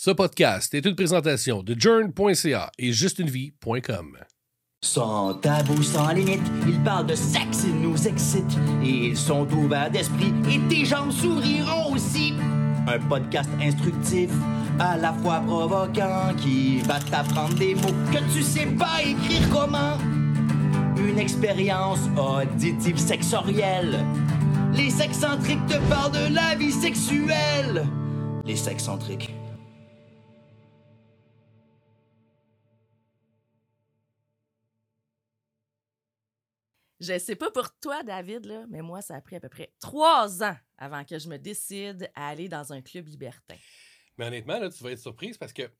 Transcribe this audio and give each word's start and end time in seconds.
Ce 0.00 0.12
podcast 0.12 0.72
est 0.74 0.86
une 0.86 0.94
présentation 0.94 1.64
de 1.64 1.74
journ.ca 1.76 2.70
et 2.78 2.92
justunevie.com. 2.92 4.16
Sans 4.80 5.34
tabou, 5.34 5.82
sans 5.82 6.12
limite, 6.12 6.46
ils 6.68 6.80
parlent 6.84 7.08
de 7.08 7.16
sexe, 7.16 7.64
ils 7.66 7.80
nous 7.80 8.06
excitent. 8.06 8.56
Et 8.80 9.08
ils 9.08 9.16
sont 9.16 9.52
ouverts 9.54 9.90
d'esprit 9.90 10.32
et 10.48 10.60
tes 10.68 10.84
jambes 10.84 11.10
souriront 11.10 11.92
aussi. 11.92 12.32
Un 12.86 13.00
podcast 13.08 13.50
instructif, 13.60 14.30
à 14.78 14.96
la 14.96 15.12
fois 15.14 15.40
provoquant, 15.40 16.32
qui 16.36 16.78
va 16.82 17.00
t'apprendre 17.00 17.56
des 17.56 17.74
mots 17.74 17.88
que 18.12 18.18
tu 18.32 18.44
sais 18.44 18.66
pas 18.66 19.02
écrire 19.02 19.50
comment. 19.50 19.98
Une 20.96 21.18
expérience 21.18 22.02
auditive 22.16 22.98
sexorielle. 22.98 23.98
Les 24.74 24.90
sexcentriques 24.90 25.66
te 25.66 25.78
parlent 25.90 26.12
de 26.12 26.32
la 26.32 26.54
vie 26.54 26.70
sexuelle. 26.70 27.84
Les 28.46 28.54
sexcentriques. 28.54 29.37
Je 37.00 37.18
sais 37.18 37.36
pas 37.36 37.50
pour 37.50 37.72
toi, 37.78 38.02
David, 38.02 38.46
là, 38.46 38.64
mais 38.68 38.82
moi, 38.82 39.02
ça 39.02 39.14
a 39.14 39.20
pris 39.20 39.36
à 39.36 39.40
peu 39.40 39.48
près 39.48 39.72
trois 39.78 40.42
ans 40.42 40.56
avant 40.78 41.04
que 41.04 41.18
je 41.18 41.28
me 41.28 41.36
décide 41.38 42.10
à 42.14 42.28
aller 42.28 42.48
dans 42.48 42.72
un 42.72 42.82
club 42.82 43.06
libertin. 43.06 43.56
Mais 44.16 44.26
honnêtement, 44.26 44.58
là, 44.58 44.68
tu 44.68 44.82
vas 44.82 44.90
être 44.90 44.98
surprise 44.98 45.38
parce 45.38 45.52
que 45.52 45.70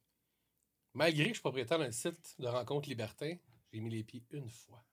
malgré 0.94 1.24
que 1.24 1.28
je 1.30 1.34
suis 1.34 1.40
propriétaire 1.42 1.78
d'un 1.78 1.90
site 1.90 2.36
de 2.38 2.46
rencontres 2.46 2.88
libertin, 2.88 3.34
j'ai 3.72 3.80
mis 3.80 3.90
les 3.90 4.04
pieds 4.04 4.24
une 4.30 4.48
fois. 4.48 4.84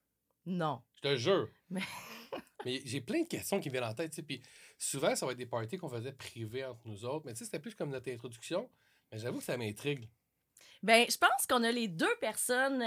Non. 0.44 0.82
Je 0.96 1.00
te 1.02 1.16
jure. 1.16 1.48
Mais- 1.70 1.80
Mais 2.64 2.82
j'ai 2.84 3.00
plein 3.00 3.22
de 3.22 3.28
questions 3.28 3.60
qui 3.60 3.68
me 3.68 3.72
viennent 3.74 3.84
en 3.84 3.94
tête. 3.94 4.20
Puis 4.26 4.42
souvent, 4.76 5.14
ça 5.14 5.24
va 5.26 5.32
être 5.32 5.38
des 5.38 5.46
parties 5.46 5.76
qu'on 5.78 5.88
faisait 5.88 6.12
privées 6.12 6.64
entre 6.64 6.80
nous 6.84 7.04
autres. 7.04 7.24
Mais 7.26 7.32
tu 7.32 7.38
sais, 7.38 7.44
c'était 7.44 7.60
plus 7.60 7.76
comme 7.76 7.90
notre 7.90 8.10
introduction. 8.10 8.68
Mais 9.12 9.18
j'avoue 9.18 9.38
que 9.38 9.44
ça 9.44 9.56
m'intrigue. 9.56 10.08
Ben, 10.82 11.06
je 11.08 11.16
pense 11.16 11.46
qu'on 11.48 11.62
a 11.62 11.70
les 11.70 11.86
deux 11.86 12.14
personnes 12.20 12.82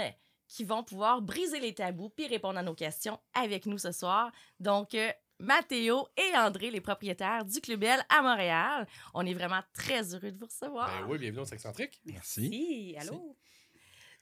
qui 0.50 0.64
vont 0.64 0.82
pouvoir 0.82 1.22
briser 1.22 1.60
les 1.60 1.72
tabous 1.72 2.10
puis 2.10 2.26
répondre 2.26 2.58
à 2.58 2.62
nos 2.62 2.74
questions 2.74 3.20
avec 3.34 3.66
nous 3.66 3.78
ce 3.78 3.92
soir. 3.92 4.32
Donc, 4.58 4.94
euh, 4.94 5.12
Mathéo 5.38 6.08
et 6.16 6.36
André, 6.36 6.70
les 6.72 6.80
propriétaires 6.80 7.44
du 7.44 7.60
Club 7.60 7.80
Belle 7.80 8.04
à 8.08 8.20
Montréal. 8.20 8.86
On 9.14 9.24
est 9.24 9.32
vraiment 9.32 9.62
très 9.72 10.12
heureux 10.12 10.32
de 10.32 10.38
vous 10.38 10.46
recevoir. 10.46 10.90
Ben 10.90 11.06
oui, 11.08 11.18
bienvenue 11.18 11.42
au 11.42 11.44
Sexcentrique. 11.44 12.00
Merci. 12.04 12.48
Si, 12.50 12.96
allô? 12.98 13.36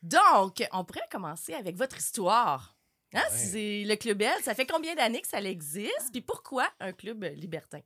Donc, 0.02 0.62
on 0.72 0.84
pourrait 0.84 1.08
commencer 1.10 1.54
avec 1.54 1.76
votre 1.76 1.96
histoire. 1.96 2.76
Hein, 3.14 3.22
Ouais. 3.32 3.84
Le 3.86 3.94
Club 3.96 4.18
Belle, 4.18 4.42
ça 4.42 4.54
fait 4.54 4.66
combien 4.66 4.94
d'années 4.94 5.22
que 5.22 5.28
ça 5.28 5.40
existe? 5.40 6.10
Puis 6.12 6.20
pourquoi 6.20 6.68
un 6.78 6.92
club 6.92 7.24
libertin? 7.36 7.80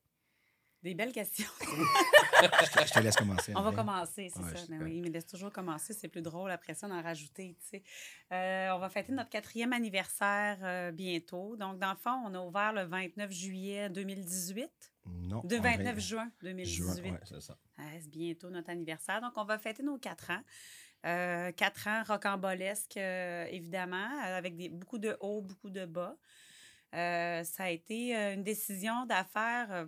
Des 0.83 0.95
belles 0.95 1.13
questions. 1.13 1.47
Je 2.43 2.93
te 2.93 2.99
laisse 2.99 3.15
commencer. 3.15 3.53
On 3.55 3.63
va 3.63 3.71
commencer, 3.71 4.29
c'est 4.35 4.43
Ouais, 4.43 4.57
ça. 4.57 4.67
Ben 4.69 4.83
oui, 4.83 4.97
il 4.97 5.03
me 5.03 5.09
laisse 5.11 5.27
toujours 5.27 5.53
commencer, 5.53 5.93
c'est 5.95 6.09
plus 6.09 6.23
drôle 6.23 6.51
après 6.51 6.75
ça 6.75 6.89
d'en 6.89 7.01
rajouter, 7.01 7.57
tu 7.61 7.69
sais. 7.69 7.83
Euh, 8.33 8.71
on 8.75 8.79
va 8.81 8.89
fêter 8.89 9.13
notre 9.13 9.31
quatrième 9.31 9.73
anniversaire 9.73 10.59
euh, 10.63 10.91
bientôt. 10.91 11.55
Donc, 11.57 11.79
dans 11.79 11.91
le 11.93 11.97
fond, 11.97 12.11
on 12.27 12.35
a 12.35 12.41
ouvert 12.41 12.73
le 12.73 12.83
29 12.83 13.31
juillet 13.31 13.91
2018. 13.91 14.71
Non. 15.07 15.41
De 15.45 15.57
on 15.57 15.61
29 15.63 15.95
va- 15.95 16.01
juin 16.01 16.31
2018. 16.43 16.75
Juin, 16.75 17.13
ouais, 17.13 17.21
c'est 17.25 17.41
ça. 17.41 17.57
Ah, 17.79 17.83
c'est 18.01 18.11
bientôt 18.11 18.51
notre 18.51 18.71
anniversaire. 18.71 19.21
Donc, 19.21 19.33
on 19.37 19.45
va 19.45 19.59
fêter 19.59 19.85
nos 19.85 19.99
quatre 19.99 20.31
ans. 20.31 20.43
Euh, 21.07 21.53
quatre 21.53 21.87
ans 21.89 22.03
rocambolesques, 22.07 22.97
euh, 22.97 23.45
évidemment, 23.51 24.09
avec 24.21 24.57
des, 24.57 24.69
beaucoup 24.69 24.99
de 24.99 25.17
hauts, 25.21 25.43
beaucoup 25.43 25.71
de 25.71 25.85
bas. 25.85 26.17
Euh, 26.95 27.43
ça 27.45 27.65
a 27.65 27.71
été 27.71 28.15
une 28.15 28.43
décision 28.43 29.07
d'affaires. 29.07 29.87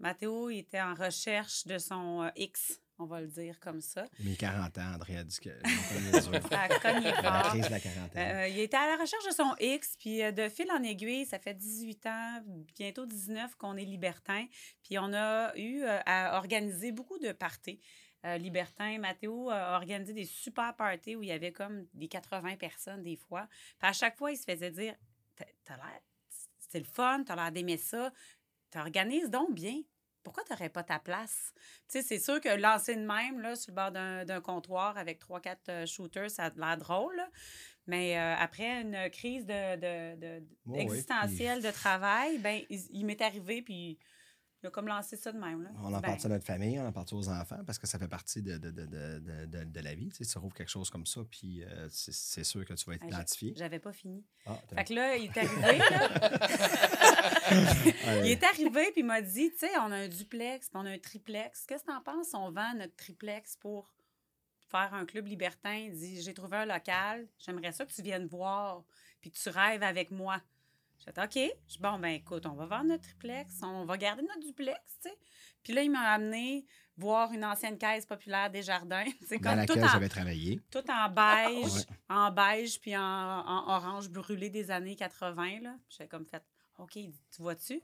Euh, 0.00 0.02
Mathéo 0.02 0.50
il 0.50 0.58
était 0.58 0.80
en 0.80 0.94
recherche 0.94 1.66
de 1.66 1.78
son 1.78 2.22
euh, 2.22 2.30
X, 2.36 2.80
on 3.00 3.06
va 3.06 3.20
le 3.20 3.28
dire 3.28 3.58
comme 3.60 3.80
ça. 3.80 4.06
Mes 4.20 4.36
40 4.36 4.76
ans, 4.78 4.94
André 4.94 5.16
a 5.16 5.24
dit 5.24 5.40
que. 5.40 5.48
La 7.22 7.42
crise 7.50 7.66
de 7.66 7.70
la 7.70 7.80
quarantaine. 7.80 8.36
Euh, 8.36 8.48
il 8.48 8.58
était 8.58 8.76
à 8.76 8.86
la 8.86 8.96
recherche 8.96 9.24
de 9.26 9.32
son 9.32 9.54
X, 9.58 9.96
puis 9.98 10.22
euh, 10.22 10.32
de 10.32 10.48
fil 10.48 10.70
en 10.70 10.82
aiguille, 10.82 11.24
ça 11.24 11.38
fait 11.38 11.54
18 11.54 12.06
ans, 12.06 12.42
bientôt 12.76 13.06
19 13.06 13.56
qu'on 13.56 13.76
est 13.76 13.84
libertin. 13.84 14.46
Puis 14.82 14.98
on 14.98 15.12
a 15.14 15.56
eu 15.56 15.82
euh, 15.82 15.98
à 16.04 16.36
organiser 16.36 16.92
beaucoup 16.92 17.18
de 17.18 17.32
parties. 17.32 17.80
Euh, 18.26 18.36
libertin, 18.36 18.98
Mathéo 18.98 19.48
a 19.48 19.76
organisé 19.76 20.12
des 20.12 20.26
super 20.26 20.76
parties 20.76 21.16
où 21.16 21.22
il 21.22 21.30
y 21.30 21.32
avait 21.32 21.52
comme 21.52 21.86
des 21.94 22.08
80 22.08 22.56
personnes 22.56 23.02
des 23.02 23.16
fois. 23.16 23.48
Puis 23.78 23.88
à 23.88 23.94
chaque 23.94 24.18
fois, 24.18 24.30
il 24.30 24.36
se 24.36 24.44
faisait 24.44 24.70
dire 24.70 24.94
t'as 25.64 25.76
l'air, 25.76 26.00
c'est 26.58 26.78
le 26.78 26.84
fun, 26.84 27.24
t'as 27.24 27.34
l'air 27.34 27.50
d'aimer 27.50 27.78
ça, 27.78 28.12
t'organises 28.70 29.30
donc 29.30 29.54
bien. 29.54 29.80
Pourquoi 30.22 30.44
t'aurais 30.44 30.68
pas 30.68 30.82
ta 30.82 30.98
place? 30.98 31.52
Tu 31.88 31.98
sais, 31.98 32.02
c'est 32.02 32.18
sûr 32.18 32.40
que 32.40 32.48
lancer 32.48 32.94
de 32.94 33.00
même, 33.06 33.40
là, 33.40 33.56
sur 33.56 33.70
le 33.72 33.76
bord 33.76 33.90
d'un 33.90 34.24
d'un 34.24 34.40
comptoir 34.40 34.96
avec 34.98 35.18
trois, 35.18 35.40
quatre 35.40 35.68
euh, 35.70 35.86
shooters, 35.86 36.30
ça 36.30 36.44
a 36.46 36.50
l'air 36.50 36.76
drôle. 36.76 37.16
là. 37.16 37.28
Mais 37.86 38.18
euh, 38.18 38.36
après 38.36 38.82
une 38.82 39.10
crise 39.10 39.46
de, 39.46 39.76
de- 39.76 40.44
ouais, 40.66 40.82
existentielle 40.82 41.62
de 41.62 41.70
travail, 41.70 42.38
ben, 42.38 42.62
il, 42.70 42.80
il 42.90 43.04
m'est 43.06 43.20
arrivé, 43.22 43.62
puis 43.62 43.98
il 44.62 44.66
a 44.66 44.70
comme 44.70 44.88
lancé 44.88 45.16
ça 45.16 45.32
de 45.32 45.38
même. 45.38 45.62
Là. 45.62 45.70
On 45.78 45.86
en 45.86 45.90
Ben, 46.00 46.02
parle 46.02 46.18
à 46.24 46.28
notre 46.28 46.44
famille, 46.44 46.78
on 46.78 46.86
en 46.86 46.92
parle 46.92 47.06
aux 47.12 47.28
enfants? 47.28 47.60
Parce 47.64 47.78
que 47.78 47.86
ça 47.86 47.98
fait 47.98 48.08
partie 48.08 48.42
de, 48.42 48.58
de, 48.58 48.70
de, 48.70 48.86
de, 48.86 49.64
de, 49.64 49.80
la 49.80 49.94
vie. 49.94 50.08
Tu, 50.10 50.16
sais, 50.16 50.24
tu 50.30 50.34
trouves 50.38 50.52
quelque 50.52 50.68
chose 50.68 50.90
comme 50.90 51.06
ça, 51.06 51.22
puis 51.30 51.64
euh, 51.64 51.88
c'est 51.90 52.44
sûr 52.44 52.64
que 52.64 52.74
tu 52.74 52.84
vas 52.84 52.94
être 52.94 53.02
Ah, 53.06 53.08
identifié. 53.08 53.54
J'avais 53.56 53.78
pas 53.78 53.92
fini. 53.92 54.24
Ah, 54.46 54.58
Fait 54.74 54.84
que 54.84 54.94
là, 54.94 55.16
il 55.16 55.24
est 55.24 55.38
arrivé, 55.42 55.78
là. 55.78 56.08
Il 58.24 58.30
est 58.30 58.42
arrivé, 58.44 58.90
puis 58.92 59.00
il 59.00 59.06
m'a 59.06 59.22
dit, 59.22 59.50
tu 59.52 59.58
sais, 59.66 59.70
on 59.78 59.90
a 59.92 59.96
un 59.96 60.08
duplex, 60.08 60.68
puis 60.68 60.78
on 60.80 60.84
a 60.86 60.90
un 60.90 60.98
triplex. 60.98 61.64
Qu'est-ce 61.66 61.84
que 61.84 61.90
t'en 61.90 62.02
penses? 62.02 62.34
On 62.34 62.50
vend 62.50 62.74
notre 62.74 62.94
triplex 62.96 63.56
pour 63.56 63.92
faire 64.70 64.92
un 64.94 65.04
club 65.06 65.26
libertin. 65.26 65.74
Il 65.74 65.92
dit, 65.94 66.20
j'ai 66.22 66.34
trouvé 66.34 66.58
un 66.58 66.66
local, 66.66 67.26
j'aimerais 67.38 67.72
ça 67.72 67.84
que 67.86 67.92
tu 67.92 68.02
viennes 68.02 68.26
voir, 68.26 68.84
puis 69.20 69.30
que 69.30 69.38
tu 69.38 69.48
rêves 69.48 69.82
avec 69.82 70.10
moi. 70.10 70.40
J'ai 71.04 71.12
dit, 71.12 71.20
OK. 71.48 71.56
Je 71.68 71.78
bon, 71.78 71.98
ben 71.98 72.08
écoute, 72.08 72.44
on 72.46 72.52
va 72.54 72.66
vendre 72.66 72.88
notre 72.90 73.02
triplex, 73.04 73.62
on 73.62 73.84
va 73.84 73.96
garder 73.96 74.22
notre 74.22 74.40
duplex, 74.40 74.78
tu 75.02 75.08
sais. 75.08 75.18
Puis 75.62 75.72
là, 75.72 75.82
il 75.82 75.90
m'a 75.90 76.00
amené 76.12 76.64
voir 76.96 77.32
une 77.32 77.44
ancienne 77.44 77.78
caisse 77.78 78.04
populaire 78.06 78.50
des 78.50 78.62
jardins. 78.62 79.04
C'est 79.26 79.38
comme 79.38 79.52
tout 79.52 79.58
laquelle 79.74 79.84
en, 79.84 79.88
j'avais 79.88 80.08
travaillé. 80.08 80.60
tout 80.70 80.84
en 80.90 81.08
beige, 81.08 81.64
Ouais. 81.74 81.96
en 82.10 82.30
beige 82.30 82.78
puis 82.80 82.96
en, 82.96 83.02
en 83.02 83.74
orange 83.76 84.10
brûlé 84.10 84.50
des 84.50 84.70
années 84.70 84.96
80. 84.96 85.60
Là. 85.62 85.76
J'ai 85.88 86.06
comme 86.06 86.26
fait, 86.26 86.42
OK, 86.78 86.92
tu 86.92 87.10
vois-tu? 87.42 87.80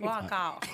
Pas 0.00 0.22
encore. 0.22 0.60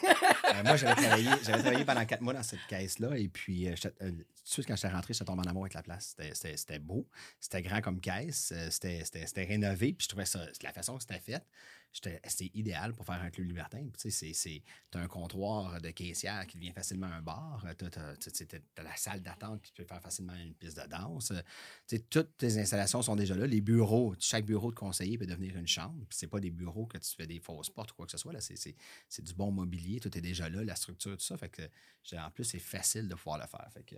Euh, 0.54 0.62
moi, 0.64 0.76
j'avais 0.76 0.94
travaillé, 0.94 1.28
j'avais 1.42 1.58
travaillé 1.62 1.84
pendant 1.84 2.04
quatre 2.06 2.20
mois 2.22 2.32
dans 2.32 2.42
cette 2.42 2.64
caisse-là. 2.68 3.16
Et 3.18 3.28
puis, 3.28 3.68
euh, 3.68 3.74
euh, 4.02 4.10
tout 4.10 4.16
de 4.16 4.24
suite, 4.44 4.66
quand 4.66 4.76
j'étais 4.76 4.88
rentré, 4.88 5.12
j'étais 5.12 5.24
tombé 5.24 5.40
en 5.44 5.50
amour 5.50 5.64
avec 5.64 5.74
la 5.74 5.82
place. 5.82 6.14
C'était- 6.16 6.34
C'était 6.34 6.56
c'était 6.56 6.78
beau. 6.78 7.06
C'était 7.40 7.62
grand 7.62 7.80
comme 7.80 8.00
caisse. 8.00 8.52
C'était 8.70 9.02
c'était- 9.04 9.26
c'était 9.26 9.44
rénové. 9.44 9.92
Puis, 9.92 10.04
je 10.04 10.08
trouvais 10.08 10.24
ça, 10.24 10.46
la 10.62 10.72
façon 10.72 10.94
que 10.96 11.02
c'était 11.02 11.18
fait, 11.20 11.44
c'était 11.92 12.50
idéal 12.52 12.92
pour 12.92 13.06
faire 13.06 13.20
un 13.22 13.30
club 13.30 13.46
libertin. 13.46 13.86
Tu 13.98 14.10
sais, 14.10 14.62
as 14.94 14.98
un 14.98 15.08
comptoir 15.08 15.80
de 15.80 15.90
caissière 15.90 16.46
qui 16.46 16.58
devient 16.58 16.72
facilement 16.72 17.06
un 17.06 17.22
bar. 17.22 17.64
Tu 17.78 17.84
as, 17.86 18.82
la 18.82 18.96
salle 18.96 19.22
d'attente 19.22 19.62
qui 19.62 19.72
peut 19.72 19.84
faire 19.84 20.02
facilement 20.02 20.34
une 20.34 20.54
piste 20.54 20.80
de 20.80 20.86
danse. 20.86 21.30
Euh, 21.30 21.40
tu 21.86 21.96
sais, 21.96 22.02
toutes 22.10 22.36
tes 22.36 22.58
installations 22.58 23.00
sont 23.02 23.16
déjà 23.16 23.34
là. 23.34 23.46
Les 23.46 23.60
bureaux, 23.60 24.14
chaque 24.18 24.44
bureau 24.44 24.70
de 24.70 24.76
conseiller 24.76 25.16
peut 25.16 25.26
devenir 25.26 25.56
une 25.56 25.66
chambre. 25.66 26.04
Puis, 26.08 26.18
c'est 26.18 26.26
pas 26.26 26.40
des 26.40 26.50
bureaux 26.50 26.86
que 26.86 26.98
tu 26.98 27.14
fais 27.14 27.26
des 27.26 27.40
fausses 27.40 27.70
portes 27.70 27.92
ou 27.92 27.94
quoi 27.94 28.06
que 28.06 28.12
ce 28.12 28.18
soit. 28.18 28.32
C'est- 28.40 29.22
du 29.22 29.34
bon 29.34 29.50
mobilier, 29.50 29.98
tout 29.98 30.16
est 30.16 30.20
déjà 30.20 30.48
là, 30.48 30.62
la 30.62 30.76
structure, 30.76 31.16
tout 31.16 31.24
ça. 31.24 31.36
Fait 31.36 31.48
que, 31.48 31.62
en 32.16 32.30
plus, 32.30 32.44
c'est 32.44 32.58
facile 32.58 33.08
de 33.08 33.14
pouvoir 33.14 33.38
le 33.38 33.46
faire. 33.46 33.68
Fait 33.72 33.82
que, 33.82 33.96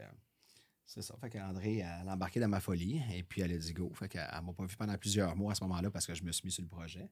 c'est 0.87 1.03
ça. 1.03 1.15
Fait 1.21 1.29
qu'André, 1.29 1.79
elle 1.79 2.09
a 2.09 2.13
embarqué 2.15 2.41
dans 2.41 2.49
ma 2.49 2.61
folie 2.61 3.03
et 3.13 3.23
puis 3.23 3.43
elle 3.43 3.53
a 3.53 3.59
dit 3.59 3.73
go. 3.75 3.93
Fait 3.95 4.09
qu'elle 4.09 4.27
elle 4.33 4.43
m'a 4.43 4.53
pas 4.55 4.65
vu 4.65 4.75
pendant 4.77 4.97
plusieurs 4.97 5.37
mois 5.37 5.53
à 5.53 5.55
ce 5.55 5.63
moment-là 5.65 5.91
parce 5.91 6.07
que 6.07 6.15
je 6.15 6.23
me 6.23 6.33
suis 6.33 6.47
mis 6.47 6.53
sur 6.53 6.63
le 6.63 6.69
projet. 6.69 7.11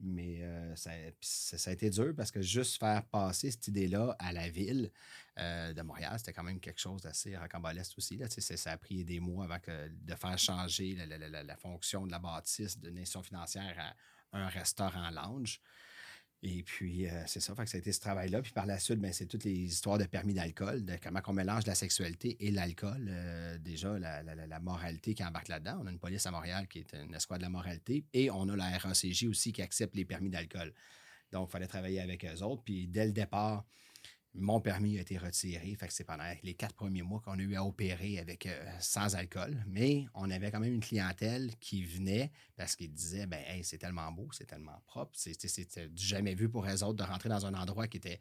Mais 0.00 0.42
euh, 0.42 0.74
ça, 0.76 0.90
ça, 1.20 1.70
a 1.70 1.72
été 1.72 1.88
dur 1.88 2.12
parce 2.16 2.30
que 2.30 2.42
juste 2.42 2.78
faire 2.78 3.04
passer 3.06 3.50
cette 3.50 3.68
idée-là 3.68 4.16
à 4.18 4.32
la 4.32 4.48
ville 4.48 4.90
euh, 5.38 5.72
de 5.72 5.82
Montréal, 5.82 6.14
c'était 6.18 6.32
quand 6.32 6.42
même 6.42 6.60
quelque 6.60 6.80
chose 6.80 7.02
d'assez 7.02 7.36
rocambolesque 7.36 7.96
aussi. 7.98 8.16
Là. 8.16 8.26
Ça 8.28 8.72
a 8.72 8.76
pris 8.76 9.04
des 9.04 9.20
mois 9.20 9.44
avant 9.44 9.58
de 9.58 10.14
faire 10.14 10.38
changer 10.38 10.94
la, 10.94 11.06
la- 11.06 11.28
la- 11.28 11.42
la- 11.42 11.56
fonction 11.56 12.06
de 12.06 12.10
la 12.10 12.18
bâtisse 12.18 12.78
d'une 12.78 12.98
institution 12.98 13.22
financière 13.22 13.94
à 14.32 14.38
un 14.38 14.48
restaurant 14.48 15.10
lounge. 15.10 15.60
Et 16.46 16.62
puis, 16.62 17.08
euh, 17.08 17.22
c'est 17.26 17.40
ça, 17.40 17.54
que 17.54 17.64
ça 17.64 17.76
a 17.76 17.80
été 17.80 17.90
ce 17.90 18.00
travail-là. 18.00 18.42
Puis 18.42 18.52
par 18.52 18.66
la 18.66 18.78
suite, 18.78 19.00
ben, 19.00 19.10
c'est 19.14 19.24
toutes 19.24 19.44
les 19.44 19.52
histoires 19.54 19.96
de 19.96 20.04
permis 20.04 20.34
d'alcool, 20.34 20.84
de 20.84 20.94
comment 21.02 21.20
on 21.26 21.32
mélange 21.32 21.64
la 21.66 21.74
sexualité 21.74 22.36
et 22.46 22.50
l'alcool. 22.50 23.06
Euh, 23.08 23.56
déjà, 23.56 23.98
la, 23.98 24.22
la- 24.22 24.34
la- 24.34 24.46
la 24.46 24.60
moralité 24.60 25.14
qui 25.14 25.24
embarque 25.24 25.48
là-dedans. 25.48 25.78
On 25.82 25.86
a 25.86 25.90
une 25.90 25.98
police 25.98 26.26
à 26.26 26.30
Montréal 26.30 26.68
qui 26.68 26.80
est 26.80 26.92
une 26.94 27.14
escouade 27.14 27.40
de 27.40 27.44
la 27.44 27.48
moralité. 27.48 28.04
Et 28.12 28.30
on 28.30 28.46
a 28.50 28.56
la 28.56 28.76
RACJ 28.76 29.24
aussi 29.26 29.52
qui 29.54 29.62
accepte 29.62 29.96
les 29.96 30.04
permis 30.04 30.28
d'alcool. 30.28 30.74
Donc, 31.32 31.48
il 31.48 31.52
fallait 31.52 31.66
travailler 31.66 32.00
avec 32.00 32.26
eux 32.26 32.42
autres. 32.42 32.62
Puis 32.62 32.88
dès 32.88 33.06
le 33.06 33.12
départ, 33.12 33.64
mon 34.34 34.60
permis 34.60 34.98
a 34.98 35.02
été 35.02 35.16
retiré. 35.16 35.74
Fait 35.76 35.86
que 35.86 35.92
c'est 35.92 36.04
pendant 36.04 36.24
les 36.42 36.54
quatre 36.54 36.74
premiers 36.74 37.02
mois 37.02 37.20
qu'on 37.20 37.38
a 37.38 37.42
eu 37.42 37.54
à 37.54 37.64
opérer 37.64 38.18
avec 38.18 38.46
euh, 38.46 38.64
sans 38.80 39.14
alcool. 39.14 39.64
Mais 39.68 40.06
on 40.14 40.30
avait 40.30 40.50
quand 40.50 40.60
même 40.60 40.74
une 40.74 40.80
clientèle 40.80 41.52
qui 41.60 41.84
venait 41.84 42.32
parce 42.56 42.74
qu'ils 42.76 42.92
disaient 42.92 43.26
ben 43.26 43.40
hey, 43.46 43.62
c'est 43.64 43.78
tellement 43.78 44.10
beau, 44.12 44.28
c'est 44.32 44.46
tellement 44.46 44.80
propre. 44.86 45.12
C'était 45.14 45.88
jamais 45.94 46.34
vu 46.34 46.48
pour 46.48 46.66
eux 46.66 46.82
autres 46.82 46.94
de 46.98 47.04
rentrer 47.04 47.28
dans 47.28 47.46
un 47.46 47.54
endroit 47.54 47.86
qui 47.86 47.98
était 47.98 48.20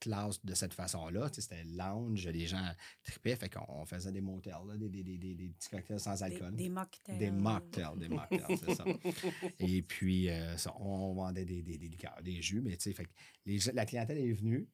classe 0.00 0.44
de 0.44 0.52
cette 0.54 0.74
façon-là. 0.74 1.28
C'était 1.32 1.62
lounge, 1.62 2.26
les 2.26 2.48
gens 2.48 2.72
tripaient, 3.04 3.36
fait 3.36 3.48
qu'on 3.48 3.86
faisait 3.86 4.10
des 4.10 4.20
motels, 4.20 4.54
là, 4.66 4.76
des, 4.76 4.88
des, 4.88 5.04
des, 5.16 5.34
des, 5.36 5.48
petits 5.50 5.68
cocktails 5.68 6.00
sans 6.00 6.20
alcool. 6.24 6.56
des 6.56 6.68
mocktails. 6.68 7.18
Des 7.18 7.30
mocktails, 7.30 7.98
des 7.98 8.08
mocktails, 8.08 8.58
c'est 8.58 8.74
ça. 8.74 8.84
Et 9.60 9.80
puis, 9.82 10.28
euh, 10.28 10.56
ça, 10.56 10.74
on 10.80 11.14
vendait 11.14 11.44
des, 11.44 11.62
des, 11.62 11.78
des 11.78 11.86
liqueurs, 11.88 12.20
des 12.20 12.42
jus, 12.42 12.60
mais 12.60 12.76
tu 12.76 12.82
sais, 12.90 12.92
fait 12.94 13.04
que 13.04 13.10
les 13.46 13.60
gens- 13.60 13.70
la 13.74 13.86
clientèle 13.86 14.18
est 14.18 14.32
venue. 14.32 14.66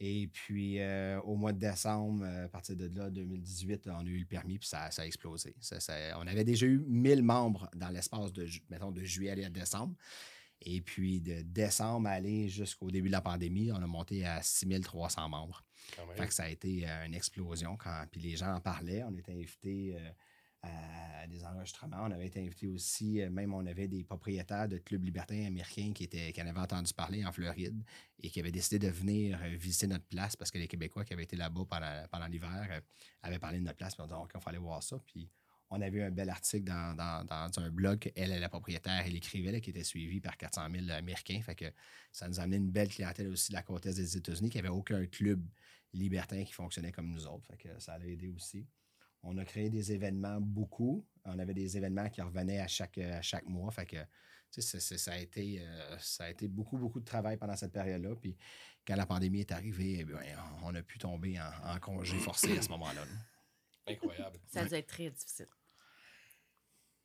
Et 0.00 0.26
puis, 0.26 0.80
euh, 0.80 1.20
au 1.20 1.36
mois 1.36 1.52
de 1.52 1.58
décembre, 1.58 2.24
euh, 2.24 2.46
à 2.46 2.48
partir 2.48 2.74
de 2.76 2.90
là, 2.98 3.08
2018, 3.10 3.86
on 3.88 3.98
a 4.00 4.02
eu 4.04 4.18
le 4.18 4.24
permis, 4.26 4.58
puis 4.58 4.68
ça, 4.68 4.90
ça 4.90 5.02
a 5.02 5.06
explosé. 5.06 5.54
Ça- 5.60 5.78
ça- 5.78 6.18
on 6.18 6.26
avait 6.26 6.42
déjà 6.44 6.66
eu 6.66 6.78
1000 6.88 7.22
membres 7.22 7.68
dans 7.76 7.88
l'espace 7.88 8.32
de, 8.32 8.46
mettons, 8.68 8.90
de 8.90 9.04
juillet 9.04 9.44
à 9.44 9.48
décembre. 9.50 9.94
Et 10.64 10.80
puis, 10.80 11.20
de 11.20 11.42
décembre 11.42 12.08
à 12.08 12.12
aller 12.12 12.48
jusqu'au 12.48 12.90
début 12.90 13.08
de 13.08 13.12
la 13.12 13.20
pandémie, 13.20 13.70
on 13.72 13.76
a 13.82 13.86
monté 13.86 14.24
à 14.24 14.42
6300 14.42 15.28
membres. 15.28 15.64
Quand 15.96 16.06
même. 16.06 16.16
Fait 16.16 16.26
que 16.28 16.34
ça 16.34 16.44
a 16.44 16.48
été 16.48 16.88
euh, 16.88 17.06
une 17.06 17.14
explosion. 17.14 17.76
Quand, 17.76 18.04
puis 18.10 18.20
les 18.20 18.36
gens 18.36 18.54
en 18.54 18.60
parlaient. 18.60 19.02
On 19.04 19.16
était 19.16 19.32
invités 19.32 19.96
euh, 19.96 20.10
à 20.62 21.26
des 21.26 21.44
enregistrements. 21.44 21.98
On 22.00 22.10
avait 22.10 22.26
été 22.26 22.40
invités 22.40 22.68
aussi, 22.68 23.20
euh, 23.20 23.30
même 23.30 23.52
on 23.54 23.66
avait 23.66 23.88
des 23.88 24.04
propriétaires 24.04 24.68
de 24.68 24.78
clubs 24.78 25.04
libertins 25.04 25.46
américains 25.46 25.92
qui, 25.92 26.04
étaient, 26.04 26.32
qui 26.32 26.42
en 26.42 26.46
avaient 26.46 26.60
entendu 26.60 26.92
parler 26.92 27.24
en 27.24 27.32
Floride 27.32 27.82
et 28.20 28.30
qui 28.30 28.40
avaient 28.40 28.52
décidé 28.52 28.78
de 28.78 28.92
venir 28.92 29.38
euh, 29.42 29.56
visiter 29.56 29.86
notre 29.86 30.04
place 30.04 30.36
parce 30.36 30.50
que 30.50 30.58
les 30.58 30.68
Québécois 30.68 31.04
qui 31.04 31.12
avaient 31.12 31.24
été 31.24 31.36
là-bas 31.36 31.64
pendant, 31.68 32.06
pendant 32.10 32.26
l'hiver 32.26 32.68
euh, 32.70 32.80
avaient 33.22 33.38
parlé 33.38 33.58
de 33.58 33.64
notre 33.64 33.76
place. 33.76 33.94
Puis 33.94 34.04
on 34.04 34.06
dit, 34.06 34.14
OK, 34.14 34.30
il 34.34 34.40
fallait 34.40 34.58
voir 34.58 34.82
ça. 34.82 34.98
Puis 35.04 35.28
on 35.70 35.80
avait 35.80 35.98
eu 35.98 36.02
un 36.02 36.10
bel 36.10 36.28
article 36.28 36.64
dans, 36.64 37.26
un 37.56 37.70
blog 37.70 37.98
qu'elle 37.98 38.30
est 38.30 38.38
la 38.38 38.48
propriétaire, 38.50 39.02
elle 39.06 39.16
écrivait, 39.16 39.52
là, 39.52 39.60
qui 39.60 39.70
était 39.70 39.84
suivi 39.84 40.20
par 40.20 40.36
400 40.36 40.68
000 40.70 40.90
Américains. 40.90 41.40
Fait 41.42 41.54
que 41.54 41.72
ça 42.12 42.28
nous 42.28 42.38
a 42.38 42.42
amené 42.42 42.58
une 42.58 42.70
belle 42.70 42.88
clientèle 42.88 43.28
aussi 43.28 43.52
de 43.52 43.56
la 43.56 43.62
côte 43.62 43.86
est 43.86 43.94
des 43.94 44.16
États-Unis, 44.16 44.50
qui 44.50 44.58
n'avait 44.58 44.68
aucun 44.68 45.06
club 45.06 45.42
libertin 45.94 46.44
qui 46.44 46.52
fonctionnait 46.52 46.92
comme 46.92 47.10
nous 47.10 47.26
autres. 47.26 47.46
Fait 47.46 47.56
que 47.56 47.80
ça 47.80 47.96
l'a 47.96 48.06
aidé 48.06 48.28
aussi. 48.28 48.66
On 49.22 49.38
a 49.38 49.44
créé 49.44 49.70
des 49.70 49.92
événements 49.92 50.40
beaucoup. 50.40 51.06
On 51.24 51.38
avait 51.38 51.54
des 51.54 51.76
événements 51.76 52.08
qui 52.08 52.20
revenaient 52.22 52.58
à 52.60 52.66
chaque, 52.66 52.98
à 52.98 53.22
chaque 53.22 53.46
mois. 53.46 53.70
Fait 53.70 53.86
que, 53.86 53.96
tu 53.96 54.06
sais, 54.50 54.62
c'est- 54.62 54.80
c'est- 54.80 54.98
ça, 54.98 55.12
a 55.12 55.18
été, 55.18 55.60
euh, 55.60 55.98
ça 55.98 56.24
a 56.24 56.30
été 56.30 56.48
beaucoup, 56.48 56.76
beaucoup 56.76 56.98
de 57.00 57.04
travail 57.04 57.36
pendant 57.36 57.56
cette 57.56 57.72
période-là. 57.72 58.16
Puis 58.20 58.36
quand 58.86 58.96
la 58.96 59.06
pandémie 59.06 59.40
est 59.40 59.52
arrivée, 59.52 59.98
eh 60.00 60.04
bien, 60.04 60.18
on 60.64 60.74
a 60.74 60.82
pu 60.82 60.98
tomber 60.98 61.38
en, 61.40 61.74
en 61.74 61.78
congé 61.78 62.18
forcé 62.18 62.58
à 62.58 62.62
ce 62.62 62.68
moment-là. 62.70 63.04
là. 63.04 63.12
Incroyable. 63.92 64.38
Ça 64.48 64.60
a 64.60 64.64
dû 64.64 64.74
être 64.74 64.86
très 64.88 65.10
difficile. 65.10 65.48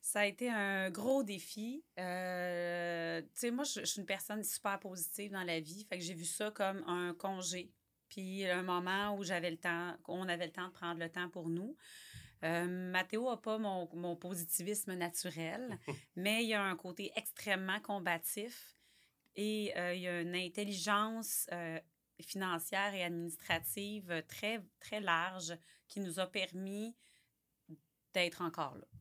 Ça 0.02 0.22
a 0.22 0.26
été 0.26 0.50
un 0.50 0.90
gros 0.90 1.22
défi. 1.24 1.84
Euh, 2.00 3.22
tu 3.22 3.28
sais, 3.34 3.52
moi, 3.52 3.64
je, 3.66 3.82
je 3.82 3.86
suis 3.86 4.00
une 4.00 4.06
personne 4.06 4.44
super 4.44 4.80
positive 4.80 5.32
dans 5.32 5.44
la 5.44 5.60
vie. 5.60 5.86
Fait 5.90 5.98
que 5.98 6.04
j'ai 6.04 6.14
vu 6.14 6.24
ça 6.26 6.50
comme 6.52 6.84
un 6.88 7.14
congé. 7.14 7.72
Puis 8.10 8.46
un 8.48 8.64
moment 8.64 9.18
où 9.18 9.24
j'avais 9.24 9.52
le 9.52 9.58
temps, 9.58 9.98
qu'on 10.04 10.30
avait 10.30 10.46
le 10.46 10.54
temps 10.54 10.68
de 10.68 10.74
prendre 10.74 11.00
le 11.00 11.10
temps 11.10 11.30
pour 11.30 11.50
nous. 11.50 11.76
Euh, 12.44 12.92
Mathéo 12.92 13.30
n'a 13.30 13.38
pas 13.38 13.58
mon, 13.58 13.90
mon 13.94 14.16
positivisme 14.16 14.94
naturel, 14.94 15.78
mais 16.16 16.44
il 16.44 16.50
y 16.50 16.54
a 16.54 16.64
un 16.64 16.76
côté 16.76 17.12
extrêmement 17.16 17.80
combatif 17.80 18.76
et 19.36 19.74
euh, 19.78 19.94
il 19.94 20.02
y 20.02 20.08
a 20.08 20.22
une 20.22 20.36
intelligence 20.36 21.48
euh, 21.52 21.80
financière 22.22 22.94
et 22.94 23.04
administrative 23.04 24.24
très, 24.28 24.64
très 24.80 25.00
large 25.00 25.58
qui 25.88 26.00
nous 26.00 26.20
a 26.20 26.28
permis 26.28 26.96
d'être 28.14 28.42
encore 28.42 28.76
là. 28.76 28.97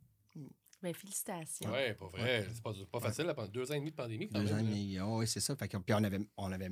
Ben, 0.83 0.93
félicitations. 0.95 1.71
Ouais, 1.73 1.95
pas 1.95 2.07
vrai. 2.09 2.47
C'est 2.53 2.63
pas, 2.63 2.73
pas 2.93 3.01
facile, 3.01 3.33
pendant 3.35 3.49
deux 3.49 3.71
ans 3.73 3.75
et 3.75 3.79
demi 3.79 3.91
de 3.91 3.97
pandémie. 3.97 4.29
Quand 4.29 4.41
Deux 4.41 4.53
ans 4.53 4.59
et 4.59 4.63
demi. 4.63 4.99
Ah 4.99 5.07
oui, 5.09 5.27
c'est 5.27 5.41
ça. 5.41 5.57
Fait 5.57 5.69
que- 5.69 5.77
puis 5.79 5.95
on 5.95 6.05
avait, 6.05 6.21
on 6.37 6.53
avait, 6.53 6.69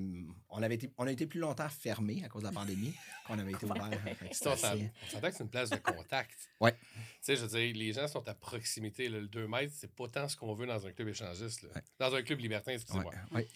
on 0.51 0.63
avait 0.63 0.75
été, 0.75 0.93
on 0.99 1.07
a 1.07 1.11
été 1.13 1.27
plus 1.27 1.41
longtemps 1.41 1.69
fermés 1.71 2.23
à 2.25 2.29
cause 2.29 2.43
de 2.43 2.49
la 2.49 2.53
pandémie 2.53 2.95
qu'on 3.27 3.39
avait 3.39 3.53
été 3.53 3.65
ouvert. 3.65 3.83
On 3.83 4.27
on 4.31 4.33
s'entend 4.35 5.29
que 5.31 5.35
c'est 5.37 5.43
une 5.43 5.51
place 5.51 5.71
de 5.71 5.77
contact. 5.77 6.37
Ouais. 6.61 6.73
Tu 6.73 6.79
sais, 7.23 7.37
je 7.37 7.43
veux 7.47 7.59
dire, 7.59 7.75
les 7.75 7.93
gens 7.93 8.07
sont 8.09 8.27
à 8.29 8.35
proximité. 8.35 9.09
là. 9.09 9.19
le 9.21 9.27
2 9.29 9.47
mètres, 9.49 9.73
c'est 9.77 9.93
pas 9.95 10.07
tant 10.09 10.29
ce 10.29 10.37
qu'on 10.37 10.55
veut 10.55 10.67
dans 10.67 10.87
un 10.87 10.93
club 10.93 11.09
échangiste. 11.09 11.63
là. 11.63 11.71
Ouais. 11.75 11.83
Dans 11.99 12.15
un 12.15 12.23
club 12.23 12.39
libertin, 12.41 12.73
excusez-moi. 12.73 13.13
Ouais. 13.33 13.49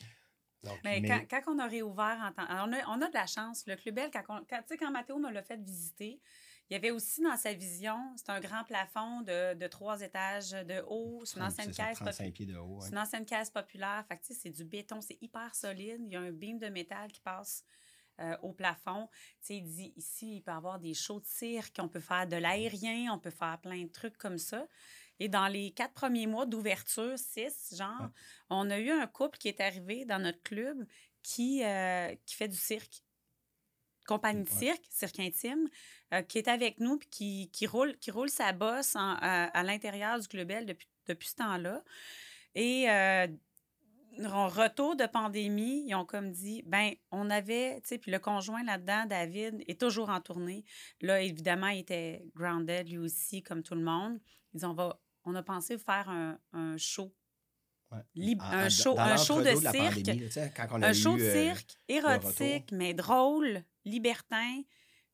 Donc, 0.65 0.79
Mais, 0.83 1.01
Mais- 1.01 1.09
Quand, 1.09 1.43
quand 1.45 1.55
on 1.55 1.59
a 1.61 1.67
réouvert, 1.69 2.19
en 2.23 2.33
temps- 2.33 2.49
on, 2.51 2.73
a, 2.73 2.87
on 2.89 3.01
a 3.03 3.09
de 3.09 3.15
la 3.15 3.27
chance. 3.27 3.65
Le 3.67 3.77
Club 3.77 3.95
Bell, 3.95 4.11
quand, 4.13 4.23
on- 4.29 4.45
quand, 4.49 4.59
tu 4.63 4.69
sais, 4.69 4.77
quand 4.77 4.91
Mathéo 4.91 5.19
me 5.19 5.31
l'a 5.31 5.43
fait 5.43 5.57
visiter, 5.63 6.21
il 6.71 6.75
y 6.75 6.77
avait 6.77 6.91
aussi 6.91 7.23
dans 7.23 7.37
sa 7.37 7.53
vision, 7.55 7.99
c'est 8.17 8.31
un 8.31 8.41
grand 8.41 8.65
plafond 8.65 9.23
de, 9.23 9.55
de 9.55 9.67
trois 9.69 10.01
étages 10.03 10.51
de 10.51 10.83
haut. 10.87 11.23
C'est 11.25 11.37
une 11.39 11.43
ancienne 11.45 11.73
caisse. 11.73 11.99
35 11.99 12.25
popu- 12.27 12.33
pieds 12.33 12.47
de 12.47 12.57
haut. 12.57 12.79
C'est 12.81 12.87
ouais. 12.87 12.93
une 12.93 12.99
ancienne 12.99 13.25
caisse 13.25 13.51
populaire. 13.51 14.05
Fait 14.09 14.21
c'est 14.23 14.51
du 14.51 14.65
béton, 14.65 15.01
c'est 15.01 15.17
hyper 15.23 15.55
solide. 15.55 16.01
Il 16.05 16.13
y 16.13 16.17
a 16.17 16.21
un 16.21 16.31
beam 16.33 16.59
de 16.59 16.69
métal 16.69 17.11
qui 17.11 17.21
passe 17.21 17.65
euh, 18.21 18.37
au 18.43 18.53
plafond. 18.53 19.09
Tu 19.41 19.47
sais, 19.47 19.57
il 19.57 19.63
dit 19.65 19.93
ici, 19.97 20.37
il 20.37 20.43
peut 20.43 20.51
y 20.51 20.55
avoir 20.55 20.79
des 20.79 20.93
shows 20.93 21.21
de 21.21 21.27
cirque, 21.27 21.77
on 21.79 21.89
peut 21.89 22.01
faire 22.01 22.27
de 22.27 22.37
l'aérien, 22.37 23.13
on 23.15 23.19
peut 23.19 23.31
faire 23.31 23.59
plein 23.61 23.85
de 23.85 23.91
trucs 23.93 24.19
comme 24.19 24.39
ça. 24.39 24.67
Et 25.21 25.29
dans 25.29 25.49
les 25.49 25.71
quatre 25.73 25.95
premiers 25.95 26.27
mois 26.27 26.45
d'ouverture, 26.47 27.19
six, 27.19 27.75
genre, 27.77 28.03
Ouais. 28.03 28.09
on 28.51 28.71
a 28.71 28.79
eu 28.79 28.91
un 28.91 29.07
couple 29.07 29.39
qui 29.39 29.49
est 29.49 29.61
arrivé 29.61 30.05
dans 30.05 30.19
notre 30.21 30.43
club 30.43 30.85
qui, 31.23 31.65
euh, 31.65 32.15
qui 32.27 32.35
fait 32.35 32.49
du 32.49 32.57
cirque. 32.57 33.03
Compagnie 34.07 34.45
de 34.45 34.49
Ouais. 34.51 34.57
cirque, 34.59 34.85
cirque 34.91 35.21
intime, 35.21 35.69
euh, 36.15 36.23
qui 36.23 36.39
est 36.39 36.49
avec 36.49 36.81
nous 36.81 36.99
puis 36.99 37.09
qui, 37.09 37.51
qui, 37.53 37.67
roule, 37.67 37.97
qui 37.99 38.11
roule 38.11 38.31
sa 38.31 38.53
bosse 38.53 38.97
en- 38.97 39.17
à, 39.21 39.45
à 39.47 39.63
l'intérieur 39.63 40.19
du 40.19 40.27
Club 40.29 40.49
depuis, 40.67 40.89
depuis 41.07 41.29
ce 41.29 41.35
temps-là. 41.37 41.83
Et 42.55 42.91
euh, 42.91 43.27
en 44.25 44.49
retour 44.49 44.97
de 44.97 45.07
pandémie, 45.07 45.85
ils 45.87 45.95
ont 45.95 46.05
comme 46.05 46.33
dit, 46.33 46.63
ben 46.67 46.93
on 47.13 47.31
avait, 47.31 47.81
tu 47.83 47.89
sais, 47.91 47.99
puis 47.99 48.11
le 48.11 48.19
conjoint 48.19 48.65
là-dedans, 48.65 49.05
David, 49.07 49.63
est 49.69 49.81
toujours 49.81 50.09
en 50.11 50.21
tournée. 50.21 50.65
Là, 51.01 51.21
évidemment, 51.21 51.69
il 51.69 51.81
était 51.81 52.25
grounded 52.35 52.89
lui 52.89 52.99
aussi, 52.99 53.43
comme 53.43 53.63
tout 53.63 53.75
le 53.75 53.83
monde. 53.83 54.19
Ils 54.55 54.65
ont, 54.67 54.71
on, 54.71 54.75
va, 54.75 55.01
on 55.25 55.35
a 55.35 55.43
pensé 55.43 55.79
faire 55.79 56.09
un, 56.09 56.39
un 56.53 56.77
show. 56.79 57.15
Ouais. 57.93 58.35
En- 58.41 58.45
un 58.45 58.69
show, 58.69 58.99
un 58.99 59.17
show 59.17 59.41
de 59.41 59.51
cirque. 59.55 59.63
pandémie, 59.77 60.03
là, 60.05 60.27
tu 60.27 60.31
sais, 60.33 60.53
quand 60.57 60.67
on 60.73 60.83
a 60.83 60.89
Un 60.89 60.93
show 60.93 61.17
de 61.17 61.23
euh, 61.23 61.33
cirque, 61.55 61.77
érotique, 61.89 62.73
mais 62.73 62.95
drôle, 62.95 63.63
libertin. 63.85 64.63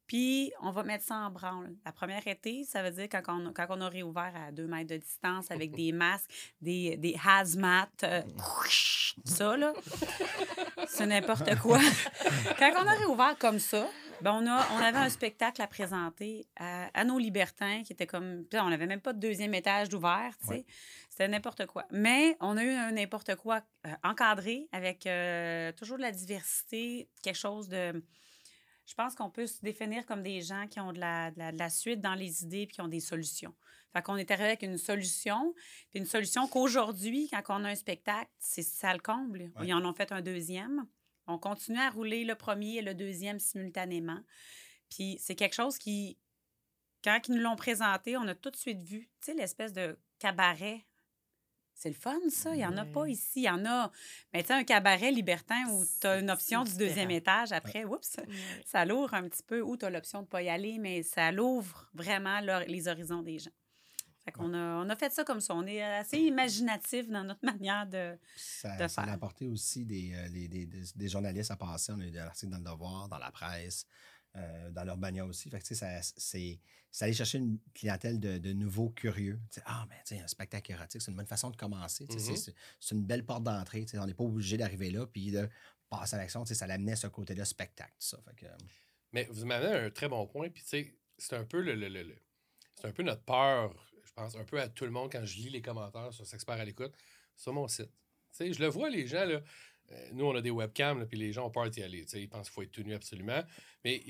Puis, 0.06 0.52
on 0.60 0.70
va 0.70 0.82
mettre 0.82 1.04
ça 1.04 1.16
en 1.16 1.30
branle. 1.30 1.74
La 1.84 1.92
première 1.92 2.26
été, 2.26 2.64
ça 2.64 2.82
veut 2.82 2.90
dire 2.90 3.08
quand 3.10 3.22
on, 3.28 3.52
quand 3.52 3.66
on 3.70 3.80
a 3.80 3.88
réouvert 3.88 4.32
à 4.34 4.52
deux 4.52 4.66
mètres 4.66 4.90
de 4.90 4.96
distance 4.96 5.50
avec 5.50 5.70
des 5.76 5.92
masques, 5.92 6.30
des, 6.60 6.96
des 6.96 7.16
hazmat, 7.24 7.88
euh, 8.02 8.22
ça, 9.24 9.56
là, 9.56 9.72
c'est 10.88 11.06
n'importe 11.06 11.58
quoi. 11.58 11.78
quand 12.58 12.72
on 12.76 12.86
a 12.86 12.94
réouvert 12.94 13.36
comme 13.38 13.58
ça, 13.58 13.88
ben 14.20 14.32
on, 14.32 14.46
a, 14.46 14.66
on 14.74 14.78
avait 14.78 14.98
un 14.98 15.08
spectacle 15.08 15.60
à 15.60 15.66
présenter 15.66 16.46
à, 16.56 16.88
à 16.94 17.04
nos 17.04 17.18
libertins 17.18 17.82
qui 17.82 17.92
était 17.92 18.06
comme. 18.06 18.44
On 18.54 18.70
n'avait 18.70 18.86
même 18.86 19.00
pas 19.00 19.12
de 19.12 19.18
deuxième 19.18 19.54
étage 19.54 19.88
d'ouvert, 19.88 20.32
tu 20.40 20.46
sais. 20.46 20.52
Ouais. 20.54 20.66
C'était 21.10 21.28
n'importe 21.28 21.66
quoi. 21.66 21.84
Mais 21.90 22.36
on 22.40 22.56
a 22.56 22.64
eu 22.64 22.70
un 22.70 22.92
n'importe 22.92 23.36
quoi 23.36 23.62
euh, 23.86 23.90
encadré 24.02 24.66
avec 24.72 25.06
euh, 25.06 25.72
toujours 25.72 25.96
de 25.96 26.02
la 26.02 26.10
diversité, 26.10 27.08
quelque 27.22 27.38
chose 27.38 27.68
de. 27.68 28.02
Je 28.86 28.94
pense 28.94 29.14
qu'on 29.14 29.30
peut 29.30 29.46
se 29.46 29.60
définir 29.62 30.04
comme 30.06 30.22
des 30.22 30.42
gens 30.42 30.66
qui 30.68 30.78
ont 30.80 30.92
de 30.92 31.00
la, 31.00 31.30
de 31.30 31.38
la, 31.38 31.52
de 31.52 31.58
la 31.58 31.70
suite 31.70 32.00
dans 32.00 32.14
les 32.14 32.42
idées 32.44 32.66
puis 32.66 32.76
qui 32.76 32.80
ont 32.80 32.88
des 32.88 33.00
solutions. 33.00 33.54
Fait 33.94 34.02
qu'on 34.02 34.16
est 34.16 34.30
arrivé 34.30 34.48
avec 34.48 34.62
une 34.62 34.76
solution, 34.76 35.54
puis 35.90 36.00
une 36.00 36.06
solution 36.06 36.48
qu'aujourd'hui, 36.48 37.28
quand 37.30 37.60
on 37.60 37.64
a 37.64 37.70
un 37.70 37.74
spectacle, 37.76 38.30
c'est 38.38 38.62
ça 38.62 38.92
le 38.92 38.98
comble. 38.98 39.52
Ouais. 39.56 39.68
Ils 39.68 39.74
en 39.74 39.84
ont 39.84 39.94
fait 39.94 40.10
un 40.10 40.20
deuxième. 40.20 40.86
On 41.26 41.38
continue 41.38 41.78
à 41.78 41.90
rouler 41.90 42.24
le 42.24 42.34
premier 42.34 42.76
et 42.76 42.82
le 42.82 42.94
deuxième 42.94 43.38
simultanément. 43.38 44.20
Puis 44.90 45.16
c'est 45.20 45.36
quelque 45.36 45.54
chose 45.54 45.78
qui, 45.78 46.18
quand 47.04 47.20
ils 47.28 47.36
nous 47.36 47.40
l'ont 47.40 47.56
présenté, 47.56 48.16
on 48.16 48.26
a 48.26 48.34
tout 48.34 48.50
de 48.50 48.56
suite 48.56 48.82
vu, 48.82 49.08
tu 49.20 49.32
sais, 49.32 49.34
l'espèce 49.34 49.72
de 49.72 49.96
cabaret. 50.18 50.84
C'est 51.84 51.90
le 51.90 51.94
fun, 51.96 52.18
ça. 52.30 52.54
Il 52.54 52.56
n'y 52.56 52.64
en 52.64 52.78
a 52.78 52.86
pas 52.86 53.06
ici. 53.06 53.40
Il 53.40 53.42
y 53.42 53.50
en 53.50 53.62
a. 53.66 53.92
Mais 54.32 54.40
tu 54.40 54.46
sais, 54.46 54.54
un 54.54 54.64
cabaret 54.64 55.10
libertin 55.12 55.66
où 55.68 55.84
tu 56.00 56.06
as 56.06 56.18
une 56.18 56.30
option 56.30 56.64
du 56.64 56.74
deuxième 56.78 57.10
étage 57.10 57.52
après. 57.52 57.84
Oups! 57.84 58.16
Ça 58.64 58.86
l'ouvre 58.86 59.12
un 59.12 59.28
petit 59.28 59.42
peu. 59.42 59.60
Ou 59.60 59.76
tu 59.76 59.84
as 59.84 59.90
l'option 59.90 60.20
de 60.20 60.24
ne 60.24 60.28
pas 60.30 60.40
y 60.42 60.48
aller, 60.48 60.78
mais 60.78 61.02
ça 61.02 61.30
l'ouvre 61.30 61.90
vraiment 61.92 62.40
les 62.66 62.88
horizons 62.88 63.20
des 63.20 63.38
gens. 63.38 63.50
Fait 64.24 64.32
qu'on 64.32 64.54
a, 64.54 64.82
on 64.82 64.88
a 64.88 64.96
fait 64.96 65.12
ça 65.12 65.24
comme 65.24 65.42
ça. 65.42 65.54
On 65.54 65.66
est 65.66 65.82
assez 65.82 66.16
imaginatif 66.18 67.06
dans 67.10 67.22
notre 67.22 67.44
manière 67.44 67.86
de. 67.86 68.16
Ça, 68.34 68.74
de 68.78 68.88
ça 68.88 69.02
a 69.02 69.04
faire. 69.04 69.12
apporté 69.12 69.46
aussi 69.46 69.84
des, 69.84 70.14
euh, 70.14 70.26
les- 70.28 70.48
des, 70.48 70.64
des- 70.64 70.84
des 70.96 71.08
journalistes 71.10 71.50
à 71.50 71.56
passer. 71.56 71.92
On 71.94 72.00
a 72.00 72.04
eu 72.06 72.10
des 72.10 72.18
articles 72.18 72.50
dans 72.50 72.56
le 72.56 72.64
Devoir, 72.64 73.08
dans 73.10 73.18
la 73.18 73.30
presse, 73.30 73.84
euh, 74.36 74.70
dans 74.70 74.84
l'Urbania 74.84 75.24
aussi. 75.24 75.48
Fait 75.50 75.58
que, 75.58 75.64
tu 75.64 75.74
sais, 75.74 76.00
ça, 76.02 76.12
c'est, 76.16 76.58
aller 77.00 77.12
chercher 77.12 77.38
une 77.38 77.58
clientèle 77.74 78.18
de, 78.20 78.38
de 78.38 78.52
nouveaux 78.52 78.90
curieux. 78.90 79.40
Tu 79.50 79.56
sais, 79.56 79.62
ah, 79.66 79.86
ben, 79.88 79.96
tu 80.04 80.16
sais, 80.16 80.20
un 80.22 80.26
spectacle 80.28 80.72
érotique, 80.72 81.02
c'est 81.02 81.10
une 81.10 81.16
bonne 81.16 81.26
façon 81.26 81.50
de 81.50 81.56
commencer. 81.56 82.06
tu 82.06 82.18
sais, 82.18 82.32
Mhm. 82.32 82.54
c'est, 82.80 82.94
une 82.94 83.04
belle 83.04 83.24
porte 83.24 83.44
d'entrée. 83.44 83.84
tu 83.84 83.92
sais, 83.92 83.98
On 83.98 84.06
n'est 84.06 84.14
pas 84.14 84.24
obligé 84.24 84.56
d'arriver 84.56 84.90
là 84.90 85.06
puis 85.06 85.30
de 85.30 85.48
passer 85.88 86.16
à 86.16 86.18
l'action. 86.18 86.42
Tu 86.44 86.48
sais, 86.48 86.54
Ça 86.54 86.66
l'amenait 86.66 86.96
ce 86.96 87.06
côté-là 87.06 87.44
spectacle. 87.44 87.92
tout 87.98 88.06
Ça. 88.06 88.18
Fait 88.24 88.34
que, 88.34 88.46
euh, 88.46 88.56
Mais 89.12 89.28
vous 89.30 89.46
m'amenez 89.46 89.72
à 89.72 89.84
un 89.84 89.90
très 89.90 90.08
bon 90.08 90.26
point. 90.26 90.48
Puis, 90.50 90.62
tu 90.62 90.68
sais, 90.70 90.94
c'est 91.18 91.36
un 91.36 91.44
peu 91.44 91.60
le, 91.60 91.74
le- 91.74 91.88
le- 91.88 92.02
le- 92.02 92.18
c'est 92.74 92.88
un 92.88 92.92
peu 92.92 93.02
notre 93.04 93.22
peur, 93.22 93.72
je 94.04 94.12
pense, 94.12 94.34
un 94.34 94.44
peu 94.44 94.60
à 94.60 94.68
tout 94.68 94.84
le 94.84 94.90
monde 94.90 95.12
quand 95.12 95.24
je 95.24 95.36
lis 95.36 95.50
les 95.50 95.62
commentaires 95.62 96.12
sur 96.12 96.26
S'Expert 96.26 96.56
à 96.56 96.64
l'écoute 96.64 96.92
sur 97.36 97.52
mon 97.52 97.68
site. 97.68 97.90
Tu 98.32 98.38
sais, 98.38 98.52
je 98.52 98.58
le 98.60 98.66
vois, 98.66 98.90
les 98.90 99.06
gens, 99.06 99.24
là. 99.24 99.40
Euh, 99.92 100.08
nous, 100.12 100.24
on 100.24 100.34
a 100.34 100.40
des 100.40 100.50
webcams, 100.50 100.98
là, 101.00 101.06
puis 101.06 101.18
les 101.18 101.32
gens 101.32 101.46
ont 101.46 101.50
peur 101.50 101.68
d'y 101.70 101.82
aller. 101.82 102.04
tu 102.04 102.10
sais, 102.12 102.22
Ils 102.22 102.28
pensent 102.28 102.48
qu'il 102.48 102.54
faut 102.54 102.62
être 102.62 102.72
tenu 102.72 102.94
absolument. 102.94 103.42
Mais 103.84 104.02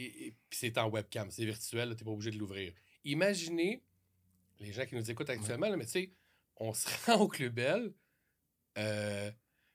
c'est 0.51 0.79
en 0.79 0.89
webcam, 0.89 1.31
c'est 1.31 1.45
virtuel, 1.45 1.91
tu 1.91 2.03
n'es 2.03 2.05
pas 2.05 2.11
obligé 2.13 2.31
de 2.31 2.39
l'ouvrir. 2.39 2.73
Imaginez 3.05 3.83
les 4.61 4.73
gens 4.73 4.87
qui 4.87 4.95
nous 4.95 5.11
écoutent 5.11 5.31
actuellement, 5.31 5.69
là, 5.69 5.77
mais 5.77 5.85
tu 5.87 5.91
sais, 5.93 6.11
on 6.57 6.73
se 6.73 6.87
rend 7.07 7.21
au 7.21 7.29
Club 7.29 7.53
Bell, 7.55 7.93
euh, 8.79 9.31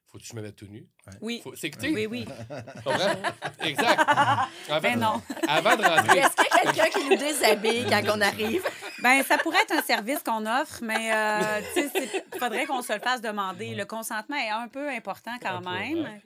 faut 0.07 0.17
que 0.17 0.23
je 0.23 0.33
me 0.35 0.41
mette 0.41 0.55
tout 0.55 0.67
nu? 0.67 0.87
Oui. 1.21 1.41
Faut- 1.43 1.55
C'est 1.55 1.69
que, 1.69 1.79
Oui, 1.85 2.05
oui. 2.07 2.25
tu 2.77 2.81
comprends? 2.83 3.21
exact. 3.61 4.01
Ben 4.81 4.99
non. 4.99 5.21
Avant 5.47 5.75
de 5.75 5.83
rentrer, 5.83 6.19
Est-ce 6.19 6.35
qu'il 6.35 6.45
y 6.45 6.67
a 6.67 6.73
quelqu'un 6.73 6.99
qui 6.99 7.09
nous 7.09 7.17
déshabille 7.17 7.85
quand 7.89 8.17
on 8.17 8.21
arrive? 8.21 8.63
Ben, 9.01 9.23
ça 9.23 9.37
pourrait 9.37 9.61
être 9.63 9.71
un 9.73 9.81
service 9.81 10.19
qu'on 10.23 10.45
offre, 10.45 10.79
mais 10.83 11.13
euh, 11.13 11.61
il 11.77 12.39
faudrait 12.39 12.65
qu'on 12.65 12.81
se 12.81 12.91
le 12.93 12.99
fasse 12.99 13.21
demander. 13.21 13.73
Le 13.75 13.85
consentement 13.85 14.35
est 14.35 14.49
un 14.49 14.67
peu 14.67 14.89
important 14.89 15.31
quand 15.41 15.61
même. 15.61 16.19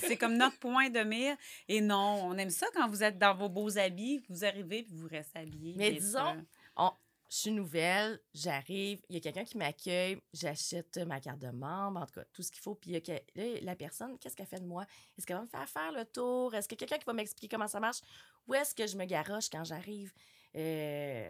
C'est 0.00 0.16
comme 0.16 0.36
notre 0.36 0.58
point 0.58 0.90
de 0.90 1.00
mire. 1.00 1.36
Et 1.68 1.80
non, 1.80 2.20
on 2.24 2.36
aime 2.38 2.50
ça 2.50 2.66
quand 2.74 2.88
vous 2.88 3.02
êtes 3.02 3.18
dans 3.18 3.34
vos 3.34 3.48
beaux 3.48 3.78
habits, 3.78 4.22
vous 4.28 4.44
arrivez 4.44 4.82
puis 4.82 4.94
vous 4.94 5.08
restez 5.08 5.40
habillés. 5.40 5.74
Mais 5.76 5.92
disons, 5.92 6.44
on- 6.76 6.92
je 7.30 7.36
suis 7.36 7.50
nouvelle, 7.50 8.18
j'arrive, 8.32 9.02
il 9.10 9.16
y 9.16 9.18
a 9.18 9.20
quelqu'un 9.20 9.44
qui 9.44 9.58
m'accueille, 9.58 10.18
j'achète 10.32 10.96
ma 11.06 11.20
carte 11.20 11.38
de 11.40 11.50
membre, 11.50 12.00
en 12.00 12.06
tout 12.06 12.14
cas, 12.14 12.24
tout 12.32 12.42
ce 12.42 12.50
qu'il 12.50 12.62
faut. 12.62 12.74
Puis 12.74 12.90
il 12.90 12.94
y 13.06 13.10
a 13.12 13.14
là, 13.34 13.44
la 13.62 13.76
personne, 13.76 14.18
qu'est-ce 14.18 14.34
qu'elle 14.34 14.46
fait 14.46 14.60
de 14.60 14.66
moi? 14.66 14.84
Est-ce 15.18 15.26
qu'elle 15.26 15.36
va 15.36 15.42
me 15.42 15.46
faire 15.48 15.68
faire 15.68 15.92
le 15.92 16.06
tour? 16.06 16.54
Est-ce 16.54 16.66
que 16.66 16.74
quelqu'un 16.74 16.96
qui 16.96 17.04
va 17.04 17.12
m'expliquer 17.12 17.48
comment 17.54 17.68
ça 17.68 17.80
marche? 17.80 17.98
Où 18.46 18.54
est-ce 18.54 18.74
que 18.74 18.86
je 18.86 18.96
me 18.96 19.04
garoche 19.04 19.50
quand 19.50 19.62
j'arrive? 19.62 20.10
Euh, 20.56 21.28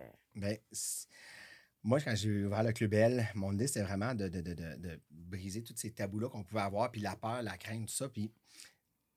C'est- 0.73 1.09
moi, 1.83 2.00
quand 2.00 2.14
j'ai 2.14 2.45
ouvert 2.45 2.62
le 2.64 2.73
Club 2.73 2.92
L, 2.95 3.28
mon 3.35 3.52
idée, 3.52 3.66
c'était 3.66 3.83
vraiment 3.83 4.14
de, 4.14 4.28
de- 4.28 4.40
de- 4.40 4.54
de- 4.54 4.76
de 4.76 5.00
briser 5.11 5.62
tous 5.62 5.75
ces 5.76 5.92
tabous-là 5.92 6.28
qu'on 6.28 6.42
pouvait 6.42 6.61
avoir, 6.61 6.90
puis 6.90 7.00
la 7.00 7.16
peur, 7.16 7.42
la 7.42 7.57
crainte, 7.57 7.87
tout 7.87 7.95
ça. 7.95 8.09
Puis 8.09 8.33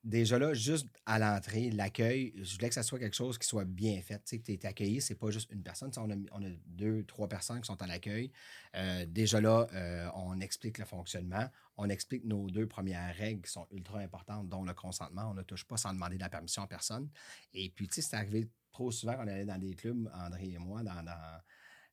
déjà 0.04 0.38
là, 0.38 0.54
juste 0.54 0.88
à 1.06 1.18
l'entrée, 1.18 1.70
l'accueil, 1.70 2.32
je 2.36 2.54
voulais 2.54 2.68
que 2.68 2.74
ça 2.74 2.82
soit 2.82 2.98
quelque 2.98 3.16
chose 3.16 3.36
qui 3.36 3.46
soit 3.46 3.64
bien 3.64 4.00
fait. 4.02 4.18
Tu 4.18 4.22
sais, 4.24 4.38
que 4.38 4.44
tu 4.44 4.52
es 4.52 4.66
accueilli, 4.66 5.00
c'est 5.00 5.14
pas 5.16 5.30
juste 5.30 5.50
une 5.52 5.62
personne. 5.62 5.90
On 5.96 6.10
a, 6.10 6.14
on 6.32 6.42
a 6.42 6.48
deux, 6.66 7.04
trois 7.04 7.28
personnes 7.28 7.60
qui 7.60 7.66
sont 7.66 7.80
à 7.82 7.86
l'accueil. 7.86 8.32
Euh, 8.76 9.06
déjà 9.06 9.40
là, 9.40 9.66
euh, 9.72 10.08
on 10.14 10.40
explique 10.40 10.78
le 10.78 10.84
fonctionnement. 10.84 11.48
On 11.76 11.88
explique 11.88 12.24
nos 12.24 12.48
deux 12.50 12.66
premières 12.66 13.14
règles 13.14 13.42
qui 13.42 13.50
sont 13.50 13.66
ultra 13.70 13.98
importantes, 13.98 14.48
dont 14.48 14.64
le 14.64 14.74
consentement. 14.74 15.30
On 15.30 15.34
ne 15.34 15.42
touche 15.42 15.64
pas 15.64 15.76
sans 15.76 15.92
demander 15.92 16.18
la 16.18 16.28
permission 16.28 16.62
à 16.62 16.66
personne. 16.66 17.08
Et 17.54 17.70
puis, 17.70 17.86
tu 17.86 17.94
sais, 17.94 18.02
c'est 18.02 18.16
arrivé 18.16 18.48
trop 18.72 18.90
souvent 18.90 19.14
qu'on 19.14 19.26
allait 19.28 19.44
dans 19.44 19.58
des 19.58 19.74
clubs, 19.74 20.10
André 20.14 20.50
et 20.50 20.58
moi, 20.58 20.82
dans, 20.82 20.92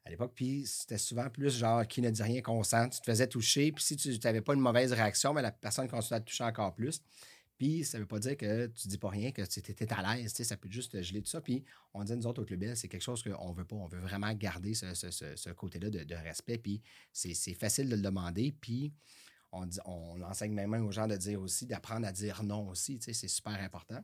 à 0.06 0.10
l'époque. 0.10 0.34
Puis 0.36 0.66
c'était 0.66 0.98
souvent 0.98 1.30
plus 1.30 1.58
genre 1.58 1.86
qui 1.88 2.02
ne 2.02 2.10
dit 2.10 2.24
rien 2.24 2.42
consent. 2.42 2.90
Tu 2.90 3.00
te 3.00 3.06
faisais 3.06 3.28
toucher. 3.28 3.72
Puis 3.72 3.84
si 3.84 3.96
tu 3.98 4.18
n'avais 4.24 4.42
pas 4.42 4.54
une 4.54 4.62
mauvaise 4.62 4.92
réaction, 4.94 5.34
mais 5.34 5.42
la 5.42 5.52
personne 5.52 5.88
continuait 5.88 6.18
à 6.18 6.22
te 6.22 6.26
toucher 6.30 6.44
encore 6.44 6.74
plus. 6.74 7.02
Puis 7.58 7.84
ça 7.84 8.00
veut 8.00 8.06
pas 8.06 8.20
dire 8.20 8.38
que 8.38 8.68
tu 8.68 8.88
dis 8.88 8.98
pas 8.98 9.10
rien, 9.10 9.32
que 9.34 9.42
tu 9.42 9.60
étais 9.60 9.92
à 9.94 10.16
l'aise. 10.16 10.34
Ça 10.34 10.56
peut 10.56 10.70
juste 10.72 10.94
te 10.94 11.02
geler 11.02 11.22
tout 11.22 11.30
ça. 11.30 11.42
Puis 11.42 11.66
on 11.94 12.06
dit, 12.06 12.16
nous 12.16 12.26
autres, 12.26 12.42
au 12.42 12.46
Club 12.46 12.64
c'est 12.74 12.88
quelque 12.88 13.02
chose 13.04 13.22
qu'on 13.22 13.52
veut 13.52 13.66
pas. 13.66 13.76
On 13.76 13.88
veut 13.88 14.00
vraiment 14.00 14.32
garder 14.34 14.74
ce, 14.74 14.94
ce- 14.94 15.12
ce- 15.12 15.50
côté-là 15.50 15.90
de, 15.90 16.16
respect. 16.16 16.58
Puis 16.58 16.82
c'est 17.12 17.54
facile 17.54 17.90
de 17.90 17.98
le 17.98 18.02
demander. 18.02 18.54
Puis 18.62 18.94
on, 19.52 19.66
dit, 19.66 19.80
on 19.84 20.22
enseigne 20.22 20.54
même 20.54 20.74
aux 20.86 20.92
gens 20.92 21.08
de 21.08 21.18
dire 21.18 21.42
aussi, 21.42 21.66
d'apprendre 21.66 22.08
à 22.08 22.14
dire 22.14 22.44
non 22.44 22.70
aussi. 22.70 22.98
C'est 23.02 23.14
super 23.28 23.60
important. 23.62 24.00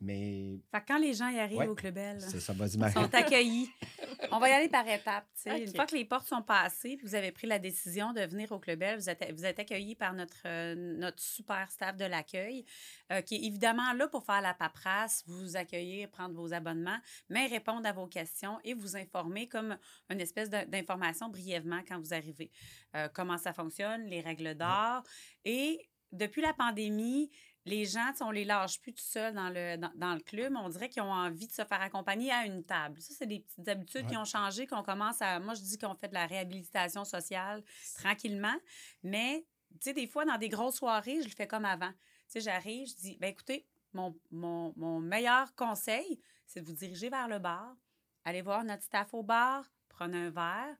Mais 0.00 0.60
Fait 0.70 0.80
que 0.82 0.86
quand 0.88 0.98
les 0.98 1.14
gens 1.14 1.28
y 1.28 1.38
arrivent 1.38 1.56
Ouais. 1.58 1.68
au 1.68 1.74
Club 1.74 1.94
Bell, 1.94 2.20
ça, 2.20 2.36
ils 2.36 2.92
sont 2.92 3.14
accueillis. 3.14 3.70
On 4.30 4.38
va 4.38 4.50
y 4.50 4.52
aller 4.52 4.68
par 4.68 4.86
étapes. 4.86 5.26
Une 5.46 5.74
fois 5.74 5.86
que 5.86 5.94
les 5.94 6.04
portes 6.04 6.26
sont 6.28 6.42
passées, 6.42 6.96
puis 6.98 7.06
vous 7.06 7.14
avez 7.14 7.32
pris 7.32 7.46
la 7.46 7.58
décision 7.58 8.12
de 8.12 8.20
venir 8.20 8.52
au 8.52 8.58
Club 8.58 8.80
Bell, 8.80 8.98
vous 8.98 9.08
êtes, 9.08 9.32
vous 9.32 9.46
êtes 9.46 9.58
accueillis 9.58 9.94
par 9.94 10.12
notre, 10.12 10.42
euh, 10.44 10.74
notre 10.74 11.20
super 11.22 11.70
staff 11.70 11.96
de 11.96 12.04
l'accueil, 12.04 12.66
euh, 13.10 13.22
qui 13.22 13.36
est 13.36 13.44
évidemment 13.46 13.92
là 13.94 14.06
pour 14.08 14.24
faire 14.24 14.42
la 14.42 14.52
paperasse, 14.52 15.24
vous 15.26 15.56
accueillir, 15.56 16.10
prendre 16.10 16.34
vos 16.34 16.52
abonnements, 16.52 16.98
mais 17.30 17.46
répondre 17.46 17.86
à 17.86 17.92
vos 17.92 18.06
questions 18.06 18.58
et 18.64 18.74
vous 18.74 18.96
informer 18.96 19.48
comme 19.48 19.78
une 20.10 20.20
espèce 20.20 20.50
d'information 20.50 21.30
brièvement 21.30 21.80
quand 21.88 21.98
vous 21.98 22.12
arrivez. 22.12 22.50
Euh, 22.94 23.08
comment 23.14 23.38
ça 23.38 23.54
fonctionne, 23.54 24.04
les 24.06 24.20
règles 24.20 24.54
d'or. 24.54 25.02
Et 25.44 25.88
depuis 26.12 26.42
la 26.42 26.52
pandémie, 26.52 27.30
les 27.66 27.84
gens, 27.84 28.12
on 28.20 28.30
les 28.30 28.44
lâche 28.44 28.80
plus 28.80 28.94
tout 28.94 29.02
seuls 29.02 29.34
dans 29.34 29.50
le, 29.50 29.76
dans, 29.76 29.90
dans 29.96 30.14
le 30.14 30.20
club. 30.20 30.54
On 30.56 30.68
dirait 30.68 30.88
qu'ils 30.88 31.02
ont 31.02 31.12
envie 31.12 31.48
de 31.48 31.52
se 31.52 31.64
faire 31.64 31.82
accompagner 31.82 32.30
à 32.30 32.46
une 32.46 32.64
table. 32.64 33.02
Ça, 33.02 33.12
c'est 33.18 33.26
des 33.26 33.40
petites 33.40 33.68
habitudes 33.68 34.06
qui 34.06 34.16
ont 34.16 34.24
changé, 34.24 34.68
qu'on 34.68 34.84
commence 34.84 35.20
à... 35.20 35.40
Moi, 35.40 35.54
je 35.54 35.62
dis 35.62 35.76
qu'on 35.76 35.94
fait 35.94 36.08
de 36.08 36.14
la 36.14 36.26
réhabilitation 36.26 37.04
sociale 37.04 37.64
tranquillement. 37.96 38.54
Mais, 39.02 39.44
tu 39.72 39.78
sais, 39.80 39.92
des 39.92 40.06
fois, 40.06 40.24
dans 40.24 40.38
des 40.38 40.48
grosses 40.48 40.76
soirées, 40.76 41.20
je 41.22 41.28
le 41.28 41.34
fais 41.34 41.48
comme 41.48 41.64
avant. 41.64 41.90
Tu 41.90 41.96
sais, 42.28 42.40
j'arrive, 42.40 42.88
je 42.88 42.94
dis, 42.94 43.16
ben 43.18 43.30
écoutez, 43.30 43.66
mon, 43.92 44.16
mon, 44.30 44.72
mon 44.76 45.00
meilleur 45.00 45.54
conseil, 45.56 46.20
c'est 46.46 46.60
de 46.60 46.66
vous 46.66 46.72
diriger 46.72 47.10
vers 47.10 47.26
le 47.26 47.40
bar, 47.40 47.74
aller 48.24 48.42
voir 48.42 48.62
notre 48.62 48.84
staff 48.84 49.12
au 49.12 49.24
bar, 49.24 49.64
prendre 49.88 50.14
un 50.16 50.30
verre, 50.30 50.76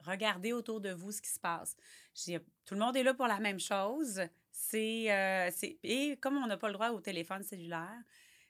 regardez 0.00 0.52
autour 0.52 0.80
de 0.80 0.90
vous 0.90 1.12
ce 1.12 1.22
qui 1.22 1.30
se 1.30 1.38
passe. 1.38 1.76
Je 2.16 2.22
dis, 2.22 2.38
tout 2.64 2.74
le 2.74 2.80
monde 2.80 2.96
est 2.96 3.04
là 3.04 3.14
pour 3.14 3.28
la 3.28 3.38
même 3.38 3.60
chose. 3.60 4.20
C'est, 4.64 5.10
euh, 5.12 5.50
c'est- 5.50 5.80
et 5.82 6.16
comme 6.18 6.36
on 6.36 6.46
n'a 6.46 6.56
pas 6.56 6.68
le 6.68 6.74
droit 6.74 6.90
au 6.90 7.00
téléphone 7.00 7.42
cellulaire, 7.42 7.98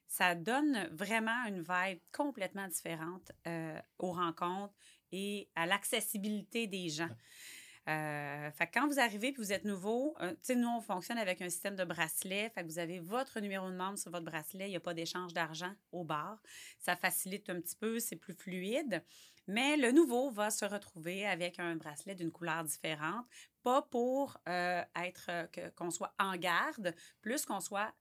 ça 0.06 0.34
donne 0.34 0.86
vraiment 0.92 1.46
une 1.46 1.62
vibe 1.62 2.00
complètement 2.12 2.68
différente 2.68 3.32
euh, 3.46 3.80
aux 3.98 4.12
rencontres 4.12 4.74
et 5.10 5.48
à 5.54 5.64
l'accessibilité 5.64 6.66
des 6.66 6.90
gens. 6.90 7.08
Euh, 7.88 8.50
fait 8.52 8.68
quand 8.72 8.86
vous 8.86 9.00
arrivez 9.00 9.28
et 9.28 9.32
vous 9.32 9.52
êtes 9.52 9.64
nouveau, 9.64 10.14
euh, 10.20 10.34
nous, 10.54 10.68
on 10.68 10.80
fonctionne 10.80 11.18
avec 11.18 11.42
un 11.42 11.48
système 11.48 11.74
de 11.74 11.84
bracelet. 11.84 12.50
Fait 12.50 12.62
que 12.62 12.68
vous 12.68 12.78
avez 12.78 13.00
votre 13.00 13.40
numéro 13.40 13.68
de 13.70 13.76
membre 13.76 13.98
sur 13.98 14.10
votre 14.10 14.24
bracelet. 14.24 14.66
Il 14.66 14.70
n'y 14.70 14.76
a 14.76 14.80
pas 14.80 14.94
d'échange 14.94 15.32
d'argent 15.32 15.72
au 15.90 16.04
bar. 16.04 16.40
Ça 16.78 16.94
facilite 16.96 17.50
un 17.50 17.60
petit 17.60 17.76
peu, 17.76 17.98
c'est 17.98 18.16
plus 18.16 18.34
fluide. 18.34 19.02
Mais 19.48 19.76
le 19.76 19.90
nouveau 19.90 20.30
va 20.30 20.50
se 20.50 20.64
retrouver 20.64 21.26
avec 21.26 21.58
un 21.58 21.74
bracelet 21.74 22.14
d'une 22.14 22.30
couleur 22.30 22.62
différente, 22.62 23.26
pas 23.64 23.82
pour 23.82 24.38
euh, 24.48 24.82
être 24.94 25.26
euh, 25.30 25.70
qu'on 25.74 25.90
soit 25.90 26.14
en 26.20 26.36
garde, 26.36 26.94
plus 27.20 27.44
qu'on 27.44 27.60
soit 27.60 27.92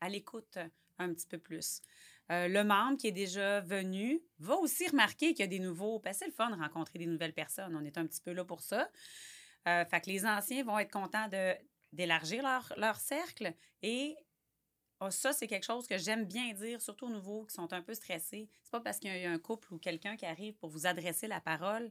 à 0.00 0.08
l'écoute 0.08 0.58
un 0.98 1.12
petit 1.12 1.26
peu 1.26 1.38
plus. 1.38 1.82
Euh, 2.30 2.46
le 2.48 2.62
membre 2.62 2.98
qui 2.98 3.06
est 3.06 3.12
déjà 3.12 3.60
venu 3.60 4.20
va 4.38 4.56
aussi 4.56 4.86
remarquer 4.88 5.28
qu'il 5.32 5.40
y 5.40 5.42
a 5.42 5.46
des 5.46 5.60
nouveaux. 5.60 5.98
Que 5.98 6.12
c'est 6.12 6.26
le 6.26 6.32
fun 6.32 6.50
de 6.50 6.56
rencontrer 6.56 6.98
des 6.98 7.06
nouvelles 7.06 7.32
personnes. 7.32 7.74
On 7.74 7.84
est 7.84 7.96
un 7.96 8.06
petit 8.06 8.20
peu 8.20 8.32
là 8.32 8.44
pour 8.44 8.60
ça. 8.60 8.88
Euh, 9.66 9.84
fait 9.86 10.00
que 10.00 10.10
les 10.10 10.26
anciens 10.26 10.62
vont 10.64 10.78
être 10.78 10.92
contents 10.92 11.28
de, 11.28 11.54
d'élargir 11.92 12.42
leur, 12.42 12.72
leur 12.76 12.96
cercle. 12.96 13.54
Et 13.82 14.16
oh, 15.00 15.10
ça, 15.10 15.32
c'est 15.32 15.46
quelque 15.46 15.64
chose 15.64 15.86
que 15.86 15.98
j'aime 15.98 16.26
bien 16.26 16.52
dire, 16.52 16.80
surtout 16.82 17.06
aux 17.06 17.10
nouveaux 17.10 17.46
qui 17.46 17.54
sont 17.54 17.72
un 17.72 17.82
peu 17.82 17.94
stressés. 17.94 18.50
C'est 18.62 18.70
pas 18.70 18.80
parce 18.80 18.98
qu'il 18.98 19.16
y 19.16 19.24
a 19.24 19.30
un 19.30 19.38
couple 19.38 19.72
ou 19.72 19.78
quelqu'un 19.78 20.16
qui 20.16 20.26
arrive 20.26 20.54
pour 20.54 20.68
vous 20.68 20.86
adresser 20.86 21.26
la 21.26 21.40
parole 21.40 21.90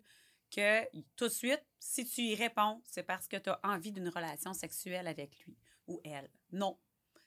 que 0.55 0.85
tout 1.15 1.25
de 1.25 1.33
suite, 1.33 1.63
si 1.79 2.05
tu 2.05 2.21
y 2.21 2.35
réponds, 2.35 2.81
c'est 2.85 3.03
parce 3.03 3.27
que 3.27 3.37
tu 3.37 3.49
as 3.49 3.59
envie 3.63 3.91
d'une 3.91 4.09
relation 4.09 4.53
sexuelle 4.53 5.07
avec 5.07 5.37
lui 5.45 5.57
ou 5.87 5.99
elle. 6.03 6.29
Non. 6.51 6.77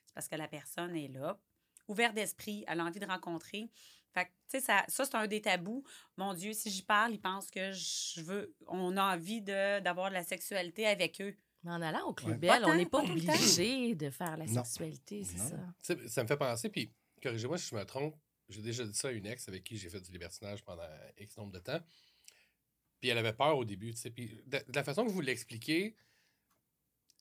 C'est 0.05 0.13
parce 0.13 0.27
que 0.27 0.35
la 0.35 0.47
personne 0.47 0.95
est 0.95 1.07
là, 1.07 1.39
ouverte 1.91 2.15
d'esprit, 2.15 2.63
elle 2.67 2.79
a 2.79 2.85
envie 2.85 2.99
de 2.99 3.05
rencontrer. 3.05 3.69
Fait 4.13 4.25
que, 4.25 4.29
tu 4.49 4.59
sais, 4.59 4.61
ça, 4.61 4.83
ça 4.87 5.05
c'est 5.05 5.15
un 5.15 5.27
des 5.27 5.41
tabous. 5.41 5.83
Mon 6.17 6.33
Dieu, 6.33 6.51
si 6.53 6.69
j'y 6.69 6.81
parle, 6.83 7.13
ils 7.13 7.21
pensent 7.21 7.49
que 7.49 7.71
je 7.71 8.21
veux, 8.21 8.53
on 8.67 8.97
a 8.97 9.15
envie 9.15 9.41
de, 9.41 9.79
d'avoir 9.79 10.09
de 10.09 10.15
la 10.15 10.23
sexualité 10.23 10.85
avec 10.87 11.21
eux. 11.21 11.35
mais 11.63 11.71
en 11.71 11.81
allant 11.81 12.05
au 12.07 12.13
Club 12.13 12.43
Ouais. 12.43 12.59
On 12.65 12.75
n'est 12.75 12.85
pas 12.87 12.99
obligé 13.03 13.95
de 13.95 14.09
faire 14.09 14.35
la 14.35 14.45
Non. 14.47 14.63
sexualité, 14.63 15.23
c'est 15.23 15.37
Non. 15.37 15.73
ça. 15.81 15.95
Ça 16.07 16.23
me 16.23 16.27
fait 16.27 16.37
penser, 16.37 16.69
puis 16.69 16.91
corrigez-moi 17.23 17.57
si 17.57 17.69
je 17.69 17.75
me 17.75 17.85
trompe, 17.85 18.15
j'ai 18.49 18.61
déjà 18.61 18.83
dit 18.83 18.93
ça 18.93 19.07
à 19.07 19.11
une 19.11 19.25
ex 19.27 19.47
avec 19.47 19.63
qui 19.63 19.77
j'ai 19.77 19.89
fait 19.89 20.01
du 20.01 20.11
libertinage 20.11 20.61
pendant 20.65 20.83
X 21.17 21.37
nombre 21.37 21.53
de 21.53 21.59
temps. 21.59 21.79
Puis 22.99 23.09
elle 23.09 23.17
avait 23.17 23.33
peur 23.33 23.57
au 23.57 23.63
début, 23.65 23.91
tu 23.93 23.97
sais. 24.01 24.09
Puis 24.11 24.41
de, 24.45 24.57
de 24.57 24.75
la 24.75 24.83
façon 24.83 25.05
que 25.05 25.11
vous 25.11 25.21
l'expliquez, 25.21 25.95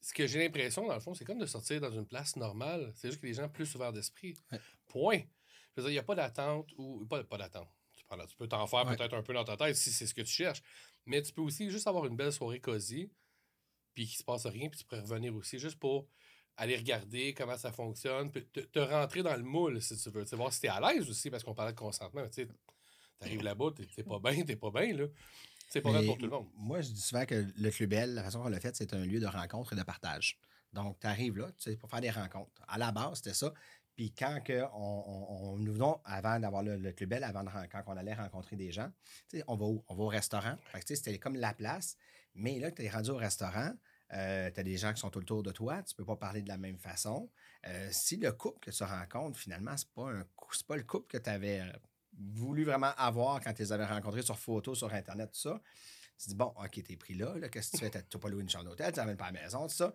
ce 0.01 0.15
que 0.15 0.27
j'ai 0.27 0.39
l'impression, 0.39 0.87
dans 0.87 0.95
le 0.95 1.01
fond, 1.01 1.15
c'est 1.15 1.25
comme 1.25 1.39
de 1.39 1.47
sortir 1.47 1.81
dans 1.81 1.91
une 1.91 2.07
place 2.07 2.37
normale. 2.37 2.93
C'est 2.95 3.09
juste 3.09 3.21
que 3.21 3.27
les 3.27 3.35
gens 3.35 3.49
plus 3.49 3.75
ouverts 3.75 3.93
d'esprit. 3.93 4.35
Ouais. 4.51 4.61
Point. 4.89 5.19
Je 5.77 5.81
veux 5.81 5.83
dire, 5.83 5.91
il 5.91 5.95
n'y 5.95 5.99
a 5.99 6.03
pas 6.03 6.15
d'attente 6.15 6.71
ou. 6.77 7.05
Pas, 7.07 7.23
pas 7.25 7.39
d'attente. 7.39 7.69
Tu, 8.29 8.37
peux 8.37 8.49
t'en 8.49 8.67
faire 8.67 8.87
Ouais. 8.87 8.97
peut-être 8.97 9.15
un 9.15 9.23
peu 9.23 9.33
dans 9.33 9.45
ta 9.45 9.57
tête 9.57 9.77
si 9.77 9.93
c'est 9.93 10.07
ce 10.07 10.15
que 10.15 10.23
tu 10.23 10.33
cherches. 10.33 10.63
Mais 11.07 11.23
tu 11.23 11.33
peux 11.33 11.43
aussi 11.43 11.71
juste 11.71 11.87
avoir 11.87 12.07
une 12.07 12.17
belle 12.17 12.33
soirée 12.33 12.61
cosy, 12.61 13.11
puis 13.95 14.07
qu'il 14.07 14.17
se 14.17 14.25
passe 14.25 14.47
rien, 14.47 14.69
puis 14.69 14.81
tu 14.81 14.85
pourrais 14.85 15.03
revenir 15.03 15.35
aussi 15.35 15.59
juste 15.59 15.79
pour 15.79 16.09
aller 16.57 16.77
regarder 16.77 17.35
comment 17.35 17.57
ça 17.57 17.73
fonctionne, 17.73 18.31
puis 18.31 18.47
te, 18.49 18.61
te 18.61 18.79
rentrer 18.81 19.23
dans 19.23 19.37
le 19.37 19.43
moule, 19.43 19.81
si 19.81 19.97
tu 19.97 20.11
veux. 20.11 20.25
Tu 20.25 20.31
sais, 20.31 20.37
voir 20.37 20.53
si 20.53 20.61
t'es 20.61 20.69
à 20.69 20.81
l'aise 20.81 21.09
aussi, 21.09 21.31
parce 21.31 21.45
qu'on 21.45 21.55
parlait 21.55 21.73
de 21.73 21.79
consentement. 21.79 22.23
mais 22.23 22.31
Tu 22.31 22.43
sais, 22.43 22.49
t'arrives 23.19 23.43
là-bas, 23.43 23.71
t'es 23.95 24.03
pas 24.03 24.19
bien, 24.19 24.45
t'es 24.45 24.57
pas 24.57 24.71
bien, 24.71 24.93
là. 24.95 25.07
C'est 25.71 25.81
pas 25.81 25.91
vrai 25.91 26.05
pour 26.05 26.19
tout 26.19 26.27
le 26.27 26.31
monde. 26.33 26.49
Moi, 26.57 26.81
je 26.83 26.91
dis 26.91 27.01
souvent 27.01 27.25
que 27.25 27.47
le 27.57 27.71
Club 27.71 27.91
Bell, 27.91 28.15
la 28.15 28.23
façon 28.25 28.43
qu'on 28.43 28.49
l'a 28.49 28.61
fait, 28.61 28.75
c'est 28.77 28.93
un 28.93 29.05
lieu 29.07 29.21
de 29.21 29.27
rencontre 29.27 29.73
et 29.73 29.77
de 29.77 29.83
partage. 29.83 30.39
Donc, 30.73 30.99
tu 31.01 31.07
arrives 31.07 31.37
là, 31.39 31.47
tu 31.53 31.71
sais, 31.71 31.77
pour 31.77 31.89
faire 31.89 32.01
des 32.01 32.11
rencontres. 32.11 32.61
À 32.69 32.77
la 32.77 32.93
base, 32.93 33.19
c'était 33.19 33.35
ça. 33.35 33.53
Puis 33.97 34.13
quand 34.13 34.41
que 34.45 34.63
on, 34.73 35.05
on- 35.07 35.53
on- 35.53 35.59
nous 35.59 35.73
venons, 35.73 36.01
avant 36.05 36.39
d'avoir 36.39 36.63
le, 36.63 36.77
le 36.77 36.93
Club 36.93 37.11
Bell, 37.11 37.25
avant 37.25 37.45
de, 37.45 37.51
quand 37.71 37.83
on 37.87 37.97
allait 37.97 38.15
rencontrer 38.15 38.57
des 38.57 38.73
gens, 38.73 38.91
tu 39.29 39.39
sais, 39.39 39.45
on 39.47 39.57
va 39.57 39.67
où? 39.67 39.85
On 39.89 39.95
va 39.95 40.03
au 40.05 40.09
restaurant. 40.09 40.57
Fait 40.73 40.81
que, 40.81 40.85
tu 40.87 40.89
sais, 40.89 40.97
c'était 40.97 41.19
comme 41.19 41.37
la 41.37 41.55
place. 41.55 41.97
Mais 42.35 42.59
là, 42.59 42.71
tu 42.71 42.83
es 42.85 42.91
rendu 42.91 43.11
au 43.11 43.17
restaurant, 43.17 43.73
Euh, 44.13 44.51
tu 44.51 44.59
as 44.59 44.65
des 44.65 44.77
gens 44.77 44.93
qui 44.93 45.01
sont 45.01 45.17
autour 45.17 45.45
de 45.45 45.53
toi, 45.53 45.85
tu 45.85 45.95
peux 45.95 46.05
pas 46.05 46.17
parler 46.17 46.43
de 46.43 46.49
la 46.49 46.59
même 46.59 46.79
façon. 46.79 47.31
Euh, 47.69 47.89
si 47.93 48.17
le 48.17 48.33
couple 48.33 48.59
que 48.59 48.73
tu 48.73 48.83
rencontres, 48.83 49.39
finalement, 49.39 49.77
c'est 49.77 49.89
pas 49.93 50.11
un 50.11 50.25
pas 50.67 50.77
le 50.77 50.83
couple 50.83 51.07
que 51.07 51.19
tu 51.19 51.31
avais 51.31 51.63
voulu 52.19 52.65
vraiment 52.65 52.93
avoir 52.97 53.41
quand 53.41 53.53
tu 53.53 53.63
les 53.63 53.73
avais 53.73 53.87
rencontrés 53.87 54.23
sur 54.23 54.39
photo, 54.39 54.75
sur 54.75 54.93
Internet, 54.93 55.31
tout 55.33 55.39
ça, 55.41 55.61
tu 56.19 56.25
te 56.25 56.31
dis, 56.31 56.35
bon, 56.37 56.53
OK, 56.63 56.83
t'es 56.83 56.97
pris 56.97 57.15
là, 57.15 57.37
là, 57.39 57.49
qu'est-ce 57.49 57.73
que 57.73 57.77
tu 57.79 57.85
fais? 57.85 57.91
T'as 57.91 58.03
t'as 58.03 58.19
pas 58.19 58.29
loué 58.29 58.43
une 58.43 58.49
chambre 58.51 58.65
d'hôtel, 58.67 58.93
tu 58.93 58.99
n'amènes 59.01 59.17
pas 59.17 59.27
à 59.27 59.33
la 59.33 59.41
maison, 59.43 59.67
tout 59.67 59.75
ça. 59.75 59.93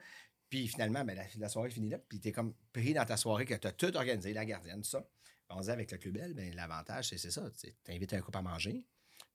Puis 0.49 0.67
finalement, 0.67 1.03
ben, 1.03 1.15
la, 1.15 1.25
la 1.37 1.49
soirée 1.49 1.69
finit 1.69 1.89
là, 1.89 1.97
puis 1.99 2.19
tu 2.19 2.29
es 2.29 2.31
comme 2.31 2.53
pris 2.73 2.93
dans 2.93 3.05
ta 3.05 3.17
soirée 3.17 3.45
que 3.45 3.53
tu 3.55 3.67
as 3.67 3.71
tout 3.71 3.95
organisé, 3.95 4.33
la 4.33 4.45
gardienne, 4.45 4.81
tout 4.81 4.89
ça. 4.89 5.07
On 5.49 5.59
disait 5.59 5.71
avec 5.73 5.91
le 5.91 5.97
Club 5.99 6.13
Bell, 6.15 6.33
ben, 6.33 6.55
l'avantage, 6.55 7.09
c'est 7.09 7.17
c'est 7.17 7.31
ça. 7.31 7.49
Tu 7.51 7.71
invites 7.91 8.13
un 8.13 8.21
couple 8.21 8.37
à 8.37 8.41
manger. 8.41 8.85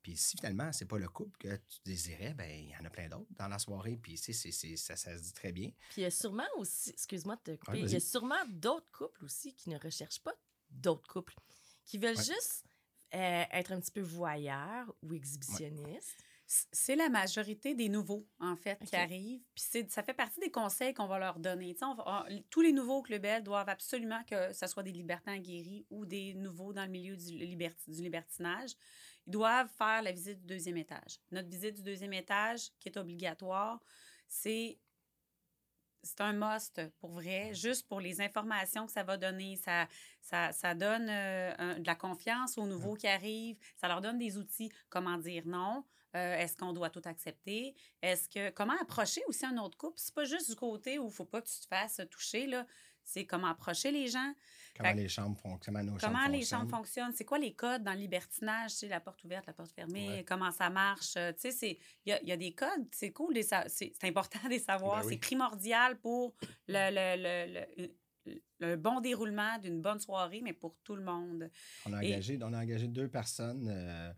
Puis 0.03 0.17
si 0.17 0.37
finalement, 0.39 0.73
c'est 0.73 0.87
pas 0.87 0.99
le 0.99 1.09
couple 1.09 1.37
que 1.39 1.55
tu 1.57 1.79
désirais, 1.85 2.33
ben 2.33 2.49
il 2.51 2.71
y 2.71 2.77
en 2.77 2.85
a 2.87 2.91
plein 2.91 3.07
d'autres 3.09 3.29
dans 3.39 3.49
la 3.49 3.59
soirée. 3.59 3.99
Puis 4.03 4.15
tu 4.15 4.23
sais, 4.23 4.33
c'est- 4.33 4.51
c'est- 4.51 4.77
ça, 4.77 4.97
ça 4.97 5.17
se 5.17 5.23
dit 5.25 5.33
très 5.35 5.53
bien. 5.53 5.71
Puis 5.91 6.01
il 6.01 6.03
y 6.03 6.07
a 6.07 6.11
sûrement 6.11 6.47
aussi, 6.57 6.91
excuse-moi 6.91 7.37
de 7.45 7.53
te 7.53 7.61
couper, 7.61 7.73
Ouais, 7.73 7.81
il 7.87 7.93
y 7.93 7.97
a 7.97 8.01
sûrement 8.01 8.43
d'autres 8.49 8.91
couples 8.93 9.25
aussi 9.25 9.55
qui 9.55 9.69
ne 9.69 9.79
recherchent 9.79 10.21
pas 10.23 10.33
d'autres 10.71 11.07
couples, 11.07 11.35
qui 11.85 11.99
veulent 11.99 12.17
Ouais. 12.17 12.25
juste 12.25 12.65
euh, 13.15 13.45
être 13.53 13.73
un 13.73 13.81
petit 13.81 13.91
peu 13.93 14.01
voyeurs 14.01 14.95
ou 15.03 15.13
exhibitionnistes. 15.15 16.17
C- 16.47 16.67
C'est 16.73 16.97
la 16.97 17.09
majorité 17.09 17.75
des 17.75 17.89
nouveaux, 17.89 18.27
en 18.41 18.57
fait, 18.57 18.77
qui 18.85 18.97
arrivent. 18.97 19.43
Puis 19.55 19.87
ça 19.89 20.03
fait 20.03 20.15
partie 20.15 20.41
des 20.41 20.51
conseils 20.51 20.93
qu'on 20.95 21.07
va 21.07 21.19
leur 21.19 21.39
donner. 21.39 21.75
Tu 21.75 21.79
sais, 21.79 21.85
on 21.85 21.95
va- 21.95 22.27
on- 22.29 22.43
tous 22.51 22.61
les 22.61 22.73
nouveaux 22.73 22.97
au 22.99 23.03
Club 23.03 23.23
Bell 23.23 23.43
doivent 23.45 23.69
absolument 23.69 24.23
que 24.25 24.53
ce 24.53 24.67
soit 24.67 24.83
des 24.83 24.91
libertins 24.93 25.39
guéris 25.39 25.87
ou 25.91 26.05
des 26.07 26.35
nouveaux 26.35 26.73
dans 26.73 26.85
le 26.85 26.91
milieu 26.91 27.17
du, 27.17 27.37
liberti- 27.39 27.91
du 27.91 28.03
libertinage. 28.03 28.71
Ils 29.27 29.31
doivent 29.31 29.69
faire 29.79 30.03
la 30.03 30.11
visite 30.11 30.41
du 30.41 30.47
deuxième 30.47 30.77
étage. 30.79 31.21
Notre 31.31 31.49
visite 31.49 31.77
du 31.77 31.83
deuxième 31.83 32.15
étage, 32.15 32.71
qui 32.81 32.89
est 32.89 32.97
obligatoire, 32.97 33.81
c'est 34.27 34.79
c'est 36.03 36.21
un 36.21 36.33
must 36.33 36.81
pour 36.99 37.11
vrai, 37.11 37.53
juste 37.55 37.87
pour 37.89 38.01
les 38.01 38.21
informations 38.21 38.87
que 38.87 38.93
ça 38.93 39.03
va 39.03 39.17
donner. 39.17 39.57
Ça, 39.57 39.87
ça, 40.21 40.53
ça 40.53 40.75
donne 40.75 41.09
euh, 41.09 41.55
un- 41.59 41.79
de 41.79 41.87
la 41.87 41.95
confiance 41.95 42.57
aux 42.59 42.67
nouveaux 42.67 42.95
qui 42.95 43.07
arrivent. 43.07 43.59
Ça 43.77 43.89
leur 43.89 44.01
donne 44.01 44.19
des 44.19 44.37
outils. 44.39 44.71
Comment 44.89 45.19
dire 45.19 45.43
non? 45.47 45.85
Euh, 46.17 46.37
Est-ce 46.39 46.57
qu'on 46.57 46.73
doit 46.73 46.91
tout 46.91 47.03
accepter? 47.05 47.75
Est-ce 48.03 48.29
que 48.29 48.51
comment 48.51 48.75
approcher 48.81 49.23
aussi 49.29 49.47
un 49.47 49.57
autre 49.59 49.77
couple? 49.79 49.99
C'est 49.99 50.15
pas 50.15 50.25
juste 50.25 50.51
du 50.51 50.57
côté 50.57 50.99
où 50.99 51.07
il 51.09 51.13
faut 51.13 51.25
pas 51.25 51.41
que 51.41 51.49
tu 51.49 51.61
te 51.61 51.67
fasses 51.67 52.01
toucher, 52.11 52.47
là. 52.47 52.67
C'est 53.13 53.27
comment 53.27 53.49
approcher 53.49 53.91
les 53.91 54.07
gens, 54.07 54.33
Comment 54.77 54.91
Fait 54.91 54.95
les 54.95 55.09
chambres 55.09 55.37
font, 55.37 55.59
comment 55.59 55.83
nos 55.83 55.97
comment 55.97 56.01
chambres 56.21 56.29
les 56.31 56.39
fonctionnent. 56.39 56.61
chambres 56.61 56.77
fonctionnent, 56.77 57.13
c'est 57.13 57.25
quoi 57.25 57.39
les 57.41 57.55
codes 57.55 57.83
dans 57.83 57.93
le 57.93 57.99
libertinage, 57.99 58.71
sais, 58.71 58.87
la 58.89 59.01
porte 59.01 59.23
ouverte, 59.25 59.47
la 59.49 59.53
porte 59.53 59.73
fermée, 59.73 60.09
Ouais. 60.09 60.25
comment 60.25 60.53
ça 60.53 60.71
marche? 60.71 61.17
euh, 61.17 61.33
Tu 61.33 61.41
sais, 61.41 61.51
c'est- 61.51 61.79
il 62.07 62.17
y 62.23 62.27
y 62.29 62.33
a 62.33 62.37
des 62.37 62.53
codes, 62.55 62.87
c'est 62.93 63.11
cool, 63.11 63.35
c'est 63.43 63.69
c'est 63.69 64.05
important 64.05 64.39
de 64.45 64.51
les 64.51 64.61
savoir, 64.61 65.01
Ben 65.01 65.07
oui. 65.07 65.13
c'est 65.15 65.19
primordial 65.19 65.99
pour 65.99 66.37
le, 66.69 66.91
le, 66.91 67.23
le, 67.23 67.67
le- 67.83 68.37
le 68.61 68.77
bon 68.77 69.01
déroulement 69.01 69.59
d'une 69.59 69.83
bonne 69.83 69.99
soirée, 69.99 70.41
mais 70.45 70.53
pour 70.53 70.77
tout 70.85 70.95
le 70.95 71.03
monde. 71.03 71.51
On 71.87 71.93
a 71.93 72.05
Et- 72.05 72.13
engagé, 72.15 72.39
on 72.41 72.53
a 72.53 72.61
engagé 72.63 72.87
deux 72.87 73.09
personnes 73.09 73.67
euh, 73.69 74.13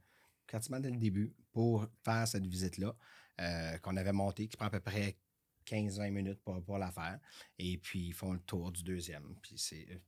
quasiment 0.46 0.80
dès 0.80 0.90
le 0.90 0.98
début 0.98 1.32
pour 1.50 1.86
faire 2.04 2.28
cette 2.28 2.44
visite-là, 2.46 2.94
euh, 3.40 3.78
qu'on 3.78 3.96
avait 3.96 4.12
montée, 4.12 4.48
qui 4.48 4.56
prend 4.58 4.66
à 4.66 4.70
peu 4.70 4.80
près 4.80 5.16
15-20 5.66 6.10
minutes 6.10 6.40
pour, 6.44 6.62
pour 6.64 6.78
la 6.78 6.90
faire. 6.90 7.18
Et 7.58 7.78
puis, 7.78 8.06
ils 8.08 8.12
font 8.14 8.32
le 8.32 8.40
tour 8.40 8.70
du 8.72 8.82
deuxième. 8.82 9.34
Puis, 9.42 9.58
c'est 9.58 9.86
euh, 9.90 9.98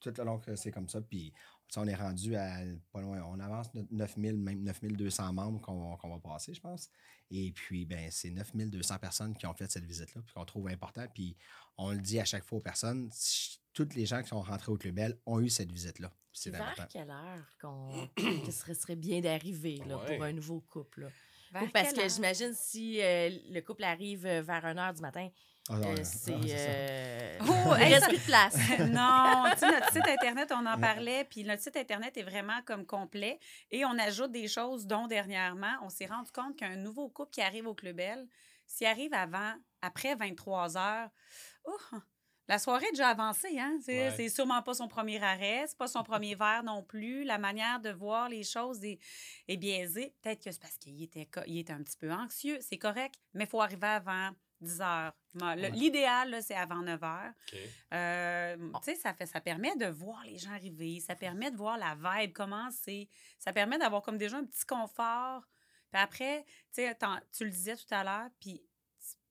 tout 0.00 0.12
le 0.16 0.24
long 0.24 0.38
que 0.38 0.54
c'est 0.56 0.70
comme 0.70 0.88
ça. 0.88 1.00
Puis, 1.00 1.32
on 1.76 1.86
est 1.86 1.94
rendu 1.94 2.34
à 2.34 2.58
pas 2.90 3.00
loin. 3.00 3.22
On 3.22 3.38
avance 3.38 3.72
notre 3.74 3.92
9000, 4.18 4.36
même 4.36 4.62
9200 4.62 5.32
membres 5.32 5.60
qu'on 5.60 5.96
qu'on 5.96 6.10
va 6.10 6.18
passer, 6.18 6.52
je 6.52 6.60
pense. 6.60 6.90
Et 7.30 7.52
puis, 7.52 7.84
ben, 7.84 8.10
c'est 8.10 8.30
9200 8.30 8.98
personnes 8.98 9.36
qui 9.36 9.46
ont 9.46 9.54
fait 9.54 9.70
cette 9.70 9.84
visite-là, 9.84 10.20
puis 10.22 10.34
qu'on 10.34 10.44
trouve 10.44 10.68
important. 10.68 11.06
Puis, 11.14 11.36
on 11.76 11.92
le 11.92 11.98
dit 11.98 12.18
à 12.18 12.24
chaque 12.24 12.44
fois 12.44 12.58
aux 12.58 12.62
personnes, 12.62 13.08
toutes 13.72 13.94
les 13.94 14.04
gens 14.04 14.20
qui 14.20 14.28
sont 14.30 14.40
rentrés 14.42 14.72
au 14.72 14.76
Club 14.76 14.96
Bell 14.96 15.16
ont 15.26 15.40
eu 15.40 15.48
cette 15.48 15.70
visite-là. 15.70 16.12
C'est 16.32 16.50
Vers 16.50 16.62
important. 16.62 16.86
quelle 16.90 17.10
heure 17.10 17.56
qu'on 17.60 18.08
que 18.16 18.50
ce 18.50 18.74
serait 18.74 18.96
bien 18.96 19.20
d'arriver 19.20 19.76
là, 19.86 19.96
Ouais. 19.98 20.16
pour 20.16 20.24
un 20.24 20.32
nouveau 20.32 20.60
couple? 20.60 21.02
là? 21.02 21.08
Vers 21.50 21.72
parce 21.72 21.92
que 21.92 22.08
j'imagine 22.08 22.52
si 22.54 23.00
euh, 23.02 23.30
le 23.50 23.60
couple 23.60 23.82
arrive 23.84 24.24
euh, 24.24 24.40
vers 24.42 24.62
1h 24.62 24.94
du 24.94 25.02
matin, 25.02 25.28
Ah, 25.68 25.74
euh, 25.74 25.96
c'est... 26.04 26.32
Ah, 26.32 26.46
euh, 26.46 27.38
Oh, 27.40 27.74
il 27.80 27.92
reste 27.92 28.08
plus 28.08 28.18
de 28.18 28.24
place. 28.24 28.54
non, 28.78 29.44
tu 29.52 29.58
sais, 29.58 29.70
notre 29.70 29.92
site 29.92 30.06
Internet, 30.06 30.52
on 30.52 30.64
en 30.64 30.78
parlait, 30.78 31.24
puis 31.24 31.42
notre 31.42 31.62
site 31.62 31.76
Internet 31.76 32.16
est 32.16 32.22
vraiment 32.22 32.60
comme 32.64 32.86
complet. 32.86 33.38
Et 33.70 33.84
on 33.84 33.98
ajoute 33.98 34.30
des 34.30 34.46
choses, 34.46 34.86
dont 34.86 35.06
dernièrement, 35.08 35.72
on 35.82 35.88
s'est 35.88 36.06
rendu 36.06 36.30
compte 36.30 36.56
qu'un 36.56 36.76
nouveau 36.76 37.08
couple 37.08 37.32
qui 37.32 37.40
arrive 37.42 37.66
au 37.66 37.74
Club 37.74 37.96
Bell, 37.96 38.28
s'il 38.66 38.86
arrive 38.86 39.12
avant, 39.12 39.54
après 39.82 40.14
23 40.14 40.76
heures, 40.76 41.08
oh, 41.64 41.96
la 42.50 42.58
soirée 42.58 42.86
est 42.86 42.90
déjà 42.90 43.08
avancée, 43.10 43.58
hein? 43.58 43.78
C'est 43.80 44.10
Ouais. 44.16 44.28
sûrement 44.28 44.60
pas 44.60 44.74
son 44.74 44.88
premier 44.88 45.22
arrêt, 45.22 45.64
c'est 45.68 45.78
pas 45.78 45.86
son 45.86 46.02
premier 46.12 46.34
verre 46.34 46.62
non 46.64 46.82
plus. 46.82 47.22
La 47.24 47.38
manière 47.38 47.80
de 47.80 47.90
voir 47.90 48.28
les 48.28 48.42
choses 48.42 48.84
est, 48.84 48.98
est 49.48 49.56
biaisée. 49.56 50.12
Peut-être 50.20 50.42
que 50.44 50.50
c'est 50.50 50.60
parce 50.60 50.76
qu'il 50.76 51.00
était, 51.02 51.26
co- 51.26 51.40
il 51.46 51.58
était 51.58 51.72
un 51.72 51.82
petit 51.82 51.96
peu 51.96 52.12
anxieux, 52.12 52.58
c'est 52.60 52.76
correct, 52.78 53.14
mais 53.34 53.44
il 53.44 53.48
faut 53.48 53.62
arriver 53.62 53.86
avant 53.86 54.30
10 54.60 54.80
heures. 54.80 55.12
L'idéal, 55.72 56.42
c'est 56.42 56.56
avant 56.56 56.82
9 56.82 57.02
heures. 57.02 57.32
Euh, 57.94 58.56
tu 58.56 58.82
sais, 58.82 58.94
ça, 58.96 59.14
fait, 59.14 59.26
ça 59.26 59.40
permet 59.40 59.74
de 59.76 59.86
voir 59.86 60.22
les 60.24 60.36
gens 60.36 60.50
arriver, 60.52 61.00
ça 61.00 61.14
permet 61.14 61.50
de 61.50 61.56
voir 61.56 61.78
la 61.78 61.94
vibe, 61.94 62.32
comment 62.32 62.68
c'est. 62.70 63.08
Ça 63.38 63.52
permet 63.52 63.78
d'avoir 63.78 64.02
comme 64.02 64.18
déjà 64.18 64.36
un 64.38 64.44
petit 64.44 64.66
confort. 64.66 65.42
Puis 65.92 66.02
après, 66.02 66.44
tu 66.74 66.82
sais, 66.82 66.96
tu 67.32 67.44
le 67.44 67.50
disais 67.50 67.76
tout 67.76 67.92
à 67.94 68.04
l'heure, 68.04 68.28
puis 68.38 68.62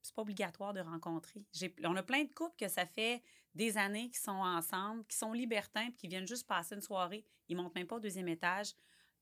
c'est- 0.02 0.14
pas 0.16 0.22
obligatoire 0.22 0.74
de 0.74 0.82
rencontrer. 0.82 1.44
J'ai- 1.54 1.74
On 1.84 1.96
a 1.96 2.04
plein 2.04 2.24
de 2.24 2.34
couples 2.34 2.56
que 2.58 2.68
ça 2.68 2.86
fait 2.86 3.22
des 3.56 3.78
années 3.78 4.10
qui 4.10 4.20
sont 4.20 4.32
ensemble, 4.32 5.06
qui 5.06 5.18
sont 5.18 5.34
libertins, 5.34 5.88
puis 5.90 5.96
qui 5.98 6.08
viennent 6.08 6.28
juste 6.28 6.48
passer 6.48 6.76
une 6.76 6.82
soirée. 6.82 7.26
Ils 7.48 7.56
montent 7.58 7.76
même 7.76 7.88
pas 7.88 7.96
au 7.98 8.00
deuxième 8.00 8.28
étage. 8.28 8.74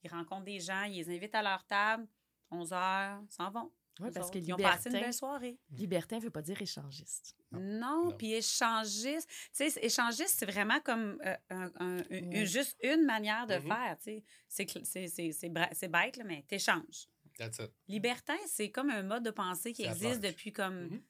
Ils 0.04 0.10
rencontrent 0.12 0.44
des 0.46 0.60
gens, 0.60 0.84
ils 0.84 0.98
les 0.98 1.16
invitent 1.16 1.36
à 1.36 1.42
leur 1.42 1.66
table, 1.66 2.08
11 2.52 2.72
heures, 2.74 3.22
s'en 3.30 3.50
vont. 3.50 3.72
Oui, 4.00 4.12
parce 4.13 4.30
que 4.30 4.38
autres, 4.38 4.48
Ils 4.48 4.54
ont 4.54 4.58
passé 4.58 4.90
une 4.92 5.00
belle 5.00 5.12
soirée. 5.13 5.58
libertin 5.72 6.20
veut 6.20 6.30
pas 6.30 6.44
dire 6.44 6.62
échangiste. 6.62 7.36
Non. 7.52 7.60
Non, 7.60 8.06
Non. 8.06 8.12
puis 8.12 8.34
échangiste. 8.34 9.28
Tu 9.56 9.70
sais, 9.72 9.80
échangiste, 9.84 10.36
c'est 10.38 10.46
vraiment 10.46 10.80
comme 10.82 11.20
euh, 11.26 11.36
un- 11.50 11.72
un- 11.80 12.04
une- 12.12 12.30
Ouais. 12.30 12.46
juste 12.46 12.78
une 12.84 13.06
manière 13.06 13.48
de 13.48 13.56
Mhm. 13.56 13.62
faire. 13.68 13.98
tu 13.98 14.04
sais. 14.04 14.24
C'est 14.48 14.66
cl- 14.70 14.84
c'est- 14.86 15.08
c'est- 15.08 15.32
c'est 15.32 15.50
bra- 15.50 15.70
c'est 15.74 15.88
bête, 15.88 16.18
là, 16.18 16.24
mais 16.26 16.44
t'échanges. 16.48 17.08
That's 17.38 17.60
it. 17.60 17.71
Libertin, 17.88 18.38
c'est 18.47 18.71
comme 18.71 18.89
un 18.89 19.04
mode 19.04 19.23
de 19.23 19.32
pensée 19.32 19.73
qui 19.73 19.84
existe 19.84 20.21
depuis 20.21 20.52
comme 20.54 20.88
Mhm. 20.88 21.02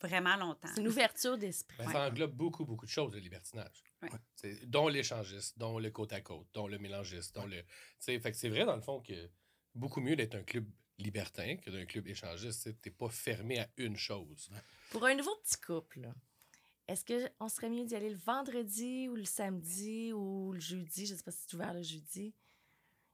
vraiment 0.00 0.36
longtemps. 0.36 0.68
C'est 0.74 0.80
une 0.80 0.88
ouverture 0.88 1.38
d'esprit. 1.38 1.76
Ben, 1.78 1.86
Ouais. 1.86 1.92
Ça 1.92 2.06
englobe 2.08 2.32
beaucoup, 2.34 2.64
beaucoup 2.64 2.84
de 2.86 2.90
choses, 2.90 3.12
le 3.14 3.20
libertinage. 3.20 3.82
Ouais. 4.02 4.10
Dont 4.66 4.88
l'échangiste, 4.88 5.58
dont 5.58 5.78
le 5.78 5.90
côte 5.90 6.12
à 6.12 6.20
côte, 6.20 6.46
dont 6.52 6.66
le 6.68 6.78
mélangiste, 6.78 7.34
dont 7.34 7.46
le. 7.46 7.62
Fait 8.00 8.18
que 8.20 8.32
c'est 8.36 8.48
vrai, 8.50 8.64
dans 8.66 8.76
le 8.76 8.82
fond, 8.82 9.00
que 9.00 9.30
beaucoup 9.74 10.00
mieux 10.00 10.16
d'être 10.16 10.34
un 10.34 10.42
club 10.42 10.66
libertin 10.98 11.56
que 11.56 11.70
d'un 11.70 11.86
club 11.86 12.06
échangiste. 12.06 12.64
Tu 12.82 12.88
n'es 12.88 12.94
pas 12.94 13.08
fermé 13.08 13.58
à 13.58 13.68
une 13.78 13.96
chose. 13.96 14.50
Pour 14.90 15.04
un 15.06 15.14
nouveau 15.14 15.34
petit 15.42 15.60
couple, 15.60 16.00
là, 16.02 16.14
est-ce 16.86 17.04
qu'on 17.04 17.48
serait 17.48 17.68
mieux 17.70 17.84
d'y 17.84 17.96
aller 17.96 18.10
le 18.10 18.18
vendredi 18.18 19.08
ou 19.08 19.16
le 19.16 19.24
samedi 19.24 20.12
ou 20.12 20.52
le 20.52 20.60
jeudi? 20.60 21.06
Je 21.06 21.14
sais 21.16 21.22
pas 21.24 21.32
si 21.32 21.38
c'est 21.48 21.54
ouvert 21.54 21.74
le 21.74 21.82
jeudi. 21.82 22.32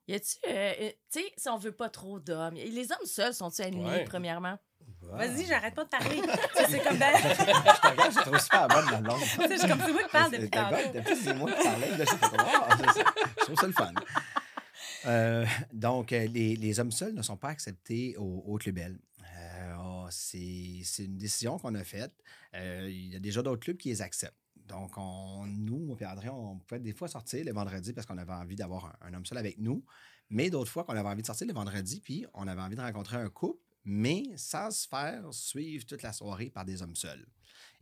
Y 0.09 0.15
a-tu. 0.15 0.37
euh, 0.49 0.73
euh, 0.81 0.91
tu 1.13 1.21
sais, 1.21 1.33
si 1.37 1.49
on 1.49 1.59
veut 1.59 1.73
pas 1.73 1.89
trop 1.89 2.19
d'hommes. 2.19 2.55
Les 2.55 2.91
hommes 2.93 3.07
seuls 3.07 3.35
sont-ils 3.35 3.63
admis, 3.63 3.85
Ouais. 3.85 4.05
premièrement? 4.05 4.59
Vas-y, 5.03 5.47
j'arrête 5.47 5.75
pas 5.75 5.85
de 5.85 5.89
parler. 5.89 6.21
Tu 6.21 6.29
sais, 6.65 6.67
c'est 6.71 6.81
comme 6.83 6.99
dans- 6.99 7.07
Je 7.17 7.81
te 7.81 7.87
regarde, 7.89 8.13
je 8.13 8.21
trouve 8.21 8.39
super 8.41 8.69
bonne 8.69 8.87
dans 8.91 9.01
le 9.01 9.07
long. 9.07 9.19
Tu 9.19 9.27
sais, 9.27 9.49
je 9.55 9.59
suis 9.59 9.69
comme 9.69 9.81
c'est 9.81 9.93
moi 9.93 10.03
qui 10.03 10.09
parle 10.11 10.31
depuis 10.33 10.51
tantôt. 10.51 10.77
depuis 10.95 11.17
c'est 11.17 11.35
moi 11.35 11.53
qui 11.53 11.63
parlais. 11.63 11.97
Là, 11.97 12.07
fait, 12.07 12.37
Wow, 12.37 13.05
je, 13.39 13.45
trouve 13.45 13.57
ça 13.57 13.67
le 13.67 13.73
fun. 13.73 13.93
Euh, 15.07 15.47
donc, 15.73 16.13
euh, 16.13 16.27
les, 16.27 16.57
les 16.57 16.81
hommes 16.81 16.91
seuls 16.93 17.15
ne 17.15 17.23
sont 17.23 17.37
pas 17.37 17.49
acceptés 17.49 18.17
au, 18.19 18.43
au 18.47 18.59
Club 18.59 18.75
Bell. 18.77 18.99
Euh, 19.37 19.75
oh, 19.79 20.07
c'est 20.11 20.81
c'est 20.85 21.05
une 21.05 21.17
décision 21.19 21.59
qu'on 21.59 21.75
a 21.75 21.85
faite. 21.85 22.13
Euh, 22.55 22.87
Il 22.91 23.13
y 23.13 23.17
a 23.17 23.21
déjà 23.21 23.43
d'autres 23.43 23.61
clubs 23.63 23.77
qui 23.77 23.89
les 23.91 24.03
acceptent. 24.03 24.35
Donc, 24.71 24.93
on, 24.97 25.47
nous, 25.47 25.97
et 26.01 26.07
André, 26.07 26.29
on 26.29 26.59
pouvait 26.59 26.81
des 26.81 26.93
fois 26.93 27.09
sortir 27.09 27.45
le 27.45 27.53
vendredi 27.53 27.93
parce 27.93 28.07
qu'on 28.07 28.19
avait 28.19 28.33
envie 28.33 28.55
d'avoir 28.55 28.97
un, 29.01 29.13
homme 29.13 29.27
seul 29.27 29.39
avec 29.39 29.59
nous. 29.59 29.85
Mais 30.31 30.49
d'autres 30.49 30.71
fois 30.71 30.85
qu'on 30.85 30.97
avait 30.97 31.09
envie 31.09 31.23
de 31.23 31.27
sortir 31.27 31.49
le 31.49 31.53
vendredi, 31.53 32.01
puis 32.01 32.25
on 32.35 32.47
avait 32.47 32.63
envie 32.63 32.77
de 32.77 32.81
rencontrer 32.81 33.17
un 33.17 33.29
couple, 33.29 33.61
mais 33.85 34.23
sans 34.37 34.71
se 34.71 34.87
faire 34.87 35.25
suivre 35.33 35.85
toute 35.85 36.03
la 36.03 36.13
soirée 36.13 36.51
par 36.51 36.65
des 36.65 36.83
hommes 36.83 36.95
seuls. 36.95 37.27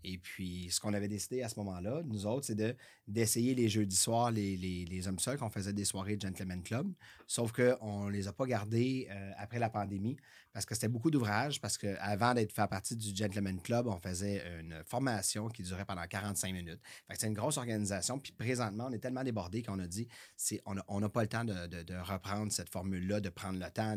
Et 0.03 0.17
puis, 0.17 0.69
ce 0.71 0.81
qu'on 0.81 0.95
avait 0.95 1.09
décidé 1.09 1.43
à 1.43 1.49
ce 1.49 1.59
moment-là, 1.59 2.03
nous 2.07 2.25
autres, 2.25 2.47
c'est 2.47 2.55
de, 2.55 2.75
d'essayer 3.07 3.55
les 3.55 3.69
jeudis 3.69 3.97
soirs, 3.97 4.31
les 4.31 5.09
hommes 5.09 5.19
seuls, 5.19 5.37
qu'on 5.37 5.51
faisait 5.51 5.73
des 5.73 5.85
soirées 5.85 6.17
Gentleman 6.19 6.63
Club. 6.63 6.91
Sauf 7.27 7.53
qu'on 7.53 8.05
ne 8.07 8.11
les 8.11 8.29
a 8.29 8.33
pas 8.33 8.47
gardés 8.47 9.09
euh, 9.11 9.33
après 9.37 9.59
la 9.59 9.69
pandémie 9.69 10.17
parce 10.59 10.67
que 10.67 10.75
c'était 10.75 10.89
beaucoup 10.89 11.13
d'ouvrages. 11.13 11.61
Parce 11.61 11.79
qu'avant 11.79 12.35
d'être 12.35 12.51
faire 12.53 12.69
partie 12.69 12.97
du 12.97 13.15
Gentleman 13.15 13.61
Club, 13.61 13.87
on 13.87 14.01
faisait 14.01 14.43
une 14.59 14.83
formation 14.85 15.49
qui 15.49 15.63
durait 15.63 15.85
pendant 15.85 16.05
45 16.05 16.53
minutes. 16.53 16.81
C'est 17.15 17.29
une 17.29 17.33
grosse 17.33 17.59
organisation. 17.59 18.19
Puis 18.19 18.33
présentement, 18.33 18.87
on 18.89 18.93
est 18.93 18.99
tellement 18.99 19.23
débordés 19.23 19.63
qu'on 19.63 19.79
a 19.79 19.87
dit 19.87 20.09
c'est, 20.37 20.61
on 20.67 20.75
n'a 20.75 20.85
on 20.89 21.01
pas 21.09 21.23
le 21.23 21.29
temps 21.29 21.45
de, 21.45 21.69
de- 21.69 21.85
de 21.85 21.95
reprendre 21.95 22.51
cette 22.51 22.71
formule-là, 22.71 23.21
de 23.21 23.29
prendre 23.29 23.61
le 23.61 23.71
temps 23.71 23.97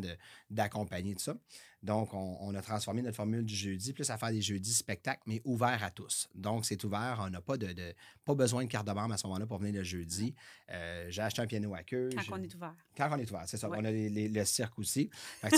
d'accompagner 0.52 1.16
tout 1.16 1.24
ça. 1.24 1.36
Donc, 1.84 2.14
on, 2.14 2.38
on 2.42 2.54
a 2.54 2.62
transformé 2.62 3.02
notre 3.02 3.16
formule 3.18 3.44
du 3.44 3.56
jeudi, 3.56 3.92
plus 3.92 4.08
à 4.12 4.18
faire 4.18 4.30
des 4.30 4.42
jeudis 4.42 4.72
spectacles, 4.74 5.24
mais 5.26 5.42
ouverts 5.46 5.84
à 5.84 5.90
tous. 5.90 6.30
Donc, 6.36 6.64
c'est 6.64 6.84
ouvert. 6.84 7.20
On 7.26 7.30
n'a 7.32 7.42
pas 7.42 7.58
de, 7.58 7.74
de- 7.74 7.96
pas 8.24 8.36
besoin 8.36 8.64
de 8.66 8.70
carte 8.70 8.86
de 8.86 8.92
membre 8.92 9.16
à 9.16 9.18
ce 9.18 9.26
moment-là 9.26 9.48
pour 9.48 9.58
venir 9.58 9.74
le 9.74 9.84
jeudi. 9.84 10.36
Euh, 10.70 11.08
j'ai 11.10 11.24
acheté 11.24 11.42
un 11.42 11.48
piano 11.48 11.74
à 11.74 11.82
queue. 11.82 12.10
Quand 12.16 12.22
on 12.38 12.44
est 12.44 12.54
ouvert. 12.54 12.76
Quand 12.96 13.10
on 13.12 13.18
est 13.18 13.32
ouvert, 13.32 13.44
c'est 13.48 13.58
ça. 13.58 13.68
Ouais. 13.68 13.78
On 13.82 13.86
a 13.86 13.90
les- 13.90 14.10
les- 14.10 14.30
le 14.30 14.46
cirque 14.46 14.78
aussi. 14.78 15.10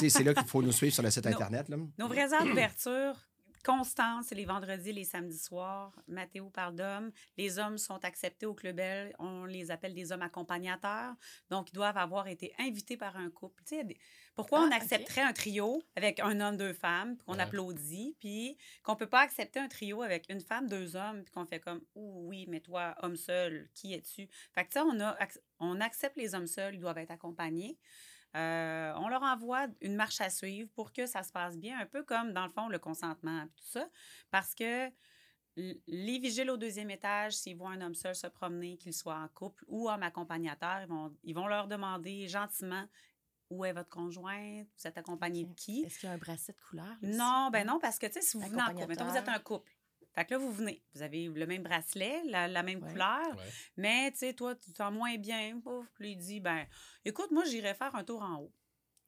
C'est 0.09 0.23
là 0.23 0.33
qu'il 0.33 0.47
faut 0.47 0.61
nous 0.61 0.71
suivre 0.71 0.92
sur 0.93 1.03
le 1.03 1.11
site 1.11 1.25
Nos- 1.25 1.31
Internet. 1.33 1.67
Là. 1.69 1.77
Nos 1.97 2.07
vraies 2.07 2.33
heures 2.33 2.45
d'ouverture 2.45 3.15
constantes, 3.65 4.25
c'est 4.25 4.35
les 4.35 4.43
vendredis 4.43 4.89
et 4.89 4.93
les 4.93 5.05
samedis 5.05 5.37
soirs. 5.39 5.97
Mathéo 6.09 6.49
parle 6.49 6.75
d'hommes. 6.75 7.13
Les 7.37 7.59
hommes 7.59 7.77
sont 7.77 8.03
acceptés 8.03 8.45
au 8.45 8.53
Club 8.53 8.75
Bell. 8.75 9.15
On 9.19 9.45
les 9.45 9.71
appelle 9.71 9.93
des 9.93 10.11
hommes 10.11 10.21
accompagnateurs. 10.21 11.13
Donc, 11.49 11.69
ils 11.71 11.73
doivent 11.75 11.95
avoir 11.97 12.27
été 12.27 12.53
invités 12.59 12.97
par 12.97 13.15
un 13.15 13.29
couple. 13.29 13.63
Tu 13.65 13.77
sais, 13.77 13.87
pourquoi 14.35 14.59
Ah, 14.59 14.63
on 14.63 14.67
ok. 14.67 14.73
accepterait 14.73 15.21
un 15.21 15.31
trio 15.31 15.81
avec 15.95 16.19
un 16.19 16.41
homme, 16.41 16.57
deux 16.57 16.73
femmes, 16.73 17.15
puis 17.15 17.25
qu'on 17.25 17.35
Ouais. 17.35 17.39
applaudit, 17.41 18.17
puis 18.19 18.57
qu'on 18.83 18.97
peut 18.97 19.07
pas 19.07 19.21
accepter 19.21 19.61
un 19.61 19.69
trio 19.69 20.01
avec 20.01 20.25
une 20.29 20.41
femme, 20.41 20.67
deux 20.67 20.97
hommes, 20.97 21.23
puis 21.23 21.31
qu'on 21.31 21.45
fait 21.45 21.61
comme 21.61 21.79
«Ouh, 21.95 22.27
oui, 22.27 22.45
mais 22.49 22.59
toi, 22.59 22.95
homme 23.01 23.15
seul, 23.15 23.69
qui 23.73 23.93
es-tu?» 23.93 24.27
Fait 24.53 24.65
que 24.65 24.73
ça, 24.73 24.83
on, 24.83 24.99
a, 24.99 25.17
on 25.61 25.79
accepte 25.79 26.17
les 26.17 26.35
hommes 26.35 26.47
seuls, 26.47 26.75
ils 26.75 26.81
doivent 26.81 26.97
être 26.97 27.11
accompagnés. 27.11 27.79
Euh, 28.35 28.93
on 28.97 29.09
leur 29.09 29.21
envoie 29.21 29.67
une 29.81 29.95
marche 29.95 30.19
à 30.21 30.29
suivre 30.29 30.69
pour 30.73 30.91
que 30.91 31.05
ça 31.05 31.23
se 31.23 31.31
passe 31.31 31.57
bien, 31.57 31.79
un 31.79 31.85
peu 31.85 32.03
comme, 32.03 32.33
dans 32.33 32.45
le 32.45 32.49
fond, 32.51 32.67
le 32.67 32.79
consentement, 32.79 33.43
tout 33.55 33.65
ça. 33.65 33.87
Parce 34.31 34.55
que 34.55 34.89
les 35.55 36.19
vigiles 36.19 36.49
au 36.49 36.57
deuxième 36.57 36.89
étage, 36.89 37.33
s'ils 37.33 37.55
voient 37.55 37.71
un 37.71 37.81
homme 37.81 37.93
seul 37.93 38.15
se 38.15 38.27
promener, 38.27 38.77
qu'il 38.77 38.93
soit 38.93 39.15
en 39.15 39.27
couple 39.27 39.63
ou 39.67 39.89
homme 39.89 40.01
accompagnateur, 40.01 40.81
ils 40.81 40.87
vont, 40.87 41.15
ils 41.23 41.35
vont 41.35 41.47
leur 41.47 41.67
demander 41.67 42.27
gentiment 42.27 42.85
où 43.49 43.65
est 43.65 43.73
votre 43.73 43.89
conjointe, 43.89 44.67
vous 44.77 44.87
êtes 44.87 44.97
accompagné 44.97 45.45
de 45.45 45.53
qui. 45.53 45.83
Est-ce 45.83 45.99
qu'il 45.99 46.09
y 46.09 46.11
a 46.11 46.15
un 46.15 46.17
bracelet 46.17 46.55
de 46.55 46.61
couleur? 46.69 46.97
là? 47.01 47.07
Non, 47.43 47.49
ben 47.51 47.67
non, 47.67 47.79
parce 47.79 47.99
que, 47.99 48.07
tu 48.07 48.13
sais, 48.13 48.21
si 48.21 48.37
vous 48.37 48.43
venez 48.47 48.61
en 48.61 48.73
couple, 48.73 48.87
mettons, 48.87 49.05
vous 49.05 49.17
êtes 49.17 49.29
un 49.29 49.39
couple. 49.39 49.71
Fait 50.13 50.25
que 50.25 50.31
là, 50.33 50.37
vous 50.37 50.51
venez, 50.51 50.83
vous 50.93 51.01
avez 51.01 51.25
le 51.27 51.45
même 51.47 51.63
bracelet, 51.63 52.23
la, 52.25 52.47
la 52.47 52.61
même 52.63 52.83
Ouais. 52.83 52.91
couleur, 52.91 53.35
Ouais. 53.35 53.49
mais, 53.77 54.11
tu 54.11 54.19
sais, 54.19 54.33
toi, 54.33 54.55
tu 54.55 54.71
te 54.71 54.77
sens 54.77 54.93
moins 54.93 55.17
bien. 55.17 55.59
Pouf, 55.59 55.87
puis 55.95 56.11
il 56.11 56.17
dit, 56.17 56.39
ben, 56.39 56.65
écoute, 57.03 57.31
moi, 57.31 57.43
j'irais 57.45 57.73
faire 57.73 57.95
un 57.95 58.03
tour 58.03 58.21
en 58.21 58.35
haut. 58.41 58.53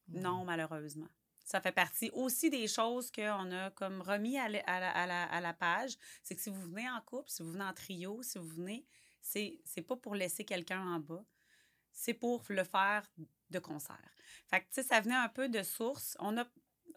Non, 0.08 0.44
malheureusement. 0.46 1.08
Ça 1.44 1.62
fait 1.62 1.72
partie 1.72 2.10
aussi 2.14 2.50
des 2.50 2.68
choses 2.68 3.12
qu'on 3.12 3.52
a 3.52 3.70
comme 3.72 4.02
remis 4.02 4.38
à 4.40 4.50
la, 4.50 4.60
à 4.62 4.80
la- 4.80 4.92
à 4.92 5.06
la- 5.06 5.24
à 5.26 5.42
la 5.42 5.54
page. 5.54 5.96
C'est 6.24 6.36
que 6.36 6.42
si 6.42 6.50
vous 6.50 6.62
venez 6.62 6.90
en 6.90 7.00
couple, 7.02 7.30
si 7.30 7.44
vous 7.44 7.52
venez 7.52 7.64
en 7.66 7.74
trio, 7.74 8.24
si 8.24 8.40
vous 8.40 8.48
venez, 8.48 8.86
c'est 9.22 9.60
c'est 9.64 9.82
pas 9.84 9.96
pour 9.96 10.16
laisser 10.16 10.44
quelqu'un 10.44 10.82
en 10.82 11.00
bas, 11.00 11.24
c'est 11.92 12.16
pour 12.16 12.44
le 12.50 12.64
faire 12.64 13.08
de 13.52 13.60
concert. 13.60 14.10
Fait 14.48 14.62
que, 14.62 14.66
tu 14.66 14.74
sais, 14.74 14.84
ça 14.84 15.02
venait 15.02 15.16
un 15.16 15.30
peu 15.30 15.48
de 15.50 15.62
source. 15.62 16.18
On 16.20 16.36
a 16.38 16.46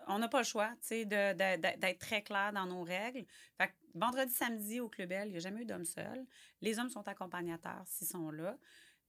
on 0.07 0.19
n'a 0.19 0.29
pas 0.29 0.39
le 0.39 0.45
choix, 0.45 0.71
tu 0.81 0.89
sais, 0.89 1.05
d'être 1.05 1.99
très 1.99 2.23
clair 2.23 2.53
dans 2.53 2.67
nos 2.67 2.83
règles. 2.83 3.25
Fait 3.57 3.69
que 3.69 3.73
vendredi, 3.95 4.33
samedi, 4.33 4.81
au 4.81 4.89
Club 4.89 5.11
Bell, 5.11 5.29
il 5.29 5.33
n'y 5.33 5.37
a 5.37 5.41
jamais 5.41 5.63
eu 5.63 5.65
d'homme 5.65 5.85
seul. 5.85 6.25
Les 6.61 6.79
hommes 6.79 6.89
sont 6.89 7.07
accompagnateurs 7.07 7.83
s'ils 7.87 8.07
sont 8.07 8.31
là. 8.31 8.57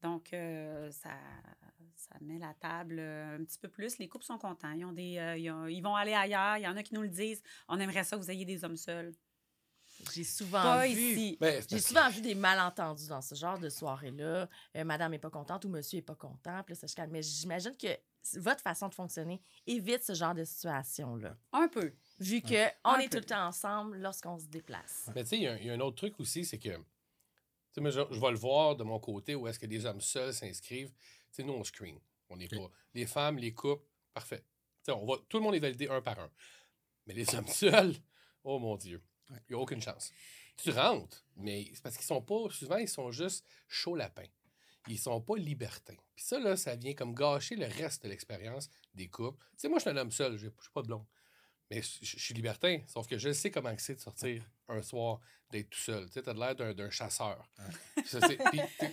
Donc, 0.01 0.33
euh, 0.33 0.89
ça, 0.91 1.11
ça 1.95 2.15
met 2.21 2.39
la 2.39 2.53
table 2.53 2.97
euh, 2.99 3.37
un 3.37 3.43
petit 3.43 3.59
peu 3.59 3.67
plus. 3.67 3.97
Les 3.97 4.07
couples 4.07 4.23
sont 4.23 4.37
contents. 4.37 4.71
Ils, 4.71 4.85
ont 4.85 4.93
des, 4.93 5.17
euh, 5.17 5.37
ils, 5.37 5.73
ils 5.73 5.81
vont 5.81 5.95
aller 5.95 6.13
ailleurs. 6.13 6.57
Il 6.57 6.63
y 6.63 6.67
en 6.67 6.77
a 6.77 6.83
qui 6.83 6.93
nous 6.93 7.01
le 7.01 7.09
disent. 7.09 7.41
On 7.67 7.79
aimerait 7.79 8.03
ça 8.03 8.15
que 8.15 8.21
vous 8.21 8.31
ayez 8.31 8.45
des 8.45 8.63
hommes 8.63 8.77
seuls. 8.77 9.11
J'ai 10.13 10.23
souvent 10.23 10.61
Pas 10.63 10.87
vu. 10.87 10.93
ici. 10.93 11.37
Ben, 11.39 11.63
J'ai 11.69 11.79
souvent 11.79 12.09
vu 12.09 12.21
des 12.21 12.35
malentendus 12.35 13.07
dans 13.07 13.21
ce 13.21 13.35
genre 13.35 13.59
de 13.59 13.69
soirée-là. 13.69 14.47
Euh, 14.77 14.83
madame 14.83 15.11
n'est 15.11 15.19
pas 15.19 15.29
contente 15.29 15.65
ou 15.65 15.69
monsieur 15.69 15.97
n'est 15.97 16.01
pas 16.03 16.15
content. 16.15 16.63
Puis 16.63 16.73
là, 16.73 16.79
ça 16.79 16.87
se 16.87 16.95
calme. 16.95 17.11
Mais 17.11 17.21
j'imagine 17.21 17.75
que 17.75 17.87
votre 18.35 18.61
façon 18.61 18.87
de 18.87 18.93
fonctionner 18.93 19.41
évite 19.67 20.03
ce 20.03 20.13
genre 20.13 20.33
de 20.33 20.43
situation-là. 20.43 21.35
Un 21.53 21.67
peu. 21.67 21.93
Vu 22.19 22.41
qu'on 22.41 22.67
Un 22.83 22.99
est 22.99 23.03
peu. 23.09 23.17
tout 23.17 23.17
le 23.17 23.25
temps 23.25 23.47
ensemble 23.47 23.97
lorsqu'on 23.97 24.37
se 24.39 24.45
déplace. 24.47 25.09
Mais 25.15 25.23
tu 25.23 25.29
sais, 25.29 25.37
il 25.37 25.43
y 25.43 25.47
a 25.47 25.53
un- 25.53 25.57
il 25.57 25.65
y, 25.65 25.69
a 25.69 25.73
un 25.73 25.79
autre 25.79 25.97
truc 25.97 26.19
aussi, 26.19 26.45
c'est 26.45 26.59
que, 26.59 26.69
tu 26.69 26.83
sais, 27.71 27.81
moi, 27.81 27.89
je, 27.91 28.01
je 28.11 28.19
vais 28.19 28.31
le 28.31 28.37
voir 28.37 28.75
de 28.75 28.83
mon 28.83 28.99
côté 28.99 29.35
où 29.35 29.47
est-ce 29.47 29.59
que 29.59 29.65
des 29.65 29.85
hommes 29.85 30.01
seuls 30.01 30.33
s'inscrivent. 30.33 30.91
Tu 30.91 30.95
sais, 31.31 31.43
nous, 31.43 31.53
on 31.53 31.63
screen. 31.63 31.97
On 32.29 32.37
n'est 32.37 32.47
pas. 32.47 32.69
Les 32.93 33.05
femmes, 33.05 33.37
les 33.37 33.53
couples, 33.53 33.85
parfait. 34.13 34.43
On 34.87 35.05
va, 35.05 35.15
tout 35.27 35.37
le 35.37 35.43
monde 35.43 35.55
est 35.55 35.59
validé 35.59 35.87
un 35.87 36.01
par 36.01 36.19
un. 36.19 36.31
Mais 37.05 37.13
les 37.13 37.35
hommes 37.35 37.47
seuls, 37.47 37.95
oh 38.43 38.59
mon 38.59 38.75
Dieu, 38.75 39.01
il 39.29 39.35
n'y 39.49 39.55
a 39.55 39.59
aucune 39.59 39.81
chance. 39.81 40.11
Tu 40.57 40.71
rentres, 40.71 41.25
mais 41.37 41.69
c'est 41.73 41.81
parce 41.83 41.95
qu'ils 41.95 42.05
sont 42.05 42.21
pas, 42.21 42.49
souvent, 42.51 42.77
ils 42.77 42.89
sont 42.89 43.11
juste 43.11 43.45
chaud 43.67 43.95
lapin. 43.95 44.25
Ils 44.87 44.97
sont 44.99 45.21
pas 45.21 45.35
libertins. 45.37 45.95
Puis 46.15 46.25
ça, 46.25 46.39
là, 46.39 46.57
ça 46.57 46.75
vient 46.75 46.93
comme 46.93 47.13
gâcher 47.13 47.55
le 47.55 47.65
reste 47.67 48.03
de 48.03 48.09
l'expérience 48.09 48.69
des 48.93 49.07
couples. 49.07 49.43
Tu 49.51 49.59
sais, 49.59 49.67
moi, 49.69 49.77
je 49.77 49.81
suis 49.81 49.89
un 49.91 49.97
homme 49.97 50.11
seul, 50.11 50.37
je 50.37 50.47
ne 50.47 50.51
suis 50.61 50.71
pas 50.73 50.81
de 50.81 50.87
blonde. 50.87 51.05
Mais 51.69 51.81
je, 51.83 52.17
suis 52.17 52.33
libertin, 52.33 52.79
sauf 52.87 53.05
que 53.07 53.17
je 53.19 53.31
sais 53.31 53.51
comment 53.51 53.73
c'est 53.77 53.93
de 53.95 53.99
sortir 53.99 54.43
un 54.67 54.81
soir, 54.81 55.19
d'être 55.51 55.69
tout 55.69 55.79
seul. 55.79 56.07
Tu 56.07 56.13
sais, 56.13 56.23
t'as 56.23 56.33
l'air 56.33 56.55
d'un, 56.55 56.73
d'un 56.73 56.89
chasseur. 56.89 57.47
Ça, 58.05 58.19
c'est- 58.27 58.39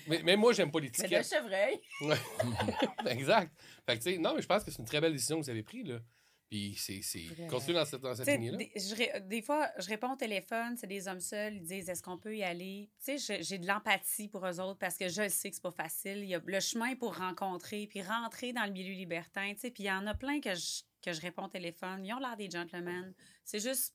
mais, 0.06 0.22
mais 0.22 0.36
moi, 0.36 0.52
j'aime 0.52 0.70
pas 0.70 0.80
Mais 0.80 0.88
le 0.88 0.92
l'étiquette. 0.92 1.26
chevreuil. 1.26 1.80
Exact. 3.06 3.50
Fait 3.86 3.98
que, 3.98 4.02
tu 4.04 4.12
sais, 4.12 4.18
non, 4.18 4.34
mais 4.34 4.42
je 4.42 4.46
pense 4.46 4.62
que 4.62 4.70
c'est 4.70 4.78
une 4.78 4.84
très 4.84 5.00
belle 5.00 5.12
décision 5.12 5.38
que 5.38 5.44
vous 5.44 5.50
avez 5.50 5.62
prise, 5.62 5.86
là. 5.86 6.00
Puis 6.48 6.76
c'est... 6.76 7.00
Continuez 7.48 7.74
dans 7.74 7.84
cette, 7.84 8.00
dans 8.00 8.14
cette 8.14 8.28
lignée-là. 8.28 8.56
des, 8.56 8.72
je 8.76 8.94
ré- 8.94 9.20
des 9.22 9.42
fois, 9.42 9.68
je 9.78 9.88
réponds 9.88 10.12
au 10.12 10.16
téléphone, 10.16 10.76
c'est 10.76 10.86
des 10.86 11.08
hommes 11.08 11.20
seuls, 11.20 11.54
ils 11.54 11.62
disent 11.62 11.88
est-ce 11.88 12.02
qu'on 12.02 12.18
peut 12.18 12.36
y 12.36 12.44
aller? 12.44 12.88
Tu 13.04 13.18
sais, 13.18 13.42
j'ai 13.42 13.58
de 13.58 13.66
l'empathie 13.66 14.28
pour 14.28 14.46
eux 14.46 14.60
autres 14.60 14.78
parce 14.78 14.96
que 14.96 15.08
je 15.08 15.28
sais 15.28 15.50
que 15.50 15.56
c'est 15.56 15.62
pas 15.62 15.72
facile. 15.72 16.18
Il 16.18 16.28
y 16.28 16.34
a 16.34 16.42
le 16.44 16.60
chemin 16.60 16.94
pour 16.94 17.16
rencontrer, 17.16 17.88
puis 17.88 18.00
rentrer 18.02 18.52
dans 18.52 18.64
le 18.64 18.70
milieu 18.70 18.94
libertin, 18.94 19.52
tu 19.54 19.60
sais. 19.60 19.70
Puis 19.70 19.84
il 19.84 19.86
y 19.86 19.92
en 19.92 20.06
a 20.06 20.14
plein 20.14 20.40
que 20.40 20.54
je, 20.54 20.82
que 21.02 21.12
je 21.12 21.20
réponds 21.20 21.46
au 21.46 21.48
téléphone. 21.48 22.04
Ils 22.04 22.12
ont 22.14 22.20
l'air 22.20 22.36
des 22.36 22.48
gentlemen. 22.48 23.12
C'est 23.44 23.60
juste. 23.60 23.94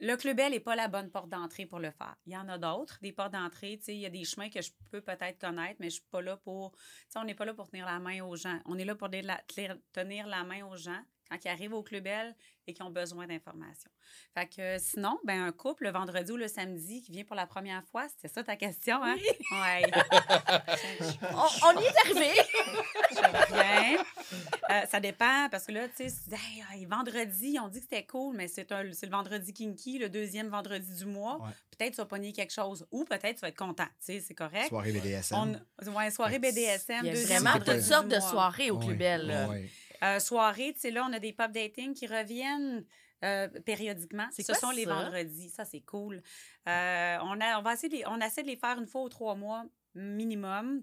Le 0.00 0.16
Club 0.16 0.36
Bell 0.36 0.50
n'est 0.50 0.60
pas 0.60 0.74
la 0.74 0.88
bonne 0.88 1.10
porte 1.10 1.28
d'entrée 1.28 1.64
pour 1.64 1.78
le 1.78 1.90
faire. 1.90 2.16
Il 2.26 2.32
y 2.32 2.36
en 2.36 2.48
a 2.48 2.58
d'autres, 2.58 2.98
des 3.02 3.12
portes 3.12 3.32
d'entrée. 3.32 3.78
Il 3.86 3.94
y 3.94 4.06
a 4.06 4.10
des 4.10 4.24
chemins 4.24 4.50
que 4.50 4.60
je 4.60 4.70
peux 4.90 5.00
peut-être 5.00 5.38
connaître, 5.38 5.76
mais 5.78 5.90
je 5.90 5.94
suis 5.94 6.08
pas 6.10 6.22
là 6.22 6.36
pour. 6.36 6.72
On 7.14 7.24
n'est 7.24 7.34
pas 7.34 7.44
là 7.44 7.54
pour 7.54 7.68
tenir 7.68 7.86
la 7.86 8.00
main 8.00 8.20
aux 8.22 8.36
gens. 8.36 8.58
On 8.66 8.76
est 8.78 8.84
là 8.84 8.94
pour 8.96 9.08
tenir 9.08 10.26
la 10.26 10.44
main 10.44 10.64
aux 10.66 10.76
gens 10.76 11.02
quand 11.30 11.38
ils 11.44 11.48
arrivent 11.48 11.72
au 11.74 11.82
Club 11.82 12.04
Bell 12.04 12.34
et 12.66 12.74
qui 12.74 12.82
ont 12.82 12.90
besoin 12.90 13.26
d'informations. 13.26 13.90
Fait 14.34 14.46
que 14.46 14.60
euh, 14.60 14.78
sinon, 14.78 15.18
ben 15.24 15.40
un 15.46 15.52
couple 15.52 15.84
le 15.84 15.90
vendredi 15.90 16.30
ou 16.32 16.36
le 16.36 16.46
samedi 16.48 17.02
qui 17.02 17.10
vient 17.12 17.24
pour 17.24 17.34
la 17.36 17.46
première 17.46 17.82
fois, 17.84 18.06
c'était 18.08 18.28
ça 18.32 18.44
ta 18.44 18.56
question, 18.56 19.02
hein? 19.02 19.16
Ouais. 19.52 19.82
On, 21.32 21.46
on 21.68 21.80
y 21.80 21.84
est 21.84 21.98
arrivé. 22.04 22.40
Bien. 23.52 24.04
Euh, 24.70 24.86
ça 24.90 25.00
dépend 25.00 25.48
parce 25.50 25.66
que 25.66 25.72
là, 25.72 25.88
tu 25.88 26.08
sais, 26.08 26.14
tu 26.24 26.30
dis, 26.30 26.36
hey, 26.72 26.84
vendredi, 26.86 27.58
on 27.62 27.68
dit 27.68 27.78
que 27.80 27.86
c'était 27.90 28.06
cool, 28.06 28.36
mais 28.36 28.48
c'est 28.48 28.70
un- 28.72 28.92
c'est 28.92 29.06
le 29.06 29.12
vendredi 29.12 29.52
kinky, 29.52 29.98
le 29.98 30.08
deuxième 30.08 30.48
vendredi 30.48 30.94
du 30.94 31.06
mois. 31.06 31.38
Ouais. 31.42 31.50
Peut-être 31.76 31.92
tu 31.94 31.96
vas 31.98 32.06
pogner 32.06 32.32
quelque 32.32 32.52
chose 32.52 32.86
ou 32.90 33.04
peut-être 33.04 33.36
tu 33.36 33.40
vas 33.40 33.48
être 33.48 33.56
content. 33.58 33.84
Tu 33.84 34.12
sais, 34.14 34.20
c'est 34.20 34.34
correct. 34.34 34.68
Soirée 34.68 34.92
BDSM. 34.92 35.58
On, 35.86 35.90
ouais, 35.92 36.10
soirée 36.10 36.38
BDSM. 36.38 37.00
Il 37.02 37.06
y 37.06 37.10
a 37.10 37.12
deuxième 37.14 37.42
vraiment 37.42 37.64
toutes 37.64 37.80
sortes 37.80 38.08
de 38.08 38.20
soirées 38.20 38.70
au 38.70 38.78
Club 38.78 38.98
Bell. 38.98 39.26
là. 39.26 39.48
ouais. 39.48 39.68
Euh, 40.02 40.18
soirée, 40.18 40.72
tu 40.74 40.80
sais, 40.80 40.90
là, 40.90 41.06
on 41.08 41.12
a 41.12 41.18
des 41.18 41.32
pop 41.32 41.50
dating 41.52 41.94
qui 41.94 42.06
reviennent 42.06 42.84
euh, 43.24 43.48
périodiquement. 43.66 44.28
Ce 44.32 44.42
quoi 44.42 44.54
sont 44.54 44.70
les 44.70 44.84
ça? 44.84 44.94
vendredis. 44.94 45.50
Ça, 45.50 45.64
c'est 45.64 45.82
cool. 45.82 46.22
Euh, 46.68 47.18
on, 47.22 47.40
a, 47.40 47.58
on, 47.58 47.62
va 47.62 47.74
essayer 47.74 47.88
de 47.88 47.96
les, 47.96 48.06
on 48.06 48.20
essaie 48.20 48.42
de 48.42 48.48
les 48.48 48.56
faire 48.56 48.78
une 48.78 48.86
fois 48.86 49.02
ou 49.02 49.08
trois 49.08 49.34
mois 49.34 49.64
minimum. 49.94 50.82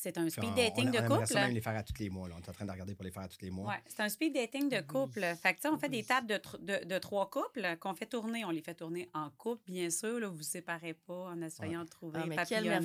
C'est 0.00 0.16
un 0.16 0.30
speed 0.30 0.44
on- 0.44 0.54
dating 0.54 0.86
on, 0.88 0.90
de 0.92 0.96
on 0.98 1.00
aimerait 1.02 1.08
couple. 1.16 1.26
ça 1.26 1.40
même 1.40 1.54
les 1.54 1.60
faire 1.60 1.76
à 1.76 1.82
tous 1.82 1.98
les 1.98 2.08
mois. 2.08 2.28
là. 2.28 2.36
On 2.38 2.40
est 2.40 2.48
en 2.48 2.52
train 2.52 2.64
de 2.64 2.70
regarder 2.70 2.94
pour 2.94 3.04
les 3.04 3.10
faire 3.10 3.24
à 3.24 3.28
tous 3.28 3.40
les 3.42 3.50
mois. 3.50 3.70
Ouais, 3.70 3.82
c'est 3.86 3.98
un 4.00 4.08
speed 4.08 4.32
dating 4.32 4.68
de 4.68 4.80
couple. 4.80 5.20
Fait 5.42 5.54
que, 5.54 5.68
on 5.68 5.76
fait 5.76 5.88
des 5.88 6.04
tables 6.04 6.28
de, 6.28 6.34
tr- 6.36 6.60
de, 6.64 6.84
de 6.84 6.98
trois 6.98 7.28
couples 7.28 7.76
qu'on 7.80 7.94
fait 7.94 8.06
tourner. 8.06 8.44
On 8.44 8.50
les 8.50 8.62
fait 8.62 8.74
tourner 8.76 9.08
en 9.12 9.28
couple, 9.30 9.62
bien 9.72 9.90
sûr. 9.90 10.20
Là, 10.20 10.28
vous 10.28 10.34
ne 10.34 10.38
vous 10.38 10.42
séparez 10.44 10.94
pas 10.94 11.30
en 11.30 11.42
essayant 11.42 11.82
de 11.82 11.88
trouver 11.88 12.20
Ah, 12.22 12.26
mais 12.26 12.36
quelle. 12.48 12.80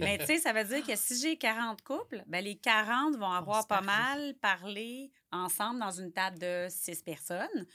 Mais 0.00 0.18
tu 0.18 0.26
sais, 0.26 0.38
ça 0.38 0.52
veut 0.52 0.62
dire 0.64 0.86
que 0.86 0.94
si 0.94 1.20
j'ai 1.20 1.36
40 1.36 1.82
couples, 1.82 2.22
ben 2.28 2.44
les 2.44 2.54
40 2.54 3.16
vont 3.16 3.32
avoir 3.32 3.66
pas 3.66 3.80
mal 3.80 4.34
parlé 4.40 5.10
ensemble 5.32 5.80
dans 5.80 5.90
une 5.90 6.12
table 6.12 6.38
de 6.38 6.68
6 6.70 7.02
personnes. 7.02 7.66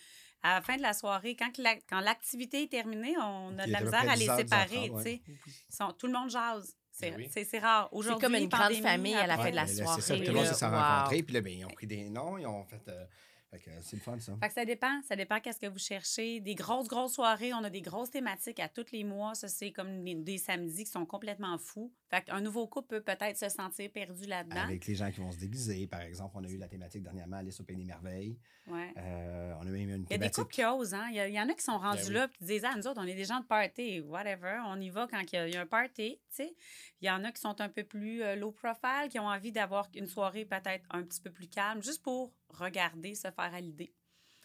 À 0.44 0.56
la 0.56 0.62
fin 0.62 0.78
de 0.78 0.82
la 0.82 0.94
soirée, 0.94 1.36
quand 1.36 1.56
la- 1.60 1.76
quand 1.90 2.00
l'activité 2.00 2.64
est 2.64 2.72
terminée, 2.72 3.16
on 3.18 3.60
a 3.60 3.68
de 3.68 3.72
la 3.72 3.78
à 3.80 3.82
misère 3.84 4.10
à 4.10 4.16
les 4.16 4.22
10 4.26 4.30
heures, 4.30 4.38
10 4.38 4.42
heures 4.42 4.50
séparer. 4.50 4.76
trente, 4.76 4.86
tu 4.88 4.92
ouais. 4.94 5.04
sais. 5.04 5.22
Ils 5.70 5.76
sont- 5.76 5.92
tout 5.92 6.08
le 6.08 6.14
monde 6.14 6.30
jase. 6.30 6.76
C'est 6.92 7.12
Ben 7.12 7.18
oui. 7.18 7.60
rare. 7.60 7.88
C'est 7.90 7.98
Aujourd'hui, 7.98 8.22
comme 8.28 8.36
une 8.36 8.48
grande 8.50 8.74
famille 8.74 9.16
à 9.16 9.26
la 9.28 9.38
fin 9.38 9.50
de 9.50 9.56
la 9.56 9.64
là, 9.66 9.68
soirée. 9.68 10.02
C'est 10.02 10.08
ça, 10.08 10.16
tout 10.16 10.22
le 10.22 10.28
là. 10.28 10.34
monde 10.34 10.46
s'est 10.46 10.54
s'en 10.54 10.72
Wow. 10.72 10.78
rencontré. 10.78 11.24
Puis 11.24 11.34
là, 11.34 11.42
ben, 11.42 11.54
ils 11.54 11.66
ont 11.66 11.70
pris 11.70 11.88
des 11.88 12.10
noms, 12.10 12.38
ils 12.38 12.46
ont 12.46 12.64
fait. 12.66 12.82
euh, 12.90 13.06
c'est 13.82 13.96
le 13.98 14.02
fun, 14.02 14.18
ça. 14.20 14.36
Fait 14.42 14.48
que 14.48 14.54
ça 14.54 14.66
dépend. 14.66 15.02
Ça 15.04 15.16
dépend 15.16 15.40
qu'est-ce 15.40 15.60
que 15.60 15.68
vous 15.68 15.78
cherchez. 15.80 16.40
Des 16.40 16.56
grosses, 16.56 16.88
grosses 16.88 17.14
soirées. 17.14 17.54
On 17.54 17.64
a 17.64 17.70
des 17.70 17.82
grosses 17.82 18.10
thématiques 18.12 18.60
à 18.60 18.70
tous 18.70 18.92
les 18.92 19.04
mois. 19.04 19.36
Ça, 19.36 19.48
c'est 19.48 19.72
comme 19.72 20.04
des, 20.04 20.16
des 20.16 20.38
samedis 20.38 20.86
qui 20.86 20.92
sont 20.92 21.06
complètement 21.06 21.58
fous. 21.58 21.92
Fait 22.10 22.24
qu'un 22.24 22.42
nouveau 22.42 22.68
couple 22.68 22.88
peut 22.88 23.02
peut-être 23.02 23.38
se 23.38 23.50
sentir 23.50 23.92
perdu 23.92 24.26
là-dedans. 24.26 24.62
Avec 24.64 24.86
les 24.88 24.96
gens 24.96 25.12
qui 25.12 25.20
vont 25.20 25.32
se 25.32 25.38
déguiser. 25.40 25.88
Par 25.88 26.02
exemple, 26.02 26.36
on 26.38 26.44
a 26.44 26.48
eu 26.50 26.58
la 26.58 26.68
thématique 26.68 27.04
dernièrement, 27.04 27.38
Alice 27.38 27.60
au 27.60 27.64
Pays 27.64 27.78
des 27.78 27.84
Merveilles. 27.86 28.38
Ouais. 28.68 28.94
Euh, 28.98 29.54
on 29.60 29.62
a 29.62 29.72
même 29.72 29.90
eu 29.90 29.96
une 29.96 30.06
Il 30.10 30.12
y 30.12 30.16
a 30.16 30.18
des 30.18 30.30
couples 30.30 30.54
qui 30.54 30.64
osent, 30.64 30.94
hein? 30.94 31.08
Il 31.10 31.16
y, 31.16 31.20
a- 31.20 31.28
il 31.28 31.34
y 31.34 31.40
en 31.42 31.50
a 31.50 31.54
qui 31.54 31.64
sont 31.64 31.78
rendus 31.80 32.04
Ben 32.04 32.08
oui. 32.08 32.14
là 32.14 32.26
et 32.32 32.38
qui 32.38 32.44
disent 32.46 32.64
Ah, 32.64 32.74
nous 32.78 32.88
autres, 32.88 33.02
on 33.02 33.08
est 33.08 33.16
des 33.16 33.26
gens 33.26 33.40
de 33.40 33.46
party, 33.46 34.02
whatever. 34.02 34.60
On 34.68 34.80
y 34.80 34.90
va 34.90 35.08
quand 35.08 35.20
il 35.20 35.36
y 35.36 35.38
a, 35.38 35.48
il 35.48 35.54
y 35.54 35.58
a 35.58 35.62
un 35.62 35.66
party, 35.66 36.20
tu 36.30 36.36
sais. 36.36 36.56
Il 37.02 37.08
y 37.08 37.10
en 37.10 37.24
a 37.24 37.32
qui 37.32 37.42
sont 37.42 37.60
un 37.60 37.70
peu 37.70 37.84
plus 37.84 38.22
euh, 38.22 38.36
low 38.36 38.52
profile, 38.52 39.10
qui 39.10 39.20
ont 39.20 39.28
envie 39.28 39.52
d'avoir 39.52 39.90
une 39.96 40.06
soirée 40.06 40.46
peut-être 40.46 40.86
un 40.92 41.02
petit 41.04 41.20
peu 41.22 41.32
plus 41.32 41.48
calme, 41.48 41.82
juste 41.84 42.04
pour 42.04 42.32
regarder, 42.54 43.16
se 43.16 43.22
faire 43.32 43.54
à 43.54 43.62
l'idée. 43.62 43.94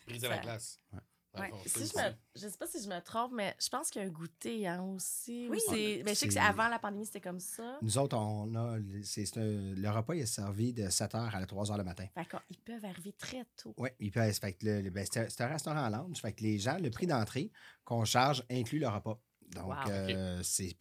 Briser 0.06 0.28
Ça- 0.28 0.42
la. 0.42 0.52
Ouais. 0.92 1.00
Ouais. 1.38 1.50
Si 1.66 1.80
je, 1.80 1.98
me, 1.98 2.14
je 2.34 2.48
sais 2.48 2.56
pas 2.56 2.66
si 2.66 2.82
je 2.82 2.88
me 2.88 2.98
trompe, 3.00 3.32
mais 3.34 3.54
je 3.60 3.68
pense 3.68 3.90
qu'il 3.90 4.00
y 4.00 4.04
a 4.04 4.08
un 4.08 4.10
goûter 4.10 4.66
hein, 4.66 4.82
aussi. 4.84 5.46
ou 5.48 5.50
Oui. 5.50 5.60
c'est- 5.68 6.02
ben, 6.02 6.14
je 6.14 6.18
sais 6.20 6.28
que 6.28 6.38
avant 6.38 6.68
la 6.68 6.78
pandémie, 6.78 7.04
c'était 7.04 7.20
comme 7.20 7.40
ça. 7.40 7.78
Nous 7.82 7.98
autres, 7.98 8.16
on 8.16 8.54
a. 8.54 8.78
c'est- 9.02 9.26
c'est 9.26 9.38
un- 9.40 9.74
le 9.74 9.90
repas 9.90 10.14
il 10.14 10.22
est 10.22 10.26
servi 10.26 10.72
de 10.72 10.88
7h 10.88 11.34
à 11.36 11.44
3h 11.44 11.76
le 11.76 11.84
matin. 11.84 12.06
Fait 12.14 12.24
qu'ils 12.26 12.58
peuvent 12.60 12.84
arriver 12.86 13.12
très 13.12 13.44
tôt. 13.54 13.74
Oui, 13.76 13.90
il 14.00 14.10
peut. 14.10 14.32
Fait 14.32 14.54
que 14.54 14.64
le- 14.64 14.80
le- 14.80 14.88
ben, 14.90 15.04
c'est 15.04 15.20
un- 15.26 15.28
c'est 15.28 15.42
un 15.42 15.48
restaurant 15.48 15.86
lounge. 15.90 16.18
Fait 16.22 16.32
que 16.32 16.42
les 16.42 16.58
gens, 16.58 16.78
le 16.78 16.88
prix 16.90 17.06
d'entrée 17.06 17.50
qu'on 17.84 18.06
charge 18.06 18.42
inclut 18.50 18.78
le 18.78 18.88
repas. 18.88 19.20
Donc, 19.54 19.68
Wow. 19.68 19.90
euh, 19.90 20.42
c'est 20.42 20.74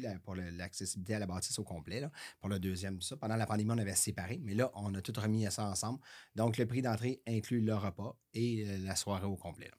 la- 0.00 0.18
pour 0.18 0.34
l'accessibilité 0.34 1.14
à 1.14 1.18
la 1.18 1.26
bâtisse 1.26 1.58
au 1.58 1.64
complet. 1.64 2.00
là, 2.00 2.10
pour 2.40 2.48
le 2.48 2.58
deuxième, 2.58 2.98
tout 2.98 3.06
ça. 3.06 3.16
Pendant 3.16 3.36
la 3.36 3.46
pandémie, 3.46 3.70
on 3.72 3.78
avait 3.78 3.94
séparé, 3.94 4.38
mais 4.42 4.54
là, 4.54 4.70
on 4.74 4.94
a 4.94 5.00
tout 5.02 5.12
remis 5.18 5.50
ça 5.50 5.64
ensemble. 5.68 6.00
Donc, 6.34 6.58
le 6.58 6.66
prix 6.66 6.82
d'entrée 6.82 7.22
inclut 7.26 7.60
le 7.60 7.74
repas 7.74 8.16
et 8.34 8.64
euh, 8.68 8.78
la 8.78 8.94
soirée 8.96 9.26
au 9.26 9.36
complet. 9.36 9.70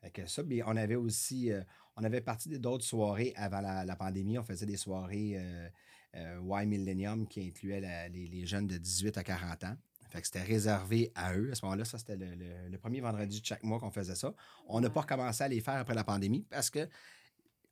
Fait 0.00 0.10
que 0.10 0.26
ça, 0.26 0.42
on 0.66 0.76
avait 0.76 0.94
aussi, 0.96 1.50
euh, 1.50 1.62
on 1.96 2.04
avait 2.04 2.20
parti 2.20 2.58
d'autres 2.58 2.84
soirées 2.84 3.32
avant 3.36 3.60
la, 3.60 3.84
la 3.84 3.96
pandémie. 3.96 4.38
On 4.38 4.44
faisait 4.44 4.66
des 4.66 4.76
soirées 4.76 5.34
euh, 5.38 5.68
euh, 6.16 6.40
Y 6.62 6.66
Millennium 6.66 7.26
qui 7.26 7.40
incluaient 7.46 7.80
la- 7.80 8.08
les, 8.08 8.26
les 8.26 8.46
jeunes 8.46 8.66
de 8.66 8.76
18 8.78 9.16
à 9.16 9.22
40 9.24 9.64
ans. 9.64 9.76
Fait 10.10 10.20
que 10.20 10.26
c'était 10.26 10.42
réservé 10.42 11.12
à 11.14 11.34
eux. 11.36 11.50
À 11.52 11.54
ce 11.54 11.64
moment-là, 11.64 11.84
ça, 11.84 11.98
c'était 11.98 12.16
le, 12.16 12.34
le- 12.34 12.68
le 12.70 12.78
premier 12.78 13.00
vendredi 13.00 13.40
de 13.40 13.46
chaque 13.46 13.62
mois 13.62 13.78
qu'on 13.78 13.90
faisait 13.90 14.14
ça. 14.14 14.32
On 14.68 14.80
n'a 14.80 14.90
pas 14.90 15.00
recommencé 15.02 15.44
à 15.44 15.48
les 15.48 15.60
faire 15.60 15.74
après 15.76 15.94
la 15.94 16.04
pandémie 16.04 16.46
parce 16.50 16.70
que 16.70 16.88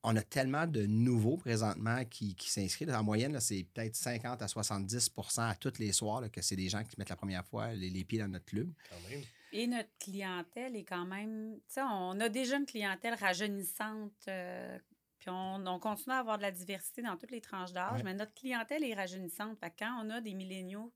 on 0.06 0.14
a 0.16 0.22
tellement 0.22 0.66
de 0.66 0.84
nouveaux 0.84 1.38
présentement 1.38 2.04
qui, 2.04 2.34
qui 2.34 2.50
s'inscrivent. 2.50 2.90
En 2.90 3.02
moyenne, 3.02 3.32
là, 3.32 3.40
c'est 3.40 3.64
peut-être 3.72 3.96
50 3.96 4.42
à 4.42 4.46
70% 4.46 5.40
à 5.48 5.54
tous 5.54 5.78
les 5.78 5.92
soirs 5.92 6.20
là, 6.20 6.28
que 6.28 6.42
c'est 6.42 6.56
des 6.56 6.68
gens 6.68 6.84
qui 6.84 6.96
mettent 6.98 7.08
la 7.08 7.16
première 7.16 7.46
fois 7.46 7.72
les, 7.72 7.88
les 7.88 8.04
pieds 8.04 8.18
dans 8.18 8.28
notre 8.28 8.44
club. 8.44 8.70
Quand 8.90 9.08
même. 9.10 9.22
Et 9.52 9.66
notre 9.66 9.88
clientèle 9.98 10.76
est 10.76 10.84
quand 10.84 11.06
même. 11.06 11.54
Tu 11.68 11.74
sais, 11.74 11.80
on 11.82 12.20
a 12.20 12.28
déjà 12.28 12.56
une 12.56 12.66
clientèle 12.66 13.14
rajeunissante. 13.14 14.12
euh, 14.28 14.78
puis 15.18 15.30
on, 15.30 15.64
on 15.66 15.78
continue 15.78 16.12
à 16.14 16.18
avoir 16.18 16.36
de 16.36 16.42
la 16.42 16.50
diversité 16.50 17.00
dans 17.00 17.16
toutes 17.16 17.30
les 17.30 17.40
tranches 17.40 17.72
d'âge, 17.72 17.98
Ouais. 17.98 18.02
mais 18.02 18.12
notre 18.14 18.34
clientèle 18.34 18.84
est 18.84 18.92
rajeunissante. 18.94 19.58
Fait 19.58 19.70
que 19.70 19.76
quand 19.78 20.04
on 20.04 20.10
a 20.10 20.20
des 20.20 20.34
milléniaux, 20.34 20.92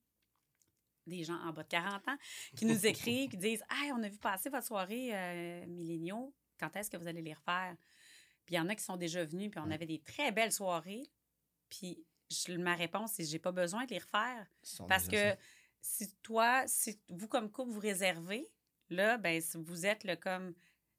des 1.09 1.25
gens 1.25 1.38
en 1.44 1.53
bas 1.53 1.62
de 1.64 1.68
40 1.68 2.07
ans, 2.09 2.16
qui 2.57 2.64
nous 2.66 2.87
écrivent, 2.87 3.31
qui 3.31 3.37
disent 3.37 3.62
Hey, 3.71 3.90
on 3.92 4.03
a 4.03 4.09
vu 4.09 4.18
passer 4.18 4.51
votre 4.51 4.66
soirée 4.66 5.11
euh, 5.12 5.66
milléniaux, 5.66 6.33
quand 6.61 6.75
est-ce 6.77 6.90
que 6.90 6.97
vous 6.97 7.07
allez 7.07 7.23
les 7.23 7.35
refaire? 7.35 7.77
Puis 8.47 8.55
il 8.55 8.59
y 8.59 8.61
en 8.61 8.68
a 8.68 8.75
qui 8.75 8.85
sont 8.85 8.97
déjà 8.97 9.25
venus, 9.25 9.51
puis 9.51 9.61
on 9.64 9.71
avait 9.71 9.87
des 9.87 9.99
très 10.01 10.33
belles 10.33 10.53
soirées. 10.53 11.05
Puis 11.68 12.03
je- 12.31 12.53
ma 12.57 12.75
réponse, 12.75 13.12
c'est 13.12 13.25
j'ai 13.25 13.38
pas 13.38 13.53
besoin 13.53 13.85
de 13.85 13.90
les 13.90 13.99
refaire. 13.99 14.47
Parce 14.87 15.07
que 15.35 15.37
si 15.81 16.14
toi, 16.23 16.64
si 16.66 16.99
vous 17.11 17.29
comme 17.29 17.51
couple 17.51 17.73
vous 17.73 17.81
réservez, 17.81 18.49
là, 18.90 19.18
ben 19.18 19.40
si 19.40 19.57
vous 19.59 19.85
êtes 19.87 20.05
le 20.05 20.16
comme 20.16 20.55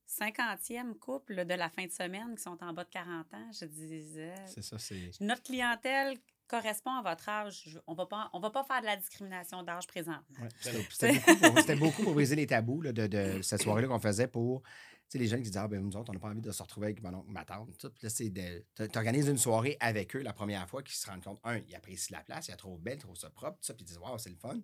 50e 0.07 0.95
couple 0.97 1.45
de 1.45 1.53
la 1.53 1.69
fin 1.69 1.85
de 1.85 1.91
semaine 1.91 2.35
qui 2.35 2.41
sont 2.41 2.57
en 2.63 2.73
bas 2.73 2.83
de 2.83 2.89
40 2.89 3.33
ans, 3.33 3.51
je 3.51 3.65
disais. 3.65 4.33
C'est 4.47 4.61
ça, 4.63 4.77
c'est. 4.79 5.11
notre 5.21 5.43
clientèle 5.43 6.17
correspond 6.49 6.91
à 6.91 7.01
votre 7.01 7.29
âge. 7.29 7.63
Je- 7.67 7.79
On 7.87 7.93
va 7.93 8.05
pas, 8.05 8.29
on 8.33 8.39
va 8.39 8.49
pas 8.49 8.63
faire 8.63 8.81
de 8.81 8.85
la 8.87 8.97
discrimination 8.97 9.63
d'âge 9.63 9.87
présentement. 9.87 10.23
Ouais, 10.41 10.49
C'était 10.59 11.13
beaucoup, 11.13 11.39
pour- 11.39 11.59
c'était 11.59 11.75
beaucoup 11.75 12.03
pour 12.03 12.13
briser 12.13 12.35
les 12.35 12.47
tabous 12.47 12.81
là, 12.81 12.91
de, 12.91 13.07
de 13.07 13.41
cette 13.41 13.61
soirée-là 13.61 13.87
qu'on 13.87 13.99
faisait 13.99 14.27
pour 14.27 14.61
tu 14.63 15.17
sais, 15.17 15.17
les 15.23 15.27
jeunes 15.27 15.41
qui 15.41 15.49
disaient 15.49 15.59
Ah, 15.63 15.67
ben, 15.67 15.81
nous 15.81 15.95
autres, 15.97 16.09
on 16.11 16.13
n'a 16.13 16.19
pas 16.19 16.27
envie 16.29 16.41
de 16.41 16.51
se 16.51 16.61
retrouver 16.61 16.87
avec 16.87 17.01
mon 17.01 17.13
oncle, 17.15 17.31
ma 17.31 17.43
tante. 17.45 17.75
tout. 17.79 17.89
Puis 17.89 18.03
là, 18.03 18.09
c'est 18.09 18.29
de. 18.29 18.63
Tu 18.75 18.97
organises 18.97 19.27
une 19.27 19.37
soirée 19.39 19.75
avec 19.79 20.15
eux 20.15 20.21
la 20.21 20.33
première 20.33 20.69
fois, 20.69 20.83
qu'ils 20.83 20.95
se 20.95 21.09
rendent 21.09 21.23
compte, 21.23 21.39
un, 21.43 21.57
ils 21.67 21.75
apprécient 21.75 22.15
la 22.15 22.23
place, 22.23 22.47
ils 22.47 22.51
la 22.51 22.57
trouvent 22.57 22.79
belle, 22.79 22.97
ils 22.97 23.01
trouvent 23.01 23.15
ça 23.17 23.29
propre, 23.31 23.57
tout 23.57 23.65
ça, 23.65 23.73
puis 23.73 23.83
ils 23.83 23.87
disent 23.87 23.97
Waouh, 23.97 24.17
c'est 24.19 24.29
le 24.29 24.35
fun. 24.35 24.59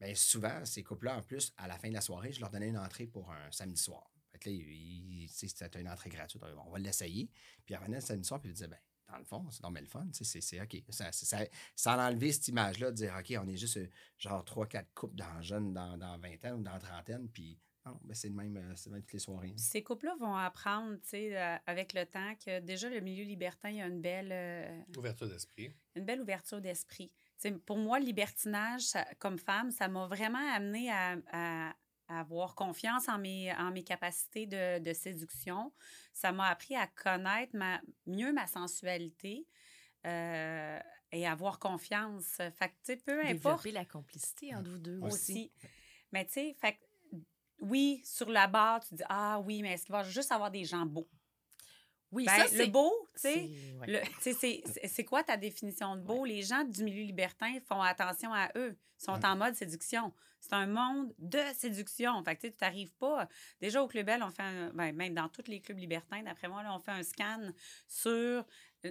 Bien, 0.00 0.12
souvent, 0.16 0.64
ces 0.64 0.82
couples-là, 0.82 1.18
en 1.18 1.22
plus, 1.22 1.52
à 1.56 1.68
la 1.68 1.78
fin 1.78 1.88
de 1.88 1.94
la 1.94 2.00
soirée, 2.00 2.32
je 2.32 2.40
leur 2.40 2.50
donnais 2.50 2.66
une 2.68 2.78
entrée 2.78 3.06
pour 3.06 3.30
un 3.30 3.50
samedi 3.52 3.80
soir. 3.80 4.10
Fait 4.32 4.38
que 4.40 4.48
là, 4.50 4.56
ils- 4.56 5.28
tu 5.30 5.32
sais, 5.32 5.46
c'était 5.46 5.80
une 5.80 5.88
entrée 5.88 6.10
gratuite. 6.10 6.42
On 6.66 6.70
va 6.70 6.78
l'essayer. 6.80 7.30
Puis 7.64 7.74
ils 7.74 7.76
revenaient 7.76 7.98
le 7.98 8.02
samedi 8.02 8.26
soir, 8.26 8.40
puis 8.40 8.50
ils 8.50 8.54
disaient 8.54 8.66
Ben, 8.66 8.78
dans 9.08 9.18
le 9.18 9.24
fond, 9.24 9.46
c'est 9.50 9.62
normal 9.62 9.82
le 9.84 9.88
fun. 9.88 10.06
tu 10.06 10.24
sais, 10.24 10.24
C'est 10.24 10.40
c'est 10.40 10.60
OK. 10.60 10.82
Ça, 10.90 11.12
c'est- 11.12 11.26
ça, 11.26 11.38
ça 11.76 11.92
a 11.94 12.08
enlevé 12.10 12.32
cette 12.32 12.48
image-là 12.48 12.90
de 12.90 12.96
dire 12.96 13.14
OK, 13.18 13.34
on 13.42 13.48
est 13.48 13.56
juste 13.56 13.76
euh, 13.76 13.88
genre 14.18 14.44
3-4 14.44 14.86
couples 14.94 15.14
dans 15.16 15.42
jeunes 15.42 15.72
dans, 15.72 15.96
dans 15.98 16.18
20 16.18 16.44
ans 16.46 16.54
ou 16.58 16.62
dans 16.62 16.78
trentaine, 16.78 17.28
puis 17.28 17.58
non, 17.86 18.00
ben 18.02 18.14
c'est 18.14 18.28
le 18.30 18.34
même, 18.34 18.56
euh, 18.56 18.72
c'est 18.76 18.88
le 18.88 18.94
même 18.94 19.02
toutes 19.02 19.12
les 19.12 19.18
soirées. 19.18 19.52
Ces 19.58 19.82
couples-là 19.82 20.16
vont 20.18 20.34
apprendre, 20.34 20.94
tu 21.02 21.08
sais, 21.10 21.36
euh, 21.36 21.56
avec 21.66 21.92
le 21.92 22.06
temps, 22.06 22.34
que 22.36 22.60
déjà 22.60 22.88
le 22.88 23.00
milieu 23.00 23.24
libertin, 23.24 23.68
il 23.68 23.76
y 23.76 23.82
a 23.82 23.86
une 23.86 24.00
belle, 24.00 24.30
euh, 24.32 24.80
Ouverture 24.96 25.28
d'esprit. 25.28 25.70
une 25.94 26.06
belle 26.06 26.22
ouverture 26.22 26.62
d'esprit. 26.62 27.12
Pour 27.66 27.76
moi, 27.76 28.00
le 28.00 28.06
libertinage, 28.06 28.82
ça- 28.82 29.06
comme 29.18 29.38
femme, 29.38 29.70
ça 29.70 29.86
m'a 29.88 30.06
vraiment 30.06 30.38
amené 30.54 30.90
à 30.90 31.74
avoir 32.08 32.54
confiance 32.54 33.08
en 33.08 33.18
mes, 33.18 33.52
en 33.54 33.70
mes 33.70 33.84
capacités 33.84 34.46
de, 34.46 34.78
de 34.78 34.92
séduction. 34.92 35.72
Ça 36.12 36.32
m'a 36.32 36.48
appris 36.48 36.76
à 36.76 36.86
connaître 36.86 37.56
ma, 37.56 37.80
mieux 38.06 38.32
ma 38.32 38.46
sensualité 38.46 39.46
euh, 40.06 40.78
et 41.12 41.26
avoir 41.26 41.58
confiance. 41.58 42.26
Fait 42.36 42.68
que, 42.68 42.74
tu 42.74 42.78
sais, 42.82 42.96
peu 42.96 43.20
importe 43.20 43.32
Développer 43.64 43.72
la 43.72 43.84
complicité 43.84 44.54
entre 44.54 44.70
vous 44.70 44.78
deux 44.78 44.98
aussi. 45.00 45.14
aussi. 45.14 45.52
Mais 46.12 46.26
tu 46.26 46.32
sais, 46.32 46.56
fait 46.60 46.74
que, 46.74 47.18
oui, 47.60 48.02
sur 48.04 48.28
la 48.28 48.46
barre, 48.46 48.80
tu 48.80 48.94
dis 48.94 49.02
Ah 49.08 49.40
oui, 49.40 49.62
mais 49.62 49.72
est-ce 49.72 49.84
qu'il 49.86 49.92
va 49.92 50.02
juste 50.02 50.32
avoir 50.32 50.50
des 50.50 50.64
gens 50.64 50.84
beaux? 50.84 51.08
Oui, 52.14 52.26
Ben, 52.26 52.32
ça, 52.42 52.46
c'est... 52.48 52.66
le 52.66 52.70
beau, 52.70 52.92
tu 53.14 53.20
sais, 53.22 53.50
c'est- 54.32 54.98
ouais. 54.98 55.04
quoi 55.04 55.24
ta 55.24 55.36
définition 55.36 55.96
de 55.96 56.00
beau? 56.00 56.24
Les 56.24 56.42
gens 56.42 56.62
du 56.64 56.84
milieu 56.84 57.02
libertin 57.02 57.58
font 57.66 57.80
attention 57.82 58.32
à 58.32 58.50
eux. 58.56 58.76
Ils 59.00 59.04
sont 59.04 59.14
Ouais. 59.14 59.26
en 59.26 59.36
mode 59.36 59.54
séduction. 59.54 60.12
C'est 60.40 60.52
un 60.52 60.66
monde 60.66 61.12
de 61.18 61.40
séduction. 61.54 62.22
Fait 62.22 62.36
que 62.36 62.46
tu 62.46 62.54
n'arrives 62.60 62.92
pas. 62.94 63.26
Déjà, 63.60 63.82
au 63.82 63.88
Club 63.88 64.06
Bell, 64.06 64.22
on 64.22 64.30
fait 64.30 64.42
un- 64.42 64.70
ben, 64.74 64.94
même 64.94 65.14
dans 65.14 65.28
tous 65.28 65.48
les 65.48 65.60
clubs 65.60 65.78
libertins, 65.78 66.22
d'après 66.22 66.48
moi, 66.48 66.62
là, 66.62 66.74
on 66.74 66.78
fait 66.78 66.92
un 66.92 67.02
scan 67.02 67.40
sur 67.88 68.12
euh, 68.12 68.44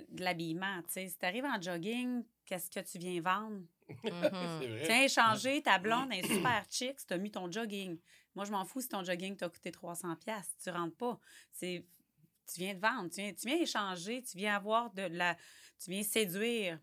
de 0.10 0.24
l'habillement. 0.24 0.82
Tu 0.88 0.94
sais, 0.94 1.08
si 1.08 1.18
tu 1.18 1.26
arrives 1.26 1.46
en 1.46 1.62
jogging, 1.62 2.24
qu'est-ce 2.46 2.70
que 2.72 2.80
tu 2.80 2.98
viens 2.98 3.22
vendre? 3.22 3.62
C'est 4.04 4.12
Mhm. 4.12 4.76
vrai. 4.76 4.84
Tiens, 4.86 5.04
échanger 5.04 5.62
ta 5.62 5.78
blonde 5.78 6.12
est 6.12 6.26
super 6.28 6.66
chic 6.70 7.00
si 7.00 7.06
tu 7.06 7.14
as 7.14 7.18
mis 7.20 7.30
ton 7.32 7.50
jogging. 7.52 8.00
Moi, 8.36 8.46
je 8.46 8.52
m'en 8.52 8.66
fous 8.66 8.82
si 8.82 8.90
ton 8.90 9.04
jogging 9.04 9.36
t'a 9.38 9.48
coûté 9.50 9.70
300$. 9.72 10.16
pièces 10.18 10.56
Tu 10.64 10.70
rentres 10.72 10.98
pas. 10.98 11.20
C'est 11.52 11.86
tu 12.46 12.60
viens 12.60 12.74
de 12.74 12.80
vendre, 12.80 13.10
tu 13.10 13.22
viens, 13.22 13.34
tu 13.34 13.48
viens 13.48 13.58
échanger, 13.58 14.24
tu 14.24 14.38
viens 14.38 14.56
avoir 14.56 14.92
de 14.94 15.04
la. 15.04 15.36
Tu 15.84 15.92
viens 15.92 16.04
séduire. 16.04 16.80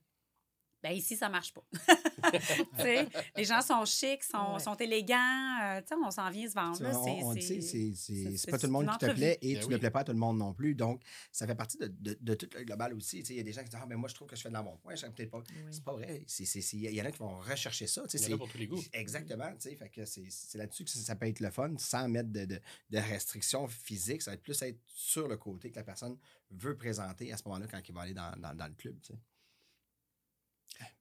Ben 0.83 0.93
ici, 0.93 1.17
ça 1.17 1.29
marche 1.29 1.53
pas. 1.53 1.63
Tu 2.33 2.83
sais, 2.83 3.09
les 3.37 3.45
gens 3.45 3.61
sont 3.63 3.85
chics, 3.85 4.23
sont, 4.25 4.55
Ouais. 4.55 4.59
sont 4.61 4.75
élégants. 4.77 5.59
euh, 5.63 5.81
tu 5.81 5.89
sais, 5.89 5.95
on 5.95 6.11
s'en 6.11 6.31
vient 6.31 6.49
se 6.49 6.55
vendre. 6.55 6.83
Là, 6.83 6.99
on- 6.99 7.29
on- 7.31 7.35
c'est- 7.35 7.61
c'est- 7.61 7.95
c'est- 7.95 8.51
pas 8.51 8.59
tout 8.59 8.67
le 8.67 8.73
monde 8.73 8.91
qui 8.91 8.99
te 8.99 9.11
plaît 9.13 9.39
et 9.43 9.55
Ben 9.55 9.61
tu 9.61 9.67
oui. 9.69 9.73
ne 9.75 9.79
plais 9.79 9.91
pas 9.91 10.01
à 10.01 10.05
tout 10.05 10.13
le 10.13 10.19
monde 10.19 10.39
non 10.39 10.53
plus. 10.53 10.75
Donc, 10.75 11.03
ça 11.33 11.47
fait 11.47 11.55
partie 11.55 11.79
de, 11.79 11.87
de, 11.89 12.17
de 12.21 12.35
tout 12.35 12.49
le 12.55 12.65
global 12.65 12.95
aussi. 12.95 13.21
Tu 13.21 13.27
sais, 13.27 13.35
Il 13.35 13.37
y 13.39 13.41
a 13.41 13.43
des 13.43 13.53
gens 13.53 13.63
qui 13.63 13.71
disent 13.71 13.79
Ah, 13.83 13.87
ben 13.87 13.97
moi, 13.97 14.09
je 14.09 14.15
trouve 14.15 14.29
que 14.29 14.37
je 14.37 14.43
fais 14.43 14.49
de 14.49 14.55
la 14.55 14.63
bon 14.63 14.77
point, 14.79 14.95
je 14.95 15.07
peut-être 15.07 15.31
pas. 15.31 15.39
Oui. 15.39 15.55
C'est 15.71 15.85
pas 15.85 15.93
vrai. 15.95 16.25
C'est- 16.27 16.45
c'est- 16.45 16.61
c'est- 16.61 16.77
Il 16.77 16.95
y 16.95 17.01
en 17.03 17.05
a 17.07 17.11
qui 17.11 17.19
vont 17.19 17.39
rechercher 17.41 17.87
ça. 17.87 18.03
tu 18.07 18.19
sais, 18.19 18.19
Il 18.19 18.21
y 18.23 18.25
en 18.25 18.27
a 18.29 18.31
c'est- 18.33 18.39
pour 18.39 18.49
tous 18.51 18.59
les 18.59 18.67
goûts. 18.67 18.83
Exactement. 18.93 19.51
tu 19.53 19.69
sais, 19.71 19.77
Fait 19.77 19.89
que 19.89 20.05
c'est 20.05 20.25
c'est 20.29 20.59
là-dessus 20.59 20.85
que 20.85 20.91
ça, 20.91 20.99
ça 21.01 21.17
peut 21.17 21.27
être 21.27 21.41
le 21.41 21.51
fun 21.51 21.73
sans 21.79 22.09
mettre 22.09 22.31
de, 22.31 22.45
de, 22.45 22.61
de 22.91 22.99
restrictions 22.99 23.67
physiques. 23.67 24.23
Ça 24.23 24.31
va 24.31 24.35
être 24.35 24.43
plus 24.43 24.61
être 24.63 24.79
sur 24.87 25.27
le 25.29 25.37
côté 25.37 25.71
que 25.71 25.77
la 25.77 25.85
personne 25.85 26.17
veut 26.51 26.77
présenter 26.77 27.33
à 27.33 27.37
ce 27.37 27.43
moment-là 27.47 27.67
quand 27.71 27.81
il 27.89 27.95
va 27.95 28.03
aller 28.03 28.15
dans, 28.15 28.33
dans, 28.39 28.55
dans 28.55 28.67
le 28.67 28.75
club. 28.75 28.97
tu 29.03 29.13
sais. 29.13 29.19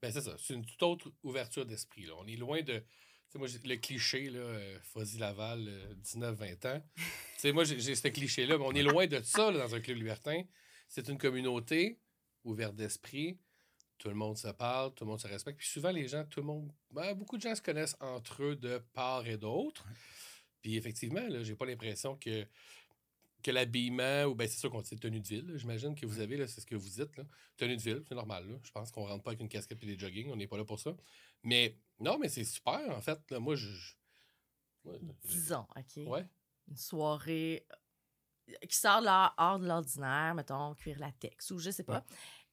Ben, 0.02 0.12
c'est 0.12 0.22
ça. 0.22 0.36
C'est 0.38 0.54
une 0.54 0.66
toute 0.66 0.82
autre 0.84 1.12
ouverture 1.24 1.66
d'esprit. 1.66 2.06
là. 2.06 2.14
On 2.18 2.28
est 2.28 2.36
loin 2.36 2.62
de. 2.62 2.84
Moi, 3.36 3.48
le 3.64 3.76
cliché, 3.76 4.30
là, 4.32 4.40
euh, 4.40 4.80
Fuzzy 4.82 5.20
Laval, 5.20 5.68
euh, 5.68 5.94
19-20 6.04 6.66
ans. 6.66 6.84
Tu 6.96 7.04
sais, 7.38 7.52
moi, 7.52 7.64
j'ai 7.64 7.80
j'ai 7.80 7.94
ce 7.94 8.08
cliché-là, 8.08 8.58
mais 8.58 8.66
on 8.66 8.74
est 8.74 8.82
loin 8.82 9.06
de 9.06 9.22
ça 9.22 9.52
là, 9.52 9.60
dans 9.60 9.76
un 9.76 9.80
club 9.80 9.98
libertin. 9.98 10.42
C'est 10.88 11.08
une 11.10 11.18
communauté 11.20 12.00
ouverte 12.44 12.76
d'esprit. 12.76 13.38
Tout 14.00 14.10
le 14.10 14.16
monde 14.16 14.38
se 14.38 14.48
parle, 14.48 14.94
tout 14.96 15.04
le 15.04 15.12
monde 15.12 15.20
se 15.20 15.28
respecte. 15.28 15.60
Puis 15.60 15.68
souvent, 15.68 15.92
les 15.92 16.08
gens, 16.08 16.26
tout 16.26 16.40
le 16.40 16.48
monde. 16.48 16.72
ben, 16.90 17.14
beaucoup 17.14 17.38
de 17.38 17.42
gens 17.44 17.54
se 17.54 17.62
connaissent 17.62 17.98
entre 18.00 18.44
eux 18.44 18.56
de 18.56 18.80
part 18.94 19.28
et 19.28 19.38
d'autre. 19.38 19.86
Puis 20.62 20.76
effectivement, 20.76 21.26
là, 21.28 21.44
j'ai 21.44 21.56
pas 21.56 21.66
l'impression 21.66 22.16
que, 22.16 22.48
que 23.42 23.52
l'habillement, 23.52 24.26
ou 24.26 24.36
ben 24.36 24.48
c'est 24.48 24.58
sûr 24.60 24.70
qu'on 24.70 24.82
dit 24.82 24.96
tenue 24.98 25.20
de 25.22 25.28
ville, 25.28 25.54
j'imagine 25.58 25.96
que 25.96 26.06
vous 26.06 26.20
avez, 26.20 26.38
là, 26.38 26.48
c'est 26.48 26.62
ce 26.62 26.66
que 26.66 26.76
vous 26.76 26.90
dites. 26.90 27.16
Là. 27.18 27.24
Tenue 27.58 27.78
de 27.78 27.82
ville, 27.82 28.04
c'est 28.08 28.16
normal. 28.16 28.50
Là. 28.50 28.58
Je 28.64 28.72
pense 28.72 28.92
qu'on 28.92 29.06
rentre 29.06 29.24
pas 29.24 29.32
avec 29.32 29.42
une 29.42 29.50
casquette 29.50 29.82
et 29.84 29.86
des 29.86 29.98
jogging, 29.98 30.30
on 30.32 30.36
n'est 30.36 30.48
pas 30.48 30.58
là 30.58 30.66
pour 30.66 30.80
ça. 30.80 30.96
Mais 31.44 31.78
non, 32.00 32.18
mais 32.18 32.30
c'est 32.30 32.44
super, 32.44 32.80
en 32.96 33.02
fait. 33.02 33.20
Là, 33.32 33.40
moi, 33.40 33.56
je. 33.56 33.68
je- 33.68 33.96
ouais, 34.86 35.00
Disons, 35.26 35.66
OK. 35.76 36.08
ouais. 36.08 36.26
Une 36.68 36.78
soirée 36.78 37.66
euh, 38.50 38.54
qui 38.68 38.76
sort 38.78 39.02
de 39.02 39.08
hors 39.08 39.60
de 39.60 39.68
l'ordinaire, 39.68 40.36
mettons, 40.36 40.76
cuir 40.76 41.00
latex 41.00 41.52
ou 41.52 41.60
je 41.60 41.72
sais 41.72 41.84
pas. 41.84 42.06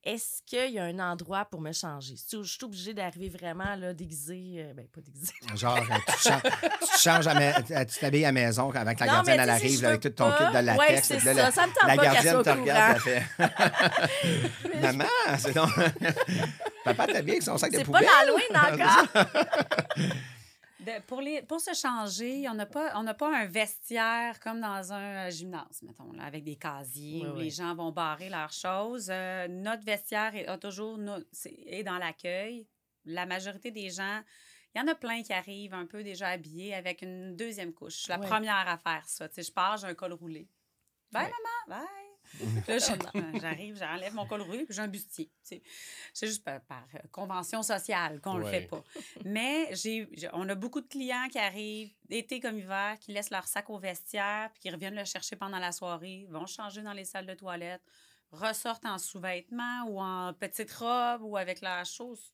Est-ce 0.08 0.40
qu'il 0.46 0.70
y 0.72 0.78
a 0.78 0.84
un 0.84 1.00
endroit 1.00 1.44
pour 1.46 1.60
me 1.60 1.72
changer? 1.72 2.14
Je 2.30 2.40
suis 2.44 2.64
obligée 2.64 2.94
d'arriver 2.94 3.28
vraiment 3.28 3.74
là, 3.74 3.92
déguisée, 3.92 4.58
euh, 4.58 4.72
ben 4.72 4.86
pas 4.86 5.00
déguisée. 5.00 5.32
Genre, 5.56 5.76
euh, 5.78 5.94
tu, 6.06 6.28
cha- 6.28 6.40
tu 6.40 6.92
te 6.94 6.98
changes 7.00 7.26
à 7.26 7.34
ma- 7.34 7.56
euh, 7.58 7.84
tu 7.84 7.98
t'habilles 7.98 8.24
à 8.24 8.28
la 8.28 8.32
maison 8.32 8.70
avant 8.70 8.94
que 8.94 9.00
la 9.00 9.06
Non, 9.06 9.12
gardienne 9.14 9.40
elle 9.40 9.50
arrive 9.50 9.82
là, 9.82 9.88
avec 9.88 10.02
tout 10.02 10.10
ton 10.10 10.30
pas- 10.30 10.38
kit 10.38 10.56
de 10.58 10.64
latex. 10.64 10.78
Ouais, 10.78 11.00
c'est 11.02 11.18
ça. 11.18 11.34
la, 11.34 11.50
Ça 11.50 11.66
me 11.66 11.72
tente 11.72 11.88
la 11.88 11.96
pas 11.96 12.04
gardienne 12.04 12.42
te 12.44 12.50
regarde, 12.50 12.98
fait 13.00 13.22
Maman, 14.80 15.04
c'est 15.38 15.52
donc. 15.54 15.70
Papa 16.84 17.06
t'habille 17.08 17.32
avec 17.32 17.42
son 17.42 17.58
sac 17.58 17.72
de 17.72 17.78
C'est 17.78 17.84
pas 17.84 17.98
poubelle? 17.98 18.06
l'Halloween 18.06 18.56
encore! 18.80 19.26
De- 20.86 21.00
pour, 21.06 21.20
les, 21.20 21.42
pour 21.42 21.60
se 21.60 21.74
changer, 21.74 22.48
on 22.48 22.54
n'a 22.54 22.64
pas, 22.66 22.92
on 22.98 23.04
pas 23.14 23.36
un 23.36 23.46
vestiaire 23.46 24.38
comme 24.40 24.60
dans 24.60 24.92
un 24.92 25.26
euh, 25.26 25.30
gymnase, 25.30 25.82
mettons, 25.82 26.12
là, 26.12 26.24
avec 26.24 26.44
des 26.44 26.56
casiers 26.56 27.22
Oui, 27.24 27.28
où 27.28 27.36
oui. 27.36 27.44
les 27.44 27.50
gens 27.50 27.74
vont 27.74 27.90
barrer 27.90 28.28
leurs 28.28 28.52
choses. 28.52 29.08
Euh, 29.10 29.48
notre 29.48 29.84
vestiaire 29.84 30.34
est, 30.36 30.46
a 30.46 30.56
toujours 30.58 30.96
no- 30.96 31.18
est 31.44 31.82
dans 31.82 31.98
l'accueil. 31.98 32.66
La 33.04 33.26
majorité 33.26 33.70
des 33.70 33.90
gens, 33.90 34.22
il 34.74 34.78
y 34.78 34.80
en 34.80 34.86
a 34.88 34.94
plein 34.94 35.22
qui 35.22 35.32
arrivent 35.32 35.74
un 35.74 35.86
peu 35.86 36.02
déjà 36.04 36.28
habillés 36.28 36.74
avec 36.74 37.02
une 37.02 37.34
deuxième 37.36 37.72
couche. 37.72 38.06
La 38.08 38.18
première 38.18 38.68
à 38.68 38.78
faire 38.78 39.08
ça. 39.08 39.28
Tu 39.28 39.34
sais, 39.36 39.42
je 39.42 39.52
pars, 39.52 39.76
j'ai 39.78 39.88
un 39.88 39.94
col 39.94 40.12
roulé. 40.12 40.48
Bye, 41.10 41.30
maman, 41.68 41.80
bye. 41.80 42.05
Là, 42.68 42.78
j'arrive, 42.78 43.76
j'enlève 43.78 44.14
mon 44.14 44.26
col 44.26 44.42
roulé, 44.42 44.64
puis 44.64 44.74
j'ai 44.74 44.82
un 44.82 44.88
bustier. 44.88 45.26
tu 45.26 45.32
sais. 45.42 45.62
C'est 46.12 46.26
juste 46.26 46.44
par, 46.44 46.60
par, 46.62 46.84
euh, 46.94 46.98
convention 47.10 47.62
sociale 47.62 48.20
qu'on 48.20 48.36
le 48.38 48.44
Ouais. 48.44 48.50
fait 48.60 48.66
pas. 48.66 48.82
Mais 49.24 49.74
j'ai, 49.74 50.08
on 50.32 50.48
a 50.48 50.54
beaucoup 50.54 50.80
de 50.80 50.86
clients 50.88 51.28
qui 51.30 51.38
arrivent, 51.38 51.92
été 52.10 52.40
comme 52.40 52.58
hiver, 52.58 52.96
qui 53.00 53.12
laissent 53.12 53.30
leur 53.30 53.46
sac 53.46 53.68
au 53.70 53.78
vestiaire, 53.78 54.50
puis 54.52 54.60
qui 54.62 54.70
reviennent 54.70 54.96
le 54.96 55.04
chercher 55.04 55.36
pendant 55.36 55.58
la 55.58 55.72
soirée, 55.72 56.26
vont 56.30 56.46
changer 56.46 56.82
dans 56.82 56.92
les 56.92 57.04
salles 57.04 57.26
de 57.26 57.34
toilette, 57.34 57.82
ressortent 58.32 58.86
en 58.86 58.98
sous-vêtements 58.98 59.84
ou 59.88 60.00
en 60.00 60.32
petite 60.34 60.72
robe 60.72 61.22
ou 61.22 61.36
avec 61.36 61.60
la 61.60 61.84
chose. 61.84 62.32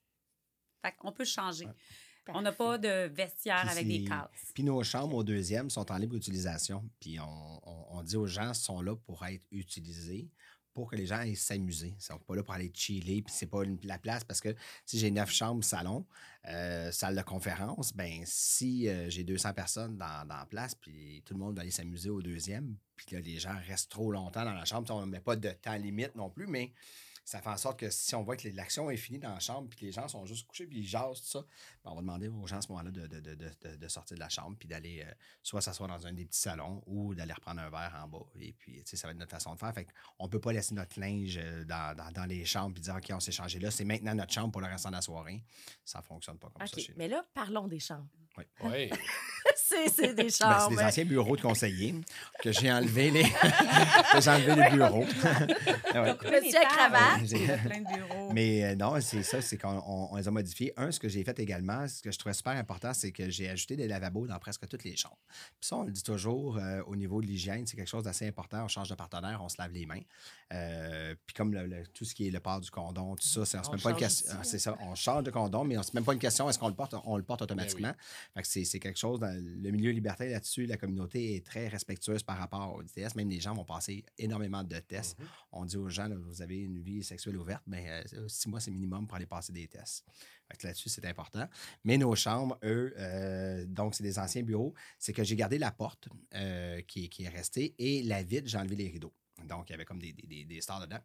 Fait 0.84 0.92
qu'on 0.92 1.12
peut 1.12 1.24
changer. 1.24 1.68
On 2.28 2.42
n'a 2.42 2.52
pas 2.52 2.78
de 2.78 3.08
vestiaire 3.08 3.68
avec 3.68 3.86
des 3.86 4.04
cases. 4.04 4.52
Puis 4.54 4.62
nos 4.62 4.82
chambres 4.82 5.16
au 5.16 5.24
deuxième 5.24 5.70
sont 5.70 5.90
en 5.90 5.96
libre 5.96 6.16
utilisation. 6.16 6.84
Puis 7.00 7.18
on, 7.18 7.60
on- 7.68 7.86
on 7.98 8.02
dit 8.02 8.16
aux 8.16 8.26
gens, 8.26 8.54
sont 8.54 8.80
là 8.80 8.94
pour 8.96 9.24
être 9.26 9.42
utilisés, 9.50 10.28
pour 10.72 10.88
que 10.90 10.96
les 10.96 11.04
gens 11.06 11.16
aillent 11.16 11.36
s'amuser. 11.36 11.94
Ils 11.98 12.02
sont 12.02 12.18
pas 12.18 12.34
là 12.36 12.42
pour 12.42 12.54
aller 12.54 12.70
chiller. 12.74 13.22
Puis 13.22 13.34
c'est 13.36 13.46
pas 13.46 13.64
une- 13.64 13.78
la 13.82 13.98
place 13.98 14.24
parce 14.24 14.40
que 14.40 14.54
si 14.86 14.98
j'ai 14.98 15.10
neuf 15.10 15.30
chambres, 15.30 15.62
salon, 15.64 16.06
euh, 16.48 16.90
salle 16.92 17.16
de 17.16 17.22
conférence, 17.22 17.92
ben 17.94 18.22
si 18.24 18.88
euh, 18.88 19.10
j'ai 19.10 19.24
200 19.24 19.52
personnes 19.52 19.96
dans, 19.98 20.26
dans 20.26 20.36
la 20.38 20.46
place, 20.46 20.74
puis 20.74 21.22
tout 21.26 21.34
le 21.34 21.40
monde 21.40 21.56
va 21.56 21.62
aller 21.62 21.70
s'amuser 21.70 22.08
au 22.08 22.22
deuxième, 22.22 22.76
puis 22.96 23.06
là, 23.16 23.20
les 23.20 23.38
gens 23.38 23.54
restent 23.66 23.90
trop 23.90 24.10
longtemps 24.12 24.44
dans 24.44 24.54
la 24.54 24.64
chambre, 24.64 24.90
on 24.94 25.04
ne 25.06 25.10
met 25.10 25.20
pas 25.20 25.36
de 25.36 25.50
temps 25.50 25.74
limite 25.76 26.14
non 26.14 26.30
plus, 26.30 26.46
mais 26.46 26.72
ça 27.24 27.40
fait 27.40 27.48
en 27.50 27.56
sorte 27.56 27.78
que 27.78 27.88
si 27.88 28.14
on 28.14 28.22
voit 28.22 28.36
que 28.36 28.48
l'action 28.48 28.90
est 28.90 28.96
finie 28.96 29.18
dans 29.20 29.32
la 29.32 29.38
chambre, 29.40 29.68
puis 29.68 29.78
que 29.78 29.84
les 29.86 29.92
gens 29.92 30.08
sont 30.08 30.26
juste 30.26 30.46
couchés, 30.46 30.66
puis 30.66 30.78
ils 30.80 30.86
jasent, 30.86 31.20
tout 31.20 31.28
ça, 31.28 31.40
ben, 31.84 31.92
on 31.92 31.94
va 31.94 32.00
demander 32.00 32.28
aux 32.28 32.46
gens 32.46 32.56
à 32.58 32.62
ce 32.62 32.68
moment-là 32.72 32.90
de, 32.90 33.06
de- 33.06 33.20
de- 33.20 33.34
de- 33.36 33.76
de 33.76 33.88
sortir 33.88 34.16
de 34.16 34.20
la 34.20 34.28
chambre, 34.28 34.56
puis 34.58 34.68
d'aller 34.68 35.04
euh, 35.06 35.12
soit 35.42 35.60
s'asseoir 35.60 35.88
dans 35.88 36.06
un 36.06 36.12
des 36.12 36.24
petits 36.26 36.40
salons 36.40 36.82
ou 36.86 37.14
d'aller 37.14 37.32
reprendre 37.32 37.60
un 37.60 37.70
verre 37.70 37.98
en 38.04 38.08
bas. 38.08 38.24
Et 38.40 38.52
puis, 38.52 38.74
tu 38.74 38.82
sais, 38.86 38.96
ça 38.96 39.06
va 39.06 39.12
être 39.12 39.18
notre 39.18 39.30
façon 39.30 39.54
de 39.54 39.58
faire. 39.58 39.72
Fait 39.72 39.86
qu'on 40.18 40.24
ne 40.24 40.30
peut 40.30 40.40
pas 40.40 40.52
laisser 40.52 40.74
notre 40.74 40.98
linge 40.98 41.38
euh, 41.40 41.64
dans, 41.64 41.96
dans- 41.96 42.10
dans 42.10 42.24
les 42.24 42.44
chambres 42.44 42.74
puis 42.74 42.82
dire, 42.82 42.96
OK, 42.96 43.06
on 43.12 43.20
s'est 43.20 43.32
changé 43.32 43.58
là, 43.60 43.70
c'est 43.70 43.84
maintenant 43.84 44.14
notre 44.14 44.32
chambre 44.32 44.50
pour 44.50 44.60
le 44.60 44.66
restant 44.66 44.90
de 44.90 44.96
la 44.96 45.02
soirée. 45.02 45.42
Ça 45.84 46.00
ne 46.00 46.04
fonctionne 46.04 46.38
pas 46.38 46.48
comme 46.50 46.66
ça 46.66 46.72
OK, 46.76 46.82
chez 46.82 46.92
nous. 46.92 46.98
mais 46.98 47.08
là, 47.08 47.24
parlons 47.34 47.68
des 47.68 47.78
chambres. 47.80 48.08
Oui. 48.64 48.90
c'est 49.56 49.88
c'est 49.88 50.14
des 50.14 50.22
Ben, 50.24 50.30
c'est 50.30 50.44
chambres. 50.44 50.70
des 50.76 50.82
anciens 50.82 51.04
bureaux 51.04 51.36
de 51.36 51.42
conseillers 51.42 51.94
que 52.42 52.50
j'ai 52.52 52.72
enlevé 52.72 53.10
les, 53.10 53.24
j'ai 54.20 54.30
enlevé 54.30 54.54
les 54.56 54.70
bureaux. 54.70 55.04
Ouais. 55.04 56.14
Monsieur 56.40 56.58
à 56.60 56.84
plein 57.64 57.80
de 57.80 57.96
bureaux. 58.08 58.32
Mais 58.32 58.64
euh, 58.64 58.74
non, 58.76 59.00
c'est 59.00 59.22
ça, 59.22 59.40
c'est 59.42 59.58
qu'on 59.58 59.68
on- 59.86 60.12
on 60.12 60.16
les 60.16 60.28
a 60.28 60.30
modifiés. 60.30 60.72
Un, 60.76 60.90
ce 60.90 60.98
que 61.00 61.08
j'ai 61.08 61.22
fait 61.24 61.38
également, 61.38 61.86
ce 61.88 62.02
que 62.02 62.10
je 62.10 62.18
trouvais 62.18 62.32
super 62.34 62.52
important, 62.52 62.92
c'est 62.94 63.12
que 63.12 63.28
j'ai 63.30 63.48
ajouté 63.48 63.76
des 63.76 63.88
lavabos 63.88 64.26
dans 64.26 64.38
presque 64.38 64.66
toutes 64.68 64.84
les 64.84 64.96
chambres. 64.96 65.18
Puis 65.60 65.68
ça, 65.68 65.76
on 65.76 65.82
le 65.84 65.90
dit 65.92 66.02
toujours, 66.02 66.56
euh, 66.58 66.82
au 66.86 66.96
niveau 66.96 67.20
de 67.20 67.26
l'hygiène, 67.26 67.66
c'est 67.66 67.76
quelque 67.76 67.88
chose 67.88 68.04
d'assez 68.04 68.26
important. 68.26 68.64
On 68.64 68.68
change 68.68 68.88
de 68.88 68.94
partenaire, 68.94 69.40
on 69.42 69.48
se 69.48 69.56
lave 69.58 69.72
les 69.72 69.86
mains. 69.86 70.00
Euh, 70.52 71.14
puis 71.26 71.34
comme 71.34 71.52
le- 71.54 71.66
le- 71.66 71.86
tout 71.88 72.04
ce 72.04 72.14
qui 72.14 72.28
est 72.28 72.30
le 72.30 72.40
port 72.40 72.60
du 72.60 72.70
condom, 72.70 73.16
tout 73.16 73.26
ça, 73.26 73.44
c'est 73.46 73.58
on 73.58 73.62
se 73.62 73.70
On 73.70 73.72
met 73.74 73.80
pas 73.80 73.90
une 73.90 73.96
question. 73.96 74.32
ah, 74.38 74.44
C'est 74.44 74.58
ça, 74.58 74.76
on 74.80 74.94
change 74.94 75.24
de 75.24 75.30
condom, 75.30 75.64
mais 75.64 75.78
on 75.78 75.82
se 75.82 75.90
met 75.92 76.00
même 76.00 76.04
pas 76.04 76.12
une 76.12 76.18
question 76.18 76.48
est-ce 76.48 76.58
qu'on 76.58 76.68
le 76.68 76.74
porte 76.74 76.94
On 77.04 77.16
le 77.16 77.22
porte 77.22 77.42
automatiquement? 77.42 77.92
Fait 78.34 78.42
que 78.42 78.48
c'est 78.48 78.64
c'est 78.64 78.78
quelque 78.80 78.98
chose, 78.98 79.20
dans 79.20 79.32
le 79.34 79.70
milieu 79.70 79.90
libertin 79.92 80.26
là-dessus, 80.26 80.66
la 80.66 80.76
communauté 80.76 81.36
est 81.36 81.44
très 81.46 81.68
respectueuse 81.68 82.22
par 82.22 82.36
rapport 82.38 82.74
aux 82.74 82.82
tests. 82.82 83.16
Même 83.16 83.30
les 83.30 83.40
gens 83.40 83.54
vont 83.54 83.64
passer 83.64 84.04
énormément 84.18 84.62
de 84.64 84.78
tests. 84.78 85.18
Mhm. 85.18 85.26
On 85.52 85.64
dit 85.64 85.76
aux 85.76 85.88
gens, 85.88 86.06
là, 86.08 86.16
vous 86.18 86.42
avez 86.42 86.58
une 86.60 86.78
vie 86.80 87.01
sexuelle 87.02 87.36
ouverte, 87.36 87.62
mais 87.66 88.04
euh, 88.14 88.28
six 88.28 88.48
mois, 88.48 88.60
c'est 88.60 88.70
minimum 88.70 89.06
pour 89.06 89.16
aller 89.16 89.26
passer 89.26 89.52
des 89.52 89.68
tests. 89.68 90.04
Là-dessus, 90.62 90.90
c'est 90.90 91.06
important. 91.06 91.48
Mais 91.82 91.96
nos 91.96 92.14
chambres, 92.14 92.58
eux, 92.62 92.92
euh, 92.98 93.64
donc, 93.64 93.94
c'est 93.94 94.02
des 94.02 94.18
anciens 94.18 94.42
bureaux. 94.42 94.74
C'est 94.98 95.14
que 95.14 95.24
j'ai 95.24 95.34
gardé 95.34 95.56
la 95.58 95.70
porte 95.72 96.08
euh, 96.34 96.82
qui, 96.82 97.04
est- 97.18 97.28
restée 97.28 97.74
et 97.78 98.02
la 98.02 98.22
vitre, 98.22 98.48
j'ai 98.48 98.58
enlevé 98.58 98.76
les 98.76 98.88
rideaux. 98.88 99.14
Donc, 99.48 99.70
il 99.70 99.72
y 99.72 99.74
avait 99.74 99.86
comme 99.86 99.98
des, 99.98 100.12
des, 100.12 100.44
des- 100.44 100.60
stars 100.60 100.80
dedans. 100.82 100.98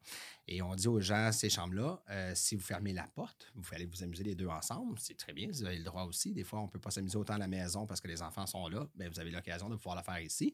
Et 0.47 0.61
on 0.61 0.75
dit 0.75 0.87
aux 0.89 0.99
gens, 0.99 1.31
ces 1.31 1.49
chambres-là, 1.49 2.03
euh, 2.09 2.33
si 2.35 2.55
vous 2.55 2.61
fermez 2.61 2.91
la 2.93 3.07
porte, 3.07 3.49
vous 3.55 3.67
allez 3.73 3.85
vous 3.85 4.03
amuser 4.03 4.23
les 4.25 4.35
deux 4.35 4.47
ensemble. 4.47 4.99
C'est 4.99 5.17
très 5.17 5.31
bien, 5.33 5.47
vous 5.47 5.63
avez 5.63 5.77
le 5.77 5.83
droit 5.85 6.03
aussi. 6.03 6.33
Des 6.33 6.43
fois, 6.43 6.59
on 6.59 6.65
ne 6.65 6.69
peut 6.69 6.79
pas 6.79 6.91
s'amuser 6.91 7.17
autant 7.17 7.33
à 7.35 7.37
la 7.39 7.47
maison 7.47 7.87
parce 7.87 8.01
que 8.01 8.07
les 8.09 8.21
enfants 8.21 8.45
sont 8.45 8.67
là. 8.67 8.85
Bien, 8.95 9.09
vous 9.09 9.19
avez 9.19 9.31
l'occasion 9.31 9.69
de 9.69 9.75
pouvoir 9.77 9.95
le 9.95 10.03
faire 10.03 10.19
ici. 10.19 10.53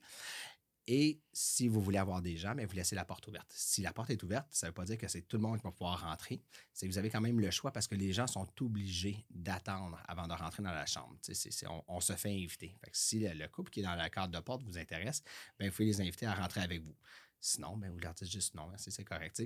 Et 0.88 1.22
si 1.32 1.70
vous 1.70 1.82
voulez 1.82 1.98
avoir 1.98 2.22
des 2.22 2.36
gens, 2.36 2.54
bien, 2.54 2.66
vous 2.66 2.76
laissez 2.76 2.96
la 2.96 3.06
porte 3.06 3.28
ouverte. 3.28 3.50
Si 3.56 3.82
la 3.82 3.94
porte 3.94 4.10
est 4.10 4.22
ouverte, 4.22 4.48
ça 4.52 4.68
ne 4.68 4.70
veut 4.70 4.74
pas 4.74 4.84
dire 4.84 4.98
que 4.98 5.08
c'est 5.08 5.22
tout 5.22 5.38
le 5.38 5.44
monde 5.44 5.58
qui 5.58 5.64
va 5.64 5.72
pouvoir 5.72 6.02
rentrer. 6.02 6.42
C'est 6.74 6.88
vous 6.88 6.98
avez 6.98 7.10
quand 7.10 7.22
même 7.22 7.40
le 7.40 7.52
choix 7.52 7.72
parce 7.72 7.88
que 7.88 7.96
les 7.96 8.12
gens 8.12 8.28
sont 8.28 8.48
obligés 8.62 9.26
d'attendre 9.30 10.02
avant 10.08 10.28
de 10.28 10.34
rentrer 10.34 10.62
dans 10.62 10.74
la 10.74 10.86
chambre. 10.86 11.16
On, 11.88 12.02
se 12.02 12.14
fait 12.14 12.32
inviter. 12.32 12.76
Si 12.92 13.20
le, 13.20 13.34
le 13.34 13.48
couple 13.48 13.72
qui 13.72 13.80
est 13.80 13.84
dans 13.84 13.96
la 13.96 14.10
carte 14.10 14.32
de 14.32 14.40
porte 14.40 14.64
vous 14.64 14.78
intéresse, 14.78 15.24
bien, 15.58 15.70
vous 15.70 15.76
pouvez 15.76 15.86
les 15.86 16.02
inviter 16.02 16.26
à 16.26 16.34
rentrer 16.34 16.62
avec 16.62 16.82
vous. 16.82 16.96
Sinon, 17.46 17.76
ben, 17.76 17.92
vous 17.92 18.00
leur 18.00 18.14
dites 18.14 18.32
juste 18.32 18.56
non, 18.56 18.72
c'est 18.78 19.04
correct. 19.04 19.44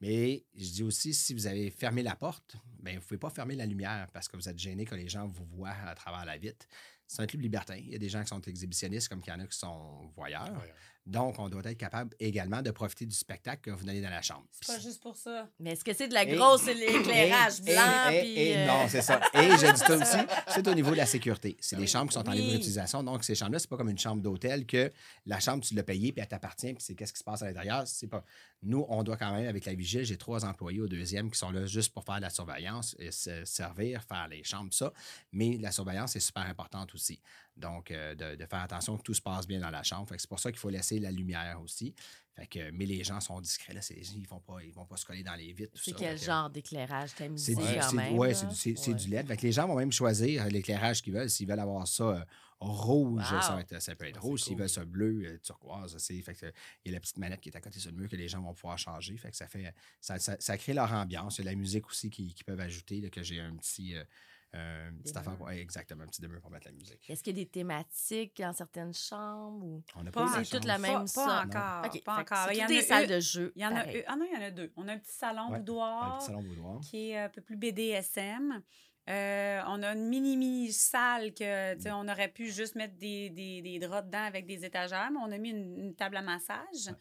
Mais 0.00 0.44
je 0.54 0.70
dis 0.70 0.82
aussi, 0.84 1.12
si 1.12 1.34
vous 1.34 1.48
avez 1.48 1.72
fermé 1.72 2.04
la 2.04 2.14
porte, 2.14 2.54
ben, 2.78 2.94
vous 2.94 3.00
ne 3.00 3.04
pouvez 3.04 3.18
pas 3.18 3.30
fermer 3.30 3.56
la 3.56 3.66
lumière 3.66 4.08
parce 4.12 4.28
que 4.28 4.36
vous 4.36 4.48
êtes 4.48 4.60
gêné 4.60 4.84
que 4.84 4.94
les 4.94 5.08
gens 5.08 5.26
vous 5.26 5.44
voient 5.46 5.70
à 5.70 5.92
travers 5.96 6.24
la 6.24 6.38
vitre. 6.38 6.66
C'est 7.06 7.22
un 7.22 7.26
club 7.26 7.42
libertin. 7.42 7.76
Il 7.76 7.90
y 7.90 7.94
a 7.94 7.98
des 7.98 8.08
gens 8.08 8.22
qui 8.22 8.28
sont 8.28 8.40
exhibitionnistes 8.40 9.08
comme 9.08 9.20
qu'il 9.20 9.32
y 9.32 9.36
en 9.36 9.40
a 9.40 9.46
qui 9.46 9.58
sont 9.58 10.10
voyeurs. 10.14 10.52
Ouais. 10.60 10.72
Donc, 11.04 11.38
on 11.40 11.48
doit 11.48 11.62
être 11.64 11.76
capable 11.78 12.14
également 12.20 12.62
de 12.62 12.70
profiter 12.70 13.06
du 13.06 13.14
spectacle 13.14 13.60
que 13.62 13.70
vous 13.72 13.84
donnez 13.84 14.00
dans 14.00 14.08
la 14.10 14.22
chambre. 14.22 14.44
C'est 14.52 14.72
pas 14.74 14.78
juste 14.80 15.02
pour 15.02 15.16
ça. 15.16 15.48
Mais 15.58 15.72
est-ce 15.72 15.82
que 15.84 15.92
c'est 15.92 16.06
de 16.06 16.14
la 16.14 16.22
Et- 16.24 16.36
grosse 16.36 16.68
éclairage 16.68 17.54
Et- 17.60 17.72
blanc? 17.72 18.10
et- 18.12 18.20
puis, 18.20 18.52
euh, 18.54 18.66
Non, 18.66 18.86
c'est 18.88 19.02
ça. 19.02 19.20
Et 19.34 19.50
je 19.50 19.72
dis 19.72 19.78
ça 19.80 19.96
aussi, 19.96 20.26
c'est 20.48 20.68
au 20.68 20.74
niveau 20.74 20.92
de 20.92 20.96
la 20.96 21.06
sécurité. 21.06 21.56
C'est 21.60 21.74
des 21.76 21.88
chambres 21.88 22.08
qui 22.10 22.14
sont 22.14 22.28
en 22.28 22.32
Oui. 22.32 22.38
libre 22.42 22.54
utilisation. 22.54 23.02
Donc, 23.02 23.24
ces 23.24 23.34
chambres-là, 23.34 23.58
c'est 23.58 23.68
pas 23.68 23.76
comme 23.76 23.88
une 23.90 23.98
chambre 23.98 24.22
d'hôtel 24.22 24.64
que 24.64 24.92
la 25.26 25.40
chambre, 25.40 25.64
tu 25.64 25.74
l'as 25.74 25.82
payée 25.82 26.12
puis 26.12 26.20
elle 26.22 26.28
t'appartient 26.28 26.72
puis 26.72 26.82
c'est 26.84 26.94
qu'est-ce 26.94 27.12
qui 27.12 27.18
se 27.18 27.24
passe 27.24 27.42
à 27.42 27.46
l'intérieur. 27.46 27.82
C'est 27.86 28.06
pas. 28.06 28.24
Nous, 28.62 28.86
on 28.88 29.02
doit 29.02 29.16
quand 29.16 29.32
même, 29.34 29.48
avec 29.48 29.64
la 29.64 29.74
vigile, 29.74 30.04
j'ai 30.04 30.16
trois 30.16 30.44
employés 30.44 30.80
au 30.80 30.86
deuxième 30.86 31.32
qui 31.32 31.38
sont 31.38 31.50
là 31.50 31.66
juste 31.66 31.92
pour 31.92 32.04
faire 32.04 32.20
la 32.20 32.30
surveillance, 32.30 32.94
et 33.00 33.10
se 33.10 33.44
servir, 33.44 34.04
faire 34.04 34.28
les 34.28 34.44
chambres, 34.44 34.72
ça. 34.72 34.92
Mais 35.32 35.58
la 35.58 35.72
surveillance 35.72 36.14
est 36.14 36.20
super 36.20 36.42
importante 36.44 36.94
aussi. 36.94 37.20
Donc, 37.56 37.90
euh, 37.90 38.14
de, 38.14 38.34
de 38.36 38.46
faire 38.46 38.60
attention 38.62 38.96
que 38.96 39.02
tout 39.02 39.12
se 39.14 39.20
passe 39.20 39.46
bien 39.46 39.60
dans 39.60 39.70
la 39.70 39.82
chambre. 39.82 40.08
C'est 40.16 40.28
pour 40.28 40.40
ça 40.40 40.50
qu'il 40.50 40.58
faut 40.58 40.70
laisser 40.70 40.98
la 40.98 41.10
lumière 41.10 41.60
aussi. 41.60 41.94
Fait 42.34 42.46
que, 42.46 42.70
mais 42.70 42.86
les 42.86 43.04
gens 43.04 43.20
sont 43.20 43.38
discrets. 43.42 43.74
Là, 43.74 43.80
ils 43.90 44.20
ne 44.22 44.26
vont, 44.26 44.40
pas- 44.40 44.62
ils 44.64 44.72
vont 44.72 44.86
pas 44.86 44.96
se 44.96 45.04
coller 45.04 45.22
dans 45.22 45.34
les 45.34 45.52
vitres. 45.52 45.72
C'est 45.74 45.92
quel 45.92 46.18
Fait 46.18 46.24
genre 46.24 46.48
d'éclairage? 46.48 47.10
T'as 47.14 47.28
mis 47.28 47.38
c'est 47.38 47.54
quand 47.54 47.60
c'est- 47.62 47.94
même? 47.96 48.12
du, 48.14 48.18
Ouais. 48.18 48.32
LED. 49.08 49.26
Fait 49.26 49.36
que 49.36 49.42
les 49.42 49.52
gens 49.52 49.66
vont 49.68 49.76
même 49.76 49.92
choisir 49.92 50.42
euh, 50.44 50.48
l'éclairage 50.48 51.02
qu'ils 51.02 51.12
veulent. 51.12 51.28
S'ils 51.28 51.46
veulent 51.46 51.60
avoir 51.60 51.86
ça 51.86 52.04
euh, 52.04 52.24
rouge, 52.58 53.30
Wow. 53.30 53.42
ça, 53.42 53.54
va 53.54 53.60
être- 53.60 53.82
ça 53.82 53.94
peut 53.94 54.06
être 54.06 54.16
Ah, 54.16 54.20
rouge. 54.20 54.40
S'ils 54.40 54.52
cool. 54.54 54.60
veulent 54.60 54.68
ça 54.70 54.84
bleu, 54.86 55.22
euh, 55.26 55.38
turquoise, 55.42 55.96
fait 55.98 56.22
que, 56.34 56.46
il 56.84 56.86
y 56.86 56.88
a 56.88 56.92
la 56.92 57.00
petite 57.00 57.18
manette 57.18 57.40
qui 57.42 57.50
est 57.50 57.56
à 57.56 57.60
côté 57.60 57.78
sur 57.80 57.90
le 57.90 57.98
mur 57.98 58.08
que 58.08 58.16
les 58.16 58.28
gens 58.28 58.40
vont 58.40 58.54
pouvoir 58.54 58.78
changer. 58.78 59.16
Fait 59.18 59.30
que 59.30 59.36
ça 59.36 59.46
fait 59.46 59.74
ça, 60.00 60.18
ça, 60.18 60.36
ça 60.40 60.56
crée 60.56 60.72
leur 60.72 60.90
ambiance. 60.90 61.36
Il 61.38 61.44
y 61.44 61.48
a 61.48 61.50
la 61.50 61.56
musique 61.56 61.86
aussi 61.88 62.08
qu'ils 62.08 62.32
qui 62.32 62.44
peuvent 62.44 62.60
ajouter, 62.60 63.00
là, 63.02 63.10
que 63.10 63.22
j'ai 63.22 63.40
un 63.40 63.54
petit. 63.56 63.94
euh, 63.94 64.04
euh, 64.54 64.90
une 64.90 64.98
petite 65.00 65.16
affaire 65.16 65.34
pour, 65.36 65.46
ouais, 65.46 65.58
exactement, 65.60 66.04
un 66.04 66.06
petit 66.06 66.20
demeure 66.20 66.40
pour 66.40 66.50
mettre 66.50 66.66
la 66.66 66.72
musique. 66.72 67.08
Est-ce 67.08 67.22
qu'il 67.22 67.36
y 67.36 67.40
a 67.40 67.44
des 67.44 67.50
thématiques 67.50 68.36
dans 68.40 68.52
certaines 68.52 68.92
chambres? 68.92 69.64
Ou... 69.64 69.82
On 69.96 70.02
n'a 70.02 70.10
Pas 70.10 70.24
eu 70.24 70.28
C'est 70.28 70.38
la 70.38 70.44
toute 70.60 70.64
la 70.66 70.78
même 70.78 71.04
Pas, 71.14 71.24
pas 71.24 71.44
encore. 71.44 71.86
OK, 71.94 72.04
pas 72.04 72.18
encore. 72.20 72.52
Il 72.52 72.58
y 72.58 72.62
en 72.62 72.64
a 72.64 72.68
des 72.68 72.82
salles 72.82 73.04
eu- 73.04 73.14
de 73.14 73.20
jeu. 73.20 73.52
Il 73.56 73.62
y 73.62 73.66
en 73.66 73.74
a 73.74 73.90
eu. 73.94 74.02
Ah 74.06 74.16
non, 74.16 74.26
il 74.30 74.34
y 74.34 74.36
en 74.38 74.46
a 74.46 74.50
deux. 74.50 74.70
On 74.76 74.86
a 74.88 74.92
un 74.92 74.98
petit 74.98 75.12
salon 75.12 75.48
Ouais, 75.48 75.56
Un 75.56 75.58
boudoir 75.60 76.18
petit 76.18 76.26
salon 76.26 76.42
boudoir. 76.42 76.80
qui 76.80 77.10
est 77.10 77.18
un 77.18 77.28
peu 77.30 77.40
plus 77.40 77.56
BDSM. 77.56 78.62
Euh, 79.10 79.60
on 79.66 79.82
a 79.82 79.94
une 79.94 80.08
mini-mini 80.08 80.70
salle 80.72 81.34
que, 81.34 81.74
tu 81.74 81.82
sais, 81.82 81.90
on 81.90 82.06
aurait 82.08 82.28
pu 82.28 82.52
juste 82.52 82.76
mettre 82.76 82.94
des, 82.98 83.30
des, 83.30 83.60
des 83.60 83.80
draps 83.80 84.06
dedans 84.06 84.22
avec 84.24 84.46
des 84.46 84.64
étagères, 84.64 85.10
mais 85.10 85.18
on 85.20 85.32
a 85.32 85.38
mis 85.38 85.50
une, 85.50 85.76
une 85.76 85.94
table 85.96 86.16
à 86.18 86.22
massage. 86.22 86.94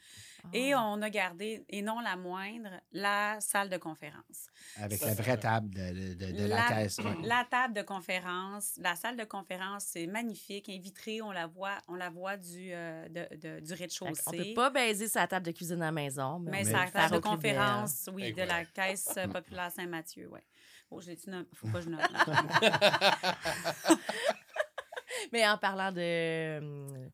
Et 0.52 0.74
Ah. 0.74 0.84
on 0.88 1.00
a 1.04 1.10
gardé, 1.12 1.64
et 1.70 1.84
non 1.84 2.00
la 2.00 2.16
moindre, 2.16 2.72
la 2.92 3.38
salle 3.40 3.70
de 3.70 3.78
conférence. 3.78 4.48
Avec 4.78 4.98
Ça, 5.00 5.06
la 5.08 5.14
vraie 5.14 5.24
vrai. 5.24 5.38
table 5.40 5.70
de, 5.70 6.16
de- 6.16 6.48
la, 6.48 6.56
La- 6.56 6.68
caisse. 6.70 6.98
ouais. 6.98 7.16
La 7.22 7.46
table 7.48 7.76
de 7.76 7.84
conférence, 7.84 8.74
la 8.82 8.96
salle 8.96 9.16
de 9.18 9.24
conférence, 9.24 9.84
c'est 9.86 10.08
magnifique, 10.08 10.70
est 10.70 10.80
vitrée, 10.80 11.22
on 11.22 11.32
la 11.32 11.46
voit, 11.46 11.78
on 11.88 11.94
la 11.94 12.10
voit 12.10 12.38
du, 12.38 12.72
euh, 12.74 13.08
de- 13.10 13.36
de- 13.38 13.60
du 13.60 13.74
rez-de-chaussée. 13.74 14.24
qu'on 14.26 14.32
peut 14.32 14.54
pas 14.56 14.72
baiser 14.72 15.08
sa 15.08 15.28
table 15.28 15.46
de 15.46 15.52
cuisine 15.52 15.84
à 15.84 15.86
la 15.86 15.92
maison. 15.92 16.40
Mais, 16.40 16.64
Mais 16.64 16.68
on 16.74 16.78
faire 16.80 16.92
table 16.92 17.14
de 17.16 17.20
conférence, 17.20 18.10
oui, 18.12 18.34
de 18.34 18.42
la. 18.42 18.66
Caisse 18.66 19.14
populaire 19.32 19.72
Saint-Mathieu, 19.72 20.28
oui. 20.32 20.40
Oh, 20.92 21.00
je 21.02 21.08
l'ai-tu 21.08 21.30
nommé? 21.30 21.46
Faut 21.54 21.68
pas 21.70 21.80
que 21.80 21.86
je 21.86 21.90
note. 21.90 22.02
Mais 25.32 25.48
en 25.48 25.58
parlant 25.58 25.92
de, 25.92 26.58
hum, 26.60 27.10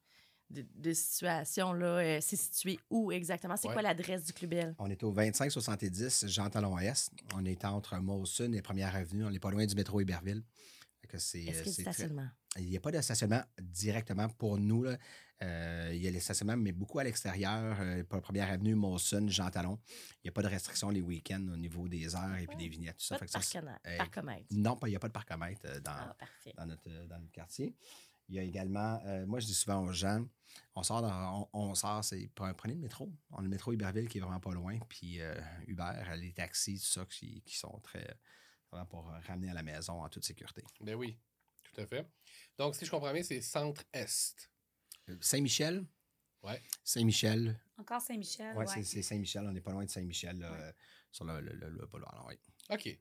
de, 0.50 0.66
de 0.76 0.94
situation, 0.94 1.74
là, 1.74 1.86
euh, 2.00 2.18
c'est 2.22 2.36
situé 2.36 2.80
où 2.90 3.12
exactement? 3.12 3.56
C'est 3.58 3.68
Ouais. 3.68 3.74
quoi 3.74 3.82
l'adresse 3.84 4.24
du 4.24 4.34
Club 4.34 4.52
Bell? 4.52 4.76
On 4.80 4.90
est 4.90 5.04
au 5.04 5.12
2570 5.12 6.26
Jean 6.28 6.50
Talon 6.50 6.78
Est. 6.80 7.12
On 7.36 7.46
est 7.46 7.64
entre 7.66 7.98
Molson 7.98 8.52
et 8.54 8.62
Première 8.62 8.96
Avenue. 8.96 9.26
On 9.26 9.30
n'est 9.30 9.40
pas 9.40 9.52
loin 9.52 9.66
du 9.66 9.76
métro 9.76 10.00
Iberville. 10.02 10.44
Fait 11.02 11.08
que 11.08 11.18
c'est, 11.20 11.44
Est-ce 11.44 11.60
euh, 11.60 11.64
qu'il 11.64 11.72
y 11.72 11.76
a 11.76 11.76
du 11.78 11.84
très- 11.84 11.94
stationnement? 11.94 12.28
il 12.58 12.70
n'y 12.70 12.78
a 12.78 12.80
pas 12.80 12.92
de 12.92 13.02
stationnement 13.02 13.44
directement 13.62 14.30
pour 14.30 14.58
nous. 14.58 14.84
là. 14.84 14.98
Euh, 15.44 15.92
il 15.94 16.02
y 16.02 16.08
a 16.08 16.12
les 16.12 16.20
stationnements, 16.20 16.58
mais 16.58 16.72
beaucoup 16.72 16.98
à 17.00 17.04
l'extérieur. 17.04 17.78
euh, 17.80 18.04
pour 18.04 18.16
la 18.16 18.22
première 18.22 18.50
avenue, 18.50 18.74
Molson, 18.76 19.28
Jean 19.28 19.50
Talon. 19.52 19.80
Il 20.16 20.20
n'y 20.26 20.30
a 20.30 20.32
pas 20.32 20.42
de 20.42 20.48
restriction 20.48 20.90
les 20.90 21.02
week-ends 21.02 21.46
au 21.54 21.58
niveau 21.58 21.88
des 21.88 22.16
heures 22.16 22.38
et 22.38 22.48
puis 22.48 22.58
des 22.58 22.68
vignettes. 22.70 22.98
Tout 22.98 23.06
ça. 23.06 23.20
Pas 23.20 23.26
de 23.26 23.30
ça, 23.32 23.40
parcomètre. 23.40 23.80
euh, 23.86 23.98
parcomètre. 23.98 24.46
non, 24.52 24.76
pas- 24.76 24.88
il 24.88 24.92
n'y 24.92 24.96
a 24.96 25.00
pas 25.00 25.08
de 25.10 25.14
parcomètre 25.14 25.62
euh, 25.66 25.80
dans, 25.80 25.92
Ah, 25.92 26.16
dans, 26.56 26.66
notre, 26.66 26.90
dans 27.08 27.20
notre 27.20 27.32
quartier. 27.32 27.76
Il 28.30 28.36
y 28.36 28.40
a 28.40 28.42
également, 28.44 29.00
euh, 29.06 29.26
moi 29.26 29.40
je 29.40 29.46
dis 29.46 29.54
souvent 29.54 29.80
aux 29.84 29.94
gens, 29.94 30.26
on 30.76 30.82
sort, 30.84 31.02
dans- 31.02 31.48
on, 31.54 31.70
on 31.70 31.76
sort, 31.76 32.04
c'est 32.04 32.30
pre- 32.36 32.54
prenez 32.56 32.74
le 32.74 32.82
métro. 32.82 33.14
On 33.32 33.38
a 33.38 33.42
le 33.44 33.48
métro 33.48 33.72
Iberville 33.74 34.10
qui 34.10 34.18
est 34.18 34.22
vraiment 34.22 34.40
pas 34.40 34.52
loin, 34.54 34.78
puis 34.90 35.22
euh, 35.22 35.40
Uber, 35.68 35.94
les 36.18 36.34
taxis, 36.34 36.80
tout 36.80 36.86
ça, 37.00 37.06
qui, 37.06 37.42
qui 37.44 37.56
sont 37.58 37.80
très, 37.84 38.18
vraiment 38.72 38.86
pour 38.88 39.06
ramener 39.28 39.50
à 39.52 39.54
la 39.54 39.64
maison 39.64 40.02
en 40.04 40.10
toute 40.10 40.26
sécurité. 40.26 40.64
Ben 40.82 40.96
oui, 40.96 41.18
tout 41.64 41.80
à 41.80 41.86
fait. 41.86 42.06
Donc, 42.58 42.76
si 42.76 42.86
je 42.86 42.92
comprends 42.92 43.14
bien, 43.14 43.24
c'est 43.24 43.40
centre-est. 43.42 44.52
Euh, 45.10 45.18
Saint-Michel. 45.22 45.86
Ouais. 46.44 46.62
Saint-Michel. 46.84 47.60
Encore 47.78 48.02
Saint-Michel. 48.02 48.56
Ouais, 48.56 48.68
ouais. 48.68 48.84
c'est- 48.84 49.02
Saint-Michel. 49.02 49.46
On 49.48 49.52
n'est 49.52 49.62
pas 49.62 49.72
loin 49.72 49.86
de 49.86 49.90
Saint-Michel, 49.90 50.38
là, 50.40 50.52
Ouais. 50.52 50.58
euh, 50.62 50.72
sur 51.12 51.26
le, 51.26 51.40
le, 51.42 51.54
le, 51.54 51.70
le 51.70 51.86
boulevard, 51.88 52.16
là, 52.16 52.24
oui. 52.28 52.40
OK. 52.70 53.00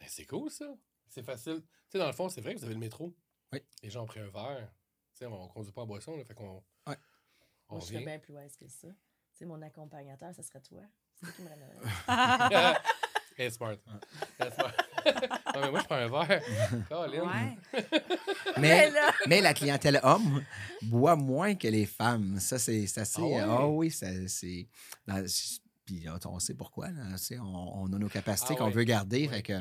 Ben, 0.00 0.06
c'est 0.08 0.26
cool, 0.26 0.50
ça. 0.50 0.74
C'est 1.08 1.22
facile. 1.22 1.60
Tu 1.62 1.68
sais, 1.90 1.98
dans 1.98 2.06
le 2.06 2.12
fond, 2.12 2.28
c'est 2.28 2.40
vrai 2.40 2.54
que 2.54 2.58
vous 2.58 2.64
avez 2.64 2.74
le 2.74 2.80
métro. 2.80 3.14
Oui. 3.52 3.60
Les 3.82 3.90
gens 3.90 4.02
ont 4.02 4.06
pris 4.06 4.20
un 4.20 4.28
verre. 4.30 4.72
Tu 5.12 5.18
sais, 5.18 5.26
on 5.26 5.48
conduit 5.48 5.72
pas 5.72 5.82
en 5.82 5.86
boisson, 5.86 6.16
là, 6.16 6.24
fait 6.24 6.34
qu'on... 6.34 6.62
Ouais. 6.86 6.96
On 7.68 7.74
Moi, 7.74 7.80
je 7.80 7.86
serais 7.92 8.04
bien 8.04 8.18
plus 8.18 8.34
wise 8.34 8.56
que 8.56 8.66
ça. 8.68 8.88
Tu 8.88 8.94
sais, 9.34 9.44
mon 9.44 9.60
accompagnateur, 9.62 10.34
ce 10.34 10.42
serait 10.42 10.60
toi. 10.60 10.82
C'est 11.14 11.26
toi 11.26 11.32
qui 11.36 11.42
me 11.42 11.48
ramènerais. 11.48 12.80
Est 13.38 13.50
smart. 13.50 13.76
Est 14.38 14.50
smart. 14.50 14.72
Ouais, 15.06 15.60
mais 15.62 15.70
moi, 15.70 15.80
je 15.80 15.84
prends 15.84 15.94
un 15.96 16.08
verre. 16.08 16.42
Colin. 16.88 17.22
Ouais. 17.22 17.80
Mais, 18.58 18.90
là- 18.90 19.12
mais 19.26 19.40
la 19.40 19.54
clientèle 19.54 19.98
homme 20.02 20.42
boit 20.82 21.16
moins 21.16 21.54
que 21.54 21.68
les 21.68 21.86
femmes. 21.86 22.38
Ça, 22.38 22.58
c'est 22.58 22.86
c'est 22.86 23.00
assez. 23.00 23.20
Ah 23.22 23.24
ouais? 23.24 23.40
Ah 23.48 23.66
oui, 23.68 23.90
ça- 23.90 24.06
c'est. 24.28 24.66
Puis 25.84 26.04
on 26.26 26.38
sait 26.38 26.54
pourquoi. 26.54 26.88
Là, 26.90 27.02
on, 27.40 27.44
on 27.90 27.92
a 27.92 27.98
nos 27.98 28.08
capacités 28.08 28.54
Ah 28.54 28.58
qu'on 28.58 28.66
ouais. 28.66 28.72
veut 28.72 28.84
garder. 28.84 29.26
Ouais. 29.28 29.36
Fait 29.36 29.42
que, 29.42 29.60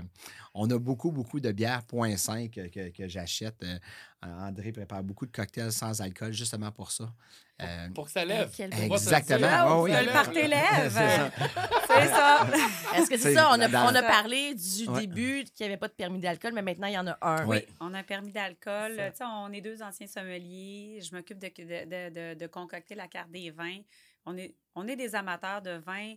on 0.54 0.70
a 0.70 0.78
beaucoup, 0.78 1.12
beaucoup 1.12 1.40
de 1.40 1.52
bières 1.52 1.82
0.5 1.92 2.50
que, 2.52 2.68
que, 2.68 2.90
que 2.90 3.08
j'achète. 3.08 3.64
Euh, 3.64 3.78
André 4.24 4.72
prépare 4.72 5.04
beaucoup 5.04 5.26
de 5.26 5.32
cocktails 5.32 5.72
sans 5.72 6.00
alcool 6.02 6.32
justement 6.32 6.72
pour 6.72 6.92
ça. 6.92 7.12
Euh, 7.64 7.90
Pour 7.94 8.06
que 8.06 8.12
ça 8.12 8.26
lève. 8.26 8.50
Exactement. 8.60 9.48
Ah 9.50 9.80
oui. 9.82 9.92
Ça 9.92 10.02
Le 10.02 10.08
lève, 10.48 10.98
lève. 10.98 11.32
C'est 11.88 12.08
ça. 12.08 12.48
Est-ce 12.96 13.10
que 13.10 13.18
c'est 13.18 13.34
ça? 13.36 13.50
On 13.52 13.60
a, 13.60 13.68
dans- 13.68 13.86
on 13.86 13.96
a 13.96 14.02
parlé 14.02 14.56
du 14.56 14.88
Ouais. 14.90 15.02
début 15.02 15.44
qu'il 15.44 15.66
n'y 15.66 15.72
avait 15.72 15.78
pas 15.80 15.88
de 15.88 15.94
permis 15.94 16.20
d'alcool, 16.20 16.54
mais 16.54 16.64
maintenant, 16.64 16.88
il 16.88 16.94
y 16.94 16.98
en 16.98 17.06
a 17.08 17.18
un. 17.22 17.46
Ouais. 17.46 17.68
On 17.80 17.94
a 17.94 18.00
un 18.00 18.04
permis 18.04 18.32
d'alcool. 18.32 19.00
On 19.22 19.52
est 19.54 19.62
deux 19.62 19.82
anciens 19.84 20.08
sommeliers. 20.08 21.00
Je 21.02 21.16
m'occupe 21.16 21.38
de, 21.38 21.48
de, 21.50 21.86
de, 22.10 22.34
de- 22.34 22.40
de 22.40 22.48
concocter 22.48 22.96
la 22.96 23.08
carte 23.08 23.30
des 23.32 23.52
vins. 23.52 23.80
On 24.26 24.38
est, 24.38 24.56
on 24.76 24.88
est 24.88 24.96
des 24.96 25.16
amateurs 25.16 25.62
de 25.62 25.72
vin, 25.72 26.14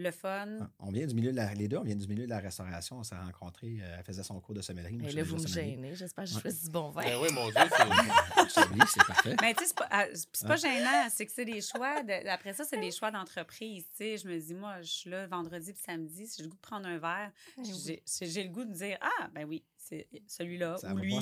le 0.00 0.10
fun. 0.12 0.70
On 0.78 0.92
vient 0.92 1.06
du 1.06 1.14
milieu 1.14 1.32
de 1.32 1.36
la, 1.36 1.52
les 1.54 1.66
deux, 1.66 1.76
on 1.76 1.82
vient 1.82 1.96
du 1.96 2.06
milieu 2.06 2.24
de 2.24 2.30
la 2.30 2.38
restauration. 2.38 2.98
On 2.98 3.02
s'est 3.02 3.16
rencontrés. 3.16 3.78
euh, 3.82 3.96
elle 3.98 4.04
faisait 4.04 4.22
son 4.22 4.38
cours 4.40 4.54
de 4.54 4.62
sommellerie. 4.62 5.00
Et 5.04 5.08
je 5.10 5.16
là, 5.16 5.24
vous 5.24 5.36
me 5.38 5.46
gênez. 5.46 5.94
J'espère 5.96 6.22
que 6.24 6.30
j'ai 6.30 6.36
Ouais. 6.36 6.42
choisi 6.42 6.64
du 6.66 6.70
bon 6.70 6.90
vin. 6.90 7.02
Ben 7.02 7.18
oui, 7.20 7.28
mon 7.32 7.46
Dieu, 7.50 7.54
c'est... 7.76 7.84
Je 8.48 8.86
c'est 8.86 9.06
parfait. 9.06 9.36
Mais 9.40 9.54
tu 9.54 9.60
sais, 9.64 9.66
c'est 9.66 9.76
pas, 9.76 9.88
ah, 9.90 10.04
pas 10.46 10.56
gênant. 10.56 11.08
C'est 11.10 11.26
que 11.26 11.32
c'est 11.32 11.44
des 11.44 11.60
choix. 11.60 12.02
de- 12.04 12.28
après 12.28 12.52
ça, 12.54 12.64
c'est 12.64 12.78
des 12.80 12.92
choix 12.92 13.10
d'entreprise. 13.10 13.84
Tu 13.90 13.96
sais, 13.96 14.16
je 14.18 14.28
me 14.28 14.38
dis, 14.38 14.54
moi, 14.54 14.80
je 14.82 14.86
suis 14.90 15.10
là 15.10 15.26
vendredi 15.26 15.72
puis 15.72 15.82
samedi. 15.84 16.26
Si 16.28 16.36
j'ai 16.38 16.42
le 16.44 16.48
goût 16.50 16.56
de 16.56 16.60
prendre 16.62 16.86
un 16.86 16.98
verre, 16.98 17.32
j'ai- 17.62 18.02
j'ai 18.22 18.44
le 18.44 18.50
goût 18.50 18.64
de 18.64 18.72
dire, 18.72 18.96
ah, 19.00 19.28
ben 19.34 19.44
oui, 19.46 19.64
c'est 19.88 20.06
celui-là 20.26 20.76
ou 20.92 20.96
lui 20.98 21.14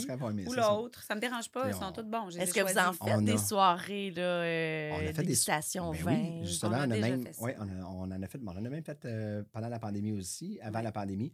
ou 0.46 0.52
l'autre. 0.54 1.02
Ça 1.02 1.14
me 1.14 1.20
dérange 1.20 1.50
pas. 1.50 1.68
Ils 1.68 1.74
sont 1.74 1.84
on- 1.84 1.92
tous 1.92 2.02
bons. 2.04 2.28
Est-ce 2.36 2.52
que 2.54 2.60
vous 2.60 2.78
en 2.78 2.92
faites 2.92 3.24
des 3.24 3.38
soirées, 3.38 4.10
là, 4.10 4.22
euh, 4.22 4.90
On 4.92 4.96
a 4.96 5.00
fait 5.00 5.12
des- 5.14 5.22
dégustation 5.22 5.90
Ben 5.92 6.02
vin? 6.02 6.44
Justement, 6.44 6.76
On 6.76 6.78
on, 6.78 6.80
a 6.80 6.84
a 6.84 6.86
déjà 6.88 7.08
même, 7.08 7.22
fait 7.26 7.32
ça. 7.32 7.42
ouais, 7.42 7.56
on, 7.58 7.68
a- 7.68 7.84
on 7.86 8.02
en 8.10 8.22
a 8.22 8.26
fait, 8.26 8.38
bon, 8.38 8.52
on 8.54 8.58
en 8.58 8.64
a 8.64 8.68
même 8.68 8.84
fait 8.84 9.04
euh, 9.04 9.42
pendant 9.52 9.68
la 9.68 9.78
pandémie 9.78 10.12
aussi, 10.12 10.58
avant 10.62 10.80
la 10.82 10.92
pandémie, 10.92 11.32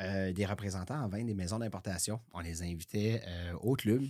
euh, 0.00 0.32
des 0.32 0.46
représentants 0.46 1.00
en 1.02 1.08
vin 1.08 1.24
des 1.24 1.34
maisons 1.34 1.58
d'importation. 1.58 2.20
On 2.32 2.40
les 2.40 2.62
invitait 2.62 3.22
euh, 3.26 3.52
au 3.60 3.74
club. 3.74 4.02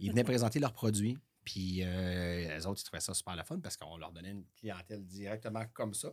Ils 0.00 0.10
venaient 0.10 0.24
présenter 0.24 0.58
leurs 0.58 0.72
produits. 0.72 1.16
Puis 1.44 1.80
euh, 1.82 2.54
les 2.56 2.66
autres, 2.66 2.80
ils 2.82 2.84
trouvaient 2.84 3.00
ça 3.00 3.14
super 3.14 3.34
le 3.34 3.42
fun 3.42 3.58
parce 3.58 3.76
qu'on 3.78 3.96
leur 3.96 4.12
donnait 4.12 4.32
une 4.32 4.44
clientèle 4.60 5.02
directement 5.06 5.62
comme 5.72 5.94
ça. 5.94 6.08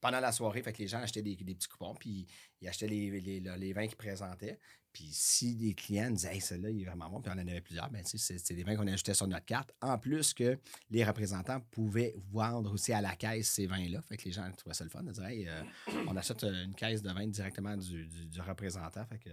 Pendant 0.00 0.20
la 0.20 0.32
soirée, 0.32 0.62
fait 0.62 0.72
que 0.72 0.78
les 0.78 0.88
gens 0.88 0.98
achetaient 0.98 1.22
des, 1.22 1.36
petits 1.36 1.68
coupons, 1.68 1.94
puis 1.94 2.26
ils 2.60 2.68
achetaient 2.68 2.86
les, 2.86 3.72
vins 3.72 3.86
qu'ils 3.86 3.96
présentaient. 3.96 4.58
Puis 4.92 5.08
si 5.10 5.56
des 5.56 5.74
clients 5.74 6.10
disaient, 6.10 6.34
hey, 6.34 6.40
celui-là, 6.40 6.70
il 6.70 6.82
est 6.82 6.84
vraiment 6.84 7.10
bon, 7.10 7.20
puis 7.20 7.30
on 7.34 7.38
en 7.38 7.46
avait 7.46 7.60
plusieurs, 7.60 7.90
sais, 8.04 8.38
c'est 8.38 8.54
des 8.54 8.62
vins 8.62 8.76
qu'on 8.76 8.86
ajoutait 8.86 9.14
sur 9.14 9.26
notre 9.26 9.44
carte. 9.44 9.74
En 9.82 9.98
plus 9.98 10.32
que 10.32 10.58
les 10.90 11.04
représentants 11.04 11.60
pouvaient 11.70 12.14
vendre 12.30 12.72
aussi 12.72 12.92
à 12.92 13.00
la 13.00 13.14
caisse 13.14 13.48
ces 13.48 13.66
vins-là. 13.66 14.00
Fait 14.02 14.16
que 14.16 14.24
les 14.24 14.32
gens 14.32 14.50
trouvaient 14.52 14.74
ça 14.74 14.84
le 14.84 14.90
fun 14.90 15.02
dire, 15.02 15.24
hey, 15.24 15.48
euh, 15.48 15.62
on 16.06 16.16
achète 16.16 16.44
euh, 16.44 16.64
une 16.64 16.74
caisse 16.74 17.02
de 17.02 17.12
vin 17.12 17.26
directement 17.26 17.76
du, 17.76 18.08
représentant. 18.40 19.04
Fait 19.06 19.18
que 19.18 19.30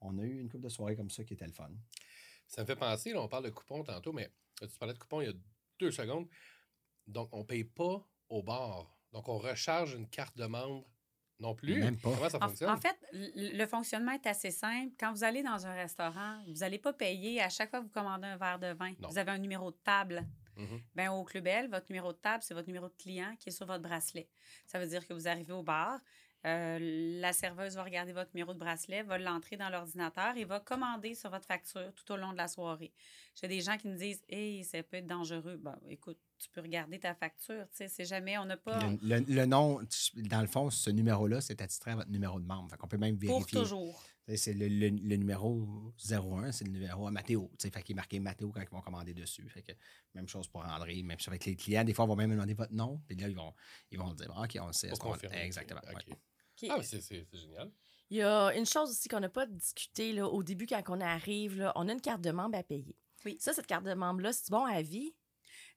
on 0.00 0.18
a 0.18 0.22
eu 0.22 0.40
une 0.40 0.50
couple 0.50 0.64
de 0.64 0.68
soirées 0.68 0.96
comme 0.96 1.10
ça 1.10 1.24
qui 1.24 1.34
était 1.34 1.46
le 1.46 1.52
fun. 1.52 1.70
Ça 2.46 2.62
me 2.62 2.66
fait 2.66 2.76
penser, 2.76 3.12
là, 3.12 3.22
on 3.22 3.28
parle 3.28 3.44
de 3.44 3.50
coupons 3.50 3.82
tantôt, 3.82 4.12
mais 4.12 4.30
tu 4.60 4.78
parlais 4.78 4.94
de 4.94 4.98
coupons 4.98 5.20
il 5.20 5.28
y 5.28 5.30
a 5.30 5.34
deux 5.78 5.90
secondes. 5.90 6.28
Donc, 7.06 7.28
on 7.32 7.38
ne 7.38 7.44
paye 7.44 7.64
pas 7.64 8.06
au 8.28 8.42
bar. 8.42 8.95
Donc, 9.16 9.30
on 9.30 9.38
recharge 9.38 9.94
une 9.94 10.06
carte 10.06 10.36
de 10.36 10.44
membre 10.44 10.84
non 11.40 11.54
plus. 11.54 11.80
Même 11.80 11.96
pas. 11.96 12.10
Comment 12.14 12.28
ça 12.28 12.36
En, 12.36 12.48
fonctionne? 12.48 12.68
en 12.68 12.76
fait, 12.76 12.98
le 13.12 13.64
fonctionnement 13.64 14.12
est 14.12 14.26
assez 14.26 14.50
simple. 14.50 14.92
Quand 15.00 15.10
vous 15.14 15.24
allez 15.24 15.42
dans 15.42 15.66
un 15.66 15.72
restaurant, 15.72 16.42
vous 16.46 16.58
n'allez 16.60 16.78
pas 16.78 16.92
payer 16.92 17.40
à 17.40 17.48
chaque 17.48 17.70
fois 17.70 17.78
que 17.80 17.84
vous 17.86 17.90
commandez 17.90 18.26
un 18.26 18.36
verre 18.36 18.58
de 18.58 18.74
vin. 18.74 18.92
Non. 19.00 19.08
Vous 19.08 19.16
avez 19.16 19.30
un 19.30 19.38
numéro 19.38 19.70
de 19.70 19.76
table. 19.82 20.22
Mhm. 20.58 20.82
Ben, 20.94 21.10
au 21.12 21.24
Club 21.24 21.46
L, 21.46 21.70
votre 21.70 21.86
numéro 21.88 22.12
de 22.12 22.18
table, 22.18 22.42
c'est 22.42 22.52
votre 22.52 22.66
numéro 22.68 22.88
de 22.90 22.94
client 22.94 23.34
qui 23.38 23.48
est 23.48 23.52
sur 23.52 23.64
votre 23.64 23.82
bracelet. 23.82 24.28
Ça 24.66 24.78
veut 24.78 24.86
dire 24.86 25.06
que 25.06 25.14
vous 25.14 25.26
arrivez 25.28 25.54
au 25.54 25.62
bar, 25.62 25.98
euh, 26.46 26.78
la 27.20 27.32
serveuse 27.32 27.74
va 27.74 27.82
regarder 27.84 28.12
votre 28.12 28.30
numéro 28.34 28.54
de 28.54 28.58
bracelet, 28.58 29.02
va 29.02 29.18
l'entrer 29.18 29.56
dans 29.56 29.68
l'ordinateur 29.68 30.36
et 30.36 30.44
va 30.44 30.60
commander 30.60 31.14
sur 31.14 31.28
votre 31.30 31.46
facture 31.46 31.92
tout 31.94 32.12
au 32.12 32.16
long 32.16 32.32
de 32.32 32.36
la 32.36 32.46
soirée. 32.48 32.92
J'ai 33.40 33.48
des 33.48 33.60
gens 33.60 33.76
qui 33.76 33.88
me 33.88 33.96
disent 33.96 34.22
Hey, 34.28 34.62
ça 34.64 34.82
peut 34.82 34.98
être 34.98 35.06
dangereux. 35.06 35.56
Ben, 35.56 35.78
écoute, 35.88 36.18
tu 36.38 36.48
peux 36.50 36.60
regarder 36.60 36.98
ta 36.98 37.14
facture. 37.14 37.64
Tu 37.70 37.76
sais, 37.78 37.88
c'est 37.88 38.04
jamais, 38.04 38.38
on 38.38 38.44
n'a 38.44 38.56
pas. 38.56 38.78
Le, 39.02 39.18
le- 39.18 39.24
le 39.34 39.46
nom, 39.46 39.80
dans 40.16 40.40
le 40.40 40.46
fond, 40.46 40.70
ce 40.70 40.90
numéro-là, 40.90 41.40
c'est 41.40 41.60
attitré 41.60 41.90
à 41.92 41.96
votre 41.96 42.10
numéro 42.10 42.38
de 42.38 42.46
membre. 42.46 42.70
Fait 42.70 42.76
qu'on 42.76 42.88
peut 42.88 42.98
même 42.98 43.18
Pour 43.18 43.28
vérifier. 43.40 43.60
toujours. 43.60 44.02
Tu 44.26 44.32
sais, 44.32 44.36
C'est 44.36 44.52
le, 44.54 44.68
le- 44.68 44.88
le 44.88 45.16
numéro 45.16 45.92
01, 46.10 46.52
c'est 46.52 46.64
le 46.64 46.72
numéro 46.72 47.06
à 47.06 47.10
Mathéo. 47.10 47.50
tu 47.58 47.64
sais, 47.66 47.70
Fait 47.72 47.82
qu'il 47.82 47.94
est 47.94 47.96
marqué 47.96 48.18
Mathéo 48.20 48.50
quand 48.52 48.60
ils 48.60 48.68
vont 48.68 48.80
commander 48.82 49.14
dessus. 49.14 49.48
Fait 49.48 49.62
que 49.62 49.72
même 50.14 50.28
chose 50.28 50.46
pour 50.48 50.64
André, 50.64 51.02
même 51.02 51.18
chose 51.18 51.28
avec 51.28 51.44
les 51.46 51.56
clients. 51.56 51.84
Des 51.84 51.94
fois, 51.94 52.04
on 52.04 52.08
va 52.08 52.16
même 52.16 52.30
demander 52.30 52.54
votre 52.54 52.72
nom. 52.72 53.00
Puis 53.06 53.16
là, 53.16 53.28
ils 53.28 53.36
vont, 53.36 53.52
ils 53.90 53.98
vont 53.98 54.12
dire 54.14 54.30
OK, 54.36 54.56
on 54.60 54.66
le 54.68 54.72
sait. 54.72 54.88
Pour 54.90 54.98
confirmer. 54.98 55.38
Exactement. 55.42 55.80
OK. 55.90 55.96
ouais. 56.08 56.16
Ah, 56.70 56.76
c'est 56.82 57.00
c'est- 57.00 57.26
c'est 57.30 57.38
génial. 57.38 57.70
Il 58.10 58.18
y 58.18 58.22
a 58.22 58.54
une 58.54 58.66
chose 58.66 58.90
aussi 58.90 59.08
qu'on 59.08 59.20
n'a 59.20 59.28
pas 59.28 59.46
discuté 59.46 60.12
là, 60.12 60.26
au 60.28 60.42
début 60.42 60.66
quand 60.66 60.80
on 60.88 61.00
arrive. 61.00 61.58
Là, 61.58 61.72
on 61.74 61.88
a 61.88 61.92
une 61.92 62.00
carte 62.00 62.20
de 62.20 62.30
membre 62.30 62.56
à 62.58 62.62
payer. 62.62 62.94
Oui. 63.24 63.36
Ça, 63.40 63.52
cette 63.52 63.66
carte 63.66 63.84
de 63.84 63.94
membre-là, 63.94 64.32
c'est 64.32 64.48
bon 64.50 64.64
à 64.64 64.80
vie? 64.80 65.12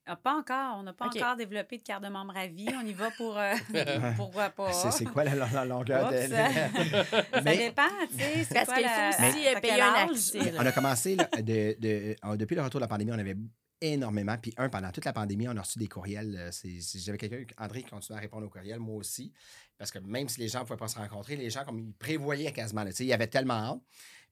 Ah, 0.05 0.15
pas 0.15 0.33
encore. 0.35 0.77
On 0.77 0.83
n'a 0.83 0.93
pas 0.93 1.05
encore 1.07 1.35
développé 1.35 1.77
de 1.77 1.83
carte 1.83 2.03
de 2.03 2.09
membre 2.09 2.35
à 2.37 2.47
vie. 2.47 2.67
On 2.75 2.85
y 2.85 2.93
va 2.93 3.09
pour. 3.11 3.37
euh, 3.37 3.53
pourquoi 4.15 4.49
pas? 4.51 4.71
C'est 4.73 4.91
c'est 4.91 5.05
quoi 5.05 5.23
la, 5.23 5.35
la- 5.35 5.49
la 5.51 5.65
longueur 5.65 6.09
de. 6.11 6.17
Oups. 6.17 7.09
Ça 7.33 7.41
Mais- 7.41 7.57
dépend, 7.57 7.83
tu 8.11 8.17
sais. 8.17 8.43
c'est 8.43 8.53
Parce 8.53 8.73
qu'il 8.73 8.87
faut 8.87 9.23
aussi 9.27 9.47
euh, 9.47 9.59
payer 9.59 9.81
un 9.81 9.93
accès. 9.93 10.51
là. 10.51 10.59
On 10.61 10.65
a 10.65 10.71
commencé 10.71 11.15
là, 11.15 11.27
de, 11.37 11.75
de- 11.79 12.15
euh, 12.25 12.37
depuis 12.37 12.55
le 12.55 12.61
retour 12.61 12.79
de 12.79 12.83
la 12.83 12.87
pandémie, 12.87 13.11
on 13.11 13.19
avait 13.19 13.35
énormément. 13.81 14.37
Puis 14.37 14.53
un, 14.57 14.69
pendant 14.69 14.91
toute 14.91 15.05
la 15.05 15.13
pandémie, 15.13 15.47
on 15.47 15.55
a 15.57 15.61
reçu 15.61 15.79
des 15.79 15.87
courriels. 15.87 16.35
euh, 16.37 16.51
J'avais 16.95 17.17
quelqu'un, 17.17 17.43
André, 17.57 17.83
qui 17.83 17.89
continuait 17.89 18.17
à 18.17 18.21
répondre 18.21 18.45
aux 18.45 18.49
courriels, 18.49 18.79
moi 18.79 18.95
aussi. 18.95 19.31
Parce 19.77 19.91
que 19.91 19.99
même 19.99 20.27
si 20.29 20.39
les 20.39 20.47
gens 20.47 20.59
ne 20.59 20.65
pouvaient 20.65 20.77
pas 20.77 20.87
se 20.87 20.97
rencontrer, 20.97 21.35
les 21.35 21.49
gens, 21.49 21.63
comme 21.63 21.79
ils 21.79 21.93
prévoyaient 21.93 22.51
quasiment, 22.51 22.83
là, 22.83 22.91
ils 22.99 23.13
avaient 23.13 23.27
tellement 23.27 23.53
hâte. 23.53 23.81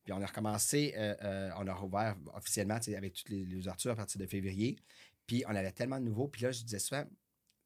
Puis 0.03 0.13
on 0.13 0.21
a 0.21 0.25
recommencé, 0.25 0.93
euh, 0.97 1.15
euh, 1.23 1.49
on 1.57 1.67
a 1.67 1.73
rouvert 1.73 2.15
officiellement 2.33 2.75
avec 2.75 3.13
toutes 3.13 3.29
les, 3.29 3.45
les 3.45 3.57
ouvertures 3.57 3.91
à 3.91 3.95
partir 3.95 4.19
de 4.21 4.25
février. 4.25 4.77
Puis 5.25 5.43
on 5.47 5.55
avait 5.55 5.71
tellement 5.73 5.99
de 5.99 6.05
nouveaux. 6.05 6.27
Puis 6.27 6.43
là, 6.43 6.51
je 6.51 6.63
disais 6.63 6.79
souvent, 6.79 7.03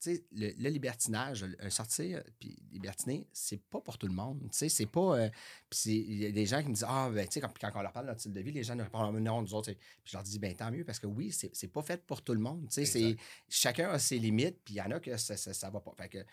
sais, 0.03 0.23
le, 0.31 0.51
le 0.57 0.69
libertinage, 0.69 1.43
le- 1.43 1.69
sortir 1.69 2.23
puis 2.39 2.57
libertiner, 2.71 3.27
c'est 3.31 3.61
pas 3.61 3.79
pour 3.81 3.97
tout 3.97 4.07
le 4.07 4.13
monde. 4.13 4.41
Tu 4.51 4.57
sais, 4.57 4.69
c'est 4.69 4.85
pas. 4.85 5.17
euh, 5.19 5.29
puis 5.69 5.91
il 6.07 6.17
y 6.23 6.25
a 6.25 6.31
des 6.31 6.45
gens 6.45 6.61
qui 6.61 6.69
me 6.69 6.73
disent 6.73 6.85
Ah, 6.87 7.09
ben, 7.13 7.25
tu 7.27 7.33
sais, 7.33 7.41
quand, 7.41 7.51
quand 7.59 7.71
on 7.75 7.81
leur 7.81 7.91
parle 7.91 8.05
de 8.07 8.11
notre 8.11 8.19
style 8.21 8.33
de 8.33 8.41
vie, 8.41 8.51
les 8.51 8.63
gens 8.63 8.75
nous 8.75 8.83
répondent 8.83 9.17
non, 9.19 9.41
nous 9.41 9.53
autres. 9.53 9.71
Puis 9.71 9.79
je 10.05 10.13
leur 10.17 10.23
dis 10.23 10.39
Ben, 10.39 10.55
tant 10.55 10.71
mieux, 10.71 10.83
parce 10.85 10.99
que 10.99 11.07
oui, 11.07 11.31
c'est 11.31 11.49
c'est 11.55 11.67
pas 11.67 11.81
fait 11.81 12.03
pour 12.05 12.21
tout 12.21 12.33
le 12.33 12.39
monde. 12.39 12.67
Tu 12.69 12.73
sais, 12.73 12.85
c'est- 12.85 13.15
chacun 13.49 13.89
a 13.89 13.99
ses 13.99 14.19
limites, 14.19 14.59
puis 14.63 14.75
il 14.75 14.77
y 14.77 14.81
en 14.81 14.91
a 14.91 14.99
que 14.99 15.15
ça, 15.17 15.37
ça, 15.37 15.53
ça 15.53 15.69
va 15.69 15.79
pas. 15.79 15.93
Fait 15.97 16.09
que, 16.09 16.25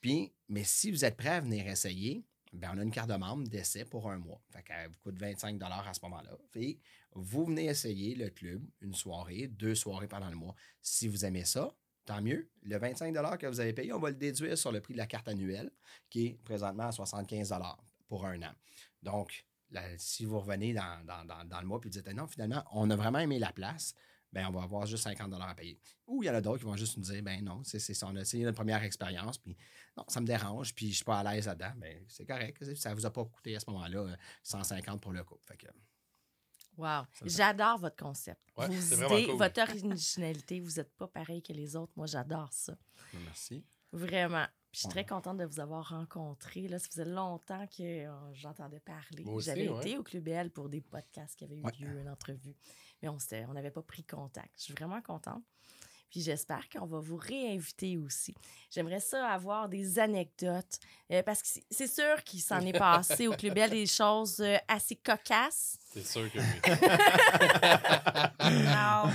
puis, 0.00 0.32
mais 0.48 0.64
si 0.64 0.90
vous 0.90 1.04
êtes 1.04 1.16
prêt 1.16 1.30
à 1.30 1.40
venir 1.40 1.66
essayer, 1.66 2.24
ben, 2.52 2.70
on 2.74 2.78
a 2.78 2.82
une 2.82 2.90
carte 2.90 3.10
de 3.10 3.16
membre 3.16 3.46
d'essai 3.48 3.84
pour 3.84 4.10
un 4.10 4.18
mois. 4.18 4.40
Fait 4.50 4.62
qu'elle 4.62 4.88
vous 4.88 4.98
coûte 5.02 5.18
25 5.18 5.60
à 5.62 5.92
ce 5.94 6.00
moment-là. 6.02 6.38
Vous 7.14 7.44
venez 7.44 7.66
essayer 7.66 8.14
le 8.14 8.30
club 8.30 8.64
une 8.80 8.94
soirée, 8.94 9.48
deux 9.48 9.74
soirées 9.74 10.08
pendant 10.08 10.30
le 10.30 10.36
mois. 10.36 10.54
Si 10.80 11.08
vous 11.08 11.24
aimez 11.24 11.44
ça, 11.44 11.74
tant 12.08 12.22
mieux. 12.22 12.48
Le 12.62 12.78
25 12.78 13.14
que 13.38 13.46
vous 13.46 13.60
avez 13.60 13.74
payé, 13.74 13.92
on 13.92 13.98
va 13.98 14.08
le 14.08 14.16
déduire 14.16 14.56
sur 14.56 14.72
le 14.72 14.80
prix 14.80 14.94
de 14.94 14.98
la 14.98 15.06
carte 15.06 15.28
annuelle, 15.28 15.70
qui 16.08 16.26
est 16.26 16.38
présentement 16.42 16.84
à 16.84 16.92
75 16.92 17.54
pour 18.08 18.24
un 18.24 18.40
an. 18.42 18.52
Donc, 19.02 19.44
si 19.98 20.24
vous 20.24 20.40
revenez 20.40 20.72
dans, 20.72 21.04
dans- 21.04 21.44
dans- 21.44 21.60
le 21.60 21.66
mois 21.66 21.78
puis 21.80 21.90
vous 21.90 22.00
dites 22.00 22.08
non, 22.14 22.26
finalement, 22.26 22.64
on 22.72 22.88
a 22.88 22.96
vraiment 22.96 23.18
aimé 23.18 23.38
la 23.38 23.52
place, 23.52 23.94
ben 24.32 24.46
on 24.46 24.50
va 24.50 24.62
avoir 24.62 24.86
juste 24.86 25.04
50 25.04 25.32
à 25.34 25.54
payer. 25.54 25.78
Ou 26.06 26.22
il 26.22 26.26
y 26.26 26.30
en 26.30 26.34
a 26.34 26.40
d'autres 26.40 26.58
qui 26.60 26.64
vont 26.64 26.76
juste 26.76 26.96
nous 26.96 27.02
dire 27.04 27.22
ben 27.22 27.44
non, 27.44 27.62
c'est 27.64 27.78
ça, 27.78 28.06
on 28.06 28.16
a 28.16 28.20
essayé 28.22 28.44
notre 28.44 28.56
première 28.56 28.82
expérience, 28.82 29.36
puis 29.36 29.54
non, 29.96 30.04
ça 30.08 30.20
me 30.22 30.26
dérange, 30.26 30.74
puis 30.74 30.90
je 30.90 30.96
suis 30.96 31.04
pas 31.04 31.18
à 31.20 31.34
l'aise 31.34 31.46
là-dedans. 31.46 31.72
Ben, 31.76 32.02
c'est 32.08 32.24
correct. 32.26 32.74
Ça 32.74 32.94
vous 32.94 33.04
a 33.04 33.10
pas 33.10 33.24
coûté 33.26 33.54
à 33.56 33.60
ce 33.60 33.70
moment-là 33.70 33.98
euh, 34.00 34.16
150 34.42 35.00
pour 35.02 35.12
le 35.12 35.22
que, 35.24 35.66
Wow. 36.78 37.02
J'adore 37.24 37.78
votre 37.78 37.96
concept. 37.96 38.40
Ouais, 38.56 38.66
idées, 38.66 39.26
cool. 39.26 39.36
votre 39.36 39.60
originalité, 39.60 40.60
vous 40.60 40.70
n'êtes 40.76 40.92
pas 40.96 41.08
pareil 41.08 41.42
que 41.42 41.52
les 41.52 41.76
autres. 41.76 41.92
Moi, 41.96 42.06
j'adore 42.06 42.52
ça. 42.52 42.74
merci. 43.24 43.64
Vraiment. 43.92 44.46
Puis 44.70 44.72
je 44.72 44.78
suis 44.80 44.88
très 44.90 45.04
contente 45.06 45.38
de 45.38 45.44
vous 45.44 45.60
avoir 45.60 45.88
rencontré. 45.88 46.68
Là, 46.68 46.78
ça 46.78 46.88
faisait 46.88 47.04
longtemps 47.06 47.66
que 47.66 47.82
euh, 48.06 48.34
j'entendais 48.34 48.80
parler. 48.80 49.24
J'avais 49.38 49.68
ouais. 49.68 49.80
été 49.80 49.98
au 49.98 50.02
Club 50.02 50.24
Bell 50.24 50.50
pour 50.50 50.68
des 50.68 50.80
podcasts 50.80 51.36
qui 51.36 51.44
avaient 51.44 51.56
eu 51.56 51.62
Ouais. 51.64 51.72
lieu, 51.80 52.00
une 52.00 52.08
entrevue. 52.08 52.54
Mais 53.02 53.08
on 53.08 53.52
n'avait 53.54 53.70
pas 53.70 53.82
pris 53.82 54.04
contact. 54.04 54.50
Je 54.58 54.64
suis 54.64 54.74
vraiment 54.74 55.00
contente. 55.00 55.42
Puis 56.10 56.22
j'espère 56.22 56.66
qu'on 56.70 56.86
va 56.86 57.00
vous 57.00 57.18
réinviter 57.18 57.98
aussi. 57.98 58.34
J'aimerais 58.70 59.00
ça 59.00 59.26
avoir 59.28 59.68
des 59.68 59.98
anecdotes. 59.98 60.78
euh, 61.12 61.22
parce 61.22 61.42
que 61.42 61.48
c'est- 61.70 61.86
sûr 61.86 62.22
qu'il 62.24 62.40
s'en 62.40 62.60
est 62.60 62.78
passé 62.78 63.28
au 63.28 63.32
Club 63.32 63.54
Bell 63.54 63.70
des 63.70 63.86
choses 63.86 64.40
euh, 64.40 64.56
assez 64.68 64.96
cocasses. 64.96 65.76
C'est 65.92 66.06
sûr 66.06 66.30
que 66.32 66.38
oui. 66.38 66.44
Non, 68.68 69.10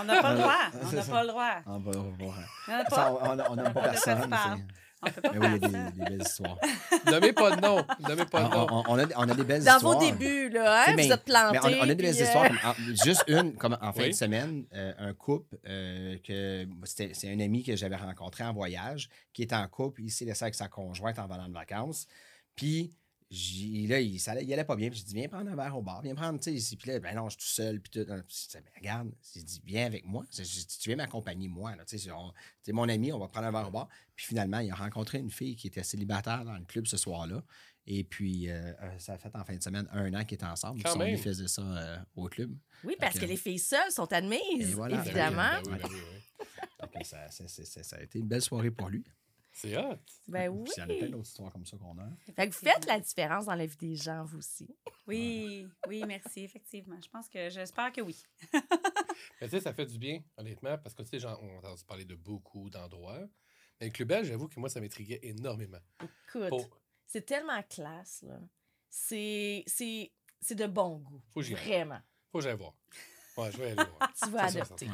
on 0.00 0.04
n'a 0.04 0.22
pas 0.22 0.32
le 0.32 0.38
droit. 0.38 0.54
On 0.82 0.92
n'a 0.92 1.02
pas 1.02 1.22
le 1.22 1.28
droit. 1.28 1.54
On 1.66 1.78
va, 1.78 1.92
on 1.98 2.26
va- 2.26 2.34
On 2.68 2.72
n'a 2.72 2.84
pas. 2.84 3.12
on 3.12 3.38
on- 3.38 3.44
on 3.52 3.56
n'aime 3.56 3.72
pas 3.72 3.80
On 3.80 3.84
ne 3.84 3.88
personne. 3.90 4.66
On 5.04 5.10
peut 5.10 5.20
pas 5.20 5.32
Mais 5.32 5.38
oui, 5.38 5.46
il 5.56 5.62
y 5.62 5.64
a 5.64 5.68
des, 5.90 5.98
des 5.98 6.04
belles 6.04 6.22
histoires. 6.22 6.58
Nommez 7.06 7.32
pas 7.32 7.56
de 7.56 7.60
nom. 7.60 7.84
Nommez 8.08 8.24
pas 8.26 8.44
On, 8.44 8.48
de 8.48 8.54
nom. 8.54 8.66
on- 8.70 8.84
on 8.88 8.98
a, 8.98 9.04
on 9.16 9.28
a 9.28 9.34
des 9.34 9.44
belles 9.44 9.64
Dans 9.64 9.76
histoires. 9.76 9.98
vos 9.98 10.00
débuts, 10.04 10.48
là, 10.50 10.84
hein, 10.88 10.92
vous 10.96 11.12
êtes 11.12 11.24
plantés. 11.24 11.58
Mais 11.64 11.74
on, 11.76 11.80
on 11.80 11.82
a 11.82 11.86
des 11.86 11.94
belles 11.96 12.16
euh, 12.16 12.22
histoires. 12.24 12.46
comme 12.48 12.58
en- 12.64 12.74
juste 13.04 13.24
une, 13.26 13.54
comme 13.54 13.76
en 13.80 13.92
fin 13.92 14.02
Oui. 14.02 14.08
de 14.10 14.14
semaine, 14.14 14.64
euh, 14.74 14.92
un 14.98 15.12
couple 15.14 15.58
euh, 15.66 16.16
que 16.26 16.66
c'était- 16.84 17.14
c'est 17.14 17.32
un 17.32 17.40
ami 17.40 17.62
que 17.64 17.74
j'avais 17.76 17.96
rencontré 17.96 18.44
en 18.44 18.52
voyage, 18.52 19.08
qui 19.32 19.42
est 19.42 19.52
en 19.52 19.66
couple, 19.68 20.02
il 20.02 20.10
s'est 20.10 20.24
laissé 20.24 20.44
avec 20.44 20.54
sa 20.54 20.68
conjointe 20.68 21.18
en 21.18 21.26
venant 21.26 21.48
de 21.48 21.54
vacances. 21.54 22.06
Puis 22.54 22.92
j'ai- 23.34 23.86
là, 23.86 23.98
il, 24.00 24.20
ça 24.20 24.32
allait, 24.32 24.44
il 24.44 24.52
allait 24.52 24.64
pas 24.64 24.76
bien. 24.76 24.90
Puis 24.90 24.98
j'ai 24.98 25.04
dit, 25.06 25.14
viens 25.14 25.28
prendre 25.28 25.50
un 25.50 25.56
verre 25.56 25.76
au 25.76 25.82
bar, 25.82 26.02
viens 26.02 26.14
prendre, 26.14 26.38
tu 26.38 26.58
sais. 26.60 26.76
Puis 26.76 26.90
là, 26.90 27.00
ben 27.00 27.16
non, 27.16 27.28
je 27.30 27.38
suis 27.38 27.38
tout 27.40 27.54
seul. 27.54 27.80
Puis 27.80 27.90
tout. 27.90 28.06
J'ai 28.08 28.14
dit, 28.20 28.48
Ben, 28.54 28.62
regarde, 28.76 29.12
j'ai 29.34 29.42
dit, 29.42 29.60
viens 29.64 29.86
avec 29.86 30.04
moi. 30.04 30.24
J'ai 30.30 30.42
dit, 30.42 30.66
tu 30.78 30.88
viens 30.90 30.96
m'accompagner, 30.96 31.48
moi. 31.48 31.72
Tu 31.86 31.98
sais, 31.98 32.10
mon 32.72 32.88
ami, 32.88 33.12
on 33.12 33.18
va 33.18 33.28
prendre 33.28 33.46
un 33.46 33.52
verre 33.52 33.68
au 33.68 33.70
bar. 33.70 33.88
Puis 34.14 34.26
finalement, 34.26 34.58
il 34.58 34.70
a 34.70 34.74
rencontré 34.74 35.18
une 35.18 35.30
fille 35.30 35.56
qui 35.56 35.66
était 35.68 35.82
célibataire 35.82 36.44
dans 36.44 36.56
le 36.56 36.64
club 36.64 36.86
ce 36.86 36.96
soir-là. 36.98 37.42
Et 37.86 38.04
puis, 38.04 38.48
euh, 38.48 38.72
euh, 38.80 38.98
ça 38.98 39.14
a 39.14 39.18
fait 39.18 39.34
en 39.34 39.44
fin 39.44 39.56
de 39.56 39.62
semaine 39.62 39.88
un 39.92 40.14
an 40.14 40.24
qu'ils 40.24 40.36
étaient 40.36 40.44
ensemble. 40.46 40.82
Quand 40.84 40.94
même. 40.96 41.08
ami 41.08 41.18
faisait 41.18 41.48
ça 41.48 41.62
euh, 41.62 41.98
au 42.14 42.28
club. 42.28 42.54
Oui, 42.84 42.94
parce 43.00 43.14
que 43.14 43.20
que- 43.20 43.26
les 43.26 43.36
filles 43.36 43.58
seules 43.58 43.90
sont 43.90 44.12
admises, 44.12 44.74
voilà. 44.74 45.04
évidemment. 45.04 45.60
Ben 45.64 45.72
oui, 45.72 45.78
ben 45.80 45.88
oui, 45.90 45.96
ben 45.98 45.98
oui. 46.38 46.86
Fait 46.92 46.98
que 47.02 47.06
ça, 47.06 47.28
ça- 47.30 47.48
ça- 47.48 47.64
ça- 47.64 47.82
ça 47.82 47.96
a 47.96 48.02
été 48.02 48.20
une 48.20 48.28
belle 48.28 48.40
soirée 48.42 48.70
pour 48.70 48.88
lui. 48.88 49.02
C'est 49.52 49.76
hot. 49.76 49.98
Ben 50.28 50.48
oui. 50.48 50.64
Puis 50.64 50.72
il 50.76 50.80
y 50.80 50.82
en 50.82 50.88
a 50.88 50.98
plein 50.98 51.08
d'autres 51.10 51.28
histoires 51.28 51.52
comme 51.52 51.66
ça 51.66 51.76
qu'on 51.76 51.98
a. 51.98 52.08
Fait 52.34 52.48
que 52.48 52.54
vous 52.54 52.58
faites 52.58 52.86
la 52.86 52.98
différence 52.98 53.46
dans 53.46 53.54
la 53.54 53.66
vie 53.66 53.76
des 53.76 53.96
gens, 53.96 54.24
vous 54.24 54.38
aussi. 54.38 54.74
Oui, 55.06 55.66
oui, 55.86 56.02
merci, 56.06 56.44
effectivement. 56.44 56.98
Je 57.02 57.08
pense 57.08 57.28
que 57.28 57.50
j'espère 57.50 57.92
que 57.92 58.00
oui. 58.00 58.16
Mais 59.40 59.48
tu 59.48 59.50
sais, 59.50 59.60
ça 59.60 59.74
fait 59.74 59.86
du 59.86 59.98
bien, 59.98 60.22
honnêtement, 60.36 60.78
parce 60.78 60.94
que 60.94 61.02
tu 61.02 61.20
sais, 61.20 61.26
on 61.26 61.54
a 61.56 61.58
entendu 61.58 61.84
parler 61.84 62.04
de 62.04 62.14
beaucoup 62.14 62.70
d'endroits. 62.70 63.28
Mais 63.80 63.88
le 63.88 63.92
Club 63.92 64.24
j'avoue 64.24 64.48
que 64.48 64.58
moi, 64.58 64.68
ça 64.68 64.80
m'intriguait 64.80 65.20
énormément. 65.22 65.80
Écoute, 66.02 66.48
Pour- 66.48 66.80
c'est 67.06 67.26
tellement 67.26 67.62
classe, 67.64 68.22
là. 68.22 68.38
C'est, 68.88 69.64
c'est, 69.66 70.12
c'est 70.40 70.54
de 70.54 70.66
bon 70.66 70.98
goût. 70.98 71.22
Faut 71.32 71.40
que 71.40 71.46
j'y 71.46 71.54
aille. 71.54 71.64
Vraiment. 71.66 72.00
Faut 72.30 72.38
que 72.38 72.44
j'aille 72.44 72.56
voir. 72.56 72.74
Ouais, 73.36 73.50
je 73.50 73.56
vais 73.58 73.66
aller 73.72 73.74
voir. 73.74 74.12
Tu 74.22 74.30
vas 74.30 74.44
adopter. 74.44 74.88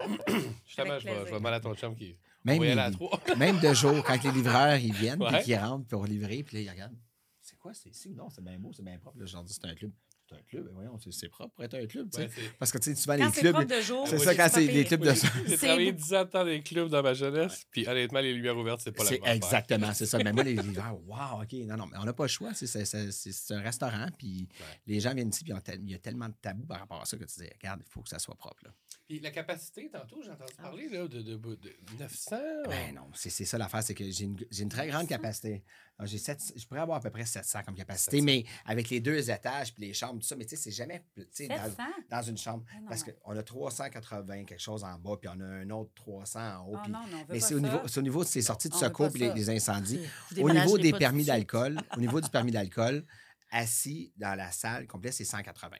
Justement, 0.66 0.98
je 0.98 1.04
vais, 1.04 1.14
je 1.14 1.24
vais 1.24 1.30
demander 1.32 1.56
à 1.56 1.60
ton 1.60 1.74
chum 1.74 1.94
qui. 1.96 2.18
Même, 2.46 2.62
à 2.78 2.88
les- 2.90 2.96
même 3.36 3.58
de 3.60 3.74
jour, 3.74 4.02
quand 4.04 4.22
les 4.22 4.30
livreurs 4.32 4.76
ils 4.76 4.92
viennent 4.92 5.22
Ouais. 5.22 5.32
puis 5.34 5.44
qu'ils 5.44 5.56
rentrent 5.58 5.86
pour 5.86 6.06
livrer, 6.06 6.42
puis 6.42 6.56
là, 6.56 6.62
ils 6.62 6.70
regardent. 6.70 6.96
C'est 7.40 7.56
quoi, 7.58 7.72
c'est 7.74 7.90
ici 7.90 8.08
ou 8.08 8.14
non? 8.14 8.28
C'est 8.30 8.42
bien 8.42 8.58
beau, 8.58 8.72
c'est 8.72 8.82
bien 8.84 8.98
propre. 8.98 9.18
Là, 9.18 9.26
dis, 9.44 9.52
c'est 9.52 9.64
un 9.66 9.74
club. 9.74 9.92
C'est 10.28 10.34
un 10.34 10.42
club, 10.42 10.64
ben 10.66 10.72
voyons, 10.74 10.98
c'est- 10.98 11.12
c'est 11.12 11.28
propre 11.28 11.54
pour 11.54 11.62
être 11.64 11.74
un 11.74 11.86
club. 11.86 12.12
Ouais, 12.16 12.28
Parce 12.58 12.72
que 12.72 12.78
tu 12.78 12.90
sais, 12.90 12.96
souvent, 13.00 13.16
Quand 13.16 13.26
les 13.26 13.30
clubs. 13.40 13.52
propre 13.54 13.68
de 13.76 13.80
jour, 13.80 14.08
C'est 14.08 14.18
ça, 14.18 14.30
c'est 14.32 14.36
quand 14.36 14.48
c'est 14.52 14.66
les 14.66 14.84
clubs 14.84 15.00
de 15.04 15.12
j'ai- 15.14 15.28
J'ai 15.46 15.56
travaillé 15.56 15.92
beau. 15.92 15.98
10 15.98 16.14
ans 16.14 16.24
dans 16.24 16.42
les 16.42 16.62
clubs 16.62 16.88
dans 16.88 17.02
ma 17.02 17.14
jeunesse, 17.14 17.64
puis 17.70 17.86
honnêtement, 17.86 18.18
les 18.18 18.34
lumières 18.34 18.58
ouvertes, 18.58 18.80
c'est 18.82 18.90
pas 18.90 19.04
la 19.04 19.10
même 19.12 19.20
exactement, 19.24 19.94
c'est 19.94 20.06
ça. 20.06 20.18
Mais 20.18 20.32
moi, 20.32 20.42
les 20.42 20.54
livreurs, 20.54 20.98
wow, 21.06 21.42
OK. 21.42 21.52
Non, 21.66 21.76
non, 21.76 21.86
mais 21.86 21.96
on 21.98 22.04
n'a 22.04 22.12
pas 22.12 22.24
le 22.24 22.28
choix. 22.28 22.52
C'est, 22.54 23.54
un 23.54 23.60
restaurant, 23.60 24.08
puis 24.18 24.48
les 24.86 24.98
gens 24.98 25.14
viennent 25.14 25.28
ici, 25.28 25.44
puis 25.44 25.52
il 25.84 25.90
y 25.90 25.94
a 25.94 25.98
tellement 25.98 26.28
de 26.28 26.34
tabous 26.42 26.66
par 26.66 26.80
rapport 26.80 27.00
à 27.00 27.04
ça 27.04 27.16
que 27.16 27.24
tu 27.24 27.40
dis, 27.40 27.48
regarde, 27.62 27.82
il 27.86 27.90
faut 27.90 28.02
que 28.02 28.08
ça 28.08 28.18
soit 28.18 28.34
propre. 28.34 28.64
Là. 28.64 28.72
Puis 29.08 29.20
la 29.20 29.30
capacité, 29.30 29.88
tantôt, 29.88 30.20
j'ai 30.24 30.30
entendu 30.30 30.52
parler 30.60 30.88
là, 30.88 31.06
de, 31.06 31.22
de, 31.22 31.36
de 31.36 31.72
900. 32.00 32.36
Ben 32.68 32.92
non, 32.96 33.02
c'est, 33.14 33.30
c'est 33.30 33.44
ça 33.44 33.56
l'affaire, 33.58 33.82
c'est 33.84 33.94
que 33.94 34.10
j'ai 34.10 34.24
une, 34.24 34.36
j'ai 34.50 34.64
une 34.64 34.68
très 34.68 34.88
grande 34.88 35.06
capacité. 35.06 35.62
Alors, 35.98 36.08
j'ai 36.08 36.18
sept- 36.18 36.52
je 36.54 36.66
pourrais 36.66 36.80
avoir 36.80 36.98
à 36.98 37.00
peu 37.00 37.08
près 37.10 37.24
700 37.24 37.60
comme 37.64 37.74
capacité, 37.74 38.18
700. 38.18 38.24
mais 38.26 38.44
avec 38.66 38.90
les 38.90 39.00
deux 39.00 39.30
étages, 39.30 39.72
puis 39.72 39.84
les 39.86 39.94
chambres, 39.94 40.20
tout 40.20 40.26
ça, 40.26 40.36
mais 40.36 40.44
tu 40.44 40.50
sais, 40.50 40.62
c'est 40.62 40.70
jamais 40.70 41.02
tu 41.14 41.26
sais, 41.30 41.48
dans, 41.48 41.56
700? 41.56 41.82
dans 42.10 42.22
une 42.22 42.36
chambre. 42.36 42.64
Ah 42.70 42.80
non. 42.80 42.88
Parce 42.88 43.02
qu'on 43.02 43.36
a 43.36 43.42
380 43.42 44.44
quelque 44.44 44.60
chose 44.60 44.84
en 44.84 44.98
bas, 44.98 45.16
puis 45.18 45.30
on 45.34 45.40
a 45.40 45.44
un 45.44 45.70
autre 45.70 45.90
300 45.94 46.40
en 46.40 46.66
haut. 46.66 46.74
Ah 46.76 46.80
puis- 46.84 46.92
non, 46.92 47.00
non, 47.10 47.24
mais 47.30 47.40
c'est 47.40 47.54
au, 47.54 47.60
niveau, 47.60 47.78
au 47.96 48.02
niveau 48.02 48.24
de 48.24 48.28
ces 48.28 48.42
sorties 48.42 48.68
de 48.68 48.74
secours 48.74 49.10
puis 49.10 49.30
les, 49.34 49.50
incendies. 49.50 50.00
Au 50.38 50.50
niveau 50.50 50.76
des 50.76 50.92
permis 50.92 51.24
d'alcool, 51.24 51.78
au 51.96 52.00
niveau 52.00 52.20
du 52.20 52.28
permis 52.30 52.52
d'alcool, 52.52 53.04
assis 53.50 54.12
dans 54.16 54.34
la 54.34 54.50
salle 54.52 54.86
complète, 54.86 55.14
c'est 55.14 55.24
180. 55.24 55.76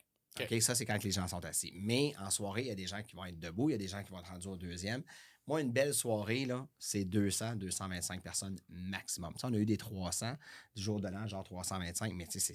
Ça, 0.60 0.74
c'est 0.74 0.84
quand 0.86 1.02
les 1.02 1.10
gens 1.10 1.26
sont 1.28 1.44
assis. 1.44 1.72
Mais 1.74 2.14
en 2.18 2.30
soirée, 2.30 2.62
il 2.62 2.68
y 2.68 2.70
a 2.70 2.74
des 2.74 2.86
gens 2.86 3.02
qui 3.02 3.14
vont 3.16 3.24
être 3.24 3.38
debout, 3.38 3.70
il 3.70 3.72
y 3.72 3.74
a 3.74 3.78
des 3.78 3.88
gens 3.88 4.02
qui 4.02 4.10
vont 4.10 4.18
être 4.20 4.30
rendus 4.30 4.48
au 4.48 4.56
deuxième. 4.56 5.02
Moi, 5.48 5.60
une 5.60 5.70
belle 5.70 5.94
soirée, 5.94 6.44
là, 6.44 6.66
c'est 6.76 7.04
200, 7.04 7.54
225 7.54 8.20
personnes 8.20 8.58
maximum. 8.68 9.32
Sais, 9.38 9.46
on 9.46 9.52
a 9.52 9.56
eu 9.58 9.64
des 9.64 9.76
300 9.76 10.34
du 10.74 10.82
jour 10.82 11.00
de 11.00 11.06
l'an, 11.06 11.24
genre 11.28 11.44
325, 11.44 12.12
mais 12.14 12.26
tu 12.26 12.40
sais, 12.40 12.52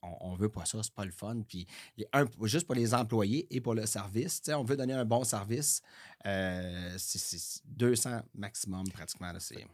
on, 0.00 0.16
on 0.20 0.34
veut 0.34 0.48
pas 0.48 0.64
ça, 0.64 0.82
c'est 0.82 0.94
pas 0.94 1.04
le 1.04 1.10
fun. 1.12 1.42
Puis, 1.46 1.66
un, 2.14 2.24
juste 2.44 2.64
pour 2.64 2.74
les 2.74 2.94
employés 2.94 3.46
et 3.54 3.60
pour 3.60 3.74
le 3.74 3.84
service, 3.84 4.40
tu 4.40 4.46
sais, 4.46 4.54
on 4.54 4.64
veut 4.64 4.78
donner 4.78 4.94
un 4.94 5.04
bon 5.04 5.24
service. 5.24 5.82
euh, 6.24 6.94
c'est- 6.98 7.18
c'est 7.18 7.60
200 7.66 8.22
maximum 8.34 8.88
pratiquement. 8.90 9.32
C'est 9.38 9.66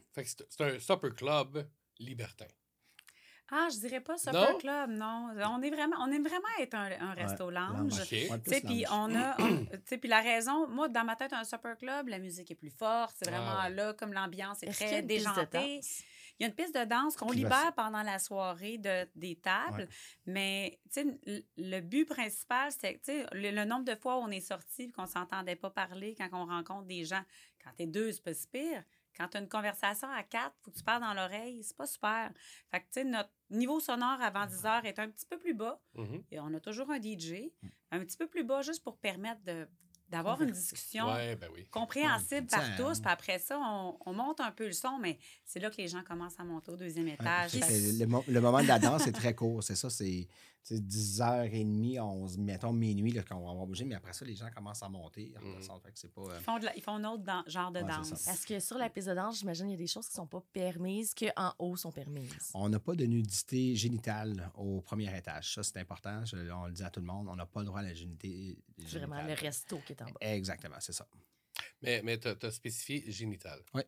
un 0.65 0.79
supper 0.81 1.11
club 1.15 1.65
libertin. 2.01 2.47
Ah, 3.51 3.69
je 3.73 3.79
dirais 3.79 4.01
pas 4.01 4.19
Supper 4.19 4.33
Non? 4.33 4.59
Club, 4.59 4.91
non. 4.91 5.31
On 5.47 5.63
est 5.63 5.71
vraiment, 5.71 5.97
on 6.01 6.13
aime 6.13 6.23
vraiment 6.23 6.49
être 6.61 6.75
un, 6.75 6.91
un 7.01 7.15
resto 7.15 7.51
lounge. 7.51 7.99
Ouais, 7.99 8.29
sais, 8.47 8.61
puis 8.61 8.85
lounge. 8.85 8.87
on 8.93 9.15
a, 9.15 9.37
on- 9.41 9.65
tu 9.67 9.79
sais, 9.87 9.99
puis 9.99 10.09
la 10.09 10.21
raison, 10.21 10.69
moi, 10.69 10.89
dans 10.89 11.05
ma 11.05 11.17
tête, 11.17 11.33
un 11.33 11.45
supper 11.45 11.75
club, 11.79 12.09
la 12.09 12.19
musique 12.19 12.51
est 12.51 12.55
plus 12.55 12.71
forte, 12.71 13.15
c'est 13.19 13.31
vraiment 13.31 13.55
Ah 13.59 13.69
ouais. 13.69 13.75
là, 13.75 13.95
comme 13.95 14.13
l'ambiance 14.13 14.63
est 14.63 14.71
très 14.73 15.03
déjantée. 15.03 15.81
Il 16.41 16.45
y 16.45 16.47
a 16.47 16.49
une 16.51 16.55
piste 16.55 16.73
de 16.79 16.85
danse 16.85 17.17
qu'on 17.17 17.33
libère 17.33 17.73
pendant 17.75 18.03
la 18.03 18.21
soirée 18.21 18.79
de, 18.79 19.09
des 19.17 19.35
tables, 19.35 19.81
Ouais. 19.83 19.89
mais 20.27 20.79
tu 20.93 21.01
sais, 21.03 21.43
le- 21.57 21.81
but 21.81 22.05
principal, 22.05 22.71
c'est 22.71 22.95
tu 22.95 23.13
sais, 23.13 23.27
le, 23.33 23.51
le 23.51 23.65
nombre 23.65 23.85
de 23.85 23.97
fois 23.97 24.19
où 24.19 24.21
on 24.21 24.29
est 24.31 24.41
sorti 24.41 24.83
et 24.83 24.91
qu'on 24.93 25.07
s'entendait 25.07 25.57
pas 25.57 25.71
parler 25.71 26.15
quand 26.17 26.29
on 26.33 26.47
rencontre 26.47 26.87
des 26.87 27.05
gens. 27.05 27.23
Quand 27.65 27.71
t'es 27.77 27.87
deux, 27.87 28.13
c'est 28.13 28.23
pas 28.23 28.35
si 28.35 28.47
pire. 28.47 28.85
Quand 29.19 29.29
tu 29.29 29.37
as 29.37 29.41
une 29.41 29.49
conversation 29.49 30.09
à 30.11 30.23
quatre, 30.23 30.55
faut 30.63 30.71
que 30.71 30.77
tu 30.79 30.85
parles 30.85 31.03
dans 31.03 31.15
l'oreille, 31.15 31.63
c'est 31.65 31.77
pas 31.77 31.87
super. 31.87 32.31
Fait 32.71 32.81
que, 32.81 32.85
tu 32.85 33.01
sais, 33.01 33.05
notre 33.05 33.31
niveau 33.51 33.81
sonore 33.81 34.21
avant 34.23 34.47
10 34.47 34.65
heures 34.67 34.85
est 34.85 34.99
un 34.99 35.09
petit 35.09 35.27
peu 35.27 35.39
plus 35.39 35.55
bas. 35.55 35.81
Mhm. 35.95 36.23
Et 36.31 36.39
on 36.41 36.53
a 36.55 36.61
toujours 36.61 36.91
un 36.91 37.01
DJ, 37.01 37.51
Mm. 37.63 37.69
un 37.93 37.99
petit 38.01 38.17
peu 38.17 38.27
plus 38.29 38.45
bas, 38.45 38.63
juste 38.63 38.85
pour 38.85 38.97
permettre 38.99 39.43
de- 39.45 39.67
d'avoir 40.09 40.41
une 40.41 40.51
discussion 40.53 41.07
Ouais, 41.13 41.37
ben 41.37 41.51
oui. 41.53 41.67
compréhensible 41.71 42.47
Ouais, 42.51 42.59
par 42.59 42.77
tous. 42.77 42.99
Puis 43.01 43.11
après 43.11 43.39
ça, 43.39 43.59
on, 43.61 43.99
on 44.07 44.13
monte 44.15 44.41
un 44.41 44.51
peu 44.53 44.65
le 44.67 44.73
son, 44.73 44.99
mais 44.99 45.19
c'est 45.45 45.61
là 45.61 45.69
que 45.69 45.77
les 45.77 45.89
gens 45.89 46.03
commencent 46.03 46.39
à 46.41 46.45
monter 46.45 46.71
au 46.71 46.77
deuxième 46.77 47.09
étage. 47.09 47.53
le, 47.55 48.07
mo- 48.07 48.25
le 48.27 48.41
moment 48.41 48.63
de 48.63 48.67
la 48.69 48.79
danse 48.79 49.07
est 49.07 49.13
très 49.13 49.35
court. 49.35 49.63
C'est 49.63 49.75
ça, 49.75 49.91
c'est 49.91 50.27
10h30, 50.67 51.99
11, 52.01 52.39
mettons 52.39 52.73
minuit 52.73 53.13
là, 53.13 53.23
qu'on 53.23 53.59
va 53.59 53.65
bouger, 53.67 53.85
mais 53.85 53.95
après 53.95 54.13
ça, 54.13 54.25
les 54.25 54.35
gens 54.35 54.49
commencent 54.55 54.83
à 54.83 54.89
monter. 54.89 55.33
Fait 55.83 55.93
que 55.93 55.99
c'est 55.99 56.13
pas, 56.13 56.21
euh, 56.23 56.37
Ils 56.39 56.43
font, 56.45 56.59
de 56.59 56.65
la- 56.67 56.77
ils 56.77 56.83
font 56.83 56.93
un 56.97 57.05
autre 57.05 57.23
dan- 57.25 57.43
genre 57.47 57.71
de 57.73 57.81
Ouais, 57.81 57.87
danse. 57.89 58.23
Parce 58.25 58.45
que 58.45 58.61
sur 58.61 58.77
la 58.79 58.91
piste 58.91 59.09
de 59.09 59.15
danse, 59.15 59.39
j'imagine 59.41 59.69
il 59.69 59.73
y 59.73 59.75
a 59.75 59.79
des 59.79 59.87
choses 59.87 60.07
qui 60.09 60.15
sont 60.15 60.27
pas 60.27 60.43
permises, 60.53 61.15
qu'en 61.15 61.53
haut 61.59 61.77
sont 61.77 61.93
permises. 61.93 62.51
on 62.55 62.69
n'a 62.69 62.79
pas 62.81 62.95
de 62.95 63.05
nudité 63.07 63.75
génitale 63.77 64.51
au 64.57 64.81
premier 64.81 65.17
étage. 65.17 65.55
Ça, 65.55 65.63
c'est 65.63 65.79
important. 65.79 66.25
Je- 66.25 66.37
on 66.51 66.67
le 66.67 66.73
dit 66.73 66.83
à 66.83 66.91
tout 66.91 67.01
le 67.01 67.07
monde. 67.07 67.29
On 67.29 67.37
n'a 67.37 67.47
pas 67.47 67.61
le 67.61 67.67
droit 67.67 67.81
à 67.81 67.83
la 67.83 67.93
nudité 67.93 68.59
C'est 68.87 68.99
vraiment 68.99 69.17
le 69.17 69.23
génitale. 69.29 69.45
resto 69.47 69.79
qui 69.87 69.93
est 69.93 70.03
en 70.03 70.07
bas. 70.07 70.13
Exactement, 70.21 70.77
c'est 70.81 70.93
ça. 70.93 71.07
Mais, 71.83 72.03
mais 72.03 72.19
t'as 72.19 72.35
as 72.43 72.51
spécifié 72.51 73.11
génital. 73.11 73.61
Ouais. 73.75 73.87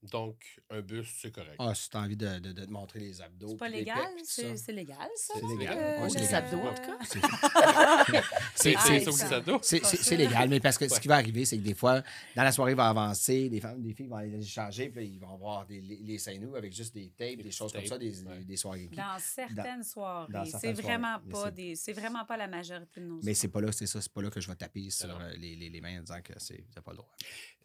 Donc, 0.00 0.60
un 0.70 0.80
buste, 0.80 1.16
c'est 1.20 1.32
correct. 1.32 1.56
Ah, 1.58 1.74
si 1.74 1.90
t'as 1.90 2.00
envie 2.02 2.16
de, 2.16 2.38
de, 2.38 2.52
de 2.52 2.64
te 2.64 2.70
montrer 2.70 3.00
les 3.00 3.20
abdos. 3.20 3.48
C'est 3.48 3.56
pas 3.56 3.68
les 3.68 3.78
légal? 3.78 3.98
C'est 4.24 4.56
ça. 4.56 4.56
c'est 4.66 4.72
légal, 4.72 5.08
ça? 5.16 5.34
C'est 5.34 5.56
légal. 5.56 5.76
euh, 5.76 6.02
Ouais, 6.06 6.08
les 6.20 6.34
abdos, 6.34 6.60
en 6.60 6.74
tout 6.74 6.82
cas. 6.82 6.98
C'est- 7.04 7.20
Ah, 8.78 10.14
légal, 10.16 10.48
mais 10.48 10.60
parce 10.60 10.78
que 10.78 10.88
ce 10.88 11.00
qui 11.00 11.08
va 11.08 11.16
arriver, 11.16 11.44
c'est 11.44 11.56
que 11.58 11.62
des 11.62 11.74
fois, 11.74 12.02
dans 12.36 12.42
la 12.42 12.52
soirée 12.52 12.74
va 12.74 12.88
avancer, 12.88 13.48
des 13.48 13.60
femmes, 13.60 13.82
des 13.82 13.92
filles 13.92 14.06
vont 14.06 14.16
aller 14.16 14.30
les 14.30 14.44
changer, 14.44 14.88
puis 14.88 15.00
là, 15.04 15.10
ils 15.14 15.18
vont 15.18 15.34
avoir 15.34 15.66
des, 15.66 15.80
les, 15.80 15.96
les 15.96 16.18
seins 16.18 16.38
nus 16.38 16.56
avec 16.56 16.72
juste 16.72 16.94
des 16.94 17.08
tapes, 17.10 17.36
des, 17.36 17.42
Des 17.44 17.50
choses 17.50 17.72
comme 17.72 17.84
ça, 17.86 17.98
des, 17.98 18.22
ouais. 18.22 18.44
des 18.44 18.56
soirées. 18.56 18.88
Dans 18.92 19.18
certaines 19.18 19.82
soirées. 19.82 20.32
dans 20.32 20.44
C'est 20.44 20.72
vraiment 20.72 21.18
pas 21.30 21.44
c'est- 21.46 21.52
des. 21.52 21.76
C'est 21.76 21.92
vraiment 21.92 22.24
pas 22.24 22.36
la 22.36 22.46
majorité 22.48 23.00
de 23.00 23.06
nos 23.06 23.20
Mais 23.22 23.34
c'est 23.34 23.48
pas 23.48 23.60
là, 23.60 23.72
c'est 23.72 23.86
ça, 23.86 24.00
c'est 24.00 24.12
pas 24.12 24.22
là 24.22 24.30
que 24.30 24.40
je 24.40 24.48
vais 24.48 24.56
taper 24.56 24.90
sur 24.90 25.18
les, 25.38 25.56
les, 25.56 25.70
les 25.70 25.80
mains 25.80 25.98
en 25.98 26.02
disant 26.02 26.20
que 26.22 26.32
c'est 26.38 26.64
pas 26.84 26.90
le 26.92 26.96
droit. 26.98 27.10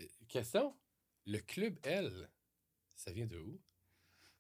Euh, 0.02 0.06
Question? 0.28 0.74
Le 1.26 1.40
club 1.40 1.78
L, 1.84 2.30
ça 2.96 3.12
vient 3.12 3.26
de 3.28 3.38
où? 3.40 3.60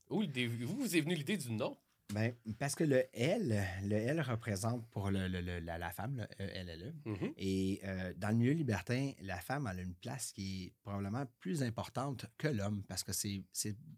Où 0.10 0.22
vous, 0.24 0.76
vous 0.76 0.96
est 0.96 1.02
venu 1.02 1.16
l'idée 1.16 1.38
du 1.38 1.52
nom? 1.52 1.78
Ben, 2.14 2.36
parce 2.60 2.76
que 2.76 2.84
le 2.84 3.06
L, 3.14 3.64
le 3.84 3.96
L 3.96 4.22
représente 4.22 4.86
pour 4.92 5.10
le, 5.10 5.28
le- 5.28 5.40
le- 5.42 5.60
la, 5.60 5.78
la 5.78 5.90
femme, 5.90 6.18
le 6.18 6.24
E, 6.24 6.48
E-L-L-E. 6.50 6.94
Mhm. 7.06 7.34
Et 7.38 7.80
euh, 7.86 8.14
dans 8.18 8.30
le 8.30 8.36
milieu 8.36 8.52
libertin, 8.52 9.14
la 9.22 9.40
femme 9.40 9.68
elle 9.72 9.80
a 9.80 9.82
une 9.82 9.96
place 9.96 10.32
qui 10.34 10.66
est 10.66 10.74
probablement 10.84 11.26
plus 11.40 11.64
importante 11.64 12.26
que 12.38 12.50
l'homme 12.50 12.84
parce 12.84 13.04
que 13.04 13.14
c'est 13.14 13.42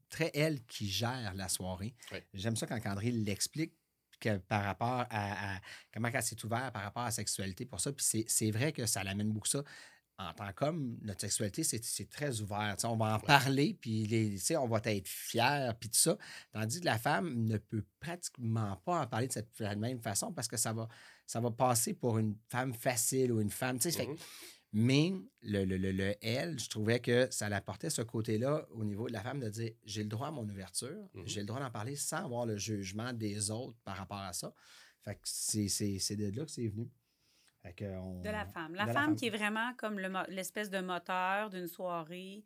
très 0.09 0.31
elle 0.35 0.63
qui 0.65 0.87
gère 0.87 1.33
la 1.33 1.49
soirée. 1.49 1.95
J'aime 2.33 2.55
ça 2.55 2.67
quand 2.67 2.79
André 2.85 3.11
l'explique 3.11 3.73
que 4.19 4.37
par 4.37 4.63
rapport 4.63 5.05
à, 5.09 5.55
à 5.55 5.59
comment 5.91 6.07
elle 6.13 6.23
s'est 6.23 6.45
ouverte 6.45 6.71
par 6.73 6.83
rapport 6.83 7.03
à 7.03 7.07
la 7.07 7.11
sexualité 7.11 7.65
pour 7.65 7.81
ça. 7.81 7.91
Puis 7.91 8.05
c'est- 8.05 8.25
c'est 8.29 8.51
vrai 8.51 8.71
que 8.71 8.85
ça 8.85 9.03
l'amène 9.03 9.31
beaucoup 9.33 9.47
ça. 9.47 9.63
En 10.17 10.33
tant 10.33 10.53
qu'homme, 10.53 10.97
notre 11.01 11.19
sexualité, 11.21 11.63
c'est 11.65 12.09
très 12.09 12.39
ouvert. 12.39 12.75
On 12.85 12.95
va 12.95 13.15
en 13.15 13.19
parler, 13.19 13.77
puis 13.79 14.05
les, 14.05 14.37
on 14.57 14.65
va 14.67 14.79
être 14.85 15.07
fiers, 15.09 15.71
puis 15.77 15.89
tout 15.89 15.99
ça. 15.99 16.17
Tandis 16.53 16.79
que 16.79 16.85
la 16.85 16.97
femme 16.97 17.43
ne 17.43 17.57
peut 17.57 17.83
pratiquement 17.99 18.77
pas 18.85 19.01
en 19.01 19.07
parler 19.07 19.27
de 19.27 19.33
cette 19.33 19.49
de 19.59 19.63
la 19.65 19.75
même 19.75 19.99
façon 19.99 20.31
parce 20.31 20.47
que 20.47 20.55
ça 20.55 20.71
va, 20.71 20.87
ça 21.27 21.41
va 21.41 21.51
passer 21.51 21.93
pour 21.93 22.17
une 22.17 22.37
femme 22.47 22.73
facile 22.73 23.33
ou 23.33 23.41
une 23.41 23.49
femme. 23.49 23.79
fait 23.81 24.07
Mhm. 24.07 24.17
mais 24.71 25.13
le, 25.41 25.65
le, 25.65 25.77
le, 25.77 25.91
le 25.91 26.15
elle, 26.21 26.59
je 26.59 26.69
trouvais 26.69 26.99
que 27.01 27.27
ça 27.31 27.49
l'apportait 27.49 27.89
ce 27.89 28.01
côté-là 28.01 28.65
au 28.71 28.83
niveau 28.85 29.07
de 29.07 29.13
la 29.13 29.21
femme 29.21 29.39
de 29.41 29.49
dire 29.49 29.71
j'ai 29.83 30.03
le 30.03 30.09
droit 30.09 30.27
à 30.27 30.31
mon 30.31 30.47
ouverture, 30.47 31.09
Mhm. 31.13 31.23
j'ai 31.27 31.39
le 31.41 31.45
droit 31.45 31.59
d'en 31.59 31.71
parler 31.71 31.95
sans 31.97 32.23
avoir 32.25 32.45
le 32.45 32.55
jugement 32.57 33.11
des 33.11 33.51
autres 33.51 33.77
par 33.83 33.97
rapport 33.97 34.19
à 34.19 34.31
ça. 34.31 34.53
Fait 35.03 35.15
que 35.15 35.21
c'est 35.25 36.15
de 36.15 36.29
là 36.37 36.45
que 36.45 36.51
c'est 36.51 36.67
venu. 36.67 36.89
Fait 37.65 37.73
que 37.73 37.85
on- 37.97 38.21
De 38.21 38.29
la 38.29 38.45
femme. 38.45 38.73
de 38.73 38.77
La 38.77 38.85
femme 38.87 39.15
qui 39.15 39.25
est 39.27 39.35
vraiment 39.35 39.73
comme 39.75 39.97
le 39.99 40.07
mo- 40.09 40.19
l'espèce 40.27 40.69
de 40.69 40.79
moteur 40.81 41.49
d'une 41.49 41.67
soirée. 41.67 42.43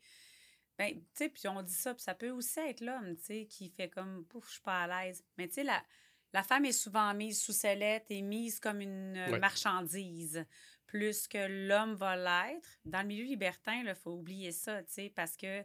Ben, 0.77 0.93
tu 0.93 1.03
sais, 1.13 1.27
puis 1.29 1.45
on 1.49 1.61
dit 1.61 1.73
ça, 1.73 1.93
puis 1.93 2.01
ça 2.01 2.15
peut 2.15 2.29
aussi 2.29 2.57
être 2.61 2.79
l'homme, 2.79 3.17
tu 3.17 3.23
sais, 3.25 3.45
qui 3.47 3.69
fait 3.69 3.89
comme, 3.89 4.23
pouf, 4.25 4.45
je 4.47 4.51
suis 4.53 4.61
pas 4.61 4.83
à 4.83 5.03
l'aise. 5.05 5.25
Mais 5.37 5.49
tu 5.49 5.55
sais, 5.55 5.63
la, 5.63 5.83
la 6.31 6.41
femme 6.41 6.63
est 6.63 6.71
souvent 6.71 7.13
mise 7.13 7.41
sous 7.41 7.51
sellette 7.51 8.05
et 8.09 8.21
mise 8.21 8.61
comme 8.61 8.79
une 8.79 9.17
euh, 9.17 9.31
Ouais. 9.31 9.39
marchandise, 9.39 10.45
plus 10.85 11.27
que 11.27 11.67
l'homme 11.67 11.95
va 11.95 12.15
l'être. 12.15 12.79
Dans 12.85 13.01
le 13.01 13.07
milieu 13.07 13.25
libertin, 13.25 13.83
il 13.85 13.93
faut 13.95 14.11
oublier 14.13 14.53
ça, 14.53 14.81
tu 14.83 14.93
sais, 14.93 15.11
parce 15.13 15.35
que 15.35 15.63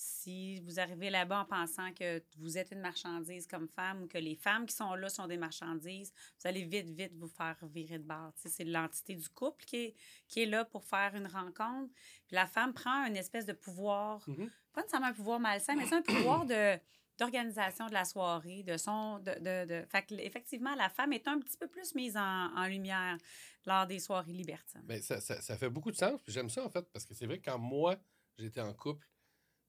si 0.00 0.60
vous 0.60 0.78
arrivez 0.78 1.10
là-bas 1.10 1.40
en 1.40 1.44
pensant 1.44 1.92
que 1.92 2.22
vous 2.38 2.56
êtes 2.56 2.70
une 2.70 2.80
marchandise 2.80 3.48
comme 3.48 3.66
femme 3.68 4.02
ou 4.04 4.06
que 4.06 4.18
les 4.18 4.36
femmes 4.36 4.64
qui 4.66 4.74
sont 4.76 4.94
là 4.94 5.08
sont 5.08 5.26
des 5.26 5.36
marchandises, 5.36 6.12
vous 6.40 6.46
allez 6.48 6.64
vite, 6.64 6.88
vite 6.90 7.12
vous 7.16 7.26
faire 7.26 7.56
virer 7.62 7.98
de 7.98 8.04
bord. 8.04 8.32
C'est 8.36 8.62
l'entité 8.64 9.16
du 9.16 9.28
couple 9.28 9.64
qui 9.64 9.76
est, 9.76 9.94
qui 10.28 10.42
est 10.42 10.46
là 10.46 10.64
pour 10.64 10.84
faire 10.84 11.16
une 11.16 11.26
rencontre. 11.26 11.92
Puis 12.28 12.36
la 12.36 12.46
femme 12.46 12.72
prend 12.72 13.06
une 13.06 13.16
espèce 13.16 13.44
de 13.44 13.52
pouvoir, 13.52 14.22
Mhm. 14.28 14.48
pas 14.72 14.82
nécessairement 14.82 15.08
un 15.08 15.12
pouvoir 15.14 15.40
malsain, 15.40 15.74
mais 15.74 15.84
c'est 15.86 15.96
un 15.96 16.02
pouvoir 16.02 16.46
de 16.46 16.78
d'organisation 17.18 17.88
de 17.88 17.92
la 17.94 18.04
soirée, 18.04 18.62
de 18.62 18.76
son... 18.76 19.18
De, 19.18 19.32
de, 19.40 19.66
de- 19.66 19.86
Fait 19.90 20.06
effectivement, 20.20 20.76
la 20.76 20.88
femme 20.88 21.12
est 21.12 21.26
un 21.26 21.40
petit 21.40 21.56
peu 21.56 21.66
plus 21.66 21.92
mise 21.96 22.16
en, 22.16 22.20
en 22.56 22.66
lumière 22.68 23.18
lors 23.66 23.88
des 23.88 23.98
soirées 23.98 24.30
libertines. 24.32 24.82
Ben, 24.84 25.02
ça, 25.02 25.20
ça- 25.20 25.42
ça 25.42 25.58
fait 25.58 25.68
beaucoup 25.68 25.90
de 25.90 25.96
sens. 25.96 26.22
puis 26.22 26.32
J'aime 26.32 26.48
ça, 26.48 26.64
en 26.64 26.70
fait, 26.70 26.88
parce 26.92 27.04
que 27.04 27.14
c'est 27.14 27.26
vrai 27.26 27.40
que 27.40 27.50
quand 27.50 27.58
moi, 27.58 27.96
j'étais 28.38 28.60
en 28.60 28.72
couple, 28.72 29.04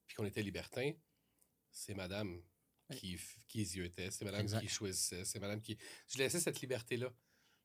puis 0.10 0.16
qu'on 0.18 0.26
était 0.26 0.42
libertin, 0.42 0.92
c'est 1.72 1.94
madame 1.94 2.42
qui, 2.96 3.16
qui 3.48 3.64
ziotait, 3.64 4.10
c'est 4.10 4.26
madame 4.26 4.42
Exact. 4.42 4.62
qui 4.62 4.68
choisissait, 4.68 5.24
c'est 5.24 5.40
madame 5.40 5.62
qui... 5.62 5.78
Je 6.08 6.18
laissais 6.18 6.40
cette 6.40 6.60
liberté-là. 6.60 7.14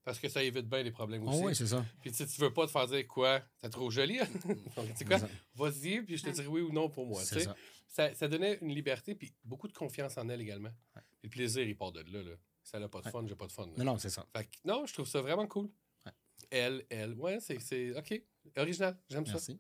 Parce 0.03 0.18
que 0.20 0.28
ça 0.28 0.42
évite 0.45 0.68
bien 0.68 0.82
les 0.82 0.90
problèmes 0.90 1.22
Oh, 1.26 1.30
aussi. 1.30 1.45
oui, 1.45 1.57
c'est 1.57 1.66
ça. 1.68 1.82
Puis 2.03 2.11
tu 2.11 2.18
sais, 2.18 2.26
tu 2.26 2.38
veux 2.38 2.53
pas 2.53 2.66
te 2.66 2.70
faire 2.70 2.86
dire 2.86 3.09
quoi, 3.09 3.40
t'es 3.62 3.70
trop 3.70 3.90
joli. 3.90 4.20
hein? 4.20 4.28
Donc, 4.45 4.59
tu 4.90 4.97
sais 4.99 5.05
quoi, 5.07 5.18
vas-y, 5.55 6.03
puis 6.03 6.18
je 6.18 6.24
te 6.24 6.28
dirai 6.28 6.47
oui 6.47 6.61
ou 6.61 6.70
non 6.70 6.90
pour 6.90 7.07
moi. 7.07 7.22
tu 7.22 7.28
sais. 7.28 7.40
ça. 7.45 7.57
Ça, 7.88 8.14
ça 8.14 8.28
donnait 8.28 8.59
une 8.61 8.74
liberté, 8.74 9.14
puis 9.14 9.32
beaucoup 9.45 9.66
de 9.68 9.72
confiance 9.72 10.18
en 10.18 10.28
elle 10.28 10.42
également. 10.42 10.72
Puis 10.92 11.03
le 11.22 11.28
plaisir, 11.30 11.62
il 11.66 11.74
part 11.74 11.92
de 11.92 12.01
là. 12.01 12.22
là. 12.22 12.36
Ça 12.62 12.78
n'a 12.78 12.88
pas 12.90 13.01
de 13.01 13.07
Ouais. 13.07 13.12
fun, 13.12 13.24
j'ai 13.26 13.34
pas 13.34 13.47
de 13.47 13.53
fun. 13.53 13.64
là. 13.66 13.72
Non, 13.78 13.84
non, 13.84 13.99
c'est 13.99 14.11
ça. 14.11 14.26
Fait 14.36 14.45
que, 14.45 14.57
non, 14.66 14.84
je 14.84 14.92
trouve 14.92 15.07
ça 15.09 15.22
vraiment 15.22 15.47
cool. 15.47 15.70
Ouais. 16.05 16.12
Elle, 16.51 16.84
elle. 16.90 17.14
Ouais, 17.14 17.40
c'est, 17.40 17.59
c'est 17.61 17.97
OK. 17.97 18.20
Original. 18.59 18.99
J'aime 19.09 19.24
ça. 19.24 19.32
Merci. 19.32 19.59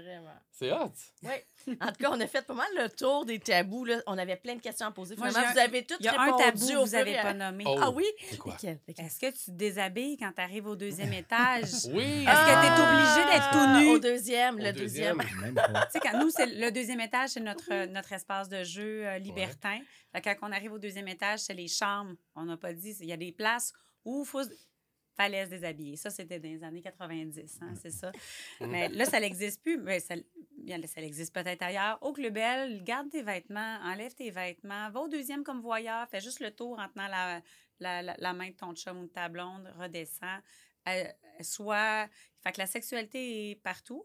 Vraiment. 0.00 0.34
C'est 0.50 0.72
hot. 0.72 0.92
Oui. 1.22 1.76
En 1.80 1.86
tout 1.86 1.98
cas, 2.00 2.10
on 2.10 2.20
a 2.20 2.26
fait 2.26 2.44
pas 2.44 2.54
mal 2.54 2.66
le 2.76 2.88
tour 2.88 3.24
des 3.24 3.38
tabous. 3.38 3.84
Là. 3.84 4.02
On 4.08 4.18
avait 4.18 4.34
plein 4.36 4.56
de 4.56 4.60
questions 4.60 4.86
à 4.88 4.90
poser. 4.90 5.14
Moi, 5.16 5.28
Finalement, 5.28 5.52
vous 5.52 5.58
avez 5.58 5.86
toutes 5.86 5.98
Il 6.00 6.06
y 6.06 6.08
a 6.08 6.20
un 6.20 6.24
répondu 6.24 6.42
tabou 6.42 6.66
que 6.66 6.84
vous 6.84 6.90
n'avez 6.96 7.14
pas 7.14 7.32
nommé. 7.32 7.64
Oh. 7.66 7.78
Ah 7.80 7.90
oui? 7.90 8.04
Est-ce 8.98 9.20
que 9.20 9.30
tu 9.30 9.44
te 9.46 9.50
déshabilles 9.52 10.16
quand 10.16 10.32
tu 10.34 10.42
arrives 10.42 10.66
au 10.66 10.76
deuxième 10.76 11.12
étage? 11.12 11.70
Oui. 11.94 12.24
Est-ce 12.26 12.44
que 12.44 12.60
t'es 12.60 12.82
obligé 12.82 13.32
d'être 13.32 13.50
tout 13.52 13.78
nu? 13.78 13.90
Au 13.90 13.98
deuxième, 13.98 14.56
Au 14.56 14.58
le 14.58 14.72
deuxième. 14.72 15.20
Tu 15.20 15.26
sais, 15.90 16.00
quand 16.00 16.18
nous, 16.18 16.30
c'est 16.30 16.46
le 16.46 16.70
deuxième 16.72 17.00
étage, 17.00 17.30
c'est 17.30 17.40
notre, 17.40 17.86
notre 17.86 18.12
espace 18.12 18.48
de 18.48 18.64
jeu 18.64 19.06
euh, 19.06 19.18
libertin. 19.18 19.78
Quand 20.12 20.34
on 20.42 20.52
arrive 20.52 20.72
au 20.72 20.78
deuxième 20.78 21.08
étage, 21.08 21.40
c'est 21.40 21.54
les 21.54 21.68
chambres. 21.68 22.14
On 22.34 22.44
n'a 22.44 22.56
pas 22.56 22.72
dit, 22.72 22.96
il 23.00 23.06
y 23.06 23.12
a 23.12 23.16
des 23.16 23.32
places 23.32 23.72
où 24.04 24.22
il 24.24 24.26
faut 24.26 24.42
fallait 25.16 25.44
se 25.44 25.50
déshabiller. 25.50 25.96
Ça, 25.96 26.10
c'était 26.10 26.38
dans 26.40 26.48
les 26.48 26.62
années 26.64 26.82
90, 26.82 27.58
hein, 27.62 27.74
c'est 27.80 27.90
ça. 27.90 28.10
Mais 28.60 28.88
là, 28.88 29.04
ça 29.04 29.20
n'existe 29.20 29.62
plus. 29.62 29.78
Mais 29.78 30.00
ça, 30.00 30.14
bien, 30.58 30.80
ça 30.86 31.00
existe 31.02 31.32
peut-être 31.34 31.62
ailleurs. 31.62 31.98
Au 32.02 32.12
Club 32.12 32.34
Bell, 32.34 32.82
garde 32.84 33.10
tes 33.10 33.22
vêtements, 33.22 33.78
enlève 33.82 34.14
tes 34.14 34.30
vêtements, 34.30 34.90
va 34.90 35.00
au 35.00 35.08
deuxième 35.08 35.44
comme 35.44 35.60
voyeur, 35.60 36.08
fais 36.08 36.20
juste 36.20 36.40
le 36.40 36.50
tour 36.50 36.78
en 36.78 36.88
tenant 36.88 37.08
la, 37.08 37.40
la, 37.80 38.02
la- 38.02 38.16
la 38.18 38.32
main 38.32 38.48
de 38.50 38.54
ton 38.56 38.74
chum 38.74 38.98
ou 38.98 39.02
de 39.06 39.10
ta 39.12 39.28
blonde, 39.28 39.72
redescends. 39.78 40.38
Euh, 40.88 41.04
soit... 41.40 42.08
Fait 42.42 42.52
que 42.52 42.58
la 42.58 42.66
sexualité 42.66 43.50
est 43.52 43.54
partout 43.56 44.04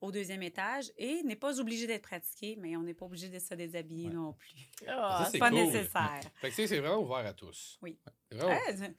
au 0.00 0.12
deuxième 0.12 0.42
étage 0.44 0.92
et 0.96 1.22
n'est 1.24 1.34
pas 1.36 1.58
obligé 1.60 1.86
d'être 1.88 2.04
pratiquée, 2.04 2.56
mais 2.58 2.76
on 2.76 2.82
n'est 2.82 2.94
pas 2.94 3.04
obligé 3.04 3.28
de 3.28 3.38
se 3.38 3.52
déshabiller 3.54 4.06
Ouais. 4.08 4.14
non 4.14 4.32
plus. 4.32 4.70
Ça, 4.86 5.28
c'est 5.30 5.38
pas 5.38 5.50
cool. 5.50 5.58
nécessaire. 5.58 6.20
Fait 6.40 6.50
que, 6.50 6.54
tu 6.54 6.62
sais, 6.62 6.66
c'est 6.68 6.78
vraiment 6.78 7.00
ouvert 7.02 7.26
à 7.26 7.32
tous. 7.34 7.78
Oui. 7.82 7.98
Ouais, 8.32 8.90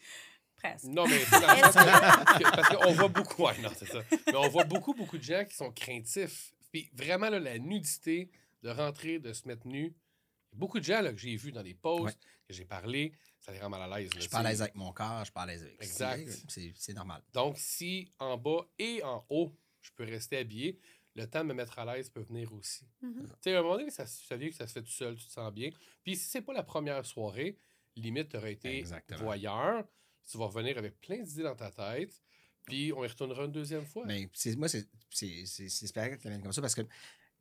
presque. 0.61 0.85
Non, 0.85 1.07
mais 1.07 1.19
c'est 1.25 1.39
dans 1.41 1.53
le 1.53 1.61
sens 1.61 1.73
que- 1.75 2.37
que- 2.43 2.55
parce 2.55 2.69
qu'on 2.75 2.93
voit 2.93 3.07
beaucoup. 3.09 3.43
Ouais, 3.43 3.57
non, 3.61 3.69
c'est 3.77 3.87
ça. 3.87 3.99
Mais 4.27 4.35
on 4.35 4.49
voit 4.49 4.63
beaucoup, 4.65 4.93
beaucoup 4.93 5.17
de 5.17 5.23
gens 5.23 5.43
qui 5.45 5.55
sont 5.55 5.71
craintifs. 5.71 6.53
Puis 6.71 6.89
vraiment, 6.93 7.29
là, 7.29 7.39
la 7.39 7.57
nudité, 7.59 8.29
de 8.63 8.69
rentrer, 8.69 9.19
de 9.19 9.33
se 9.33 9.47
mettre 9.47 9.67
nu. 9.67 9.95
Beaucoup 10.53 10.79
de 10.79 10.83
gens 10.85 11.01
là, 11.01 11.11
que 11.11 11.17
j'ai 11.19 11.35
vus 11.35 11.51
dans 11.51 11.63
des 11.63 11.73
posts, 11.73 12.03
Ouais. 12.05 12.13
que 12.47 12.53
j'ai 12.53 12.65
parlé, 12.65 13.13
ça 13.39 13.51
les 13.51 13.59
rend 13.59 13.69
mal 13.69 13.81
à 13.81 13.97
l'aise. 13.99 14.09
là, 14.09 14.15
Je 14.17 14.21
suis 14.21 14.29
pas 14.29 14.37
à 14.37 14.41
tu 14.41 14.45
sais. 14.45 14.51
l'aise 14.51 14.61
avec 14.61 14.75
mon 14.75 14.91
corps, 14.91 15.19
je 15.19 15.23
suis 15.25 15.31
pas 15.33 15.41
à 15.41 15.45
l'aise 15.45 15.63
avec 15.63 15.81
Exact. 15.81 16.29
C'est 16.49 16.73
c'est 16.75 16.93
normal. 16.93 17.21
Donc, 17.33 17.57
si 17.57 18.11
en 18.19 18.37
bas 18.37 18.67
et 18.77 19.01
en 19.03 19.25
haut, 19.29 19.51
je 19.81 19.89
peux 19.95 20.03
rester 20.03 20.37
habillé, 20.37 20.77
le 21.15 21.25
temps 21.25 21.39
de 21.39 21.45
me 21.45 21.53
mettre 21.53 21.79
à 21.79 21.85
l'aise 21.85 22.09
peut 22.09 22.21
venir 22.21 22.53
aussi. 22.53 22.85
Mhm. 23.01 23.23
Tu 23.23 23.29
sais, 23.41 23.55
à 23.55 23.59
un 23.59 23.61
moment 23.63 23.77
donné, 23.77 23.89
ça, 23.91 24.05
ça 24.05 24.35
vient 24.37 24.49
que 24.49 24.55
ça 24.55 24.67
se 24.67 24.73
fait 24.73 24.81
tout 24.83 24.91
seul, 24.91 25.15
tu 25.15 25.25
te 25.25 25.31
sens 25.31 25.51
bien. 25.53 25.69
Puis 26.03 26.15
si 26.15 26.29
c'est 26.29 26.41
pas 26.41 26.53
la 26.53 26.63
première 26.63 27.05
soirée, 27.05 27.57
limite, 27.95 28.29
tu 28.29 28.37
aurais 28.37 28.53
été 28.53 28.77
Exactement. 28.77 29.19
voyeur, 29.23 29.85
tu 30.29 30.37
vas 30.37 30.45
revenir 30.45 30.77
avec 30.77 30.99
plein 31.01 31.21
d'idées 31.21 31.43
dans 31.43 31.55
ta 31.55 31.71
tête, 31.71 32.13
puis 32.65 32.91
on 32.95 33.03
y 33.03 33.07
retournera 33.07 33.45
une 33.45 33.51
deuxième 33.51 33.85
fois. 33.85 34.05
Mais 34.05 34.29
c'est- 34.33 34.55
moi, 34.55 34.67
c'est 34.67 34.87
spécial 35.09 36.17
que 36.17 36.21
tu 36.21 36.27
l'amènes 36.27 36.41
comme 36.43 36.53
ça 36.53 36.61
parce 36.61 36.75
que 36.75 36.81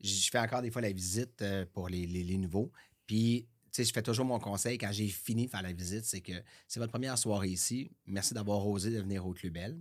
je 0.00 0.30
fais 0.30 0.38
encore 0.38 0.62
des 0.62 0.70
fois 0.70 0.82
la 0.82 0.92
visite 0.92 1.42
euh, 1.42 1.66
pour 1.72 1.88
les, 1.88 2.06
les- 2.06 2.38
nouveaux. 2.38 2.72
Puis, 3.06 3.46
tu 3.64 3.68
sais, 3.72 3.84
je 3.84 3.92
fais 3.92 4.02
toujours 4.02 4.24
mon 4.24 4.38
conseil 4.40 4.78
quand 4.78 4.90
j'ai 4.92 5.08
fini 5.08 5.46
de 5.46 5.50
faire 5.50 5.62
la 5.62 5.72
visite, 5.72 6.04
c'est 6.04 6.20
que 6.22 6.32
c'est 6.66 6.80
votre 6.80 6.90
première 6.92 7.18
soirée 7.18 7.48
ici. 7.50 7.90
Merci 8.06 8.34
d'avoir 8.34 8.66
osé 8.66 8.90
de 8.90 8.98
venir 9.00 9.26
au 9.26 9.32
Club 9.32 9.52
Bell. 9.52 9.80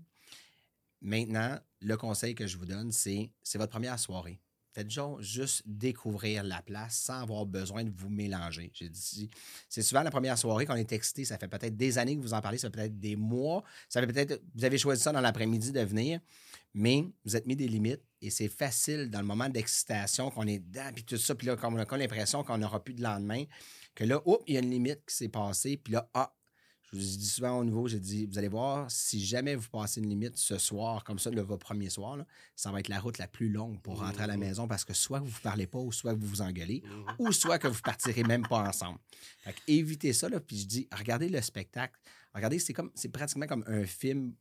Maintenant, 1.01 1.57
le 1.79 1.95
conseil 1.97 2.35
que 2.35 2.45
je 2.45 2.57
vous 2.57 2.65
donne, 2.65 2.91
c'est 2.91 3.31
c'est 3.41 3.57
votre 3.57 3.71
première 3.71 3.97
soirée. 3.97 4.41
Faites 4.79 5.19
juste 5.19 5.63
découvrir 5.65 6.41
la 6.41 6.61
place 6.61 6.95
sans 6.95 7.21
avoir 7.23 7.45
besoin 7.45 7.83
de 7.83 7.91
vous 7.93 8.09
mélanger. 8.09 8.71
J'ai 8.73 8.87
dit, 8.87 9.29
c'est 9.67 9.81
souvent 9.81 10.03
la 10.03 10.09
première 10.09 10.37
soirée 10.37 10.65
qu'on 10.65 10.75
est 10.75 10.93
excité. 10.93 11.25
Ça 11.25 11.37
fait 11.37 11.49
peut-être 11.49 11.75
des 11.75 11.97
années 11.97 12.15
que 12.15 12.21
vous 12.21 12.33
en 12.33 12.39
parlez, 12.39 12.57
ça 12.57 12.69
fait 12.69 12.77
peut-être 12.77 12.97
des 12.97 13.17
mois. 13.17 13.61
Ça 13.89 13.99
fait 13.99 14.07
peut-être, 14.07 14.41
vous 14.55 14.63
avez 14.63 14.77
choisi 14.77 15.03
ça 15.03 15.11
dans 15.11 15.19
l'après-midi 15.19 15.73
de 15.73 15.81
venir, 15.81 16.21
mais 16.73 17.03
vous 17.25 17.35
êtes 17.35 17.45
mis 17.45 17.57
des 17.57 17.67
limites 17.67 18.03
et 18.21 18.29
c'est 18.29 18.47
facile 18.47 19.09
dans 19.09 19.19
le 19.19 19.25
moment 19.25 19.49
d'excitation 19.49 20.31
qu'on 20.31 20.47
est 20.47 20.59
dedans, 20.59 20.91
puis 20.95 21.03
tout 21.03 21.17
ça, 21.17 21.35
puis 21.35 21.47
là, 21.47 21.57
on 21.61 21.77
a 21.77 21.97
l'impression 21.97 22.45
qu'on 22.45 22.57
n'aura 22.57 22.81
plus 22.81 22.93
de 22.93 23.03
lendemain, 23.03 23.43
que 23.95 24.05
là, 24.05 24.21
oups, 24.23 24.41
il 24.47 24.53
y 24.53 24.57
a 24.57 24.61
une 24.61 24.71
limite 24.71 25.05
qui 25.05 25.13
s'est 25.13 25.27
passée, 25.27 25.75
puis 25.75 25.91
là, 25.91 26.09
ah, 26.13 26.33
Je 26.91 26.97
vous 26.97 27.03
dis 27.17 27.25
souvent 27.27 27.59
au 27.59 27.63
nouveau, 27.63 27.87
j'ai 27.87 27.99
dit, 27.99 28.25
vous 28.25 28.37
allez 28.39 28.47
voir, 28.47 28.89
si 28.89 29.23
jamais 29.23 29.55
vous 29.55 29.69
passez 29.69 29.99
une 30.01 30.09
limite 30.09 30.37
ce 30.37 30.57
soir, 30.57 31.03
comme 31.03 31.19
ça, 31.19 31.29
le 31.29 31.41
votre 31.41 31.63
premier 31.65 31.89
soir, 31.89 32.17
là, 32.17 32.25
ça 32.55 32.71
va 32.71 32.79
être 32.79 32.87
la 32.87 32.99
route 32.99 33.17
la 33.19 33.27
plus 33.27 33.49
longue 33.49 33.79
pour 33.81 33.99
rentrer 33.99 34.23
à 34.23 34.27
la 34.27 34.33
Mhm. 34.37 34.39
maison 34.39 34.67
parce 34.67 34.85
que 34.85 34.93
soit 34.93 35.19
vous 35.19 35.25
ne 35.25 35.31
vous 35.31 35.41
parlez 35.41 35.67
pas 35.67 35.77
ou 35.79 35.91
soit 35.91 36.13
vous 36.13 36.25
vous 36.25 36.41
engueulez 36.41 36.81
Mhm. 36.85 37.05
ou 37.19 37.31
soit 37.31 37.59
que 37.59 37.67
vous 37.67 37.81
partirez 37.81 38.23
même 38.23 38.41
pas 38.47 38.67
ensemble. 38.67 38.97
Fait 39.43 39.53
que 39.53 39.59
évitez 39.67 40.13
ça, 40.13 40.29
là, 40.29 40.39
puis 40.39 40.57
je 40.57 40.65
dis, 40.65 40.87
regardez 40.91 41.29
le 41.29 41.41
spectacle. 41.41 41.99
Regardez, 42.33 42.57
c'est 42.59 42.73
comme 42.73 42.91
c'est 42.95 43.09
pratiquement 43.09 43.47
comme 43.47 43.63
un 43.67 43.85
film 43.85 44.33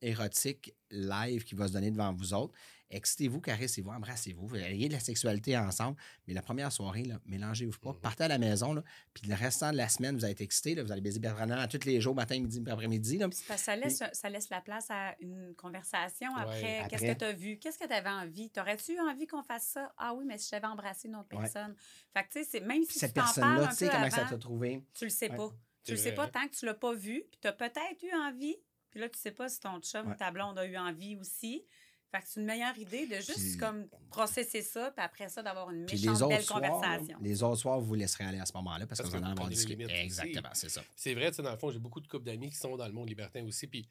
érotique 0.00 0.74
live 0.90 1.44
qui 1.44 1.54
va 1.54 1.68
se 1.68 1.72
donner 1.72 1.90
devant 1.90 2.12
vous 2.12 2.34
autres. 2.34 2.54
Excitez-vous, 2.90 3.42
caressez-vous, 3.42 3.90
embrassez-vous, 3.90 4.56
ayez 4.56 4.88
de 4.88 4.94
la 4.94 5.00
sexualité 5.00 5.58
ensemble. 5.58 5.98
Mais 6.26 6.32
la 6.32 6.40
première 6.40 6.72
soirée, 6.72 7.02
là, 7.04 7.20
mélangez-vous 7.26 7.78
pas. 7.78 7.92
Mhm. 7.92 8.00
Partez 8.00 8.24
à 8.24 8.28
la 8.28 8.38
maison, 8.38 8.72
là, 8.72 8.82
puis 9.12 9.28
le 9.28 9.34
restant 9.34 9.72
de 9.72 9.76
la 9.76 9.90
semaine, 9.90 10.16
vous 10.16 10.24
allez 10.24 10.32
être 10.32 10.40
excité. 10.40 10.74
Là, 10.74 10.82
vous 10.84 10.90
allez 10.90 11.02
baiser 11.02 11.20
Bertrand 11.20 11.46
tous 11.68 11.84
les 11.84 12.00
jours, 12.00 12.14
matin, 12.14 12.40
midi, 12.40 12.62
après-midi. 12.66 13.20
ça 13.58 13.76
laisse, 13.76 14.02
ça 14.12 14.30
laisse 14.30 14.48
la 14.48 14.62
place 14.62 14.86
à 14.88 15.14
une 15.20 15.54
conversation 15.54 16.32
Ouais. 16.34 16.40
après. 16.40 16.86
Qu'est-ce 16.88 17.04
que 17.12 17.18
tu 17.18 17.24
as 17.26 17.32
vu? 17.32 17.58
Qu'est-ce 17.58 17.78
que 17.78 17.86
tu 17.86 17.92
avais 17.92 18.08
envie? 18.08 18.48
T'aurais-tu 18.48 18.92
eu 18.94 19.00
envie 19.00 19.26
qu'on 19.26 19.42
fasse 19.42 19.66
ça? 19.66 19.92
Ah 19.98 20.14
oui, 20.14 20.24
mais 20.26 20.38
si 20.38 20.48
j'avais 20.50 20.66
embrassé 20.66 21.08
une 21.08 21.16
autre 21.16 21.28
Ouais. 21.36 21.42
personne. 21.42 21.74
Fait 22.14 22.22
que, 22.22 22.28
tu 22.32 22.38
sais, 22.38 22.44
c'est- 22.44 22.60
même 22.60 22.84
si 22.84 22.98
cette 22.98 23.10
tu 23.12 23.20
t'en 23.20 23.24
parles 23.24 23.34
personne-là, 23.34 23.64
un 23.64 23.68
tu 23.68 23.74
sais 23.76 23.86
peu 23.86 23.92
comment 23.92 24.10
ça 24.10 24.16
avant, 24.22 24.30
t'a 24.30 24.38
trouvé. 24.38 24.82
tu 24.94 25.04
le 25.04 25.10
sais 25.10 25.30
Ouais. 25.30 25.36
pas. 25.36 25.50
Tu 25.84 25.92
le 25.92 25.98
sais 25.98 26.12
pas 26.12 26.26
tant 26.28 26.46
que 26.48 26.54
tu 26.54 26.64
l'as 26.66 26.74
pas 26.74 26.94
vu. 26.94 27.24
Puis 27.30 27.38
tu 27.40 27.48
as 27.48 27.52
peut-être 27.52 28.02
eu 28.02 28.12
envie. 28.14 28.56
Puis 28.90 29.00
là, 29.00 29.08
tu 29.08 29.18
sais 29.18 29.32
pas 29.32 29.48
si 29.48 29.60
ton 29.60 29.80
chum 29.80 30.06
ou 30.06 30.10
Ouais. 30.10 30.16
ta 30.16 30.30
blonde 30.30 30.58
a 30.58 30.64
eu 30.66 30.76
envie 30.76 31.16
aussi. 31.16 31.64
Fait 32.10 32.20
que 32.20 32.24
c'est 32.26 32.40
une 32.40 32.46
meilleure 32.46 32.76
idée 32.78 33.06
de 33.06 33.16
juste 33.16 33.34
Puis- 33.38 33.56
comme 33.58 33.86
processer 34.08 34.62
ça, 34.62 34.90
puis 34.92 35.04
après 35.04 35.28
ça, 35.28 35.42
d'avoir 35.42 35.70
une 35.70 35.82
méchante 35.84 36.26
belle 36.30 36.42
soirs, 36.42 36.60
là, 36.60 36.68
conversation. 36.70 37.18
les 37.20 37.42
autres 37.42 37.60
soirs, 37.60 37.78
vous 37.80 37.86
vous 37.86 37.94
laisserez 37.96 38.24
aller 38.24 38.38
à 38.40 38.46
ce 38.46 38.54
moment-là 38.54 38.86
parce, 38.86 39.00
Parce 39.02 39.10
que 39.12 39.16
vous 39.18 39.22
que 39.22 39.28
en 39.28 39.34
vous 39.34 39.48
les 39.50 39.54
discuté. 39.54 39.84
Exactement, 39.90 40.48
c'est 40.54 40.70
ça. 40.70 40.82
C'est 40.96 41.12
vrai, 41.12 41.28
tu 41.30 41.36
sais, 41.36 41.42
dans 41.42 41.50
le 41.50 41.58
fond, 41.58 41.70
j'ai 41.70 41.78
beaucoup 41.78 42.00
de 42.00 42.08
couples 42.08 42.24
d'amis 42.24 42.48
qui 42.48 42.56
sont 42.56 42.74
dans 42.78 42.86
le 42.86 42.94
monde 42.94 43.10
libertin 43.10 43.44
aussi. 43.44 43.66
Puis, 43.66 43.82
tu 43.82 43.90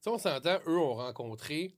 sais, 0.00 0.08
on 0.08 0.16
s'entend, 0.16 0.58
eux 0.66 0.78
ont 0.78 0.94
rencontré 0.94 1.76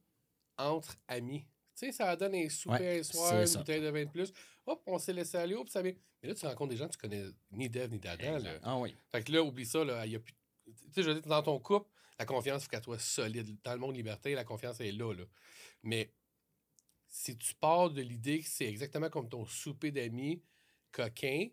entre 0.56 0.96
amis. 1.08 1.40
Tu 1.76 1.86
sais, 1.86 1.92
ça 1.92 2.14
donne 2.14 2.36
un 2.36 2.48
souper 2.48 2.74
Ouais, 2.78 3.00
un 3.00 3.02
soir, 3.02 3.40
une 3.40 3.46
ça. 3.48 3.58
bouteille 3.58 3.80
de 3.80 3.88
vin 3.88 4.04
de 4.04 4.10
plus. 4.10 4.32
Hop, 4.66 4.82
on 4.86 4.98
s'est 5.00 5.12
laissé 5.12 5.36
aller, 5.38 5.54
hop, 5.56 5.68
ça 5.68 5.82
vient. 5.82 5.94
Mais 6.22 6.28
là, 6.28 6.34
tu 6.36 6.46
rencontres 6.46 6.70
des 6.70 6.76
gens 6.76 6.86
que 6.86 6.92
tu 6.92 6.98
connais 6.98 7.24
ni 7.50 7.68
d'Ève 7.68 7.90
ni 7.90 7.98
d'Adam. 7.98 8.38
là. 8.38 8.52
Ah 8.62 8.78
oui. 8.78 8.94
Fait 9.10 9.24
que 9.24 9.32
là, 9.32 9.42
oublie 9.42 9.66
ça, 9.66 9.82
là, 9.84 10.06
il 10.06 10.12
y 10.12 10.16
a 10.16 10.20
plus. 10.20 10.32
Tu 10.64 10.72
sais, 10.92 11.02
je 11.02 11.08
veux 11.08 11.14
dire, 11.14 11.26
dans 11.26 11.42
ton 11.42 11.58
couple, 11.58 11.88
la 12.18 12.24
confiance, 12.26 12.62
il 12.62 12.64
faut 12.64 12.70
qu'elle 12.70 12.82
soit 12.84 12.98
solide. 12.98 13.56
Dans 13.64 13.72
le 13.72 13.78
monde 13.78 13.96
libertin, 13.96 14.34
la 14.34 14.44
confiance 14.44 14.80
est 14.80 14.92
là, 14.92 15.12
là. 15.12 15.24
Mais 15.82 16.12
si 17.08 17.36
tu 17.36 17.54
pars 17.54 17.90
de 17.90 18.00
l'idée 18.02 18.40
que 18.40 18.48
c'est 18.48 18.66
exactement 18.68 19.10
comme 19.10 19.28
ton 19.28 19.44
souper 19.46 19.90
d'amis 19.90 20.42
coquin, 20.92 21.48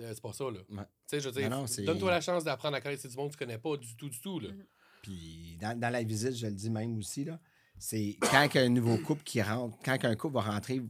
euh, 0.00 0.12
c'est 0.14 0.22
pas 0.22 0.32
ça, 0.32 0.44
là. 0.44 0.60
Ouais. 0.70 0.84
Tu 0.84 0.90
sais, 1.06 1.20
je 1.20 1.28
veux 1.28 1.34
dire, 1.40 1.50
Non, 1.50 1.60
non, 1.62 1.66
c'est- 1.66 1.82
donne-toi 1.84 2.10
la 2.10 2.20
chance 2.20 2.44
d'apprendre 2.44 2.76
à 2.76 2.80
connaître 2.80 3.06
du 3.06 3.16
monde 3.16 3.28
que 3.28 3.34
tu 3.36 3.38
connais 3.38 3.58
pas 3.58 3.76
du 3.76 3.94
tout, 3.96 4.08
du 4.08 4.20
tout, 4.20 4.40
là. 4.40 4.50
Mhm. 4.50 4.66
Puis 5.02 5.56
dans, 5.60 5.78
dans 5.78 5.90
la 5.90 6.02
visite, 6.02 6.32
je 6.34 6.46
le 6.46 6.52
dis 6.54 6.70
même 6.70 6.96
aussi, 6.98 7.24
là, 7.24 7.38
c'est 7.78 8.16
quand 8.20 8.48
un 8.56 8.68
nouveau 8.68 8.96
couple 8.98 9.22
qui 9.22 9.42
rentre, 9.42 9.76
quand 9.84 10.02
un 10.04 10.16
couple 10.16 10.34
va 10.34 10.42
rentrer 10.42 10.80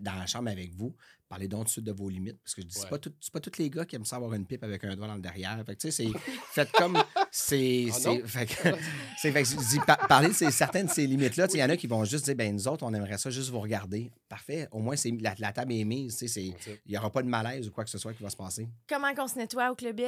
dans 0.00 0.14
la 0.14 0.26
chambre 0.26 0.48
avec 0.50 0.72
vous, 0.72 0.96
parlez 1.28 1.48
donc 1.48 1.62
tout 1.62 1.64
de 1.66 1.70
suite 1.70 1.84
de 1.84 1.92
vos 1.92 2.08
limites. 2.08 2.38
Parce 2.42 2.54
que 2.54 2.62
je 2.62 2.66
dis, 2.66 2.74
c'est 2.78 2.88
pas, 2.88 2.98
tout- 2.98 3.12
c'est 3.20 3.32
pas 3.32 3.40
tous 3.40 3.58
les 3.58 3.68
gars 3.68 3.84
qui 3.84 3.96
aiment 3.96 4.04
ça 4.06 4.16
avoir 4.16 4.32
une 4.34 4.46
pipe 4.46 4.62
avec 4.64 4.82
un 4.84 4.96
doigt 4.96 5.06
dans 5.08 5.16
le 5.16 5.20
derrière. 5.20 5.62
Fait 5.66 5.74
que, 5.76 5.80
tu 5.82 5.90
sais, 5.92 6.04
c'est. 6.12 6.18
Faites 6.52 6.72
comme. 6.72 6.96
C'est. 7.30 7.86
Ah 7.90 7.92
c'est- 7.92 8.08
non? 8.08 8.20
fait 8.26 8.46
que, 8.46 8.54
c'est, 9.18 9.32
fait 9.32 9.42
que 9.42 9.48
je 9.48 9.56
dis, 9.56 9.78
par- 9.86 9.98
parlez 10.08 10.28
de 10.28 10.32
ces- 10.34 10.50
certaines 10.50 10.86
de 10.86 10.90
ces 10.90 11.06
limites-là. 11.06 11.46
Il 11.52 11.60
y 11.60 11.64
en 11.64 11.68
a 11.70 11.76
qui 11.76 11.86
vont 11.86 12.04
juste 12.04 12.24
dire, 12.24 12.34
ben 12.34 12.52
nous 12.54 12.66
autres, 12.68 12.84
on 12.84 12.92
aimerait 12.94 13.18
ça 13.18 13.30
juste 13.30 13.50
vous 13.50 13.60
regarder. 13.60 14.10
Parfait. 14.28 14.68
Au 14.72 14.78
moins, 14.80 14.96
c'est, 14.96 15.10
la, 15.20 15.34
la 15.38 15.52
table 15.52 15.72
est 15.74 15.84
mise. 15.84 16.16
tu 16.16 16.26
sais, 16.26 16.28
c'est- 16.28 16.54
C'est 16.60 16.70
ça. 16.70 16.76
Il 16.86 16.92
n'y 16.92 16.98
aura 16.98 17.10
pas 17.10 17.22
de 17.22 17.28
malaise 17.28 17.68
ou 17.68 17.70
quoi 17.70 17.84
que 17.84 17.90
ce 17.90 17.98
soit 17.98 18.12
qui 18.14 18.22
va 18.22 18.30
se 18.30 18.36
passer. 18.36 18.68
Comment 18.88 19.14
qu'on 19.14 19.28
se 19.28 19.36
nettoie 19.38 19.70
au 19.70 19.74
Club? 19.74 20.00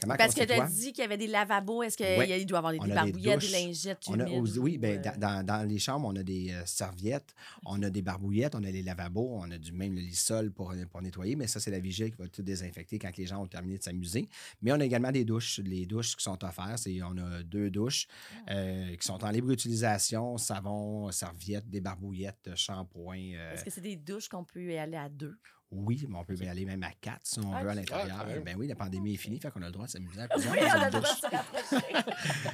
Comment 0.00 0.16
Parce 0.16 0.34
que 0.34 0.44
tu 0.44 0.52
as 0.52 0.66
dit 0.68 0.92
qu'il 0.92 1.02
y 1.02 1.04
avait 1.04 1.16
des 1.16 1.28
lavabos. 1.28 1.82
Est-ce 1.84 1.96
qu'il 1.96 2.06
Ouais. 2.06 2.44
doit 2.44 2.56
y 2.56 2.58
avoir 2.58 2.72
des, 2.72 2.78
barbouillettes, 2.92 3.40
des, 3.40 3.48
lingettes 3.48 4.04
On 4.08 4.18
a 4.18 4.24
oui, 4.24 4.78
ou, 4.82 4.84
euh, 4.84 5.42
dans, 5.44 5.68
les 5.68 5.78
chambres, 5.78 6.08
on 6.08 6.16
a 6.16 6.24
des 6.24 6.50
euh, 6.50 6.66
serviettes, 6.66 7.34
on 7.64 7.80
a 7.84 7.88
des 7.90 8.02
barbouillettes, 8.02 8.56
on 8.56 8.64
a 8.64 8.70
les 8.70 8.82
lavabos, 8.82 9.28
on 9.40 9.48
a 9.52 9.58
du 9.58 9.70
même 9.72 9.94
le 9.94 10.00
lit-sol 10.00 10.50
pour, 10.50 10.74
pour 10.90 11.02
nettoyer, 11.02 11.36
mais 11.36 11.46
ça, 11.46 11.60
c'est 11.60 11.70
la 11.70 11.78
vigile 11.78 12.10
qui 12.10 12.16
va 12.20 12.28
tout 12.28 12.42
désinfecter 12.42 12.98
quand 12.98 13.16
les 13.16 13.26
gens 13.26 13.42
ont 13.42 13.46
terminé 13.46 13.78
de 13.78 13.82
s'amuser. 13.84 14.28
Mais 14.60 14.72
on 14.72 14.80
a 14.80 14.84
également 14.84 15.12
des 15.12 15.24
douches. 15.24 15.60
Les 15.60 15.86
douches 15.86 16.16
qui 16.16 16.24
sont 16.24 16.42
offertes, 16.44 16.78
c'est, 16.78 17.00
on 17.02 17.16
a 17.18 17.42
deux 17.44 17.70
douches 17.70 18.08
Ah. 18.48 18.54
euh, 18.54 18.96
qui 18.96 19.06
sont 19.06 19.22
en 19.22 19.30
libre 19.30 19.50
utilisation, 19.52 20.36
savon, 20.36 21.12
serviettes, 21.12 21.68
des 21.70 21.80
barbouillettes, 21.80 22.50
shampoing. 22.56 23.34
euh, 23.34 23.54
Est-ce 23.54 23.64
que 23.64 23.70
c'est 23.70 23.80
des 23.80 23.96
douches 23.96 24.28
qu'on 24.28 24.42
peut 24.44 24.64
y 24.72 24.76
aller 24.78 24.96
à 24.96 25.08
deux? 25.08 25.36
Oui, 25.72 26.06
mais 26.08 26.18
on 26.18 26.24
peut 26.24 26.36
y 26.36 26.46
aller 26.46 26.64
même 26.64 26.82
à 26.82 26.92
quatre 27.00 27.26
si 27.26 27.40
on 27.40 27.52
Ah, 27.52 27.62
veut 27.64 27.70
à 27.70 27.74
l'intérieur. 27.74 28.16
Ah, 28.20 28.26
ben 28.44 28.56
oui, 28.58 28.66
la 28.68 28.74
pandémie 28.76 29.14
est 29.14 29.16
finie, 29.16 29.40
fait 29.40 29.50
qu'on 29.50 29.62
a 29.62 29.66
le 29.66 29.72
droit 29.72 29.86
de 29.86 29.90
s'amuser 29.90 30.20
à 30.20 30.28
plusieurs 30.28 30.52
Oui, 30.52 30.58
on 30.62 30.66
une 30.66 30.70
a 30.70 30.84
le 30.84 30.90
droit 30.90 31.00
douche. 31.00 31.20
de 31.22 31.26
se 31.28 31.34
rapprocher. 31.34 32.10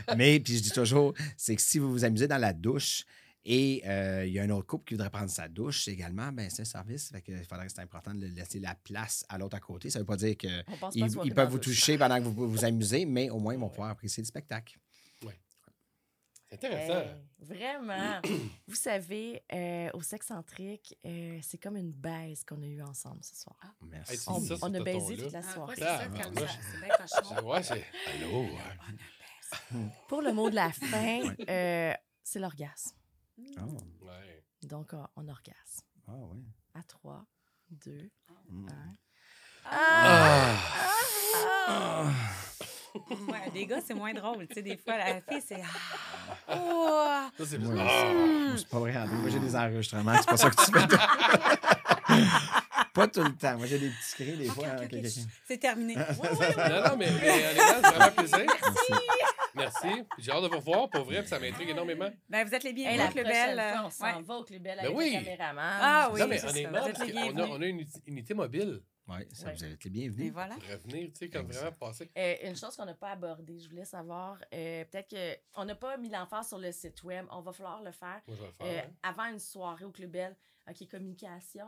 Mais, 0.16 0.40
puis 0.40 0.56
je 0.56 0.62
dis 0.62 0.70
toujours, 0.70 1.14
c'est 1.36 1.56
que 1.56 1.62
si 1.62 1.78
vous 1.78 1.90
vous 1.90 2.04
amusez 2.04 2.28
dans 2.28 2.38
la 2.38 2.52
douche 2.52 3.04
et 3.44 3.82
euh, 3.86 4.24
il 4.26 4.32
y 4.32 4.38
a 4.38 4.42
un 4.42 4.50
autre 4.50 4.66
couple 4.66 4.84
qui 4.88 4.94
voudrait 4.94 5.10
prendre 5.10 5.30
sa 5.30 5.48
douche 5.48 5.88
également, 5.88 6.30
ben 6.32 6.50
c'est 6.50 6.62
un 6.62 6.64
service. 6.66 7.10
Fait 7.10 7.22
que 7.22 7.32
il 7.32 7.44
faudrait 7.44 7.66
que 7.66 7.72
c'est 7.72 7.80
important 7.80 8.14
de 8.14 8.26
laisser 8.26 8.60
la 8.60 8.74
place 8.74 9.24
à 9.28 9.38
l'autre 9.38 9.56
à 9.56 9.60
côté. 9.60 9.90
Ça 9.90 9.98
veut 10.00 10.04
pas 10.04 10.16
dire 10.16 10.36
qu'ils 10.36 10.64
ils, 10.94 11.34
peuvent 11.34 11.48
vous 11.50 11.58
toucher 11.58 11.96
pendant 11.96 12.18
que 12.18 12.24
vous 12.24 12.48
vous 12.50 12.64
amusez, 12.64 13.06
mais 13.06 13.30
au 13.30 13.38
moins 13.38 13.54
ils 13.54 13.60
vont 13.60 13.70
pouvoir 13.70 13.90
apprécier 13.90 14.22
le 14.22 14.26
spectacle. 14.26 14.78
C'est 16.50 16.54
intéressant. 16.64 17.00
Hey, 17.00 17.14
vraiment. 17.40 18.20
Vous 18.66 18.74
savez, 18.74 19.42
euh, 19.52 19.90
au 19.94 20.00
Sexcentrique, 20.02 20.96
euh, 21.04 21.38
c'est 21.42 21.58
comme 21.58 21.76
une 21.76 21.92
baise 21.92 22.42
qu'on 22.44 22.62
a 22.62 22.66
eue 22.66 22.82
ensemble 22.82 23.22
ce 23.22 23.36
soir. 23.36 23.56
Merci. 23.82 24.12
Hey, 24.12 24.18
tu 24.18 24.24
On, 24.28 24.40
ça 24.40 24.54
on 24.62 24.74
a 24.74 24.80
baisé 24.80 25.16
toute 25.18 25.32
la 25.32 25.40
Ah, 25.40 25.52
soirée. 25.54 25.68
ouais, 25.70 25.74
c'est 25.76 25.84
ça, 25.84 25.98
Ah, 26.00 26.02
C'est 26.02 26.10
bien 26.10 26.30
cochon. 26.96 27.34
Ah, 27.36 27.42
Ouais, 27.44 27.62
c'est. 27.62 27.84
Allô? 28.14 28.46
Pour 30.08 30.22
le 30.22 30.32
mot 30.32 30.48
de 30.50 30.54
la 30.54 30.72
fin, 30.72 31.22
euh, 31.48 31.92
c'est 32.22 32.38
l'orgasme. 32.38 32.96
Oh, 33.60 33.76
Ouais. 34.06 34.44
Donc, 34.62 34.92
on, 34.94 35.06
on 35.16 35.28
orgasme. 35.28 35.86
ah 36.08 36.12
oui. 36.32 36.44
À 36.74 36.82
3, 36.82 37.24
2, 37.70 38.10
Mm. 38.50 38.68
1. 38.68 38.94
Ah! 39.70 40.56
Ouais, 42.94 43.50
les 43.54 43.66
gars, 43.66 43.80
c'est 43.86 43.94
moins 43.94 44.12
drôle. 44.14 44.46
Tu 44.48 44.54
sais, 44.54 44.62
des 44.62 44.76
fois, 44.76 44.96
la 44.96 45.20
fille, 45.20 45.42
c'est. 45.46 45.60
Ah! 46.48 46.56
Oh! 46.56 47.06
Ça, 47.38 47.44
c'est 47.46 47.58
Ouais, 47.58 47.76
Ah! 47.80 48.54
c'est- 48.56 48.68
pas 48.68 48.78
vrai, 48.78 48.96
André. 48.96 49.16
Moi, 49.16 49.30
j'ai 49.30 49.38
des 49.40 49.54
enregistrements. 49.56 50.14
C'est 50.16 50.28
pas 50.28 50.36
ça 50.36 50.50
que 50.50 50.56
tu 50.56 50.72
fais. 50.72 50.86
pas 52.94 53.08
tout 53.08 53.22
le 53.22 53.32
temps. 53.36 53.56
Moi, 53.58 53.66
j'ai 53.66 53.78
des 53.78 53.90
petits 53.90 54.14
cris 54.14 54.36
des 54.36 54.48
Ok, 54.48 54.54
fois. 54.54 54.64
ok, 54.66 54.72
hein, 54.72 54.76
ok, 54.84 54.88
que- 54.90 54.96
que- 55.02 55.08
chut, 55.08 55.22
C'est 55.46 55.58
terminé. 55.58 55.94
Non, 55.94 56.02
non, 56.02 56.96
mais, 56.96 57.06
mais 57.20 57.30
honnêtement, 57.30 57.80
c'est 57.82 57.94
vraiment 57.94 58.10
plaisir. 58.12 58.46
Merci. 59.54 59.88
J'ai 60.18 60.30
hâte 60.32 60.42
de 60.42 60.48
vous 60.48 60.56
revoir. 60.58 60.88
Pour 60.90 61.04
vrai, 61.04 61.20
puis 61.20 61.28
ça 61.28 61.38
m'intrigue 61.38 61.70
énormément. 61.70 62.08
Ben, 62.28 62.46
vous 62.46 62.54
êtes 62.54 62.62
les 62.64 62.70
Hey, 62.70 62.74
bienvenus 62.74 62.98
la 63.00 63.08
au 63.08 63.12
Club 63.12 63.24
prochaine 63.26 63.56
Bell. 63.56 63.70
fois, 63.72 63.80
on 63.82 63.86
euh, 63.86 63.90
s'en 63.90 64.04
ouais. 64.18 64.22
va 64.22 64.34
au 64.34 64.44
Club 64.44 64.62
Bell 64.62 64.76
Ben 64.78 64.84
avec 64.86 64.96
oui. 64.96 65.16
le 65.18 65.24
caméraman. 65.24 65.78
Ah 65.82 66.10
oui, 66.12 66.20
non, 66.20 66.26
mais 66.28 66.38
c'est 66.38 66.46
ça. 66.46 66.50
honnêtement, 66.50 66.80
Vous 66.82 66.88
êtes 66.88 66.96
parce 66.96 67.06
les 67.08 67.12
qu'on 67.12 67.18
a, 67.20 67.22
bienvenus. 67.32 67.46
on 67.50 67.62
a 67.62 67.66
une 67.66 67.86
unité 68.06 68.34
mobile 68.34 68.80
Oui, 69.08 69.16
ça, 69.32 69.46
Ouais. 69.46 69.54
vous 69.54 69.64
êtes 69.64 69.84
les 69.84 69.88
Et 69.88 69.90
bienvenus. 69.90 70.32
voilà. 70.32 70.54
pour 70.54 70.64
revenir, 70.64 71.08
tu 71.08 71.14
sais, 71.14 71.30
comme 71.30 71.46
vraiment 71.50 71.72
passer. 71.72 72.10
Euh, 72.16 72.34
une 72.44 72.56
chose 72.56 72.76
qu'on 72.76 72.84
n'a 72.84 72.94
pas 72.94 73.10
abordée, 73.12 73.58
je 73.58 73.68
voulais 73.68 73.84
savoir, 73.86 74.38
euh, 74.52 74.84
peut-être 74.84 75.14
qu'on 75.54 75.64
n'a 75.64 75.74
pas 75.74 75.96
mis 75.96 76.10
l'emphase 76.10 76.48
sur 76.48 76.58
le 76.58 76.70
site 76.72 77.02
web, 77.04 77.26
on 77.30 77.40
va 77.40 77.52
falloir 77.52 77.82
le 77.82 77.92
faire. 77.92 78.20
Moi, 78.26 78.36
je 78.36 78.42
vais 78.42 78.46
le 78.46 78.52
faire. 78.52 78.84
Euh, 78.84 78.86
hein. 78.86 78.92
avant 79.02 79.24
une 79.24 79.38
soirée 79.38 79.84
au 79.86 79.90
Club 79.90 80.10
Bell, 80.10 80.36
OK, 80.68 80.88
communication, 80.90 81.66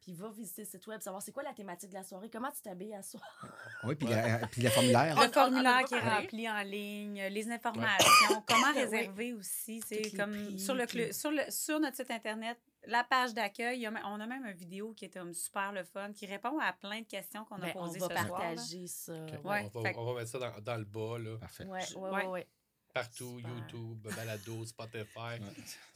puis 0.00 0.14
va 0.14 0.30
visiter 0.30 0.62
le 0.62 0.68
site 0.68 0.86
web, 0.86 1.02
savoir 1.02 1.20
c'est 1.20 1.30
quoi 1.32 1.42
la 1.42 1.52
thématique 1.52 1.90
de 1.90 1.94
la 1.96 2.02
soirée, 2.02 2.30
comment 2.30 2.50
tu 2.50 2.62
t'habilles 2.62 2.94
à 2.94 3.02
soir? 3.02 3.22
Oui, 3.84 3.94
puis, 3.94 4.08
la- 4.08 4.46
puis 4.46 4.62
le 4.62 4.70
formulaire. 4.70 5.20
Le 5.20 5.30
formulaire 5.32 5.84
qui 5.84 5.94
est 5.94 6.00
rempli 6.00 6.48
en 6.48 6.62
ligne, 6.62 7.22
les 7.30 7.50
informations, 7.50 8.42
comment 8.48 8.72
Oui. 8.74 8.82
réserver 8.82 9.34
aussi. 9.34 9.82
C'est 9.86 10.10
comme 10.16 10.32
prix, 10.32 10.58
sur, 10.58 10.74
le, 10.74 10.86
sur, 11.12 11.30
le, 11.30 11.42
sur 11.50 11.78
notre 11.80 11.96
site 11.96 12.10
Internet, 12.10 12.58
la 12.90 13.04
page 13.04 13.32
d'accueil, 13.34 13.88
on 13.88 14.20
a 14.20 14.26
même 14.26 14.44
une 14.44 14.52
vidéo 14.52 14.92
qui 14.94 15.06
est 15.06 15.10
comme 15.10 15.32
super 15.32 15.72
le 15.72 15.84
fun, 15.84 16.12
qui 16.12 16.26
répond 16.26 16.58
à 16.58 16.72
plein 16.72 17.00
de 17.00 17.06
questions 17.06 17.44
qu'on 17.44 17.56
a 17.56 17.60
Ben, 17.66 17.72
on 17.76 17.86
posées 17.86 17.98
va 18.00 18.08
ce 18.08 18.26
soir. 18.26 18.40
partager 18.40 18.86
ça. 18.86 19.12
Ouais, 19.44 19.70
on, 19.74 19.80
va, 19.80 19.88
fait 19.88 19.94
que- 19.94 19.98
on 19.98 20.04
va 20.12 20.20
mettre 20.20 20.30
ça 20.30 20.38
dans, 20.38 20.60
dans 20.60 20.76
le 20.76 20.84
bas, 20.84 21.18
là. 21.18 21.38
Parfait. 21.38 21.64
Ouais, 21.66 21.80
Je- 21.88 21.94
ouais, 21.96 22.10
ouais. 22.10 22.16
ouais, 22.22 22.26
ouais. 22.26 22.46
Partout, 22.92 23.36
Super. 23.38 23.50
YouTube, 23.54 23.98
Balado, 24.16 24.64
Spotify, 24.64 25.38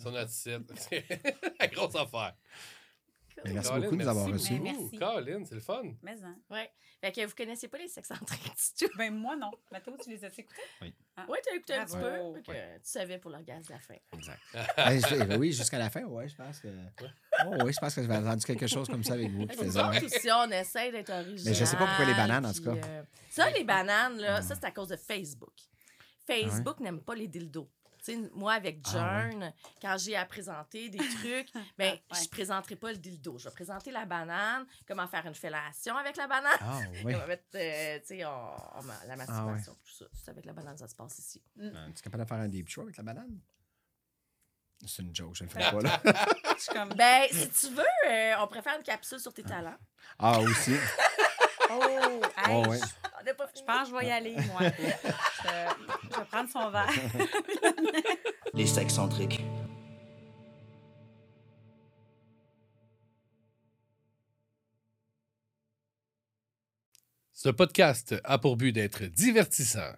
sur 0.00 0.12
notre 0.12 0.30
site. 0.30 0.72
C'est 0.76 1.04
la 1.58 1.66
grosse 1.66 1.96
affaire. 1.96 2.34
Mais 3.44 3.52
merci 3.52 3.68
Colin, 3.70 3.80
beaucoup 3.82 3.96
de 3.96 4.02
nous 4.02 4.08
avoir 4.08 4.26
reçus. 4.26 4.60
Merci. 4.60 4.96
Colin, 4.98 5.44
c'est 5.44 5.54
le 5.54 5.60
fun. 5.60 5.82
Mais 6.02 6.22
hein. 6.22 6.36
Ouais. 6.50 6.70
Fait 7.00 7.12
que 7.12 7.26
vous 7.26 7.34
connaissiez 7.34 7.68
pas 7.68 7.78
les 7.78 7.88
sexcentriques 7.88 8.42
du 8.78 8.86
tout? 8.86 8.92
Ben 8.96 9.12
moi 9.14 9.36
non. 9.36 9.50
Mathéo, 9.70 9.94
tu 10.02 10.10
les 10.10 10.24
as 10.24 10.28
écoutés? 10.28 10.94
Ah. 11.16 11.26
Oui, 11.28 11.38
t'as 11.44 11.54
écouté 11.56 11.74
un 11.74 11.84
petit 11.84 11.96
peu. 11.96 12.40
Tu 12.42 12.52
savais 12.84 13.18
pour 13.18 13.30
l'orgasme 13.30 13.66
de 13.68 13.72
la 13.72 13.80
fin. 13.80 13.94
Exact. 14.12 14.40
Ben, 14.76 15.00
je- 15.00 15.24
ben 15.24 15.38
oui, 15.38 15.52
jusqu'à 15.52 15.78
la 15.78 15.90
fin, 15.90 16.04
ouais, 16.04 16.28
je 16.28 16.36
pense 16.36 16.60
que. 16.60 16.68
Oh, 17.46 17.54
oui, 17.64 17.72
je 17.72 17.78
pense 17.80 17.94
que 17.94 18.02
j'avais 18.02 18.16
entendu 18.16 18.44
quelque 18.46 18.66
chose 18.66 18.88
comme 18.88 19.04
ça 19.04 19.14
avec 19.14 19.30
vous 19.30 19.46
qui 19.46 19.56
faisait. 19.56 20.04
aussi, 20.04 20.28
on 20.32 20.50
essaie 20.50 20.90
d'être 20.92 21.10
original. 21.10 21.42
Mais 21.44 21.54
je 21.54 21.64
sais 21.64 21.76
pas 21.76 21.86
pourquoi 21.86 22.04
les 22.06 22.14
bananes, 22.14 22.46
en 22.46 22.52
tout 22.52 22.62
cas. 22.62 22.70
euh, 22.86 23.02
ça, 23.30 23.50
les 23.50 23.64
bananes, 23.64 24.18
là, 24.18 24.40
ça, 24.42 24.54
c'est 24.54 24.64
à 24.64 24.70
cause 24.70 24.88
de 24.88 24.96
Facebook. 24.96 25.52
Facebook 26.26 26.80
n'aime 26.80 27.00
pas 27.02 27.14
les 27.14 27.28
dildos. 27.28 27.68
Sais, 28.04 28.18
moi, 28.34 28.52
avec 28.52 28.80
Ah 28.84 28.90
Jern, 29.30 29.52
quand 29.80 29.96
j'ai 29.96 30.14
à 30.14 30.26
présenter 30.26 30.90
des 30.90 30.98
trucs, 31.20 31.48
ben, 31.78 31.96
Ah, 32.10 32.14
ouais. 32.14 32.22
je 32.22 32.28
présenterai 32.28 32.76
pas 32.76 32.92
le 32.92 32.98
dildo. 32.98 33.38
Je 33.38 33.44
vais 33.48 33.54
présenter 33.54 33.90
la 33.90 34.04
banane, 34.04 34.66
comment 34.86 35.08
faire 35.08 35.24
une 35.24 35.34
fellation 35.34 35.96
avec 35.96 36.16
la 36.18 36.26
banane. 36.26 36.52
Ah, 36.60 36.80
oui. 37.02 37.14
Comment 37.14 37.26
mettre, 37.26 37.44
euh, 37.54 37.98
tu 38.00 38.06
sais, 38.08 38.24
on- 38.26 38.28
on- 38.30 38.82
la 38.86 39.12
Ah, 39.12 39.16
masturbation, 39.16 39.74
tout 39.82 40.04
ça. 40.14 40.30
Avec 40.30 40.44
la 40.44 40.52
banane, 40.52 40.76
ça 40.76 40.86
se 40.86 40.94
passe 40.94 41.18
ici. 41.18 41.42
Euh, 41.58 41.70
Tu 41.94 41.98
es 42.00 42.02
capable 42.02 42.24
de 42.24 42.28
faire 42.28 42.38
un 42.38 42.48
deep 42.48 42.68
show 42.68 42.82
avec 42.82 42.96
la 42.98 43.02
banane? 43.04 43.40
C'est 44.86 45.00
une 45.02 45.14
joke, 45.16 45.34
je 45.36 45.44
ne 45.44 45.48
le 45.48 45.54
ferai 45.54 45.70
pas, 45.70 45.80
là. 45.80 46.02
Je 46.58 46.62
suis 46.62 46.72
comme. 46.74 46.90
Ben, 46.90 47.26
si 47.32 47.48
tu 47.48 47.74
veux, 47.74 47.82
euh, 48.10 48.34
on 48.40 48.46
préfère 48.48 48.76
une 48.76 48.82
capsule 48.82 49.18
sur 49.18 49.32
tes 49.32 49.42
talents. 49.42 49.78
Ah, 50.18 50.38
aussi. 50.40 50.74
Oh, 51.74 51.82
hey, 51.82 52.20
Oh, 52.50 52.68
ouais. 52.68 52.78
je- 52.78 52.84
On 53.20 53.24
n'a 53.24 53.34
pas 53.34 53.46
Je 53.46 53.52
fini. 53.52 53.66
pense 53.66 53.88
que 53.90 53.94
je 53.94 54.00
vais 54.00 54.06
y 54.06 54.10
aller, 54.10 54.34
moi. 54.34 54.60
je, 54.62 55.48
je 56.10 56.18
vais 56.18 56.24
prendre 56.30 56.50
son 56.50 56.70
verre. 56.70 56.90
Les 58.54 58.66
sexcentriques. 58.66 59.40
Ce 67.32 67.48
podcast 67.48 68.14
a 68.24 68.38
pour 68.38 68.56
but 68.56 68.72
d'être 68.72 69.04
divertissant. 69.04 69.92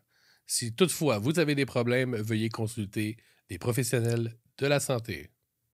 Si 0.47 0.75
toutefois 0.75 1.19
vous 1.19 1.39
avez 1.39 1.55
des 1.55 1.67
problèmes, 1.67 2.17
veuillez 2.17 2.49
consulter 2.49 3.17
des 3.49 3.59
professionnels 3.59 4.37
de 4.59 4.67
la 4.67 4.81
santé. 4.81 5.31